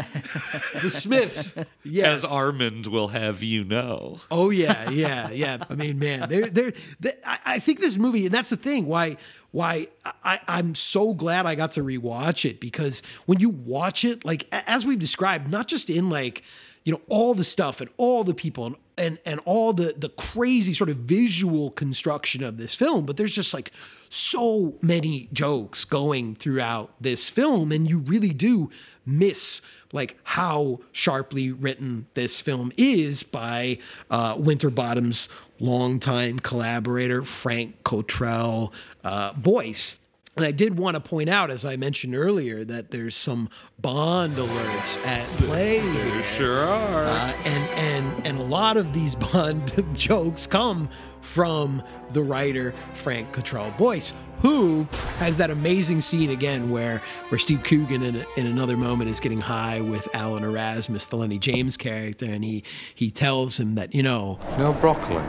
the 0.82 0.90
Smiths, 0.90 1.56
yes, 1.86 2.24
As 2.26 2.30
Armand 2.30 2.88
will 2.88 3.08
have 3.10 3.42
you 3.42 3.64
know. 3.64 4.20
Oh 4.30 4.50
yeah, 4.50 4.90
yeah, 4.90 5.30
yeah. 5.32 5.64
I 5.70 5.76
mean, 5.76 5.98
man, 5.98 6.28
they're, 6.28 6.50
they're, 6.50 6.74
they 7.00 7.14
I, 7.26 7.40
I 7.46 7.60
think 7.60 7.80
this 7.80 7.98
movie, 7.98 8.26
and 8.26 8.36
that's 8.36 8.50
the 8.50 8.58
thing 8.58 8.86
why 8.86 9.16
why 9.52 9.88
I, 10.26 10.40
I'm 10.48 10.76
so 10.76 11.14
glad 11.14 11.46
I 11.46 11.56
got 11.56 11.72
to 11.74 11.82
rewatch 11.84 12.44
it 12.50 12.60
because 12.60 13.02
when 13.28 13.40
you 13.40 13.50
watch 13.50 14.04
it, 14.04 14.26
like 14.26 14.48
as 14.52 14.86
we've 14.86 15.00
described, 15.00 15.50
not 15.50 15.68
just 15.68 15.90
in 15.90 16.10
like 16.10 16.44
you 16.84 16.92
know 16.92 17.02
all 17.10 17.34
the 17.34 17.44
stuff 17.44 17.82
and 17.82 17.90
all 17.98 18.24
the 18.24 18.34
people 18.34 18.66
and 18.66 18.76
and 18.98 19.18
and 19.26 19.40
all 19.46 19.74
the 19.74 19.94
the 19.98 20.10
crazy 20.10 20.74
sort 20.74 20.90
of 20.90 20.98
visual 20.98 21.72
construction 21.72 22.44
of 22.44 22.58
this 22.58 22.76
film, 22.76 23.06
but 23.06 23.18
there's 23.18 23.34
just 23.34 23.54
like 23.54 23.72
so 24.10 24.76
many 24.82 25.30
jokes 25.34 25.86
going 25.86 26.36
throughout 26.36 26.94
this 27.02 27.30
film, 27.30 27.72
and 27.72 27.90
you 27.90 28.00
really 28.00 28.30
do 28.30 28.70
miss 29.06 29.62
like 29.92 30.18
how 30.24 30.80
sharply 30.92 31.52
written 31.52 32.08
this 32.14 32.42
film 32.42 32.72
is 32.78 33.24
by 33.24 33.78
uh, 34.10 34.36
Winterbottom's 34.38 35.30
longtime 35.60 36.40
collaborator 36.40 37.24
Frank 37.24 37.84
Cottrell 37.84 38.74
uh, 39.04 39.34
Boyce. 39.34 40.00
And 40.36 40.44
I 40.46 40.52
did 40.52 40.80
want 40.80 40.96
to 40.96 41.00
point 41.00 41.30
out, 41.30 41.52
as 41.52 41.64
I 41.64 41.76
mentioned 41.76 42.16
earlier, 42.16 42.64
that 42.64 42.90
there's 42.90 43.16
some 43.16 43.50
Bond 43.80 44.36
alerts 44.38 45.06
at 45.06 45.28
play. 45.38 45.80
There 45.80 46.24
Sure 46.24 46.60
are. 46.64 47.04
Uh, 47.06 47.34
and 47.46 47.70
and 47.72 48.28
and 48.28 48.40
a 48.40 48.44
lot 48.44 48.78
of 48.78 48.94
these 48.94 49.16
Bond 49.34 49.72
jokes 49.96 50.48
come 50.48 50.90
from 51.22 51.84
the 52.14 52.24
writer 52.24 52.74
Frank 52.96 53.32
Cottrell 53.32 53.72
Boyce, 53.78 54.14
who 54.40 54.88
has 55.18 55.38
that 55.38 55.52
amazing 55.52 56.02
scene 56.02 56.32
again 56.32 56.72
where 56.72 57.00
where 57.30 57.38
Steve 57.38 57.62
Coogan 57.64 58.02
in, 58.02 58.26
in 58.36 58.48
another 58.48 58.76
moment 58.76 59.12
is 59.12 59.20
getting 59.20 59.40
high 59.40 59.82
with 59.82 60.08
Alan 60.16 60.44
Erasmus, 60.44 61.08
the 61.08 61.16
Lennie 61.16 61.38
James 61.38 61.78
character, 61.78 62.26
and 62.26 62.44
he 62.44 62.64
he 62.96 63.12
tells 63.12 63.60
him 63.60 63.76
that 63.76 63.94
you 63.94 64.02
know 64.02 64.40
No 64.58 64.74
broccoli. 64.74 65.24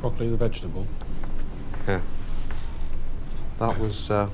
Broccoli 0.00 0.28
the 0.28 0.36
vegetable. 0.36 0.86
Yeah. 1.88 2.00
That 3.58 3.78
was. 3.78 4.10
Uh, 4.10 4.28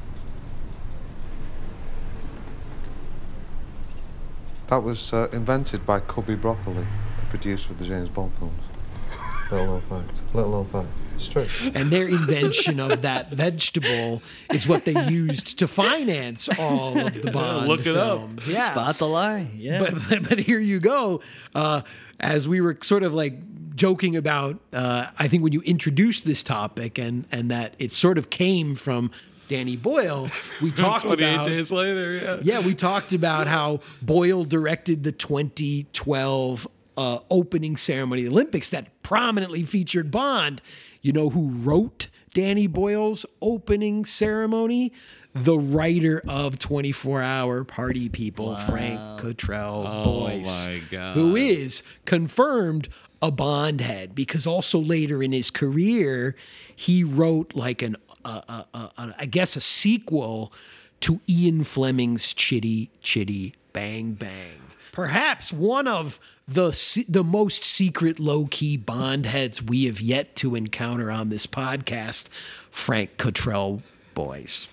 that 4.69 4.83
was 4.83 5.13
uh, 5.13 5.29
invented 5.33 5.85
by 5.85 6.01
Cubby 6.01 6.37
Broccoli, 6.37 6.75
the 7.21 7.27
producer 7.29 7.73
of 7.73 7.79
the 7.79 7.85
James 7.85 8.09
Bond 8.09 8.33
films. 8.35 8.63
Little 9.51 9.67
known 9.67 9.81
fact. 9.81 10.23
Little 10.33 10.51
known 10.53 10.65
fact. 10.67 10.89
It's 11.17 11.29
true. 11.29 11.47
and 11.75 11.91
their 11.91 12.09
invention 12.09 12.79
of 12.81 13.03
that 13.03 13.31
vegetable 13.31 14.23
is 14.55 14.67
what 14.67 14.85
they 14.87 14.99
used 15.11 15.59
to 15.59 15.69
finance 15.69 16.49
all 16.59 16.97
of 16.99 17.13
the 17.21 17.31
Bond 17.33 17.67
Look 17.69 17.85
it 17.85 17.97
up. 17.97 18.21
Yeah, 18.47 18.71
Spot 18.71 18.97
the 18.97 19.07
lie. 19.09 19.51
Yeah. 19.57 19.81
but, 19.81 19.95
but 20.09 20.29
but 20.29 20.39
here 20.39 20.61
you 20.61 20.79
go. 20.81 21.21
Uh, 21.55 21.83
as 22.21 22.49
we 22.49 22.61
were 22.61 22.79
sort 22.81 23.03
of 23.03 23.13
like 23.13 23.35
joking 23.81 24.15
about, 24.15 24.61
uh, 24.75 25.07
I 25.19 25.27
think 25.27 25.43
when 25.43 25.55
you 25.55 25.63
introduced 25.63 26.27
this 26.27 26.45
topic 26.45 26.99
and 26.99 27.27
and 27.33 27.51
that 27.51 27.77
it 27.79 27.93
sort 27.93 28.19
of 28.19 28.29
came 28.29 28.75
from 28.75 29.11
Danny 29.49 29.75
Boyle, 29.75 30.29
we 30.61 30.71
talked 30.87 31.07
28 31.07 31.35
about 31.35 31.47
days 31.47 31.73
later, 31.73 32.17
yeah. 32.17 32.39
yeah, 32.43 32.61
we 32.67 32.75
talked 32.75 33.15
about 33.15 33.47
how 33.47 33.81
Boyle 34.03 34.45
directed 34.45 35.03
the 35.03 35.13
2012 35.13 36.69
uh, 36.99 37.19
opening 37.31 37.79
ceremony 37.79 38.21
of 38.21 38.27
the 38.27 38.33
Olympics 38.33 38.69
that 38.69 39.03
prominently 39.03 39.63
featured 39.63 40.11
Bond. 40.11 40.61
You 41.01 41.15
know 41.15 41.31
who 41.31 41.49
wrote 41.49 42.09
Danny 42.35 42.67
Boyle's 42.67 43.25
opening 43.41 44.05
ceremony? 44.05 44.93
The 45.33 45.57
writer 45.59 46.23
of 46.29 46.59
24 46.59 47.23
Hour 47.23 47.65
Party 47.65 48.11
People, 48.11 48.57
Frank 48.57 49.21
Cottrell 49.21 49.87
Oh 49.87 50.05
Boyce, 50.05 50.67
my 50.67 50.83
God. 50.91 51.15
who 51.15 51.35
is 51.37 51.83
confirmed 52.05 52.89
a 53.23 53.31
Bond 53.31 53.81
head 53.81 54.15
because 54.15 54.47
also 54.47 54.79
later 54.79 55.23
in 55.23 55.33
his 55.33 55.51
career, 55.51 56.35
he 56.75 57.05
wrote 57.05 57.55
like 57.55 57.83
an, 57.83 57.97
uh, 58.25 58.41
uh, 58.49 58.63
uh, 58.73 58.89
uh, 58.97 59.13
I 59.19 59.27
guess, 59.27 59.57
a 59.57 59.61
sequel 59.61 60.53
to 61.01 61.21
Ian 61.29 61.65
Fleming's 61.65 62.33
Chitty 62.33 62.91
Chitty 63.01 63.55
Bang 63.73 64.13
Bang. 64.13 64.61
Perhaps 64.93 65.53
one 65.53 65.87
of 65.87 66.19
the 66.49 67.05
the 67.09 67.23
most 67.25 67.63
secret 67.63 68.19
low 68.19 68.47
key 68.51 68.77
Bond 68.77 69.27
heads 69.27 69.63
we 69.63 69.85
have 69.85 70.01
yet 70.01 70.35
to 70.37 70.55
encounter 70.55 71.11
on 71.11 71.29
this 71.29 71.47
podcast, 71.47 72.29
Frank 72.71 73.17
Cottrell 73.17 73.83
Boyce. 74.15 74.69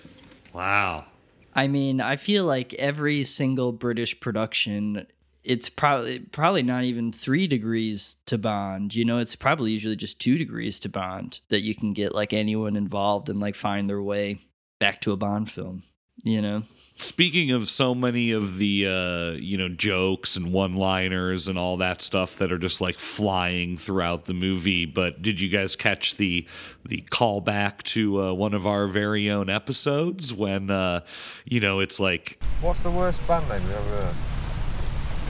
Wow. 0.53 1.05
I 1.53 1.67
mean, 1.67 2.01
I 2.01 2.17
feel 2.17 2.45
like 2.45 2.73
every 2.75 3.23
single 3.23 3.71
British 3.71 4.19
production, 4.19 5.07
it's 5.47 5.69
probably 5.69 6.19
probably 6.19 6.61
not 6.61 6.83
even 6.83 7.11
three 7.11 7.47
degrees 7.47 8.17
to 8.25 8.37
Bond. 8.37 8.93
You 8.93 9.05
know, 9.05 9.19
it's 9.19 9.35
probably 9.35 9.71
usually 9.71 9.95
just 9.95 10.19
two 10.19 10.37
degrees 10.37 10.79
to 10.81 10.89
Bond 10.89 11.39
that 11.47 11.63
you 11.63 11.73
can 11.73 11.93
get 11.93 12.13
like 12.13 12.33
anyone 12.33 12.75
involved 12.75 13.29
and 13.29 13.39
like 13.39 13.55
find 13.55 13.89
their 13.89 14.01
way 14.01 14.39
back 14.79 15.01
to 15.01 15.13
a 15.13 15.17
Bond 15.17 15.49
film. 15.49 15.83
You 16.23 16.41
know, 16.41 16.63
Speaking 16.99 17.51
of 17.51 17.69
so 17.69 17.93
many 17.93 18.31
of 18.31 18.57
the 18.57 18.87
uh, 18.87 19.39
you 19.39 19.55
know 19.55 19.69
jokes 19.69 20.35
and 20.35 20.51
one-liners 20.51 21.47
and 21.47 21.57
all 21.57 21.77
that 21.77 22.01
stuff 22.01 22.37
that 22.39 22.51
are 22.51 22.57
just 22.57 22.81
like 22.81 22.97
flying 22.97 23.77
throughout 23.77 24.25
the 24.25 24.33
movie, 24.33 24.85
but 24.85 25.21
did 25.21 25.39
you 25.39 25.47
guys 25.47 25.75
catch 25.75 26.17
the 26.17 26.47
the 26.85 27.03
callback 27.11 27.83
to 27.83 28.19
uh, 28.21 28.33
one 28.33 28.55
of 28.55 28.65
our 28.65 28.87
very 28.87 29.29
own 29.29 29.47
episodes 29.47 30.33
when 30.33 30.71
uh, 30.71 31.01
you 31.45 31.59
know 31.59 31.79
it's 31.79 31.99
like 31.99 32.43
What's 32.61 32.81
the 32.81 32.91
worst 32.91 33.25
band 33.27 33.47
name 33.47 33.61
you 33.67 33.75
ever 33.75 34.03
heard? 34.03 34.36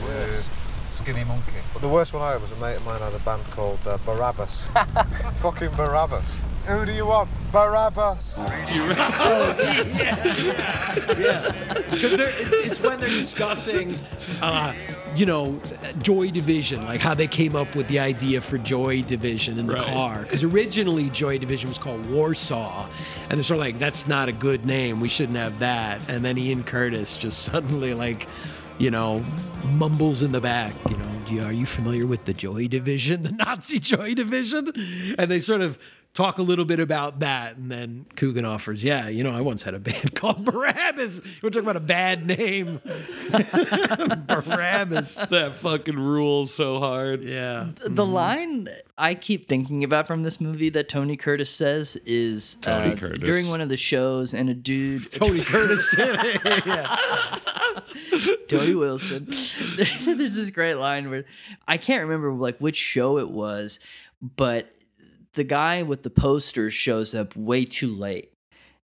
Worst. 0.04 0.50
Skinny 0.84 1.24
Monkey. 1.24 1.52
Well, 1.74 1.80
the 1.82 1.88
worst 1.88 2.14
one 2.14 2.22
I 2.22 2.32
heard 2.32 2.40
was 2.40 2.50
a 2.52 2.56
mate 2.56 2.76
of 2.76 2.84
mine 2.86 3.00
had 3.00 3.12
a 3.12 3.18
band 3.18 3.44
called 3.50 3.78
uh, 3.86 3.98
Barabbas. 4.06 4.68
Fucking 5.42 5.70
Barabbas. 5.76 6.42
Who 6.66 6.86
do 6.86 6.92
you 6.92 7.04
want? 7.06 7.28
Barabbas. 7.52 8.38
yeah 10.78 11.52
because 11.90 12.12
it's, 12.12 12.52
it's 12.52 12.80
when 12.80 13.00
they're 13.00 13.08
discussing, 13.08 13.94
uh, 14.42 14.72
you 15.14 15.26
know, 15.26 15.58
Joy 16.00 16.30
Division, 16.30 16.84
like 16.84 17.00
how 17.00 17.14
they 17.14 17.26
came 17.26 17.56
up 17.56 17.74
with 17.74 17.88
the 17.88 17.98
idea 17.98 18.40
for 18.40 18.58
Joy 18.58 19.02
Division 19.02 19.58
in 19.58 19.66
the 19.66 19.74
Right. 19.74 19.84
car. 19.84 20.22
Because 20.22 20.44
originally 20.44 21.10
Joy 21.10 21.38
Division 21.38 21.68
was 21.68 21.78
called 21.78 22.04
Warsaw, 22.10 22.88
and 23.28 23.32
they're 23.38 23.42
sort 23.44 23.58
of 23.58 23.64
like, 23.64 23.78
that's 23.78 24.06
not 24.06 24.28
a 24.28 24.32
good 24.32 24.64
name. 24.64 25.00
We 25.00 25.08
shouldn't 25.08 25.38
have 25.38 25.58
that. 25.60 26.00
And 26.08 26.24
then 26.24 26.38
Ian 26.38 26.62
Curtis 26.62 27.16
just 27.16 27.42
suddenly 27.50 27.94
like. 27.94 28.26
You 28.78 28.90
know, 28.90 29.24
mumbles 29.72 30.22
in 30.22 30.32
the 30.32 30.40
back. 30.40 30.72
You 30.88 30.96
know, 30.96 31.10
"Do 31.26 31.34
you- 31.34 31.42
are 31.42 31.52
you 31.52 31.66
familiar 31.66 32.06
with 32.06 32.24
the 32.26 32.32
Joy 32.32 32.68
Division, 32.68 33.22
the 33.24 33.32
Nazi 33.32 33.78
Joy 33.80 34.14
Division? 34.14 34.72
And 35.18 35.30
they 35.30 35.40
sort 35.40 35.62
of 35.62 35.78
talk 36.14 36.38
a 36.38 36.42
little 36.42 36.64
bit 36.64 36.80
about 36.80 37.20
that, 37.20 37.56
and 37.56 37.70
then 37.70 38.06
Coogan 38.16 38.44
offers, 38.44 38.82
"Yeah, 38.84 39.08
you 39.08 39.22
know, 39.24 39.32
I 39.32 39.40
once 39.40 39.62
had 39.62 39.74
a 39.74 39.78
band 39.88 40.14
called 40.14 40.44
Barabbas. 40.44 41.20
We're 41.42 41.50
talking 41.50 41.64
about 41.64 41.76
a 41.76 41.80
bad 41.80 42.24
name, 42.26 42.80
Barabbas. 44.26 45.16
that 45.30 45.54
fucking 45.56 45.96
rules 45.98 46.54
so 46.54 46.78
hard. 46.78 47.24
Yeah, 47.24 47.68
the 47.84 48.06
line 48.06 48.68
I 48.96 49.14
keep 49.14 49.48
thinking 49.48 49.82
about 49.84 50.06
from 50.06 50.22
this 50.22 50.40
movie 50.40 50.70
that 50.70 50.88
Tony 50.88 51.16
Curtis 51.16 51.50
says 51.50 51.96
is 52.06 52.54
Tony 52.56 52.92
uh, 52.92 52.96
Curtis. 52.96 53.24
during 53.24 53.46
one 53.48 53.60
of 53.60 53.68
the 53.68 53.76
shows, 53.76 54.34
and 54.34 54.48
a 54.48 54.54
dude 54.54 55.10
Tony 55.12 55.40
Curtis 55.40 55.94
did 55.96 56.16
it. 56.20 56.66
yeah. 56.66 56.96
Tony 58.48 58.74
Wilson. 58.74 59.24
There's 59.76 60.34
this 60.34 60.50
great 60.50 60.74
line 60.74 61.10
where 61.10 61.24
I 61.66 61.76
can't 61.76 62.04
remember 62.04 62.32
like 62.32 62.58
which 62.58 62.76
show 62.76 63.18
it 63.18 63.30
was, 63.30 63.80
but 64.20 64.70
the 65.34 65.44
guy 65.44 65.82
with 65.82 66.02
the 66.02 66.10
posters 66.10 66.74
shows 66.74 67.14
up 67.14 67.36
way 67.36 67.64
too 67.64 67.94
late. 67.94 68.32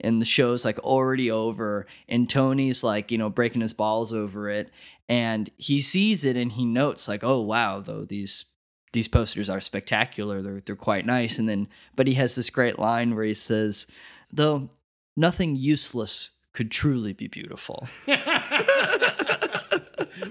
And 0.00 0.20
the 0.20 0.26
show's 0.26 0.64
like 0.64 0.80
already 0.80 1.30
over, 1.30 1.86
and 2.08 2.28
Tony's 2.28 2.82
like, 2.82 3.12
you 3.12 3.18
know, 3.18 3.30
breaking 3.30 3.60
his 3.60 3.72
balls 3.72 4.12
over 4.12 4.50
it. 4.50 4.68
And 5.08 5.48
he 5.58 5.80
sees 5.80 6.24
it 6.24 6.36
and 6.36 6.50
he 6.50 6.64
notes, 6.64 7.06
like, 7.06 7.22
oh 7.22 7.40
wow, 7.40 7.78
though 7.80 8.04
these 8.04 8.46
these 8.92 9.06
posters 9.06 9.48
are 9.48 9.60
spectacular. 9.60 10.42
They're 10.42 10.60
they're 10.60 10.76
quite 10.76 11.06
nice. 11.06 11.38
And 11.38 11.48
then 11.48 11.68
but 11.94 12.08
he 12.08 12.14
has 12.14 12.34
this 12.34 12.50
great 12.50 12.80
line 12.80 13.14
where 13.14 13.24
he 13.24 13.34
says, 13.34 13.86
though 14.32 14.70
nothing 15.16 15.54
useless 15.54 16.30
could 16.52 16.70
truly 16.70 17.12
be 17.12 17.28
beautiful. 17.28 17.86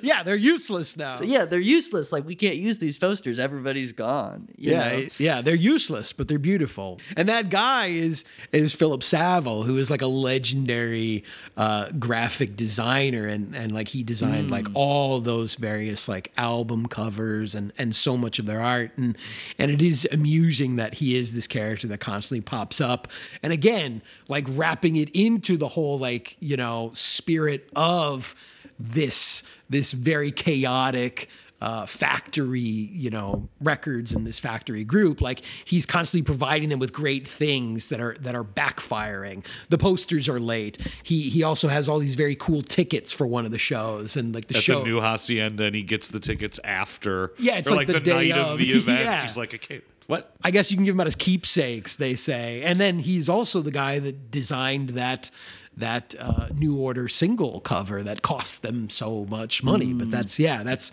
yeah, 0.11 0.23
they're 0.23 0.35
useless 0.35 0.97
now. 0.97 1.15
So, 1.15 1.23
yeah, 1.23 1.45
they're 1.45 1.59
useless. 1.59 2.11
Like 2.11 2.25
we 2.25 2.35
can't 2.35 2.57
use 2.57 2.77
these 2.79 2.97
posters. 2.97 3.39
Everybody's 3.39 3.91
gone. 3.91 4.47
you 4.57 4.71
yeah, 4.71 4.89
know? 4.89 5.05
yeah, 5.17 5.41
they're 5.41 5.55
useless, 5.55 6.13
but 6.13 6.27
they're 6.27 6.39
beautiful. 6.39 6.99
And 7.17 7.29
that 7.29 7.49
guy 7.49 7.87
is 7.87 8.23
is 8.51 8.73
Philip 8.75 9.03
Saville, 9.03 9.63
who 9.63 9.77
is 9.77 9.89
like 9.91 10.01
a 10.01 10.07
legendary 10.07 11.23
uh, 11.57 11.89
graphic 11.99 12.55
designer, 12.55 13.27
and 13.27 13.55
and 13.55 13.71
like 13.71 13.87
he 13.89 14.03
designed 14.03 14.31
Mm. 14.47 14.51
like 14.51 14.67
all 14.73 15.19
those 15.19 15.55
various 15.55 16.07
like 16.07 16.31
album 16.37 16.85
covers 16.85 17.53
and 17.55 17.73
and 17.77 17.95
so 17.95 18.15
much 18.17 18.39
of 18.39 18.45
their 18.45 18.61
art, 18.61 18.91
and 18.97 19.17
and 19.59 19.69
it 19.71 19.81
is 19.81 20.07
amusing 20.11 20.77
that 20.77 20.95
he 20.95 21.15
is 21.15 21.33
this 21.33 21.47
character 21.47 21.87
that 21.87 21.99
constantly 21.99 22.41
pops 22.41 22.79
up, 22.81 23.07
and 23.43 23.51
again, 23.53 24.01
like 24.27 24.45
wrapping 24.49 24.95
it 24.95 25.09
into 25.13 25.57
the 25.57 25.67
whole 25.67 25.99
like 25.99 26.37
you 26.39 26.55
know 26.57 26.91
spirit 26.95 27.69
of 27.75 28.35
this 28.81 29.43
this 29.69 29.91
very 29.91 30.31
chaotic 30.31 31.29
uh, 31.61 31.85
factory, 31.85 32.59
you 32.59 33.11
know, 33.11 33.47
records 33.61 34.13
in 34.13 34.23
this 34.23 34.39
factory 34.39 34.83
group. 34.83 35.21
Like 35.21 35.43
he's 35.63 35.85
constantly 35.85 36.25
providing 36.25 36.69
them 36.69 36.79
with 36.79 36.91
great 36.91 37.27
things 37.27 37.89
that 37.89 38.01
are 38.01 38.15
that 38.21 38.33
are 38.33 38.43
backfiring. 38.43 39.45
The 39.69 39.77
posters 39.77 40.27
are 40.27 40.39
late. 40.39 40.79
He 41.03 41.29
he 41.29 41.43
also 41.43 41.67
has 41.67 41.87
all 41.87 41.99
these 41.99 42.15
very 42.15 42.35
cool 42.35 42.63
tickets 42.63 43.13
for 43.13 43.27
one 43.27 43.45
of 43.45 43.51
the 43.51 43.59
shows, 43.59 44.17
and 44.17 44.33
like 44.33 44.47
the 44.47 44.57
At 44.57 44.63
show. 44.63 44.79
the 44.79 44.85
new 44.85 44.99
hacienda, 44.99 45.65
and 45.65 45.75
he 45.75 45.83
gets 45.83 46.07
the 46.07 46.19
tickets 46.19 46.59
after. 46.63 47.33
Yeah, 47.37 47.57
it's 47.57 47.69
like 47.69 47.77
like, 47.77 47.87
the 47.87 47.93
the, 47.93 47.99
day 47.99 48.29
night 48.29 48.39
of, 48.39 48.51
of. 48.53 48.57
the 48.57 48.71
event. 48.71 48.99
Yeah. 49.05 49.21
He's 49.21 49.37
like, 49.37 49.53
okay, 49.53 49.81
what? 50.07 50.33
I 50.43 50.51
guess 50.51 50.71
you 50.71 50.77
can 50.77 50.85
give 50.85 50.95
him 50.95 50.99
out 50.99 51.07
as 51.07 51.15
keepsakes, 51.15 51.95
they 51.95 52.15
say. 52.15 52.63
And 52.63 52.81
then 52.81 52.99
he's 52.99 53.29
also 53.29 53.61
the 53.61 53.71
guy 53.71 53.99
that 53.99 54.31
designed 54.31 54.89
that 54.89 55.29
that 55.77 56.15
uh, 56.19 56.49
New 56.53 56.77
Order 56.77 57.07
single 57.07 57.59
cover 57.61 58.03
that 58.03 58.21
cost 58.21 58.61
them 58.61 58.89
so 58.89 59.25
much 59.25 59.63
money. 59.63 59.93
But 59.93 60.11
that's 60.11 60.39
yeah, 60.39 60.63
that's 60.63 60.91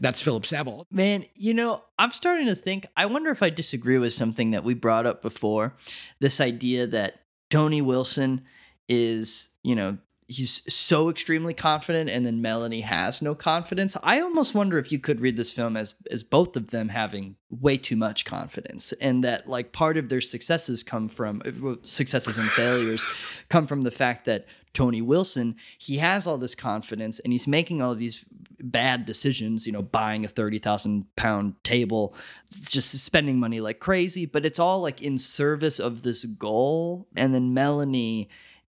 that's 0.00 0.20
Philip 0.20 0.46
Saville. 0.46 0.86
Man, 0.90 1.24
you 1.34 1.54
know, 1.54 1.82
I'm 1.98 2.10
starting 2.10 2.46
to 2.46 2.54
think, 2.54 2.86
I 2.96 3.06
wonder 3.06 3.30
if 3.30 3.42
I 3.42 3.50
disagree 3.50 3.98
with 3.98 4.12
something 4.12 4.52
that 4.52 4.64
we 4.64 4.74
brought 4.74 5.06
up 5.06 5.22
before. 5.22 5.74
This 6.20 6.40
idea 6.40 6.86
that 6.88 7.20
Tony 7.50 7.82
Wilson 7.82 8.42
is, 8.88 9.50
you 9.62 9.74
know, 9.74 9.98
he's 10.30 10.72
so 10.72 11.08
extremely 11.08 11.52
confident 11.52 12.08
and 12.08 12.24
then 12.24 12.40
Melanie 12.40 12.82
has 12.82 13.20
no 13.20 13.34
confidence. 13.34 13.96
I 14.00 14.20
almost 14.20 14.54
wonder 14.54 14.78
if 14.78 14.92
you 14.92 15.00
could 15.00 15.20
read 15.20 15.36
this 15.36 15.52
film 15.52 15.76
as 15.76 15.96
as 16.10 16.22
both 16.22 16.56
of 16.56 16.70
them 16.70 16.88
having 16.88 17.34
way 17.50 17.76
too 17.76 17.96
much 17.96 18.24
confidence 18.24 18.92
and 19.00 19.24
that 19.24 19.48
like 19.48 19.72
part 19.72 19.96
of 19.96 20.08
their 20.08 20.20
successes 20.20 20.84
come 20.84 21.08
from 21.08 21.42
uh, 21.44 21.74
successes 21.82 22.38
and 22.38 22.48
failures 22.50 23.04
come 23.48 23.66
from 23.66 23.80
the 23.80 23.90
fact 23.90 24.24
that 24.26 24.46
Tony 24.72 25.02
Wilson, 25.02 25.56
he 25.78 25.98
has 25.98 26.28
all 26.28 26.38
this 26.38 26.54
confidence 26.54 27.18
and 27.18 27.32
he's 27.32 27.48
making 27.48 27.82
all 27.82 27.96
these 27.96 28.24
bad 28.60 29.04
decisions, 29.04 29.66
you 29.66 29.72
know, 29.72 29.82
buying 29.82 30.24
a 30.24 30.28
30,000 30.28 31.04
pound 31.16 31.54
table, 31.64 32.14
just 32.52 32.92
spending 33.04 33.40
money 33.40 33.60
like 33.60 33.80
crazy, 33.80 34.26
but 34.26 34.46
it's 34.46 34.60
all 34.60 34.80
like 34.80 35.02
in 35.02 35.18
service 35.18 35.80
of 35.80 36.02
this 36.02 36.24
goal. 36.24 37.08
And 37.16 37.34
then 37.34 37.52
Melanie 37.52 38.28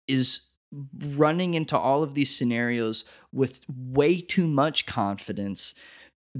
is 0.06 0.50
running 1.16 1.54
into 1.54 1.78
all 1.78 2.02
of 2.02 2.14
these 2.14 2.34
scenarios 2.34 3.04
with 3.32 3.60
way 3.68 4.20
too 4.20 4.46
much 4.46 4.86
confidence 4.86 5.74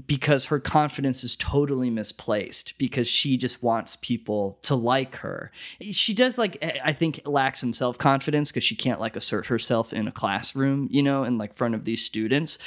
because 0.05 0.45
her 0.45 0.59
confidence 0.59 1.23
is 1.23 1.35
totally 1.35 1.89
misplaced 1.89 2.77
because 2.77 3.07
she 3.07 3.35
just 3.35 3.63
wants 3.63 3.95
people 3.95 4.59
to 4.61 4.75
like 4.75 5.15
her. 5.15 5.51
She 5.81 6.13
does 6.13 6.37
like 6.37 6.63
I 6.83 6.93
think 6.93 7.21
lacks 7.25 7.61
some 7.61 7.73
self-confidence 7.73 8.51
because 8.51 8.63
she 8.63 8.75
can't 8.75 8.99
like 8.99 9.15
assert 9.15 9.47
herself 9.47 9.93
in 9.93 10.07
a 10.07 10.11
classroom, 10.11 10.87
you 10.91 11.01
know, 11.01 11.23
in 11.23 11.37
like 11.37 11.53
front 11.53 11.73
of 11.73 11.85
these 11.85 12.03
students. 12.03 12.59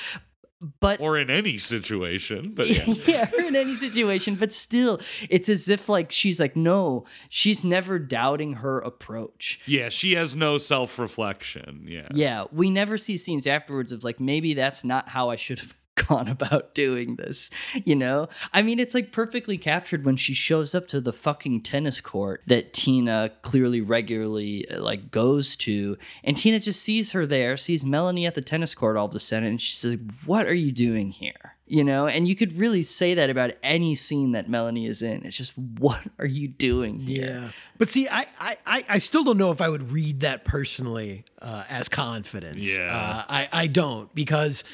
But 0.81 1.01
or 1.01 1.19
in 1.19 1.31
any 1.31 1.57
situation, 1.57 2.53
but 2.55 2.69
yeah. 2.69 2.85
yeah, 3.07 3.31
in 3.47 3.57
any 3.57 3.77
situation, 3.77 4.35
but 4.35 4.53
still, 4.53 5.01
it's 5.31 5.49
as 5.49 5.69
if 5.71 5.89
like 5.89 6.11
she's 6.11 6.39
like, 6.39 6.55
no, 6.55 7.07
she's 7.31 7.65
never 7.65 7.99
doubting 7.99 8.55
her 8.55 8.79
approach. 8.79 9.61
Yeah, 9.65 9.89
she 9.89 10.15
has 10.17 10.37
no 10.37 10.59
self 10.59 10.99
reflection. 10.99 11.87
Yeah. 11.89 12.09
Yeah, 12.13 12.45
we 12.53 12.69
never 12.69 12.99
see 12.99 13.17
scenes 13.17 13.47
afterwards 13.47 13.91
of 13.91 14.05
like 14.05 14.21
maybe 14.21 14.53
that's 14.53 14.85
not 14.85 15.09
how 15.09 15.31
I 15.31 15.37
should 15.37 15.61
have 15.61 15.75
gone 16.09 16.29
about 16.29 16.75
doing 16.75 17.17
this, 17.17 17.51
you 17.85 17.95
know? 17.97 18.29
I 18.53 18.63
mean, 18.63 18.79
it's 18.79 18.95
like 18.95 19.13
perfectly 19.13 19.59
captured 19.59 20.05
when 20.05 20.17
she 20.17 20.35
shows 20.35 20.75
up 20.75 20.89
to 20.89 21.01
the 21.01 21.13
fucking 21.13 21.63
tennis 21.63 22.01
court 22.01 22.43
that 22.47 22.73
Tina 22.73 23.31
clearly 23.43 23.81
regularly 23.81 24.69
uh, 24.71 24.83
like 24.83 25.11
goes 25.11 25.57
to, 25.57 25.97
and 26.25 26.37
Tina 26.37 26.59
just 26.61 26.83
sees 26.83 27.13
her 27.13 27.27
there, 27.27 27.57
sees 27.57 27.85
Melanie 27.85 28.27
at 28.27 28.35
the 28.35 28.43
tennis 28.43 28.75
court 28.75 28.97
all 28.97 29.07
of 29.07 29.15
a 29.15 29.21
sudden, 29.21 29.49
and 29.49 29.61
she 29.63 29.75
says, 29.75 29.99
"What 30.27 30.47
are 30.47 30.55
you 30.55 30.73
doing 30.73 31.11
here?" 31.11 31.57
You 31.67 31.85
know, 31.85 32.09
and 32.09 32.27
you 32.27 32.35
could 32.35 32.53
really 32.55 32.83
say 32.83 33.15
that 33.15 33.31
about 33.31 33.53
any 33.63 33.95
scene 33.95 34.33
that 34.33 34.49
Melanie 34.49 34.87
is 34.87 35.03
in. 35.03 35.25
It's 35.25 35.37
just, 35.37 35.57
what 35.57 36.01
are 36.19 36.27
you 36.27 36.49
doing 36.49 36.99
here? 36.99 37.27
Yeah. 37.27 37.49
But 37.79 37.89
see, 37.89 38.09
I, 38.09 38.27
I, 38.41 38.57
I- 38.67 38.85
I 38.89 38.99
still 38.99 39.23
don't 39.23 39.39
know 39.39 39.53
if 39.53 39.61
I 39.61 39.69
would 39.69 39.93
read 39.93 40.21
that 40.23 40.45
personally 40.45 41.25
uh, 41.41 41.63
as 41.71 41.89
confidence. 41.89 42.77
Yeah. 42.77 42.89
Uh, 42.93 43.25
I, 43.29 43.49
I 43.53 43.67
don't 43.69 44.13
because, 44.17 44.65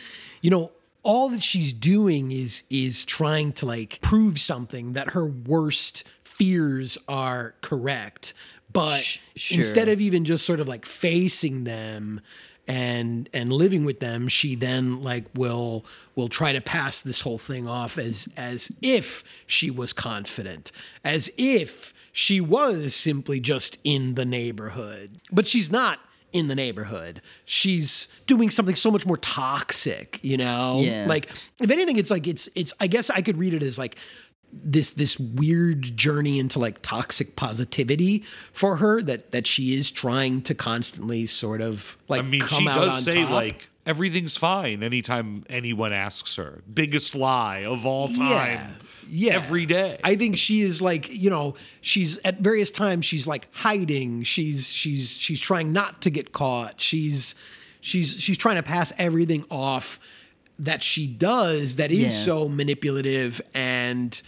you 0.40 0.48
know, 0.50 0.72
all 1.06 1.28
that 1.28 1.42
she's 1.42 1.72
doing 1.72 2.32
is 2.32 2.64
is 2.68 3.04
trying 3.04 3.52
to 3.52 3.64
like 3.64 4.00
prove 4.02 4.40
something 4.40 4.94
that 4.94 5.10
her 5.10 5.24
worst 5.24 6.02
fears 6.24 6.98
are 7.08 7.54
correct. 7.60 8.34
But 8.72 8.98
Sh- 8.98 9.20
sure. 9.36 9.58
instead 9.58 9.88
of 9.88 10.00
even 10.00 10.24
just 10.24 10.44
sort 10.44 10.58
of 10.58 10.66
like 10.66 10.84
facing 10.84 11.62
them 11.62 12.20
and 12.66 13.28
and 13.32 13.52
living 13.52 13.84
with 13.84 14.00
them 14.00 14.26
she 14.26 14.56
then 14.56 15.00
like 15.04 15.26
will 15.36 15.86
will 16.16 16.26
try 16.28 16.52
to 16.52 16.60
pass 16.60 17.00
this 17.00 17.20
whole 17.20 17.38
thing 17.38 17.68
off 17.68 17.96
as 17.96 18.28
as 18.36 18.72
if 18.82 19.22
she 19.46 19.70
was 19.70 19.92
confident 19.92 20.72
as 21.04 21.30
if 21.38 21.94
she 22.10 22.40
was 22.40 22.92
simply 22.92 23.38
just 23.38 23.78
in 23.84 24.16
the 24.16 24.24
neighborhood 24.24 25.20
but 25.30 25.46
she's 25.46 25.70
not 25.70 26.00
in 26.36 26.48
the 26.48 26.54
neighborhood 26.54 27.20
she's 27.44 28.08
doing 28.26 28.50
something 28.50 28.74
so 28.76 28.90
much 28.90 29.06
more 29.06 29.16
toxic 29.18 30.18
you 30.22 30.36
know 30.36 30.80
Yeah. 30.82 31.06
like 31.08 31.30
if 31.62 31.70
anything 31.70 31.96
it's 31.96 32.10
like 32.10 32.26
it's 32.26 32.48
it's 32.54 32.72
i 32.80 32.86
guess 32.86 33.08
i 33.10 33.20
could 33.22 33.38
read 33.38 33.54
it 33.54 33.62
as 33.62 33.78
like 33.78 33.96
this 34.52 34.92
this 34.92 35.18
weird 35.18 35.82
journey 35.96 36.38
into 36.38 36.58
like 36.58 36.80
toxic 36.82 37.36
positivity 37.36 38.22
for 38.52 38.76
her 38.76 39.02
that 39.02 39.32
that 39.32 39.46
she 39.46 39.74
is 39.74 39.90
trying 39.90 40.40
to 40.42 40.54
constantly 40.54 41.26
sort 41.26 41.60
of 41.60 41.96
like 42.08 42.20
I 42.20 42.24
mean, 42.24 42.40
come 42.40 42.62
she 42.64 42.68
out 42.68 42.78
on 42.78 42.88
does 42.88 43.04
say 43.04 43.22
top. 43.22 43.30
like 43.30 43.68
everything's 43.86 44.36
fine 44.36 44.82
anytime 44.82 45.44
anyone 45.48 45.92
asks 45.92 46.36
her. 46.36 46.62
Biggest 46.72 47.14
lie 47.14 47.64
of 47.66 47.86
all 47.86 48.08
time. 48.08 48.18
Yeah. 48.18 48.70
Yeah. 49.08 49.34
Every 49.34 49.66
day. 49.66 49.98
I 50.02 50.16
think 50.16 50.36
she 50.36 50.62
is 50.62 50.82
like, 50.82 51.08
you 51.12 51.30
know, 51.30 51.54
she's 51.80 52.18
at 52.24 52.40
various 52.40 52.72
times 52.72 53.04
she's 53.04 53.26
like 53.26 53.46
hiding. 53.54 54.24
She's 54.24 54.66
she's 54.68 55.10
she's 55.10 55.40
trying 55.40 55.72
not 55.72 56.02
to 56.02 56.10
get 56.10 56.32
caught. 56.32 56.80
She's 56.80 57.36
she's 57.80 58.20
she's 58.20 58.36
trying 58.36 58.56
to 58.56 58.64
pass 58.64 58.92
everything 58.98 59.44
off 59.50 60.00
that 60.58 60.82
she 60.82 61.06
does 61.06 61.76
that 61.76 61.92
is 61.92 62.00
Yeah. 62.00 62.08
so 62.08 62.48
manipulative 62.48 63.40
and 63.54 64.20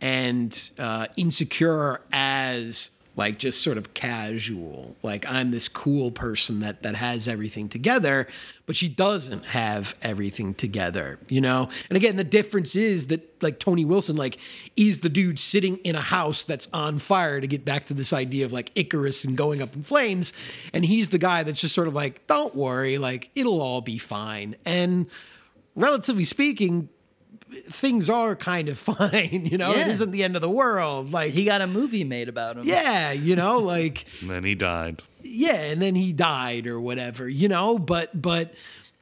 and 0.00 0.70
uh, 0.78 1.06
insecure 1.16 2.00
as 2.12 2.90
like 3.16 3.38
just 3.38 3.62
sort 3.62 3.78
of 3.78 3.94
casual 3.94 4.96
like 5.02 5.24
i'm 5.28 5.50
this 5.50 5.68
cool 5.68 6.10
person 6.10 6.60
that 6.60 6.82
that 6.82 6.96
has 6.96 7.28
everything 7.28 7.68
together 7.68 8.26
but 8.66 8.74
she 8.74 8.88
doesn't 8.88 9.44
have 9.46 9.94
everything 10.00 10.54
together 10.54 11.18
you 11.28 11.40
know? 11.40 11.68
And 11.88 11.96
again 11.96 12.16
the 12.16 12.24
difference 12.24 12.74
is 12.74 13.08
that 13.08 13.42
like 13.42 13.58
tony 13.58 13.84
wilson 13.84 14.16
like 14.16 14.38
is 14.76 15.00
the 15.00 15.08
dude 15.08 15.38
sitting 15.38 15.76
in 15.78 15.94
a 15.94 16.00
house 16.00 16.42
that's 16.42 16.68
on 16.72 16.98
fire 16.98 17.40
to 17.40 17.46
get 17.46 17.64
back 17.64 17.86
to 17.86 17.94
this 17.94 18.12
idea 18.12 18.44
of 18.44 18.52
like 18.52 18.72
icarus 18.74 19.24
and 19.24 19.36
going 19.36 19.62
up 19.62 19.74
in 19.74 19.82
flames 19.82 20.32
and 20.72 20.84
he's 20.84 21.10
the 21.10 21.18
guy 21.18 21.42
that's 21.42 21.60
just 21.60 21.74
sort 21.74 21.88
of 21.88 21.94
like 21.94 22.26
don't 22.26 22.54
worry 22.54 22.98
like 22.98 23.30
it'll 23.34 23.60
all 23.60 23.80
be 23.80 23.98
fine. 23.98 24.56
And 24.64 25.06
relatively 25.74 26.24
speaking 26.24 26.88
things 27.68 28.10
are 28.10 28.34
kind 28.36 28.68
of 28.68 28.78
fine 28.90 29.46
you 29.50 29.56
know 29.58 29.70
it 29.72 29.78
Yeah. 29.78 29.88
isn't 29.88 30.10
the 30.10 30.22
end 30.24 30.36
of 30.36 30.42
the 30.42 30.50
world 30.50 31.12
like 31.12 31.32
He 31.32 31.44
got 31.44 31.60
a 31.60 31.66
movie 31.66 32.04
made 32.04 32.28
about 32.28 32.56
him. 32.56 32.64
yeah 32.64 33.12
you 33.12 33.36
know 33.36 33.58
like 33.58 34.06
and 34.20 34.30
then 34.30 34.44
he 34.44 34.54
died. 34.54 35.02
yeah 35.22 35.54
and 35.54 35.80
then 35.80 35.94
he 35.94 36.12
died 36.12 36.66
or 36.66 36.80
whatever 36.80 37.28
you 37.28 37.48
know 37.48 37.78
but 37.78 38.20
but 38.20 38.52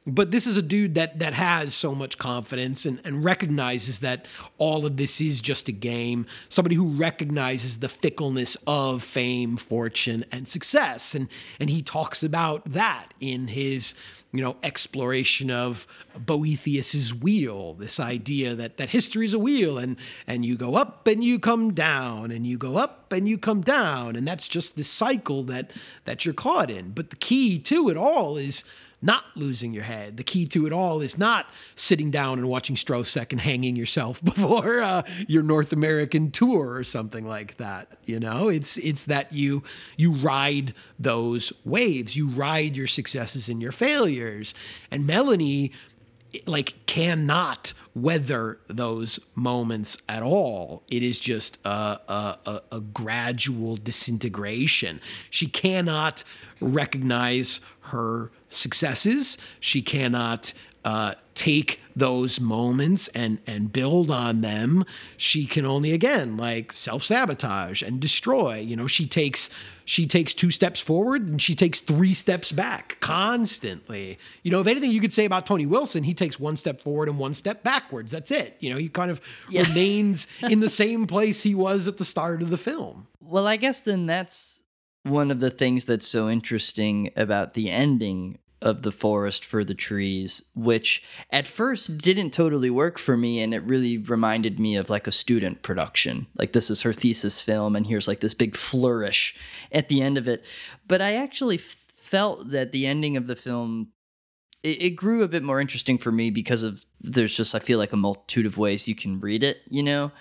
but 0.05 0.31
this 0.31 0.47
is 0.47 0.57
a 0.57 0.61
dude 0.61 0.95
that 0.95 1.19
that 1.19 1.33
has 1.33 1.73
so 1.73 1.95
much 1.95 2.17
confidence 2.17 2.85
and, 2.85 2.99
and 3.05 3.23
recognizes 3.23 3.99
that 3.99 4.25
all 4.57 4.85
of 4.85 4.97
this 4.97 5.21
is 5.21 5.39
just 5.39 5.69
a 5.69 5.71
game. 5.71 6.25
Somebody 6.49 6.75
who 6.75 6.89
recognizes 6.89 7.79
the 7.79 7.87
fickleness 7.87 8.57
of 8.67 9.01
fame 9.01 9.55
fortune 9.55 10.25
and 10.31 10.47
success. 10.47 11.15
And 11.15 11.29
and 11.59 11.69
he 11.69 11.81
talks 11.81 12.21
about 12.21 12.65
that 12.65 13.07
in 13.21 13.47
his 13.47 13.95
you 14.33 14.41
know 14.41 14.57
exploration 14.61 15.49
of 15.49 15.87
boethius's 16.17 17.13
wheel 17.13 17.75
this 17.75 17.99
idea 17.99 18.55
that 18.55 18.77
that 18.77 18.89
history 18.89 19.25
is 19.25 19.33
a 19.33 19.39
wheel 19.39 19.77
and 19.77 19.95
and 20.27 20.43
you 20.43 20.57
go 20.57 20.75
up 20.75 21.07
and 21.07 21.23
you 21.23 21.39
come 21.39 21.73
down 21.73 22.31
and 22.31 22.45
you 22.45 22.57
go 22.57 22.75
up 22.77 23.13
and 23.13 23.29
you 23.29 23.37
come 23.37 23.61
down. 23.61 24.15
And 24.17 24.27
that's 24.27 24.49
just 24.49 24.75
this 24.75 24.89
cycle 24.89 25.43
that 25.43 25.71
that 26.03 26.25
you're 26.25 26.33
caught 26.33 26.69
in. 26.69 26.91
But 26.91 27.09
the 27.09 27.15
key 27.15 27.57
to 27.59 27.89
it 27.89 27.95
all 27.95 28.35
is 28.35 28.65
not 29.03 29.25
losing 29.35 29.73
your 29.73 29.83
head. 29.83 30.17
The 30.17 30.23
key 30.23 30.45
to 30.47 30.65
it 30.65 30.73
all 30.73 31.01
is 31.01 31.17
not 31.17 31.47
sitting 31.75 32.09
down 32.09 32.39
and 32.39 32.47
watching 32.47 32.75
Stroszek 32.75 33.31
and 33.31 33.41
hanging 33.41 33.75
yourself 33.75 34.23
before 34.23 34.79
uh, 34.79 35.03
your 35.27 35.43
North 35.43 35.73
American 35.73 36.31
tour 36.31 36.73
or 36.73 36.83
something 36.83 37.27
like 37.27 37.57
that. 37.57 37.89
You 38.05 38.19
know, 38.19 38.47
it's 38.47 38.77
it's 38.77 39.05
that 39.05 39.33
you 39.33 39.63
you 39.97 40.13
ride 40.13 40.73
those 40.97 41.51
waves, 41.65 42.15
you 42.15 42.29
ride 42.29 42.77
your 42.77 42.87
successes 42.87 43.49
and 43.49 43.61
your 43.61 43.73
failures. 43.73 44.55
And 44.89 45.05
Melanie 45.05 45.71
like 46.45 46.73
cannot 46.85 47.73
weather 47.95 48.59
those 48.67 49.19
moments 49.35 49.97
at 50.09 50.23
all. 50.23 50.83
It 50.89 51.03
is 51.03 51.19
just 51.19 51.59
a, 51.65 51.99
a, 52.07 52.61
a, 52.71 52.81
gradual 52.81 53.75
disintegration. 53.75 54.99
She 55.29 55.47
cannot 55.47 56.23
recognize 56.59 57.59
her 57.81 58.31
successes. 58.49 59.37
She 59.59 59.81
cannot 59.81 60.53
uh, 60.83 61.15
take 61.35 61.79
those 61.95 62.39
moments 62.39 63.07
and 63.09 63.39
and 63.47 63.71
build 63.71 64.11
on 64.11 64.41
them. 64.41 64.85
She 65.17 65.45
can 65.45 65.65
only 65.65 65.91
again 65.91 66.37
like 66.37 66.71
self 66.71 67.03
sabotage 67.03 67.81
and 67.81 67.99
destroy. 67.99 68.57
You 68.57 68.75
know, 68.75 68.87
she 68.87 69.05
takes 69.05 69.49
she 69.85 70.05
takes 70.05 70.33
two 70.33 70.51
steps 70.51 70.79
forward 70.79 71.27
and 71.27 71.41
she 71.41 71.55
takes 71.55 71.79
three 71.79 72.13
steps 72.13 72.51
back 72.51 72.97
constantly. 72.99 74.17
You 74.43 74.51
know, 74.51 74.61
if 74.61 74.67
anything 74.67 74.91
you 74.91 75.01
could 75.01 75.13
say 75.13 75.25
about 75.25 75.45
Tony 75.45 75.65
Wilson, 75.65 76.03
he 76.03 76.13
takes 76.13 76.39
one 76.39 76.55
step 76.55 76.81
forward 76.81 77.09
and 77.09 77.19
one 77.19 77.33
step 77.33 77.63
backwards. 77.63 78.11
That's 78.11 78.31
it. 78.31 78.55
You 78.59 78.69
know, 78.69 78.77
he 78.77 78.89
kind 78.89 79.11
of 79.11 79.21
yeah. 79.49 79.63
remains 79.67 80.27
in 80.41 80.59
the 80.59 80.69
same 80.69 81.07
place 81.07 81.43
he 81.43 81.55
was 81.55 81.87
at 81.87 81.97
the 81.97 82.05
start 82.05 82.41
of 82.41 82.49
the 82.49 82.57
film. 82.57 83.07
Well, 83.21 83.47
I 83.47 83.57
guess 83.57 83.79
then 83.81 84.05
that's 84.05 84.63
one 85.03 85.31
of 85.31 85.39
the 85.39 85.49
things 85.49 85.85
that's 85.85 86.07
so 86.07 86.29
interesting 86.29 87.11
about 87.15 87.53
the 87.53 87.69
ending 87.69 88.39
of 88.63 88.81
the 88.81 88.91
forest 88.91 89.43
for 89.45 89.63
the 89.63 89.75
trees, 89.75 90.49
which 90.55 91.03
at 91.29 91.45
first 91.45 91.99
didn't 91.99 92.31
totally 92.31 92.69
work 92.69 92.97
for 92.97 93.15
me. 93.15 93.41
And 93.41 93.53
it 93.53 93.61
really 93.63 93.97
reminded 93.97 94.59
me 94.59 94.77
of 94.77 94.89
like 94.89 95.05
a 95.05 95.11
student 95.11 95.61
production. 95.61 96.27
Like, 96.35 96.53
this 96.53 96.71
is 96.71 96.81
her 96.81 96.93
thesis 96.93 97.41
film, 97.41 97.75
and 97.75 97.85
here's 97.85 98.07
like 98.07 98.21
this 98.21 98.33
big 98.33 98.55
flourish 98.55 99.35
at 99.71 99.89
the 99.89 100.01
end 100.01 100.17
of 100.17 100.27
it. 100.27 100.45
But 100.87 101.01
I 101.01 101.15
actually 101.15 101.57
felt 101.57 102.49
that 102.49 102.71
the 102.71 102.87
ending 102.87 103.17
of 103.17 103.27
the 103.27 103.35
film 103.35 103.89
it, 104.63 104.81
it 104.81 104.89
grew 104.91 105.23
a 105.23 105.27
bit 105.27 105.43
more 105.43 105.59
interesting 105.59 105.97
for 105.97 106.11
me 106.11 106.29
because 106.29 106.63
of 106.63 106.85
there's 107.01 107.35
just 107.35 107.53
I 107.53 107.59
feel 107.59 107.77
like 107.77 107.93
a 107.93 107.97
multitude 107.97 108.45
of 108.45 108.57
ways 108.57 108.87
you 108.87 108.95
can 108.95 109.19
read 109.19 109.43
it, 109.43 109.57
you 109.67 109.83
know? 109.83 110.11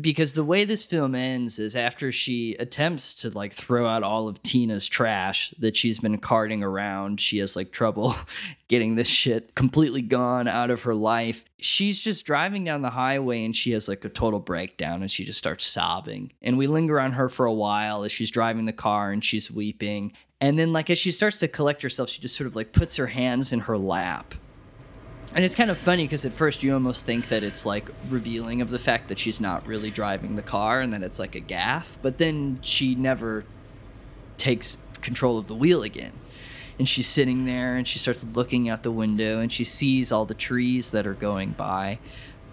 Because 0.00 0.34
the 0.34 0.44
way 0.44 0.64
this 0.64 0.84
film 0.84 1.14
ends 1.14 1.58
is 1.58 1.74
after 1.74 2.12
she 2.12 2.54
attempts 2.54 3.14
to 3.14 3.30
like 3.30 3.52
throw 3.52 3.86
out 3.86 4.02
all 4.02 4.28
of 4.28 4.42
Tina's 4.42 4.86
trash 4.86 5.54
that 5.58 5.76
she's 5.76 5.98
been 5.98 6.18
carting 6.18 6.62
around, 6.62 7.20
she 7.20 7.38
has 7.38 7.56
like 7.56 7.72
trouble 7.72 8.14
getting 8.68 8.96
this 8.96 9.08
shit 9.08 9.54
completely 9.54 10.02
gone 10.02 10.46
out 10.46 10.70
of 10.70 10.82
her 10.82 10.94
life. 10.94 11.44
She's 11.58 12.00
just 12.00 12.26
driving 12.26 12.64
down 12.64 12.82
the 12.82 12.90
highway 12.90 13.44
and 13.44 13.56
she 13.56 13.72
has 13.72 13.88
like 13.88 14.04
a 14.04 14.10
total 14.10 14.40
breakdown 14.40 15.02
and 15.02 15.10
she 15.10 15.24
just 15.24 15.38
starts 15.38 15.64
sobbing. 15.64 16.32
And 16.42 16.58
we 16.58 16.66
linger 16.66 17.00
on 17.00 17.12
her 17.12 17.28
for 17.28 17.46
a 17.46 17.52
while 17.52 18.04
as 18.04 18.12
she's 18.12 18.30
driving 18.30 18.66
the 18.66 18.72
car 18.72 19.10
and 19.10 19.24
she's 19.24 19.50
weeping. 19.50 20.12
And 20.40 20.58
then, 20.58 20.72
like, 20.72 20.88
as 20.88 20.98
she 20.98 21.10
starts 21.10 21.36
to 21.38 21.48
collect 21.48 21.82
herself, 21.82 22.10
she 22.10 22.20
just 22.20 22.36
sort 22.36 22.46
of 22.46 22.54
like 22.54 22.72
puts 22.72 22.96
her 22.96 23.08
hands 23.08 23.52
in 23.52 23.60
her 23.60 23.76
lap. 23.76 24.34
And 25.34 25.44
it's 25.44 25.54
kind 25.54 25.70
of 25.70 25.78
funny 25.78 26.04
because 26.04 26.24
at 26.24 26.32
first 26.32 26.62
you 26.62 26.72
almost 26.72 27.04
think 27.04 27.28
that 27.28 27.42
it's 27.42 27.66
like 27.66 27.88
revealing 28.08 28.60
of 28.60 28.70
the 28.70 28.78
fact 28.78 29.08
that 29.08 29.18
she's 29.18 29.40
not 29.40 29.66
really 29.66 29.90
driving 29.90 30.36
the 30.36 30.42
car 30.42 30.80
and 30.80 30.92
that 30.92 31.02
it's 31.02 31.18
like 31.18 31.34
a 31.34 31.40
gaff. 31.40 31.98
But 32.00 32.18
then 32.18 32.58
she 32.62 32.94
never 32.94 33.44
takes 34.38 34.78
control 35.02 35.38
of 35.38 35.46
the 35.46 35.54
wheel 35.54 35.82
again. 35.82 36.12
And 36.78 36.88
she's 36.88 37.08
sitting 37.08 37.44
there 37.44 37.76
and 37.76 37.86
she 37.86 37.98
starts 37.98 38.24
looking 38.34 38.68
out 38.68 38.82
the 38.82 38.90
window 38.90 39.40
and 39.40 39.52
she 39.52 39.64
sees 39.64 40.12
all 40.12 40.24
the 40.24 40.34
trees 40.34 40.92
that 40.92 41.06
are 41.06 41.14
going 41.14 41.52
by. 41.52 41.98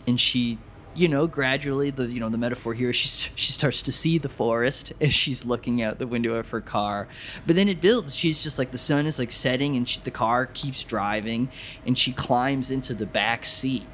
And 0.05 0.19
she 0.19 0.57
you 0.95 1.07
know, 1.07 1.27
gradually 1.27 1.91
the 1.91 2.05
you 2.05 2.19
know 2.19 2.29
the 2.29 2.37
metaphor 2.37 2.73
here 2.73 2.93
she 2.93 3.07
she 3.35 3.51
starts 3.51 3.81
to 3.83 3.91
see 3.91 4.17
the 4.17 4.29
forest 4.29 4.93
as 5.01 5.13
she's 5.13 5.45
looking 5.45 5.81
out 5.81 5.99
the 5.99 6.07
window 6.07 6.33
of 6.35 6.49
her 6.49 6.61
car. 6.61 7.07
But 7.45 7.55
then 7.55 7.67
it 7.67 7.81
builds. 7.81 8.15
She's 8.15 8.43
just 8.43 8.57
like 8.57 8.71
the 8.71 8.77
sun 8.77 9.05
is 9.05 9.19
like 9.19 9.31
setting 9.31 9.75
and 9.75 9.87
she, 9.87 9.99
the 9.99 10.11
car 10.11 10.45
keeps 10.47 10.83
driving 10.83 11.49
and 11.85 11.97
she 11.97 12.11
climbs 12.11 12.71
into 12.71 12.93
the 12.93 13.05
back 13.05 13.45
seat 13.45 13.85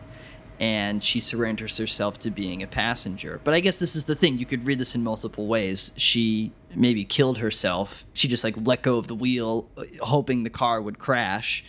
and 0.60 1.04
she 1.04 1.20
surrenders 1.20 1.78
herself 1.78 2.20
to 2.20 2.30
being 2.30 2.62
a 2.62 2.68
passenger. 2.68 3.42
But 3.44 3.56
I 3.56 3.62
guess 3.62 3.80
this 3.80 3.96
is 3.96 4.04
the 4.04 4.14
thing. 4.14 4.38
You 4.38 4.46
could 4.46 4.68
read 4.68 4.78
this 4.78 4.94
in 4.94 5.04
multiple 5.04 5.48
ways. 5.48 5.92
She 5.98 6.52
maybe 6.76 7.04
killed 7.04 7.40
herself. 7.40 8.06
She 8.14 8.28
just 8.28 8.44
like 8.44 8.56
let 8.58 8.84
go 8.84 8.98
of 8.98 9.08
the 9.08 9.16
wheel 9.16 9.68
uh, 9.76 9.86
hoping 10.02 10.44
the 10.44 10.52
car 10.52 10.80
would 10.80 11.00
crash 11.00 11.64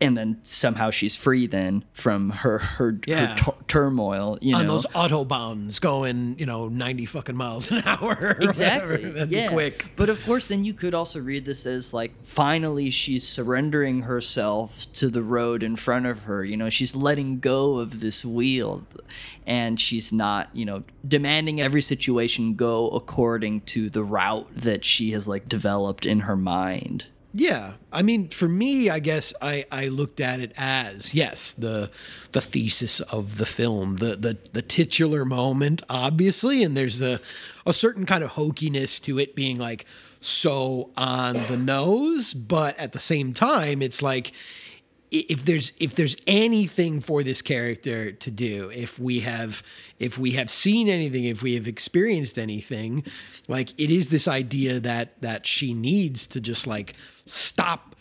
and 0.00 0.16
then 0.16 0.38
somehow 0.42 0.90
she's 0.90 1.16
free 1.16 1.46
then 1.46 1.84
from 1.92 2.30
her 2.30 2.58
her, 2.58 2.98
yeah. 3.06 3.28
her 3.28 3.36
t- 3.36 3.58
turmoil 3.66 4.38
you 4.42 4.52
know? 4.52 4.58
on 4.58 4.66
those 4.66 4.86
autobahns 4.88 5.80
going 5.80 6.38
you 6.38 6.44
know 6.44 6.68
90 6.68 7.06
fucking 7.06 7.36
miles 7.36 7.70
an 7.70 7.82
hour 7.86 8.36
exactly. 8.40 9.04
That'd 9.04 9.30
yeah. 9.30 9.48
be 9.48 9.52
quick. 9.52 9.86
But 9.96 10.08
of 10.08 10.22
course 10.24 10.46
then 10.46 10.64
you 10.64 10.74
could 10.74 10.94
also 10.94 11.20
read 11.20 11.44
this 11.44 11.66
as 11.66 11.94
like 11.94 12.12
finally 12.24 12.90
she's 12.90 13.26
surrendering 13.26 14.02
herself 14.02 14.90
to 14.94 15.08
the 15.08 15.22
road 15.22 15.62
in 15.62 15.76
front 15.76 16.06
of 16.06 16.20
her. 16.20 16.44
You 16.44 16.56
know 16.56 16.68
she's 16.68 16.94
letting 16.94 17.40
go 17.40 17.78
of 17.78 18.00
this 18.00 18.24
wheel 18.24 18.84
and 19.46 19.80
she's 19.80 20.12
not 20.12 20.48
you 20.52 20.64
know 20.64 20.82
demanding 21.06 21.60
every 21.60 21.82
situation 21.82 22.54
go 22.54 22.88
according 22.90 23.62
to 23.62 23.88
the 23.88 24.04
route 24.04 24.48
that 24.54 24.84
she 24.84 25.12
has 25.12 25.26
like 25.26 25.48
developed 25.48 26.04
in 26.04 26.20
her 26.20 26.36
mind 26.36 27.06
yeah, 27.38 27.74
I 27.92 28.00
mean, 28.00 28.28
for 28.28 28.48
me, 28.48 28.88
I 28.88 28.98
guess 28.98 29.34
I, 29.42 29.66
I 29.70 29.88
looked 29.88 30.20
at 30.20 30.40
it 30.40 30.52
as 30.56 31.12
yes, 31.12 31.52
the 31.52 31.90
the 32.32 32.40
thesis 32.40 33.00
of 33.00 33.36
the 33.36 33.44
film, 33.44 33.96
the 33.96 34.16
the 34.16 34.38
the 34.54 34.62
titular 34.62 35.26
moment, 35.26 35.82
obviously, 35.90 36.62
and 36.62 36.74
there's 36.74 37.02
a 37.02 37.20
a 37.66 37.74
certain 37.74 38.06
kind 38.06 38.24
of 38.24 38.30
hokiness 38.30 39.02
to 39.02 39.18
it 39.18 39.34
being 39.34 39.58
like 39.58 39.84
so 40.20 40.90
on 40.96 41.34
the 41.48 41.58
nose, 41.58 42.32
but 42.32 42.78
at 42.78 42.92
the 42.92 42.98
same 42.98 43.34
time, 43.34 43.82
it's 43.82 44.00
like 44.00 44.32
if 45.10 45.44
there's 45.44 45.72
if 45.78 45.94
there's 45.94 46.16
anything 46.26 47.00
for 47.00 47.22
this 47.22 47.42
character 47.42 48.12
to 48.12 48.30
do 48.30 48.70
if 48.70 48.98
we 48.98 49.20
have 49.20 49.62
if 49.98 50.18
we 50.18 50.32
have 50.32 50.50
seen 50.50 50.88
anything 50.88 51.24
if 51.24 51.42
we 51.42 51.54
have 51.54 51.68
experienced 51.68 52.38
anything 52.38 53.04
like 53.46 53.70
it 53.78 53.90
is 53.90 54.08
this 54.08 54.26
idea 54.26 54.80
that 54.80 55.20
that 55.22 55.46
she 55.46 55.72
needs 55.72 56.26
to 56.26 56.40
just 56.40 56.66
like 56.66 56.94
stop 57.26 57.94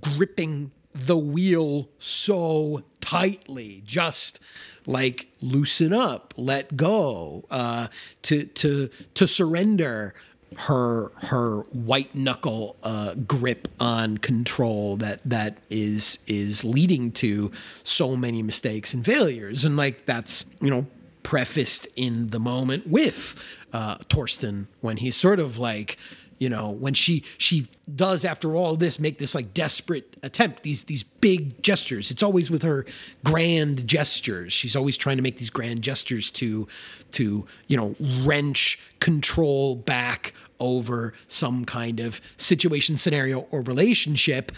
gripping 0.00 0.70
the 0.92 1.16
wheel 1.16 1.88
so 1.98 2.82
tightly. 3.00 3.82
Just 3.84 4.40
like 4.86 5.28
loosen 5.42 5.92
up 5.92 6.32
let 6.38 6.74
go 6.74 7.44
uh 7.50 7.86
to 8.22 8.44
to 8.46 8.88
to 9.12 9.28
surrender 9.28 10.14
her 10.56 11.10
her 11.16 11.60
white 11.72 12.14
knuckle 12.14 12.76
uh, 12.82 13.14
grip 13.14 13.68
on 13.80 14.18
control 14.18 14.96
that 14.96 15.20
that 15.24 15.58
is 15.70 16.18
is 16.26 16.64
leading 16.64 17.12
to 17.12 17.50
so 17.84 18.16
many 18.16 18.42
mistakes 18.42 18.94
and 18.94 19.04
failures, 19.04 19.64
and 19.64 19.76
like 19.76 20.06
that's 20.06 20.46
you 20.60 20.70
know 20.70 20.86
prefaced 21.22 21.86
in 21.96 22.28
the 22.28 22.40
moment 22.40 22.86
with 22.86 23.34
uh, 23.72 23.98
Torsten 24.08 24.66
when 24.80 24.96
he's 24.96 25.16
sort 25.16 25.38
of 25.38 25.58
like 25.58 25.98
you 26.38 26.48
know 26.48 26.70
when 26.70 26.94
she 26.94 27.24
she 27.36 27.68
does 27.94 28.24
after 28.24 28.54
all 28.54 28.76
this 28.76 28.98
make 28.98 29.18
this 29.18 29.34
like 29.34 29.54
desperate 29.54 30.16
attempt 30.22 30.62
these 30.62 30.84
these 30.84 31.02
big 31.02 31.62
gestures. 31.62 32.10
It's 32.10 32.22
always 32.22 32.50
with 32.50 32.62
her 32.62 32.86
grand 33.24 33.86
gestures. 33.86 34.52
She's 34.52 34.76
always 34.76 34.96
trying 34.96 35.16
to 35.16 35.22
make 35.22 35.38
these 35.38 35.50
grand 35.50 35.82
gestures 35.82 36.30
to 36.32 36.68
to 37.12 37.46
you 37.66 37.76
know 37.76 37.94
wrench 38.22 38.78
control 39.00 39.76
back 39.76 40.34
over 40.60 41.12
some 41.26 41.64
kind 41.64 42.00
of 42.00 42.20
situation 42.36 42.96
scenario 42.96 43.40
or 43.50 43.62
relationship. 43.62 44.52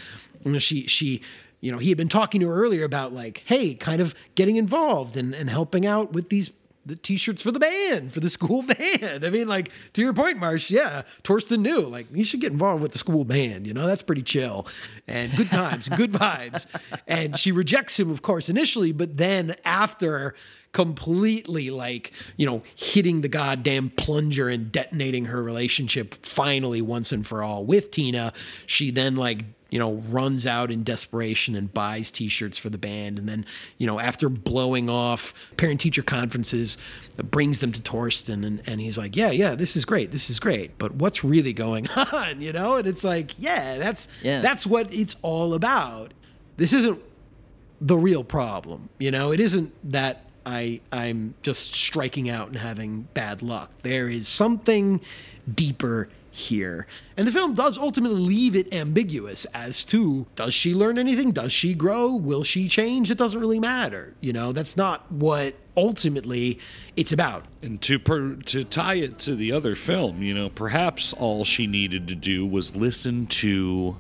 She 0.59 0.87
she 0.87 1.23
you 1.61 1.71
know 1.73 1.79
he 1.79 1.89
had 1.89 1.99
been 1.99 2.09
talking 2.09 2.41
to 2.41 2.49
her 2.49 2.55
earlier 2.55 2.85
about 2.85 3.13
like 3.13 3.43
hey 3.47 3.75
kind 3.75 4.01
of 4.01 4.15
getting 4.35 4.57
involved 4.57 5.17
and, 5.17 5.35
and 5.35 5.51
helping 5.51 5.87
out 5.87 6.13
with 6.13 6.29
these 6.29 6.51
the 6.87 6.97
t-shirts 6.97 7.43
for 7.43 7.51
the 7.51 7.61
band 7.61 8.13
for 8.13 8.21
the 8.21 8.31
school 8.31 8.63
band. 8.79 9.25
I 9.25 9.31
mean, 9.31 9.49
like 9.49 9.71
to 9.95 10.03
your 10.03 10.13
point, 10.13 10.39
Marsh. 10.39 10.71
Yeah, 10.71 11.03
Torsten 11.23 11.61
knew 11.61 11.81
like 11.81 12.07
you 12.13 12.25
should 12.25 12.41
get 12.41 12.53
involved 12.53 12.83
with 12.83 12.93
the 12.93 12.99
school 12.99 13.25
band. 13.25 13.67
You 13.67 13.75
know, 13.75 13.87
that's 13.87 14.03
pretty 14.03 14.23
chill 14.23 14.67
and 15.07 15.35
good 15.37 15.51
times, 15.51 15.89
good 15.89 16.13
vibes. 16.13 16.67
And 17.07 17.37
she 17.39 17.53
rejects 17.53 17.99
him, 17.99 18.11
of 18.11 18.23
course, 18.23 18.49
initially, 18.49 18.93
but 18.93 19.17
then 19.17 19.55
after 19.65 20.35
completely 20.73 21.71
like 21.71 22.13
you 22.37 22.47
know 22.47 22.63
hitting 22.77 23.21
the 23.21 23.29
goddamn 23.29 23.91
plunger 23.91 24.49
and 24.49 24.71
detonating 24.73 25.27
her 25.27 25.43
relationship 25.43 26.15
finally 26.25 26.81
once 26.83 27.13
and 27.13 27.27
for 27.27 27.43
all 27.43 27.65
with 27.65 27.91
Tina, 27.91 28.33
she 28.67 28.91
then 28.91 29.17
like 29.17 29.45
you 29.73 29.79
know, 29.79 29.93
runs 30.09 30.49
out 30.49 30.73
in 30.73 30.83
desperation 30.83 31.55
and 31.55 31.73
buys 31.73 32.11
t-shirts 32.11 32.59
for 32.59 32.71
the 32.71 32.77
band. 32.77 33.21
And 33.21 33.29
then, 33.29 33.47
you 33.79 33.87
know, 33.87 34.01
after 34.01 34.29
blowing 34.29 34.91
off 34.91 35.33
parent 35.59 35.79
teacher 35.79 36.03
conferences, 36.03 36.77
uh, 37.21 37.23
brings 37.23 37.61
them 37.61 37.71
to 37.71 37.81
Torsten 37.81 38.45
and, 38.45 38.61
and 38.67 38.81
he's 38.81 38.99
like, 38.99 39.15
yeah, 39.15 39.31
yeah, 39.31 39.55
this 39.55 39.77
is 39.77 39.85
great. 39.85 40.11
This 40.11 40.29
is 40.29 40.41
great. 40.41 40.77
But 40.77 40.97
what's 40.97 41.23
really 41.23 41.53
going 41.53 41.89
on? 42.13 42.43
You 42.43 42.53
know? 42.53 42.79
And 42.79 42.87
it's 42.89 43.05
like, 43.05 43.31
yeah, 43.39 43.79
that's, 43.79 44.09
Yeah. 44.25 44.41
that's 44.41 44.67
what 44.67 44.93
it's 44.93 45.15
all 45.23 45.55
about. 45.55 46.15
This 46.57 46.73
isn't 46.73 47.01
the 47.81 47.97
real 47.97 48.25
problem. 48.25 48.89
You 48.99 49.13
know, 49.13 49.31
it 49.31 49.39
isn't 49.39 49.73
that 49.93 50.25
I 50.45 50.81
I'm 50.93 51.35
just 51.43 51.75
striking 51.75 52.29
out 52.29 52.49
and 52.49 52.57
having 52.57 53.09
bad 53.15 53.43
luck. 53.43 53.71
There 53.83 54.09
is 54.09 54.29
something 54.29 55.01
deeper 55.53 56.09
here. 56.31 56.87
And 57.17 57.27
the 57.27 57.33
film 57.33 57.55
does 57.55 57.77
ultimately 57.77 58.21
leave 58.21 58.57
it 58.57 58.73
ambiguous 58.73 59.45
as 59.47 59.85
to 59.87 60.27
does 60.37 60.55
she 60.55 60.75
learn 60.75 60.99
anything? 60.99 61.33
Does 61.33 61.53
she 61.53 61.75
grow? 61.75 62.13
Will 62.13 62.45
she 62.45 62.69
change? 62.69 63.11
It 63.11 63.19
doesn't 63.19 63.41
really 63.41 63.61
matter. 63.61 64.15
You 64.21 64.33
know, 64.33 64.53
that's 64.53 64.77
not 64.77 65.11
what 65.11 65.55
ultimately 65.77 66.59
it's 66.97 67.13
about. 67.13 67.45
And 67.63 67.81
to 67.83 67.99
per, 67.99 68.35
to 68.35 68.65
tie 68.65 68.95
it 68.95 69.19
to 69.21 69.35
the 69.35 69.53
other 69.53 69.75
film, 69.75 70.23
you 70.23 70.35
know, 70.35 70.49
perhaps 70.49 71.13
all 71.13 71.45
she 71.45 71.67
needed 71.67 72.09
to 72.09 72.15
do 72.15 72.47
was 72.47 72.77
listen 72.77 73.27
to 73.27 73.97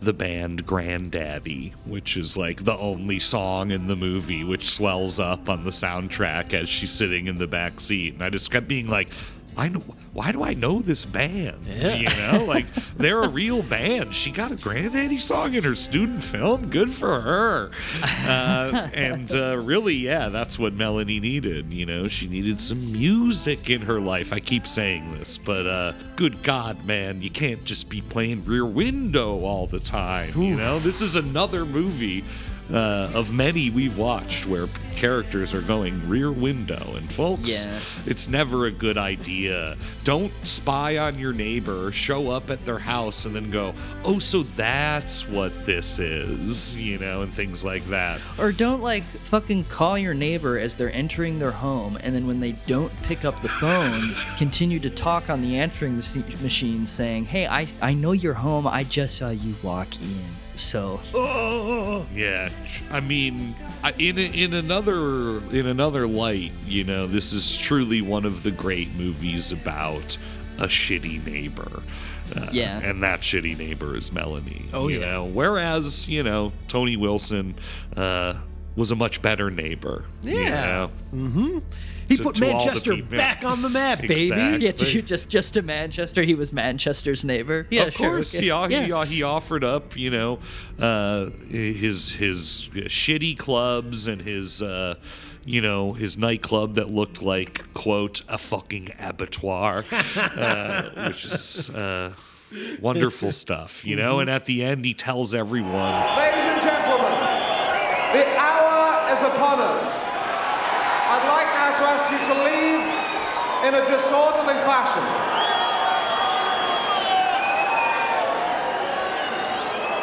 the 0.00 0.12
band 0.12 0.66
Grandaddy, 0.66 1.72
which 1.86 2.16
is 2.16 2.36
like 2.36 2.64
the 2.64 2.76
only 2.76 3.18
song 3.18 3.70
in 3.70 3.86
the 3.86 3.96
movie 3.96 4.44
which 4.44 4.70
swells 4.70 5.18
up 5.20 5.48
on 5.48 5.62
the 5.64 5.70
soundtrack 5.70 6.54
as 6.54 6.68
she's 6.68 6.90
sitting 6.90 7.26
in 7.26 7.36
the 7.36 7.46
back 7.46 7.80
seat. 7.80 8.14
And 8.14 8.22
I 8.22 8.30
just 8.30 8.50
kept 8.50 8.66
being 8.66 8.88
like, 8.88 9.08
I 9.56 9.68
know 9.68 9.80
why 10.12 10.32
do 10.32 10.42
I 10.42 10.54
know 10.54 10.80
this 10.80 11.04
band? 11.04 11.66
Yeah. 11.66 11.94
You 11.94 12.08
know, 12.08 12.44
like 12.44 12.66
they're 12.96 13.22
a 13.22 13.28
real 13.28 13.62
band. 13.62 14.14
She 14.14 14.30
got 14.30 14.50
a 14.50 14.56
Grandaddy 14.56 15.20
song 15.20 15.54
in 15.54 15.62
her 15.62 15.76
student 15.76 16.22
film. 16.22 16.68
Good 16.68 16.92
for 16.92 17.20
her. 17.20 17.70
Uh, 18.02 18.88
and 18.94 19.32
uh, 19.32 19.60
really, 19.62 19.94
yeah, 19.94 20.28
that's 20.28 20.58
what 20.58 20.72
Melanie 20.72 21.20
needed. 21.20 21.72
You 21.72 21.86
know, 21.86 22.08
she 22.08 22.26
needed 22.26 22.60
some 22.60 22.92
music 22.92 23.70
in 23.70 23.82
her 23.82 24.00
life. 24.00 24.32
I 24.32 24.40
keep 24.40 24.66
saying 24.66 25.12
this, 25.12 25.38
but 25.38 25.66
uh, 25.66 25.92
good 26.16 26.42
God, 26.42 26.84
man, 26.84 27.22
you 27.22 27.30
can't 27.30 27.62
just 27.64 27.88
be 27.88 28.00
playing 28.00 28.44
Rear 28.44 28.66
Window 28.66 29.40
all 29.44 29.66
the 29.66 29.80
time. 29.80 30.32
You 30.36 30.56
know, 30.56 30.80
this 30.80 31.00
is 31.00 31.16
another 31.16 31.64
movie 31.64 32.24
uh, 32.72 33.10
of 33.14 33.32
many 33.34 33.70
we've 33.70 33.96
watched 33.98 34.46
where 34.46 34.66
characters 34.96 35.54
are 35.54 35.62
going 35.62 36.06
rear 36.08 36.30
window. 36.30 36.94
And 36.96 37.10
folks, 37.10 37.64
Yeah. 37.64 37.80
it's 38.06 38.28
never 38.28 38.66
a 38.66 38.70
good 38.70 38.98
idea. 38.98 39.76
Don't 40.04 40.32
spy 40.44 40.98
on 40.98 41.18
your 41.18 41.32
neighbor, 41.32 41.90
show 41.92 42.30
up 42.30 42.50
at 42.50 42.64
their 42.64 42.78
house, 42.78 43.24
and 43.24 43.34
then 43.34 43.50
go, 43.50 43.74
oh, 44.04 44.18
so 44.18 44.42
that's 44.42 45.26
what 45.28 45.64
this 45.66 45.98
is, 45.98 46.76
you 46.78 46.98
know, 46.98 47.22
and 47.22 47.32
things 47.32 47.64
like 47.64 47.84
that. 47.88 48.20
Or 48.38 48.52
don't 48.52 48.82
like 48.82 49.02
fucking 49.04 49.64
call 49.64 49.96
your 49.98 50.14
neighbor 50.14 50.58
as 50.58 50.76
they're 50.76 50.92
entering 50.92 51.38
their 51.38 51.50
home, 51.52 51.98
and 52.02 52.14
then 52.14 52.26
when 52.26 52.40
they 52.40 52.52
don't 52.66 52.92
pick 53.02 53.24
up 53.24 53.40
the 53.42 53.48
phone, 53.48 54.14
continue 54.38 54.78
to 54.80 54.90
talk 54.90 55.30
on 55.30 55.40
the 55.40 55.56
answering 55.58 55.96
machine 55.96 56.86
saying, 56.86 57.24
Hey, 57.24 57.46
I, 57.46 57.66
I 57.80 57.94
know 57.94 58.12
you're 58.12 58.34
home. 58.34 58.66
I 58.66 58.84
just 58.84 59.16
saw 59.16 59.30
you 59.30 59.54
walk 59.62 59.88
in. 60.00 60.20
So, 60.60 62.06
Yeah, 62.14 62.50
I 62.90 63.00
mean, 63.00 63.54
in 63.98 64.18
in 64.18 64.52
another 64.54 65.38
in 65.52 65.66
another 65.66 66.06
light, 66.06 66.52
you 66.66 66.84
know, 66.84 67.06
this 67.06 67.32
is 67.32 67.56
truly 67.58 68.02
one 68.02 68.24
of 68.24 68.42
the 68.42 68.50
great 68.50 68.94
movies 68.94 69.52
about 69.52 70.16
a 70.58 70.66
shitty 70.66 71.24
neighbor. 71.26 71.82
Uh, 72.36 72.46
Yeah. 72.52 72.78
and 72.80 73.02
that 73.02 73.22
shitty 73.22 73.56
neighbor 73.58 73.96
is 73.96 74.12
Melanie. 74.12 74.66
Oh, 74.72 74.86
you 74.88 75.00
yeah. 75.00 75.06
know? 75.12 75.24
Whereas 75.24 76.06
you 76.08 76.22
know 76.22 76.52
Tony 76.68 76.96
Wilson 76.96 77.54
uh, 77.96 78.34
was 78.76 78.92
a 78.92 78.96
much 78.96 79.20
better 79.22 79.50
neighbor. 79.50 80.04
you 80.22 80.38
Yeah. 80.38 80.64
know? 80.66 80.90
Mm-hmm. 81.14 81.58
He 82.10 82.16
To- 82.16 82.22
put 82.24 82.34
to 82.34 82.40
Manchester 82.40 82.96
people- 82.96 83.16
back 83.18 83.44
on 83.44 83.62
the 83.62 83.68
map, 83.68 84.00
baby. 84.02 84.14
Exactly. 84.24 84.64
yeah, 84.66 84.72
to, 84.72 85.02
just 85.02 85.28
just 85.28 85.54
to 85.54 85.62
Manchester, 85.62 86.24
he 86.24 86.34
was 86.34 86.52
Manchester's 86.52 87.24
neighbor. 87.24 87.68
Yeah, 87.70 87.84
of 87.84 87.94
sure, 87.94 88.10
course, 88.10 88.34
okay. 88.34 88.46
yeah, 88.46 88.66
yeah. 88.66 88.84
He, 88.86 88.92
uh, 88.92 89.04
he 89.04 89.22
offered 89.22 89.62
up, 89.62 89.96
you 89.96 90.10
know, 90.10 90.40
uh, 90.80 91.26
his 91.48 92.10
his 92.14 92.68
shitty 92.74 93.38
clubs 93.38 94.08
and 94.08 94.20
his, 94.20 94.60
uh, 94.60 94.96
you 95.44 95.60
know, 95.60 95.92
his 95.92 96.18
nightclub 96.18 96.74
that 96.74 96.90
looked 96.90 97.22
like 97.22 97.72
quote 97.74 98.22
a 98.28 98.38
fucking 98.38 98.90
abattoir, 98.98 99.84
uh, 100.16 100.82
which 101.06 101.24
is 101.24 101.70
uh, 101.70 102.12
wonderful 102.80 103.30
stuff, 103.30 103.86
you 103.86 103.94
know. 103.94 104.18
And 104.18 104.28
at 104.28 104.46
the 104.46 104.64
end, 104.64 104.84
he 104.84 104.94
tells 104.94 105.32
everyone, 105.32 105.72
Ladies 106.16 106.40
and 106.40 106.60
gentlemen, 106.60 107.12
the 108.18 108.26
hour 108.36 109.12
is 109.14 109.22
upon 109.22 109.60
us. 109.60 110.09
To 111.80 111.86
ask 111.86 112.12
you 112.12 112.20
to 112.28 112.36
leave 112.44 112.84
in 113.64 113.72
a 113.72 113.80
disorderly 113.88 114.52
fashion. 114.68 115.00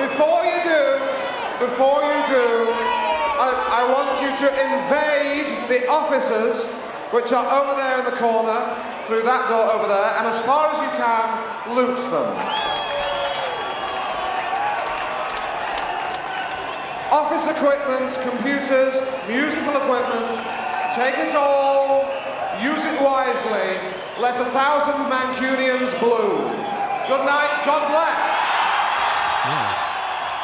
Before 0.01 0.41
you 0.41 0.57
do, 0.65 0.97
before 1.61 2.01
you 2.01 2.17
do, 2.33 2.73
I, 3.37 3.53
I 3.77 3.93
want 3.93 4.17
you 4.25 4.33
to 4.41 4.47
invade 4.57 5.69
the 5.69 5.87
offices 5.87 6.65
which 7.13 7.31
are 7.31 7.45
over 7.45 7.77
there 7.77 7.99
in 7.99 8.05
the 8.05 8.17
corner, 8.17 8.57
through 9.05 9.21
that 9.21 9.47
door 9.47 9.71
over 9.71 9.87
there, 9.87 10.17
and 10.17 10.25
as 10.25 10.41
far 10.47 10.73
as 10.73 10.81
you 10.81 10.89
can, 10.97 11.75
loot 11.75 11.97
them. 12.09 12.57
office 17.11 17.47
equipment, 17.47 18.17
computers, 18.23 19.01
musical 19.27 19.77
equipment. 19.77 20.56
Take 20.95 21.17
it 21.17 21.35
all, 21.35 22.05
use 22.61 22.83
it 22.83 23.01
wisely. 23.01 23.69
Let 24.19 24.39
a 24.39 24.49
thousand 24.51 25.11
Mancunians 25.11 25.97
bloom. 25.99 26.51
Good 27.07 27.25
night, 27.25 27.61
God 27.65 27.89
bless. 27.89 28.37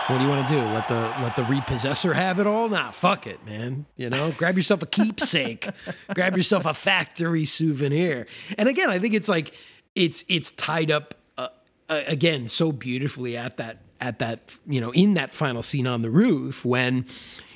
What 0.07 0.17
do 0.17 0.25
you 0.25 0.29
want 0.29 0.45
to 0.49 0.53
do? 0.53 0.59
Let 0.59 0.89
the 0.89 1.15
let 1.21 1.37
the 1.37 1.45
repossessor 1.45 2.13
have 2.13 2.37
it 2.37 2.45
all? 2.45 2.67
Nah, 2.67 2.91
fuck 2.91 3.25
it, 3.25 3.43
man. 3.45 3.85
You 3.95 4.09
know, 4.09 4.33
grab 4.35 4.57
yourself 4.57 4.81
a 4.81 4.85
keepsake, 4.85 5.69
grab 6.13 6.35
yourself 6.35 6.65
a 6.65 6.73
factory 6.73 7.45
souvenir. 7.45 8.27
And 8.57 8.67
again, 8.67 8.89
I 8.89 8.99
think 8.99 9.13
it's 9.13 9.29
like 9.29 9.53
it's 9.95 10.25
it's 10.27 10.51
tied 10.51 10.91
up 10.91 11.15
uh, 11.37 11.47
uh, 11.87 12.01
again 12.05 12.49
so 12.49 12.73
beautifully 12.73 13.37
at 13.37 13.55
that 13.57 13.81
at 14.01 14.19
that 14.19 14.53
you 14.67 14.81
know 14.81 14.91
in 14.91 15.13
that 15.13 15.31
final 15.31 15.63
scene 15.63 15.87
on 15.87 16.01
the 16.01 16.09
roof 16.09 16.65
when 16.65 17.05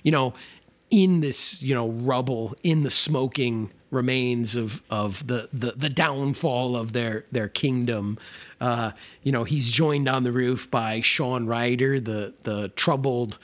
you 0.04 0.12
know 0.12 0.34
in 0.90 1.20
this 1.20 1.62
you 1.62 1.74
know 1.74 1.90
rubble 1.90 2.56
in 2.64 2.84
the 2.84 2.92
smoking 2.92 3.72
remains 3.90 4.56
of 4.56 4.82
of 4.90 5.26
the 5.28 5.50
the, 5.54 5.72
the 5.72 5.90
downfall 5.90 6.76
of 6.76 6.94
their 6.94 7.26
their 7.32 7.48
kingdom 7.48 8.18
uh 8.62 8.92
you 9.24 9.32
know 9.32 9.44
he's 9.44 9.70
joined 9.70 10.08
on 10.08 10.24
the 10.24 10.32
roof 10.32 10.70
by 10.70 11.02
Shaun 11.02 11.48
Ryder 11.48 12.00
the 12.00 12.34
the 12.44 12.70
troubled 12.70 13.38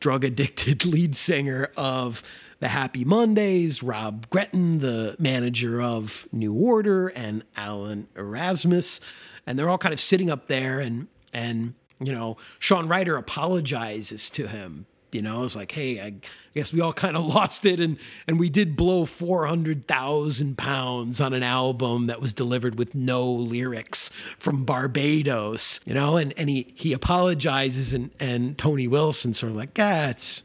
drug 0.00 0.24
addicted 0.24 0.84
lead 0.86 1.14
singer 1.16 1.70
of 1.76 2.22
the 2.58 2.68
Happy 2.68 3.04
Mondays, 3.04 3.82
Rob 3.82 4.30
Gretton, 4.30 4.78
the 4.78 5.14
manager 5.18 5.82
of 5.82 6.26
New 6.32 6.54
Order, 6.54 7.08
and 7.08 7.44
Alan 7.54 8.08
Erasmus. 8.16 8.98
And 9.46 9.58
they're 9.58 9.68
all 9.68 9.76
kind 9.76 9.92
of 9.92 10.00
sitting 10.00 10.30
up 10.30 10.46
there 10.46 10.80
and 10.80 11.08
and 11.34 11.74
you 12.00 12.12
know, 12.12 12.36
Shaun 12.58 12.88
Ryder 12.88 13.16
apologizes 13.16 14.28
to 14.30 14.48
him. 14.48 14.86
You 15.16 15.22
know, 15.22 15.44
it's 15.44 15.56
like, 15.56 15.72
hey, 15.72 15.98
I 16.00 16.14
guess 16.54 16.72
we 16.72 16.82
all 16.82 16.92
kind 17.04 17.16
of 17.16 17.24
lost 17.24 17.64
it, 17.64 17.80
and 17.80 17.96
and 18.28 18.38
we 18.38 18.50
did 18.50 18.76
blow 18.76 19.06
four 19.06 19.46
hundred 19.46 19.88
thousand 19.88 20.58
pounds 20.58 21.20
on 21.20 21.32
an 21.32 21.42
album 21.42 22.06
that 22.06 22.20
was 22.20 22.34
delivered 22.34 22.78
with 22.78 22.94
no 22.94 23.28
lyrics 23.30 24.10
from 24.38 24.64
Barbados. 24.64 25.80
You 25.86 25.94
know, 25.94 26.18
and 26.18 26.34
and 26.36 26.50
he 26.50 26.72
he 26.76 26.92
apologizes, 26.92 27.94
and 27.94 28.10
and 28.20 28.58
Tony 28.58 28.86
Wilson 28.86 29.32
sort 29.32 29.52
of 29.52 29.56
like, 29.56 29.78
ah, 29.78 30.10
it's 30.10 30.44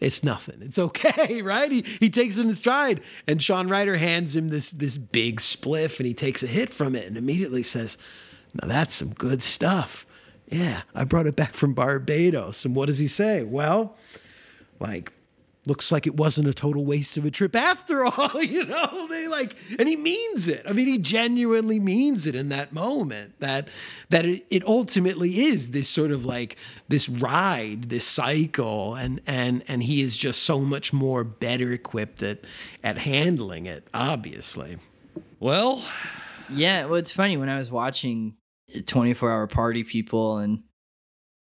it's 0.00 0.22
nothing. 0.22 0.56
It's 0.60 0.78
okay, 0.88 1.40
right? 1.42 1.70
He 1.70 1.82
he 1.82 2.10
takes 2.10 2.36
it 2.36 2.44
in 2.44 2.54
stride, 2.54 3.00
and 3.26 3.42
Shaun 3.42 3.68
Ryder 3.68 3.96
hands 3.96 4.36
him 4.36 4.48
this 4.48 4.70
this 4.70 4.98
big 4.98 5.40
spliff, 5.40 5.98
and 5.98 6.06
he 6.06 6.14
takes 6.14 6.42
a 6.42 6.46
hit 6.46 6.70
from 6.70 6.94
it, 6.94 7.06
and 7.06 7.16
immediately 7.16 7.62
says, 7.62 7.96
"Now 8.60 8.68
that's 8.68 8.94
some 8.94 9.14
good 9.14 9.42
stuff." 9.42 10.06
Yeah, 10.50 10.82
I 10.94 11.04
brought 11.04 11.26
it 11.26 11.36
back 11.36 11.54
from 11.54 11.74
Barbados. 11.74 12.64
And 12.64 12.74
what 12.74 12.86
does 12.86 12.98
he 12.98 13.06
say? 13.06 13.44
Well, 13.44 13.96
like, 14.80 15.12
looks 15.66 15.92
like 15.92 16.06
it 16.06 16.16
wasn't 16.16 16.48
a 16.48 16.54
total 16.54 16.84
waste 16.84 17.16
of 17.16 17.24
a 17.24 17.30
trip 17.30 17.54
after 17.54 18.04
all, 18.06 18.42
you 18.42 18.64
know? 18.64 19.06
They 19.08 19.28
like, 19.28 19.54
and 19.78 19.88
he 19.88 19.94
means 19.94 20.48
it. 20.48 20.64
I 20.68 20.72
mean, 20.72 20.86
he 20.86 20.98
genuinely 20.98 21.78
means 21.78 22.26
it 22.26 22.34
in 22.34 22.48
that 22.48 22.72
moment. 22.72 23.38
That 23.38 23.68
that 24.08 24.24
it, 24.24 24.44
it 24.50 24.64
ultimately 24.66 25.44
is 25.44 25.70
this 25.70 25.88
sort 25.88 26.10
of 26.10 26.24
like 26.24 26.56
this 26.88 27.08
ride, 27.08 27.84
this 27.84 28.06
cycle, 28.06 28.94
and 28.96 29.20
and 29.26 29.62
and 29.68 29.82
he 29.84 30.00
is 30.00 30.16
just 30.16 30.42
so 30.42 30.58
much 30.60 30.92
more 30.92 31.22
better 31.22 31.72
equipped 31.72 32.22
at 32.22 32.40
at 32.82 32.98
handling 32.98 33.66
it, 33.66 33.86
obviously. 33.94 34.78
Well, 35.38 35.84
Yeah, 36.50 36.86
well, 36.86 36.96
it's 36.96 37.12
funny 37.12 37.36
when 37.36 37.48
I 37.48 37.56
was 37.56 37.70
watching 37.70 38.34
24 38.86 39.30
Hour 39.30 39.46
Party 39.46 39.84
People, 39.84 40.38
and 40.38 40.62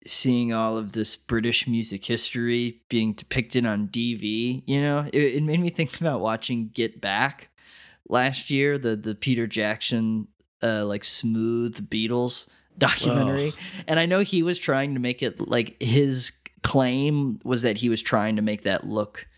seeing 0.06 0.52
all 0.52 0.76
of 0.76 0.92
this 0.92 1.16
British 1.16 1.66
music 1.66 2.04
history 2.04 2.82
being 2.88 3.14
depicted 3.14 3.66
on 3.66 3.88
DV. 3.88 4.62
You 4.66 4.80
know, 4.80 5.06
it, 5.12 5.22
it 5.36 5.42
made 5.42 5.60
me 5.60 5.70
think 5.70 6.00
about 6.00 6.20
watching 6.20 6.70
Get 6.72 7.00
Back 7.00 7.50
last 8.08 8.50
year, 8.50 8.78
the 8.78 8.96
the 8.96 9.14
Peter 9.14 9.46
Jackson 9.46 10.28
uh, 10.62 10.84
like 10.84 11.04
smooth 11.04 11.88
Beatles 11.88 12.50
documentary, 12.78 13.52
and 13.86 14.00
I 14.00 14.06
know 14.06 14.20
he 14.20 14.42
was 14.42 14.58
trying 14.58 14.94
to 14.94 15.00
make 15.00 15.22
it 15.22 15.48
like 15.48 15.80
his 15.80 16.32
claim 16.62 17.38
was 17.44 17.62
that 17.62 17.76
he 17.76 17.88
was 17.88 18.02
trying 18.02 18.36
to 18.36 18.42
make 18.42 18.62
that 18.62 18.84
look 18.84 19.28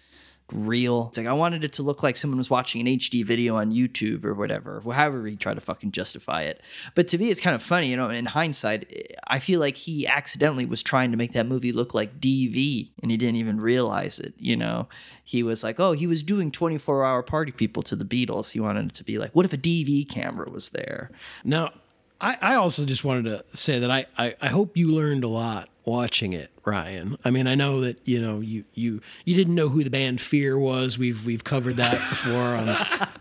real. 0.52 1.08
It's 1.08 1.18
like 1.18 1.26
I 1.26 1.32
wanted 1.32 1.64
it 1.64 1.72
to 1.74 1.82
look 1.82 2.02
like 2.02 2.16
someone 2.16 2.38
was 2.38 2.50
watching 2.50 2.80
an 2.80 2.98
HD 2.98 3.24
video 3.24 3.56
on 3.56 3.72
YouTube 3.72 4.24
or 4.24 4.34
whatever, 4.34 4.80
however 4.80 5.26
he 5.26 5.36
tried 5.36 5.54
to 5.54 5.60
fucking 5.60 5.92
justify 5.92 6.42
it. 6.42 6.60
But 6.94 7.08
to 7.08 7.18
me, 7.18 7.30
it's 7.30 7.40
kind 7.40 7.54
of 7.54 7.62
funny, 7.62 7.88
you 7.90 7.96
know. 7.96 8.10
In 8.10 8.26
hindsight, 8.26 9.16
I 9.26 9.38
feel 9.38 9.60
like 9.60 9.76
he 9.76 10.06
accidentally 10.06 10.66
was 10.66 10.82
trying 10.82 11.10
to 11.10 11.16
make 11.16 11.32
that 11.32 11.46
movie 11.46 11.72
look 11.72 11.94
like 11.94 12.20
DV, 12.20 12.90
and 13.02 13.10
he 13.10 13.16
didn't 13.16 13.36
even 13.36 13.60
realize 13.60 14.18
it. 14.18 14.34
You 14.38 14.56
know, 14.56 14.88
he 15.24 15.42
was 15.42 15.64
like, 15.64 15.80
oh, 15.80 15.92
he 15.92 16.06
was 16.06 16.22
doing 16.22 16.50
24 16.50 17.04
hour 17.04 17.22
party 17.22 17.52
people 17.52 17.82
to 17.84 17.96
the 17.96 18.04
Beatles. 18.04 18.52
He 18.52 18.60
wanted 18.60 18.90
it 18.90 18.94
to 18.94 19.04
be 19.04 19.18
like, 19.18 19.34
what 19.34 19.44
if 19.44 19.52
a 19.52 19.58
DV 19.58 20.08
camera 20.08 20.48
was 20.48 20.70
there? 20.70 21.10
Now, 21.44 21.72
I, 22.20 22.38
I 22.40 22.54
also 22.54 22.84
just 22.84 23.04
wanted 23.04 23.24
to 23.24 23.56
say 23.56 23.78
that 23.80 23.90
I, 23.90 24.06
I, 24.16 24.34
I 24.40 24.48
hope 24.48 24.76
you 24.76 24.88
learned 24.88 25.24
a 25.24 25.28
lot 25.28 25.68
watching 25.86 26.32
it, 26.32 26.50
Ryan. 26.64 27.16
I 27.24 27.30
mean, 27.30 27.46
I 27.46 27.54
know 27.54 27.80
that 27.82 28.00
you 28.04 28.20
know 28.20 28.40
you 28.40 28.64
you 28.74 29.00
you 29.24 29.34
didn't 29.34 29.54
know 29.54 29.68
who 29.68 29.84
the 29.84 29.90
band 29.90 30.20
Fear 30.20 30.58
was. 30.58 30.98
We've 30.98 31.24
we've 31.24 31.44
covered 31.44 31.76
that 31.76 31.92
before 32.10 32.34
on 32.34 32.68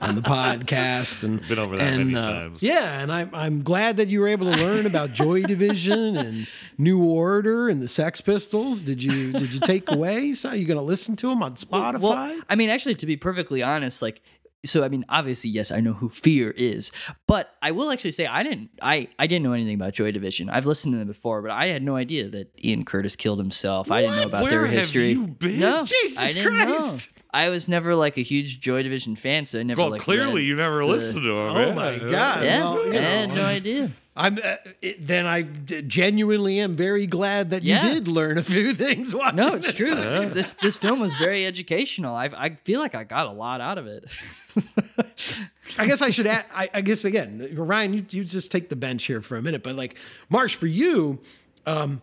on 0.02 0.16
the 0.16 0.22
podcast 0.22 1.24
and 1.24 1.48
Been 1.48 1.60
over 1.60 1.78
that 1.78 1.94
and, 1.94 2.12
many 2.12 2.26
uh, 2.26 2.26
times. 2.26 2.64
Yeah, 2.64 3.00
and 3.02 3.12
I'm 3.12 3.30
I'm 3.34 3.64
glad 3.64 3.98
that 3.98 4.10
you 4.10 4.20
were 4.20 4.28
able 4.28 4.52
to 4.52 4.58
learn 4.58 4.86
about 4.86 5.14
Joy 5.14 5.44
Division 5.44 6.18
and 6.18 6.48
New 6.78 7.04
Order 7.04 7.70
and 7.70 7.82
the 7.82 7.88
Sex 7.88 8.20
Pistols. 8.20 8.82
Did 8.82 9.02
you 9.02 9.32
did 9.32 9.54
you 9.54 9.60
take 9.60 9.90
away? 9.92 10.34
So 10.34 10.52
you 10.52 10.66
going 10.66 10.78
to 10.78 10.84
listen 10.84 11.16
to 11.18 11.30
them 11.30 11.44
on 11.44 11.56
Spotify? 11.56 12.00
Well, 12.00 12.42
I 12.50 12.56
mean, 12.56 12.70
actually, 12.70 12.96
to 12.96 13.06
be 13.06 13.16
perfectly 13.16 13.62
honest, 13.62 14.02
like, 14.02 14.22
so 14.66 14.84
I 14.84 14.90
mean, 14.90 15.06
obviously, 15.10 15.50
yes, 15.50 15.72
I 15.72 15.80
know 15.80 15.94
who 15.94 16.10
Fear 16.10 16.52
is, 16.52 16.92
but 17.28 17.52
I 17.62 17.72
will 17.72 17.92
actually 17.92 18.12
say 18.12 18.26
I 18.26 18.44
didn't, 18.44 18.70
I, 18.82 19.08
I 19.18 19.28
didn't 19.28 19.44
know 19.44 19.54
anything 19.54 19.76
about 19.76 19.94
Joy 19.94 20.12
Division. 20.12 20.50
I've 20.50 20.66
listened 20.66 20.94
to 20.94 20.98
them 21.00 21.08
before, 21.08 21.42
but 21.42 21.52
I 21.52 21.68
had 21.68 21.84
no 21.84 21.96
idea 21.96 22.28
that 22.30 22.52
Ian 22.64 22.84
Curtis 22.86 23.16
killed 23.16 23.40
himself. 23.40 23.90
I 23.92 24.02
didn't 24.02 24.18
know 24.18 24.24
about 24.24 24.50
their 24.50 24.62
Where 24.62 24.68
have 24.68 24.80
history. 24.80 25.12
you 25.12 25.28
been? 25.28 25.60
No, 25.60 25.86
Jesus 25.86 26.20
I 26.20 26.32
didn't 26.34 26.52
Christ. 26.54 27.16
know. 27.16 27.22
I 27.34 27.50
was 27.50 27.68
never 27.68 27.96
like 27.96 28.18
a 28.18 28.22
huge 28.24 28.60
Joy 28.60 28.82
Division 28.84 29.16
fan, 29.16 29.46
so 29.46 29.60
I 29.60 29.64
never 29.64 29.82
Well, 29.82 29.92
like. 29.92 30.02
clearly 30.02 30.44
you 30.44 30.56
never 30.56 30.80
the- 30.86 30.92
listened 30.92 31.24
to 31.24 31.30
them. 31.30 31.38
Oh 31.38 31.72
my 31.74 31.98
God. 32.00 32.44
Yeah, 32.44 32.60
Well, 32.64 32.86
you 32.88 32.94
I 32.94 32.96
had 33.02 33.30
no 33.30 33.44
idea. 33.46 33.92
I'm 34.18 34.40
uh, 34.42 34.56
it, 34.82 35.06
then 35.06 35.26
I 35.26 35.42
d- 35.42 35.82
genuinely 35.82 36.60
am 36.62 36.76
very 36.76 37.06
glad 37.06 37.50
that 37.50 37.64
Yeah. 37.64 37.86
you 37.88 37.94
did 37.96 38.08
learn 38.08 38.38
a 38.38 38.44
few 38.44 38.74
things 38.86 39.14
watching. 39.14 39.36
No, 39.36 39.56
it's 39.56 39.68
this. 39.68 39.76
true. 39.76 39.94
This 39.96 40.54
this 40.54 40.78
film 40.78 41.00
was 41.02 41.14
very 41.16 41.46
educational. 41.46 42.16
I 42.16 42.26
I 42.28 42.56
feel 42.64 42.80
like 42.80 42.96
I 42.96 43.04
got 43.04 43.28
a 43.28 43.32
lot 43.32 43.60
out 43.62 43.78
of 43.78 43.88
it. 43.88 44.06
I 45.78 45.86
guess 45.88 46.02
I 46.02 46.10
should 46.12 46.28
add. 46.28 46.46
I, 46.54 46.70
I 46.74 46.82
guess 46.82 47.04
again, 47.06 47.50
Ryan, 47.54 47.94
you, 47.94 48.06
you 48.10 48.24
just 48.24 48.52
take 48.52 48.70
the 48.70 48.76
bench 48.76 49.04
here 49.06 49.22
for 49.22 49.36
a 49.38 49.42
minute. 49.42 49.64
But 49.64 49.76
like 49.76 49.98
Marsh, 50.30 50.56
for 50.56 50.68
you, 50.68 51.20
um, 51.66 52.02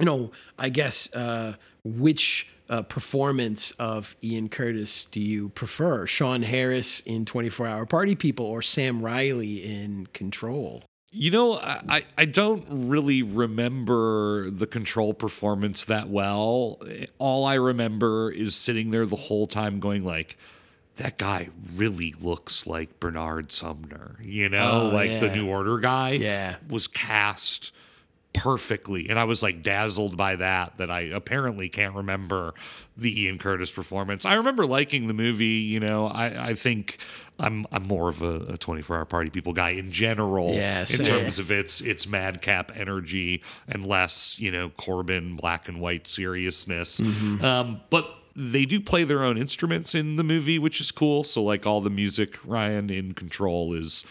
you 0.00 0.04
know, 0.04 0.32
I 0.58 0.68
guess 0.68 1.08
uh, 1.14 1.54
which 1.84 2.48
uh, 2.68 2.82
performance 2.82 3.70
of 3.72 4.16
Ian 4.24 4.48
Curtis 4.48 5.04
do 5.12 5.20
you 5.20 5.50
prefer? 5.50 6.06
Sean 6.06 6.42
Harris 6.42 7.00
in 7.00 7.24
Twenty 7.24 7.48
Four 7.50 7.68
Hour 7.68 7.86
Party 7.86 8.16
People 8.16 8.46
or 8.46 8.62
Sam 8.62 9.00
Riley 9.00 9.58
in 9.64 10.06
Control? 10.12 10.82
You 11.18 11.30
know, 11.30 11.54
I, 11.54 12.04
I- 12.18 12.24
don't 12.26 12.64
really 12.68 13.22
remember 13.22 14.50
the 14.50 14.66
control 14.66 15.14
performance 15.14 15.86
that 15.86 16.08
well. 16.10 16.78
All 17.18 17.46
I 17.46 17.54
remember 17.54 18.30
is 18.30 18.54
sitting 18.54 18.90
there 18.90 19.06
the 19.06 19.16
whole 19.16 19.46
time 19.46 19.80
going 19.80 20.04
like, 20.04 20.36
that 20.96 21.16
guy 21.18 21.48
really 21.74 22.14
looks 22.20 22.66
like 22.66 23.00
Bernard 23.00 23.50
Sumner, 23.52 24.16
you 24.22 24.48
know, 24.48 24.90
Oh, 24.90 24.94
like 24.94 25.20
the. 25.20 25.34
New 25.34 25.48
Order 25.48 25.78
guy 25.78 26.12
Yeah. 26.12 26.56
was 26.68 26.86
cast 26.86 27.72
perfectly. 28.32 29.08
And 29.08 29.18
I 29.18 29.24
was 29.24 29.42
like 29.42 29.62
dazzled 29.62 30.16
by 30.16 30.36
that, 30.36 30.76
that 30.78 30.90
I 30.90 31.00
apparently 31.02 31.68
can't 31.70 31.94
remember 31.94 32.52
the 32.96 33.22
Ian 33.22 33.38
Curtis 33.38 33.70
performance. 33.70 34.24
I 34.26 34.34
remember 34.34 34.66
liking 34.66 35.06
the 35.06 35.14
movie, 35.14 35.46
you 35.46 35.80
know, 35.80 36.06
I, 36.08 36.48
I 36.48 36.54
think 36.54 36.98
I'm 37.38 37.66
I'm 37.72 37.82
more 37.86 38.08
of 38.08 38.22
a, 38.22 38.52
a 38.52 38.56
24 38.56 38.96
hour 38.96 39.04
party 39.04 39.30
people 39.30 39.52
guy 39.52 39.70
in 39.70 39.90
general 39.90 40.54
Yeah, 40.54 40.80
in 40.80 40.86
same. 40.86 41.06
terms 41.06 41.38
of 41.38 41.50
its 41.50 41.80
its 41.80 42.06
madcap 42.06 42.72
energy 42.76 43.42
and 43.68 43.84
less, 43.86 44.38
you 44.38 44.50
know, 44.50 44.70
Corbijn 44.70 45.36
black 45.38 45.68
and 45.68 45.80
white 45.80 46.06
seriousness. 46.06 47.00
Mm-hmm. 47.00 47.44
Um, 47.44 47.80
but 47.90 48.10
they 48.34 48.64
do 48.66 48.80
play 48.80 49.04
their 49.04 49.22
own 49.24 49.38
instruments 49.38 49.94
in 49.94 50.16
the 50.16 50.22
movie, 50.24 50.58
which 50.58 50.80
is 50.80 50.90
cool. 50.92 51.24
So 51.24 51.42
like 51.42 51.66
all 51.66 51.80
the 51.80 51.90
music, 51.90 52.38
Ryan 52.44 52.90
in 52.90 53.12
control 53.14 53.72
is 53.74 54.04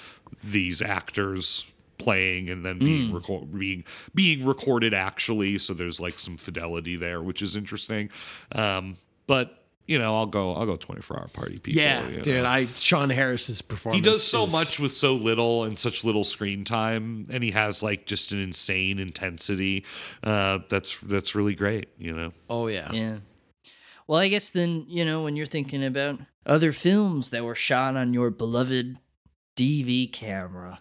these 0.44 0.82
actors 0.82 1.72
playing 1.98 2.50
and 2.50 2.66
then 2.66 2.78
being 2.78 3.10
Mm. 3.10 3.14
record 3.16 3.52
being 3.58 3.84
being 4.14 4.46
recorded 4.46 4.94
actually. 4.94 5.58
So 5.58 5.74
there's 5.74 6.00
like 6.00 6.20
some 6.20 6.38
fidelity 6.38 6.96
there, 6.98 7.22
which 7.22 7.42
is 7.42 7.56
interesting. 7.56 8.10
Um, 8.52 8.98
but 9.28 9.65
you 9.88 10.00
know, 10.00 10.16
I'll 10.16 10.26
go 10.26 10.54
I'll 10.56 10.66
go 10.66 10.76
24 10.76 11.20
hour 11.20 11.28
party 11.30 11.60
people. 11.60 11.82
Yeah, 11.82 12.08
you 12.08 12.22
dude. 12.22 12.44
know. 12.44 12.50
I 12.50 12.68
Sean 12.76 13.10
Harris's 13.10 13.62
performance. 13.62 14.04
He 14.06 14.12
does 14.12 14.24
so 14.24 14.46
is- 14.46 14.52
much 14.52 14.80
with 14.80 14.92
so 14.94 15.16
little 15.16 15.64
and 15.64 15.78
such 15.78 16.04
little 16.04 16.24
screen 16.24 16.64
time, 16.66 17.26
and 17.30 17.44
he 17.44 17.52
has 17.52 17.84
like 17.84 18.06
just 18.06 18.32
an 18.32 18.42
insane 18.42 19.00
intensity. 19.00 19.86
Uh, 20.24 20.60
that's 20.70 21.00
that's 21.02 21.36
really 21.36 21.56
great. 21.56 21.90
You 21.98 22.14
know. 22.14 22.32
Oh 22.50 22.68
yeah. 22.68 22.92
Yeah. 22.92 23.18
Well, 24.08 24.20
I 24.20 24.28
guess 24.28 24.52
then, 24.52 24.86
you 24.88 25.04
know, 25.04 25.24
when 25.24 25.36
you're 25.36 25.48
thinking 25.48 25.84
about 25.84 26.20
other 26.46 26.72
films 26.72 27.32
that 27.32 27.44
were 27.44 27.56
shot 27.56 27.96
on 27.98 28.14
your 28.14 28.30
beloved 28.30 29.00
DV 29.56 30.14
camera, 30.14 30.80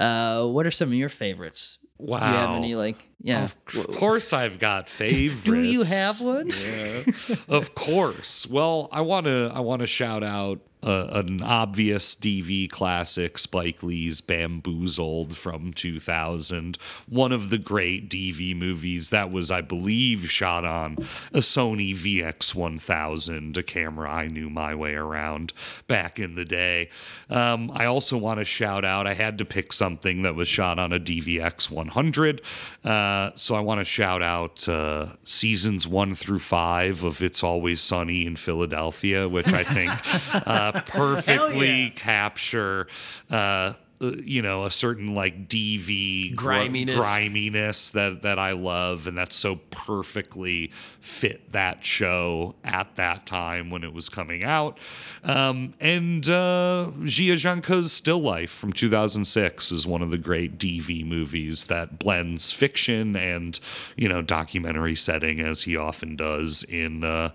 uh, 0.00 0.46
what 0.46 0.66
are 0.66 0.70
some 0.70 0.88
of 0.88 0.94
your 0.94 1.10
favorites? 1.10 1.76
Do 2.06 2.12
you 2.12 2.18
have 2.18 2.50
Wow. 2.50 2.56
any 2.56 2.74
like 2.74 3.08
yeah? 3.22 3.44
Of, 3.44 3.56
of 3.76 3.86
course, 3.96 4.32
I've 4.32 4.58
got 4.58 4.88
favorites. 4.88 5.42
Do 5.44 5.60
you 5.62 5.82
have 5.82 6.20
one? 6.20 6.50
Yeah. 6.50 7.02
of 7.48 7.74
course. 7.74 8.46
Well, 8.48 8.88
I 8.92 9.00
want 9.02 9.26
to 9.26 9.50
I 9.54 9.60
want 9.60 9.80
to 9.80 9.86
shout 9.86 10.22
out 10.24 10.60
uh, 10.82 11.06
an 11.12 11.42
obvious 11.42 12.14
DV 12.14 12.70
classic, 12.70 13.38
Spike 13.38 13.82
Lee's 13.82 14.20
Bamboozled 14.20 15.36
from 15.36 15.72
2000. 15.72 16.78
One 17.08 17.32
of 17.32 17.50
the 17.50 17.58
great 17.58 18.10
DV 18.10 18.56
movies 18.56 19.10
that 19.10 19.30
was, 19.30 19.50
I 19.50 19.60
believe, 19.60 20.30
shot 20.30 20.64
on 20.64 20.94
a 21.32 21.38
Sony 21.38 21.94
VX1000, 21.94 23.56
a 23.56 23.62
camera 23.62 24.10
I 24.10 24.28
knew 24.28 24.50
my 24.50 24.74
way 24.74 24.94
around 24.94 25.52
back 25.86 26.18
in 26.18 26.34
the 26.34 26.44
day. 26.44 26.90
Um, 27.30 27.70
I 27.74 27.86
also 27.86 28.18
want 28.18 28.38
to 28.40 28.44
shout 28.44 28.84
out, 28.84 29.06
I 29.06 29.14
had 29.14 29.38
to 29.38 29.44
pick 29.44 29.72
something 29.72 30.22
that 30.22 30.34
was 30.34 30.48
shot 30.48 30.78
on 30.78 30.92
a 30.92 30.98
DVX 30.98 31.70
100. 31.70 32.42
Uh, 32.84 33.30
so 33.34 33.54
I 33.54 33.60
want 33.60 33.80
to 33.80 33.84
shout 33.84 34.22
out 34.22 34.68
uh, 34.68 35.06
seasons 35.22 35.86
one 35.86 36.14
through 36.14 36.40
five 36.40 37.04
of 37.04 37.22
It's 37.22 37.42
Always 37.42 37.80
Sunny 37.80 38.26
in 38.26 38.36
Philadelphia, 38.36 39.28
which 39.28 39.52
I 39.52 39.64
think 39.64 39.90
perfectly 40.86 41.90
capture. 41.90 42.86
Uh, 43.30 43.74
uh, 44.02 44.10
you 44.24 44.42
know, 44.42 44.64
a 44.64 44.70
certain 44.70 45.14
like 45.14 45.48
DV 45.48 46.34
gr- 46.34 46.46
Griminess. 46.46 46.96
griminess 46.96 47.90
that 47.90 48.22
that 48.22 48.38
I 48.38 48.52
love, 48.52 49.06
and 49.06 49.16
that 49.16 49.32
so 49.32 49.56
perfectly 49.70 50.72
fit 51.00 51.52
that 51.52 51.84
show 51.84 52.56
at 52.64 52.96
that 52.96 53.26
time 53.26 53.70
when 53.70 53.84
it 53.84 53.92
was 53.92 54.08
coming 54.08 54.44
out. 54.44 54.78
Um, 55.22 55.74
and 55.78 56.28
uh, 56.28 56.90
Jia 57.02 57.34
Zhangke's 57.34 57.92
Still 57.92 58.20
Life 58.20 58.50
from 58.50 58.72
2006 58.72 59.70
is 59.70 59.86
one 59.86 60.02
of 60.02 60.10
the 60.10 60.18
great 60.18 60.58
DV 60.58 61.06
movies 61.06 61.66
that 61.66 61.98
blends 61.98 62.50
fiction 62.50 63.14
and 63.14 63.58
you 63.96 64.08
know 64.08 64.20
documentary 64.20 64.96
setting 64.96 65.40
as 65.40 65.62
he 65.62 65.76
often 65.76 66.16
does 66.16 66.64
in. 66.64 67.04
Uh, 67.04 67.30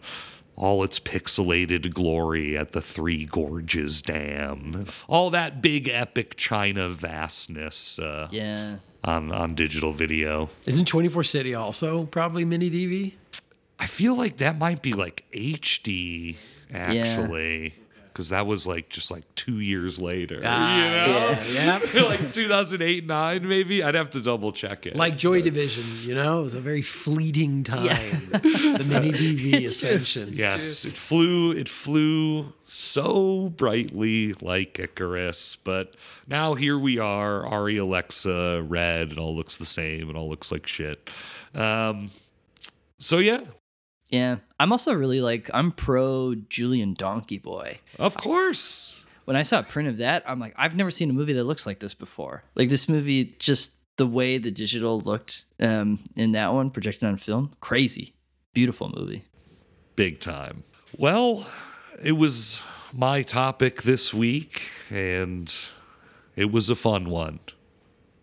all 0.57 0.83
its 0.83 0.99
pixelated 0.99 1.93
glory 1.93 2.57
at 2.57 2.71
the 2.73 2.81
Three 2.81 3.23
Gorges 3.25 4.01
Dam, 4.01 4.87
all 5.07 5.29
that 5.29 5.61
big 5.61 5.87
epic 5.87 6.35
China 6.35 6.89
vastness 6.89 7.99
uh, 7.99 8.27
Yeah. 8.31 8.77
on 9.03 9.31
on 9.31 9.55
digital 9.55 9.91
video. 9.91 10.49
Isn't 10.65 10.85
24 10.87 11.23
City 11.23 11.53
also 11.55 12.05
probably 12.05 12.43
mini 12.43 12.69
DV? 12.69 13.13
I 13.79 13.85
feel 13.85 14.15
like 14.15 14.37
that 14.37 14.57
might 14.57 14.81
be 14.81 14.93
like 14.93 15.23
HD 15.31 16.35
actually. 16.73 17.75
Because 18.17 18.29
that 18.29 18.47
was 18.47 18.65
like 18.65 18.89
just 18.89 19.11
like 19.11 19.35
two 19.35 19.59
years 19.59 20.01
later. 20.01 20.41
Ah, 20.43 20.75
you 20.75 20.89
know? 20.89 21.51
yeah, 21.51 21.79
yeah. 21.93 22.01
like 22.07 22.33
2008, 22.33 23.05
9, 23.05 23.47
maybe. 23.47 23.83
I'd 23.83 23.93
have 23.93 24.09
to 24.09 24.19
double 24.19 24.51
check 24.51 24.87
it. 24.87 24.95
Like 24.95 25.19
Joy 25.19 25.43
Division, 25.43 25.83
you 26.01 26.15
know, 26.15 26.39
it 26.39 26.43
was 26.45 26.55
a 26.55 26.59
very 26.59 26.81
fleeting 26.81 27.63
time. 27.63 27.83
the 28.31 28.85
mini 28.89 29.11
DV 29.11 29.65
ascension. 29.65 30.31
Yes, 30.33 30.83
it 30.83 30.93
flew. 30.93 31.51
It 31.51 31.69
flew 31.69 32.51
so 32.65 33.49
brightly 33.49 34.33
like 34.41 34.79
Icarus, 34.79 35.55
but 35.55 35.93
now 36.27 36.55
here 36.55 36.79
we 36.79 36.97
are. 36.97 37.43
Arri 37.43 37.79
Alexa, 37.79 38.63
red. 38.63 39.11
It 39.11 39.19
all 39.19 39.35
looks 39.35 39.57
the 39.57 39.65
same. 39.65 40.09
It 40.09 40.15
all 40.15 40.27
looks 40.27 40.51
like 40.51 40.65
shit. 40.65 41.07
Um, 41.53 42.09
so 42.97 43.19
yeah, 43.19 43.41
Yeah. 44.09 44.37
I'm 44.59 44.71
also 44.71 44.93
really 44.93 45.21
like 45.21 45.49
I'm 45.53 45.71
pro 45.71 46.35
Julien 46.49 46.93
Donkey 46.93 47.37
Boy. 47.37 47.79
of 47.99 48.15
course. 48.17 49.03
When 49.25 49.35
I 49.35 49.41
saw 49.41 49.59
a 49.59 49.63
print 49.63 49.89
of 49.89 49.97
that, 49.97 50.23
I'm 50.25 50.39
like, 50.39 50.53
I've 50.57 50.75
never 50.75 50.89
seen 50.91 51.09
a 51.09 51.13
movie 51.13 51.33
that 51.33 51.43
looks 51.43 51.65
like 51.65 51.79
this 51.79 51.93
before. 51.93 52.43
Like 52.55 52.69
this 52.69 52.87
movie, 52.87 53.35
just 53.39 53.75
the 53.97 54.07
way 54.07 54.37
the 54.37 54.51
digital 54.51 55.01
looked 55.01 55.43
um, 55.59 55.99
in 56.15 56.31
that 56.31 56.53
one 56.53 56.69
projected 56.69 57.09
on 57.09 57.17
film, 57.17 57.51
crazy, 57.59 58.13
beautiful 58.53 58.89
movie. 58.95 59.25
big 59.97 60.21
time. 60.21 60.63
Well, 60.97 61.45
it 62.01 62.13
was 62.13 62.61
my 62.93 63.21
topic 63.21 63.81
this 63.81 64.13
week, 64.13 64.61
and 64.89 65.53
it 66.37 66.49
was 66.51 66.69
a 66.69 66.75
fun 66.75 67.09
one. 67.09 67.39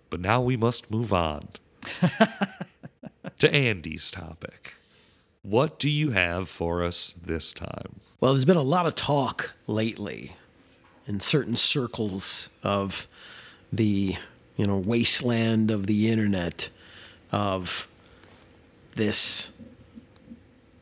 But 0.08 0.20
now 0.20 0.40
we 0.40 0.56
must 0.56 0.90
move 0.90 1.12
on 1.12 1.48
to 3.38 3.52
Andy's 3.52 4.10
topic. 4.10 4.72
What 5.44 5.78
do 5.78 5.90
you 5.90 6.12
have 6.12 6.48
for 6.48 6.82
us 6.82 7.12
this 7.12 7.52
time? 7.52 8.00
Well, 8.18 8.32
there's 8.32 8.46
been 8.46 8.56
a 8.56 8.62
lot 8.62 8.86
of 8.86 8.94
talk 8.94 9.54
lately 9.66 10.32
in 11.06 11.20
certain 11.20 11.54
circles 11.54 12.48
of 12.62 13.06
the, 13.70 14.16
you 14.56 14.66
know, 14.66 14.78
wasteland 14.78 15.70
of 15.70 15.86
the 15.86 16.08
internet 16.08 16.70
of 17.30 17.86
this 18.96 19.52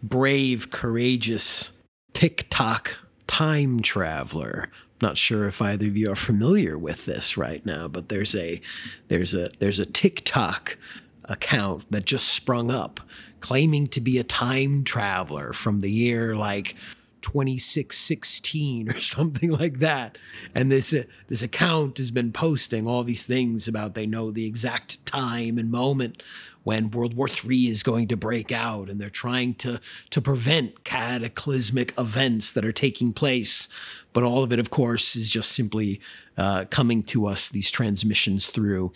brave, 0.01 0.71
courageous 0.71 1.73
TikTok 2.13 2.99
time 3.27 3.81
traveler. 3.81 4.69
Not 5.01 5.19
sure 5.19 5.49
if 5.49 5.61
either 5.61 5.87
of 5.87 5.97
you 5.97 6.13
are 6.13 6.17
familiar 6.17 6.79
with 6.79 7.05
this 7.05 7.37
right 7.37 7.67
now, 7.67 7.89
but 7.89 8.11
there's 8.11 8.37
a 8.37 8.61
there's 9.09 9.35
a 9.35 9.51
there's 9.59 9.81
a 9.81 9.85
TikTok 9.85 10.79
account 11.25 11.91
that 11.91 12.05
just 12.05 12.29
sprung 12.29 12.71
up 12.71 13.01
claiming 13.43 13.87
to 13.89 14.01
be 14.01 14.19
a 14.19 14.25
time 14.25 14.85
traveler 14.85 15.53
from 15.53 15.81
the 15.81 15.91
year 15.91 16.35
like 16.35 16.75
2616 17.23 18.91
or 18.91 19.01
something 19.01 19.51
like 19.51 19.79
that. 19.79 20.19
And 20.55 20.71
this 20.71 20.93
uh, 20.93 21.05
this 21.29 21.43
account 21.43 21.99
has 21.99 22.11
been 22.11 22.33
posting 22.33 22.87
all 22.87 23.05
these 23.05 23.27
things 23.27 23.67
about 23.67 23.95
they 23.95 24.07
know 24.07 24.31
the 24.31 24.47
exact 24.47 25.05
time 25.07 25.59
and 25.59 25.71
moment 25.71 26.23
when 26.65 26.91
World 26.91 27.15
War 27.15 27.29
III 27.29 27.69
is 27.69 27.83
going 27.83 28.07
to 28.09 28.17
break 28.17 28.53
out 28.53 28.89
and 28.89 29.01
they're 29.01 29.11
trying 29.11 29.55
to 29.57 29.81
to 30.11 30.21
prevent 30.21 30.85
cataclysmic 30.85 31.99
events 31.99 32.53
that 32.53 32.65
are 32.65 32.73
taking 32.73 33.13
place. 33.13 33.69
But 34.13 34.25
all 34.25 34.45
of 34.45 34.53
it 34.53 34.59
of 34.59 34.71
course 34.71 35.17
is 35.17 35.31
just 35.31 35.53
simply 35.53 36.01
uh, 36.37 36.67
coming 36.71 37.03
to 37.05 37.27
us 37.27 37.49
these 37.49 37.71
transmissions 37.71 38.51
through 38.51 38.93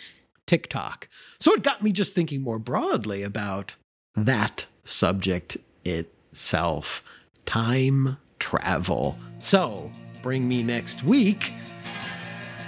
TikTok. 0.47 1.09
So 1.41 1.53
it 1.53 1.63
got 1.63 1.83
me 1.83 1.93
just 1.93 2.15
thinking 2.15 2.41
more 2.41 2.59
broadly 2.59 3.23
about 3.23 3.77
that 4.17 4.67
subject 4.85 5.57
itself 5.85 7.03
time 7.45 8.17
travel. 8.39 9.19
So, 9.39 9.91
bring 10.23 10.49
me 10.49 10.63
next 10.63 11.05
week 11.05 11.53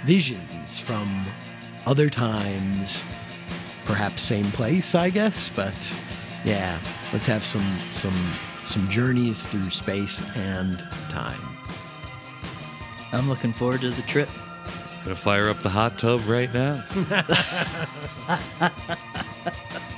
visions 0.05 0.79
from 0.79 1.25
other 1.85 2.09
times, 2.09 3.05
perhaps 3.85 4.21
same 4.21 4.51
place, 4.51 4.95
I 4.95 5.09
guess, 5.09 5.49
but 5.49 5.95
yeah, 6.45 6.79
let's 7.11 7.25
have 7.25 7.43
some 7.43 7.79
some 7.91 8.31
some 8.63 8.87
journeys 8.87 9.45
through 9.45 9.69
space 9.71 10.21
and 10.37 10.79
time. 11.09 11.41
I'm 13.11 13.27
looking 13.27 13.53
forward 13.53 13.81
to 13.81 13.89
the 13.89 14.03
trip. 14.03 14.29
Gonna 15.03 15.15
fire 15.15 15.49
up 15.49 15.61
the 15.63 15.69
hot 15.69 15.97
tub 15.97 16.21
right 16.27 16.53
now. 16.53 16.83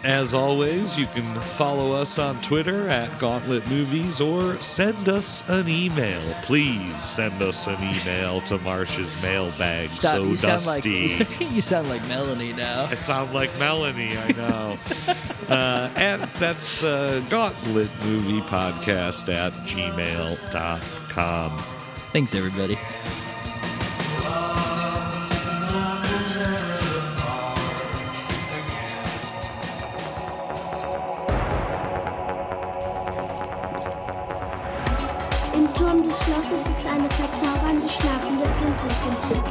As 0.03 0.33
always, 0.33 0.97
you 0.97 1.05
can 1.05 1.35
follow 1.41 1.91
us 1.91 2.17
on 2.17 2.41
Twitter 2.41 2.89
at 2.89 3.19
Gauntlet 3.19 3.67
Movies 3.69 4.19
or 4.19 4.59
send 4.59 5.07
us 5.07 5.43
an 5.47 5.69
email. 5.69 6.21
Please 6.41 7.03
send 7.03 7.39
us 7.43 7.67
an 7.67 7.75
email 7.83 8.41
to 8.41 8.57
Marsh's 8.59 9.21
mailbag. 9.21 9.89
Stop, 9.89 10.15
so 10.15 10.23
you 10.23 10.37
dusty. 10.37 11.09
sound 11.09 11.29
like 11.29 11.39
you 11.51 11.61
sound 11.61 11.87
like 11.87 12.07
Melanie 12.07 12.51
now. 12.51 12.85
I 12.85 12.95
sound 12.95 13.31
like 13.31 13.55
Melanie, 13.59 14.17
I 14.17 14.31
know. 14.31 14.79
uh, 15.49 15.91
and 15.95 16.23
that's 16.39 16.83
uh, 16.83 17.23
Gauntlet 17.29 17.91
Movie 18.03 18.41
Podcast 18.41 19.31
at 19.31 19.53
gmail.com. 19.67 21.63
Thanks 22.11 22.33
everybody. 22.33 22.79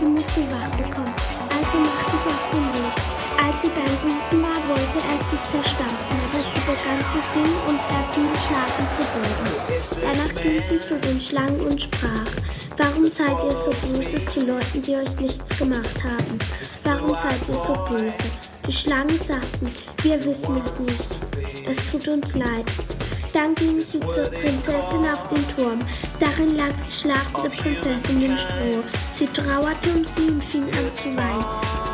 Prinzessin. 0.00 0.06
Die 0.06 0.10
musst 0.10 0.36
du 0.36 0.42
wach 0.50 0.70
bekommen. 0.76 1.14
Also 1.50 1.78
mach 1.78 2.04
dich 2.04 2.26
auf 2.26 2.50
den 2.52 2.66
Weg. 2.74 2.92
Als 3.42 3.62
sie 3.62 3.68
beim 3.68 3.94
Gießen 4.02 4.42
war, 4.42 4.68
wollte 4.68 4.98
er 4.98 5.18
sie 5.30 5.40
zerstampfen, 5.50 6.18
aber 6.24 6.42
sie 6.42 6.60
begann 6.66 7.00
zu 7.10 7.20
singen 7.32 7.60
und 7.66 7.80
er 7.88 8.04
fiel 8.12 8.30
schlafend 8.46 8.90
zu 8.92 9.02
Boden. 9.12 9.48
Danach 10.02 10.42
ging 10.42 10.60
sie 10.60 10.80
zu 10.80 10.98
den 10.98 11.20
Schlangen 11.20 11.60
und 11.60 11.82
sprach, 11.82 12.30
Warum 12.76 13.04
seid 13.10 13.36
ihr 13.44 13.54
so 13.54 13.70
böse 13.88 14.24
zu 14.26 14.40
Leuten, 14.46 14.80
die 14.82 14.96
euch 14.96 15.14
nichts 15.18 15.58
gemacht 15.58 16.02
haben? 16.02 16.38
Warum 16.84 17.14
seid 17.14 17.40
ihr 17.48 17.54
so 17.54 17.74
böse? 17.84 18.16
Die 18.66 18.72
Schlangen 18.72 19.18
sagten, 19.18 19.70
wir 20.02 20.24
wissen 20.24 20.62
es 20.64 20.80
nicht. 20.80 21.68
Es 21.68 21.90
tut 21.90 22.08
uns 22.08 22.34
leid. 22.36 22.64
Dann 23.34 23.54
ging 23.54 23.78
sie 23.78 24.00
zur 24.00 24.30
Prinzessin 24.30 25.04
auf 25.12 25.28
den 25.28 25.44
Turm. 25.56 25.80
Darin 26.18 26.56
lag 26.56 26.72
die 26.86 26.92
schlafende 26.92 27.50
Prinzessin 27.50 28.22
im 28.22 28.36
Stroh. 28.36 28.82
Sie 29.20 29.26
trauerte 29.26 29.90
um 29.90 30.02
sie 30.02 30.30
und 30.30 30.42
fing 30.42 30.62
an 30.62 30.90
zu 30.96 31.14
weinen. 31.14 31.44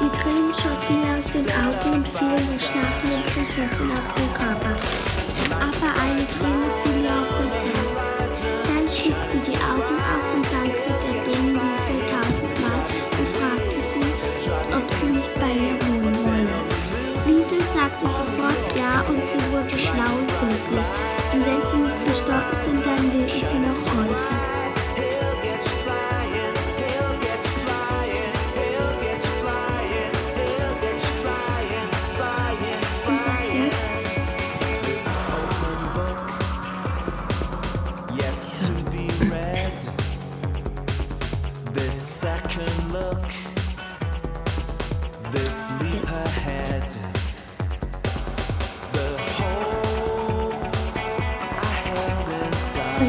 Die 0.01 0.11
Tränen 0.17 0.55
schossen 0.55 1.03
ihr 1.03 1.11
aus 1.11 1.33
den 1.33 1.49
Augen 1.59 1.97
und 1.97 2.07
fielen 2.07 2.47
der 2.47 2.57
schlafenden 2.57 3.25
Prinzessin 3.25 3.91
auf 3.91 4.15
den 4.15 4.33
Körper. 4.33 4.79
Aber 5.51 6.01
eine 6.03 6.25
Träne 6.39 6.66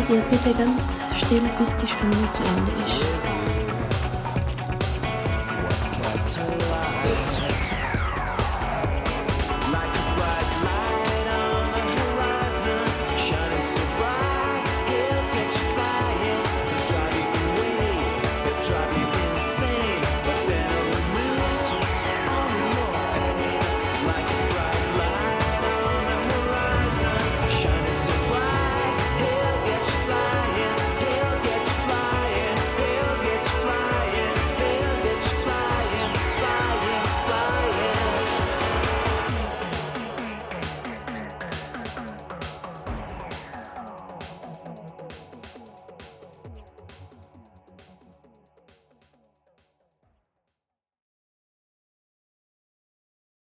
ihr 0.10 0.22
bitte 0.22 0.54
ganz 0.54 1.00
still, 1.16 1.42
bis 1.60 1.76
die 1.78 1.88
Stunde 1.88 2.32
zu 2.32 2.42
Ende 2.44 2.72
ist. 2.86 3.37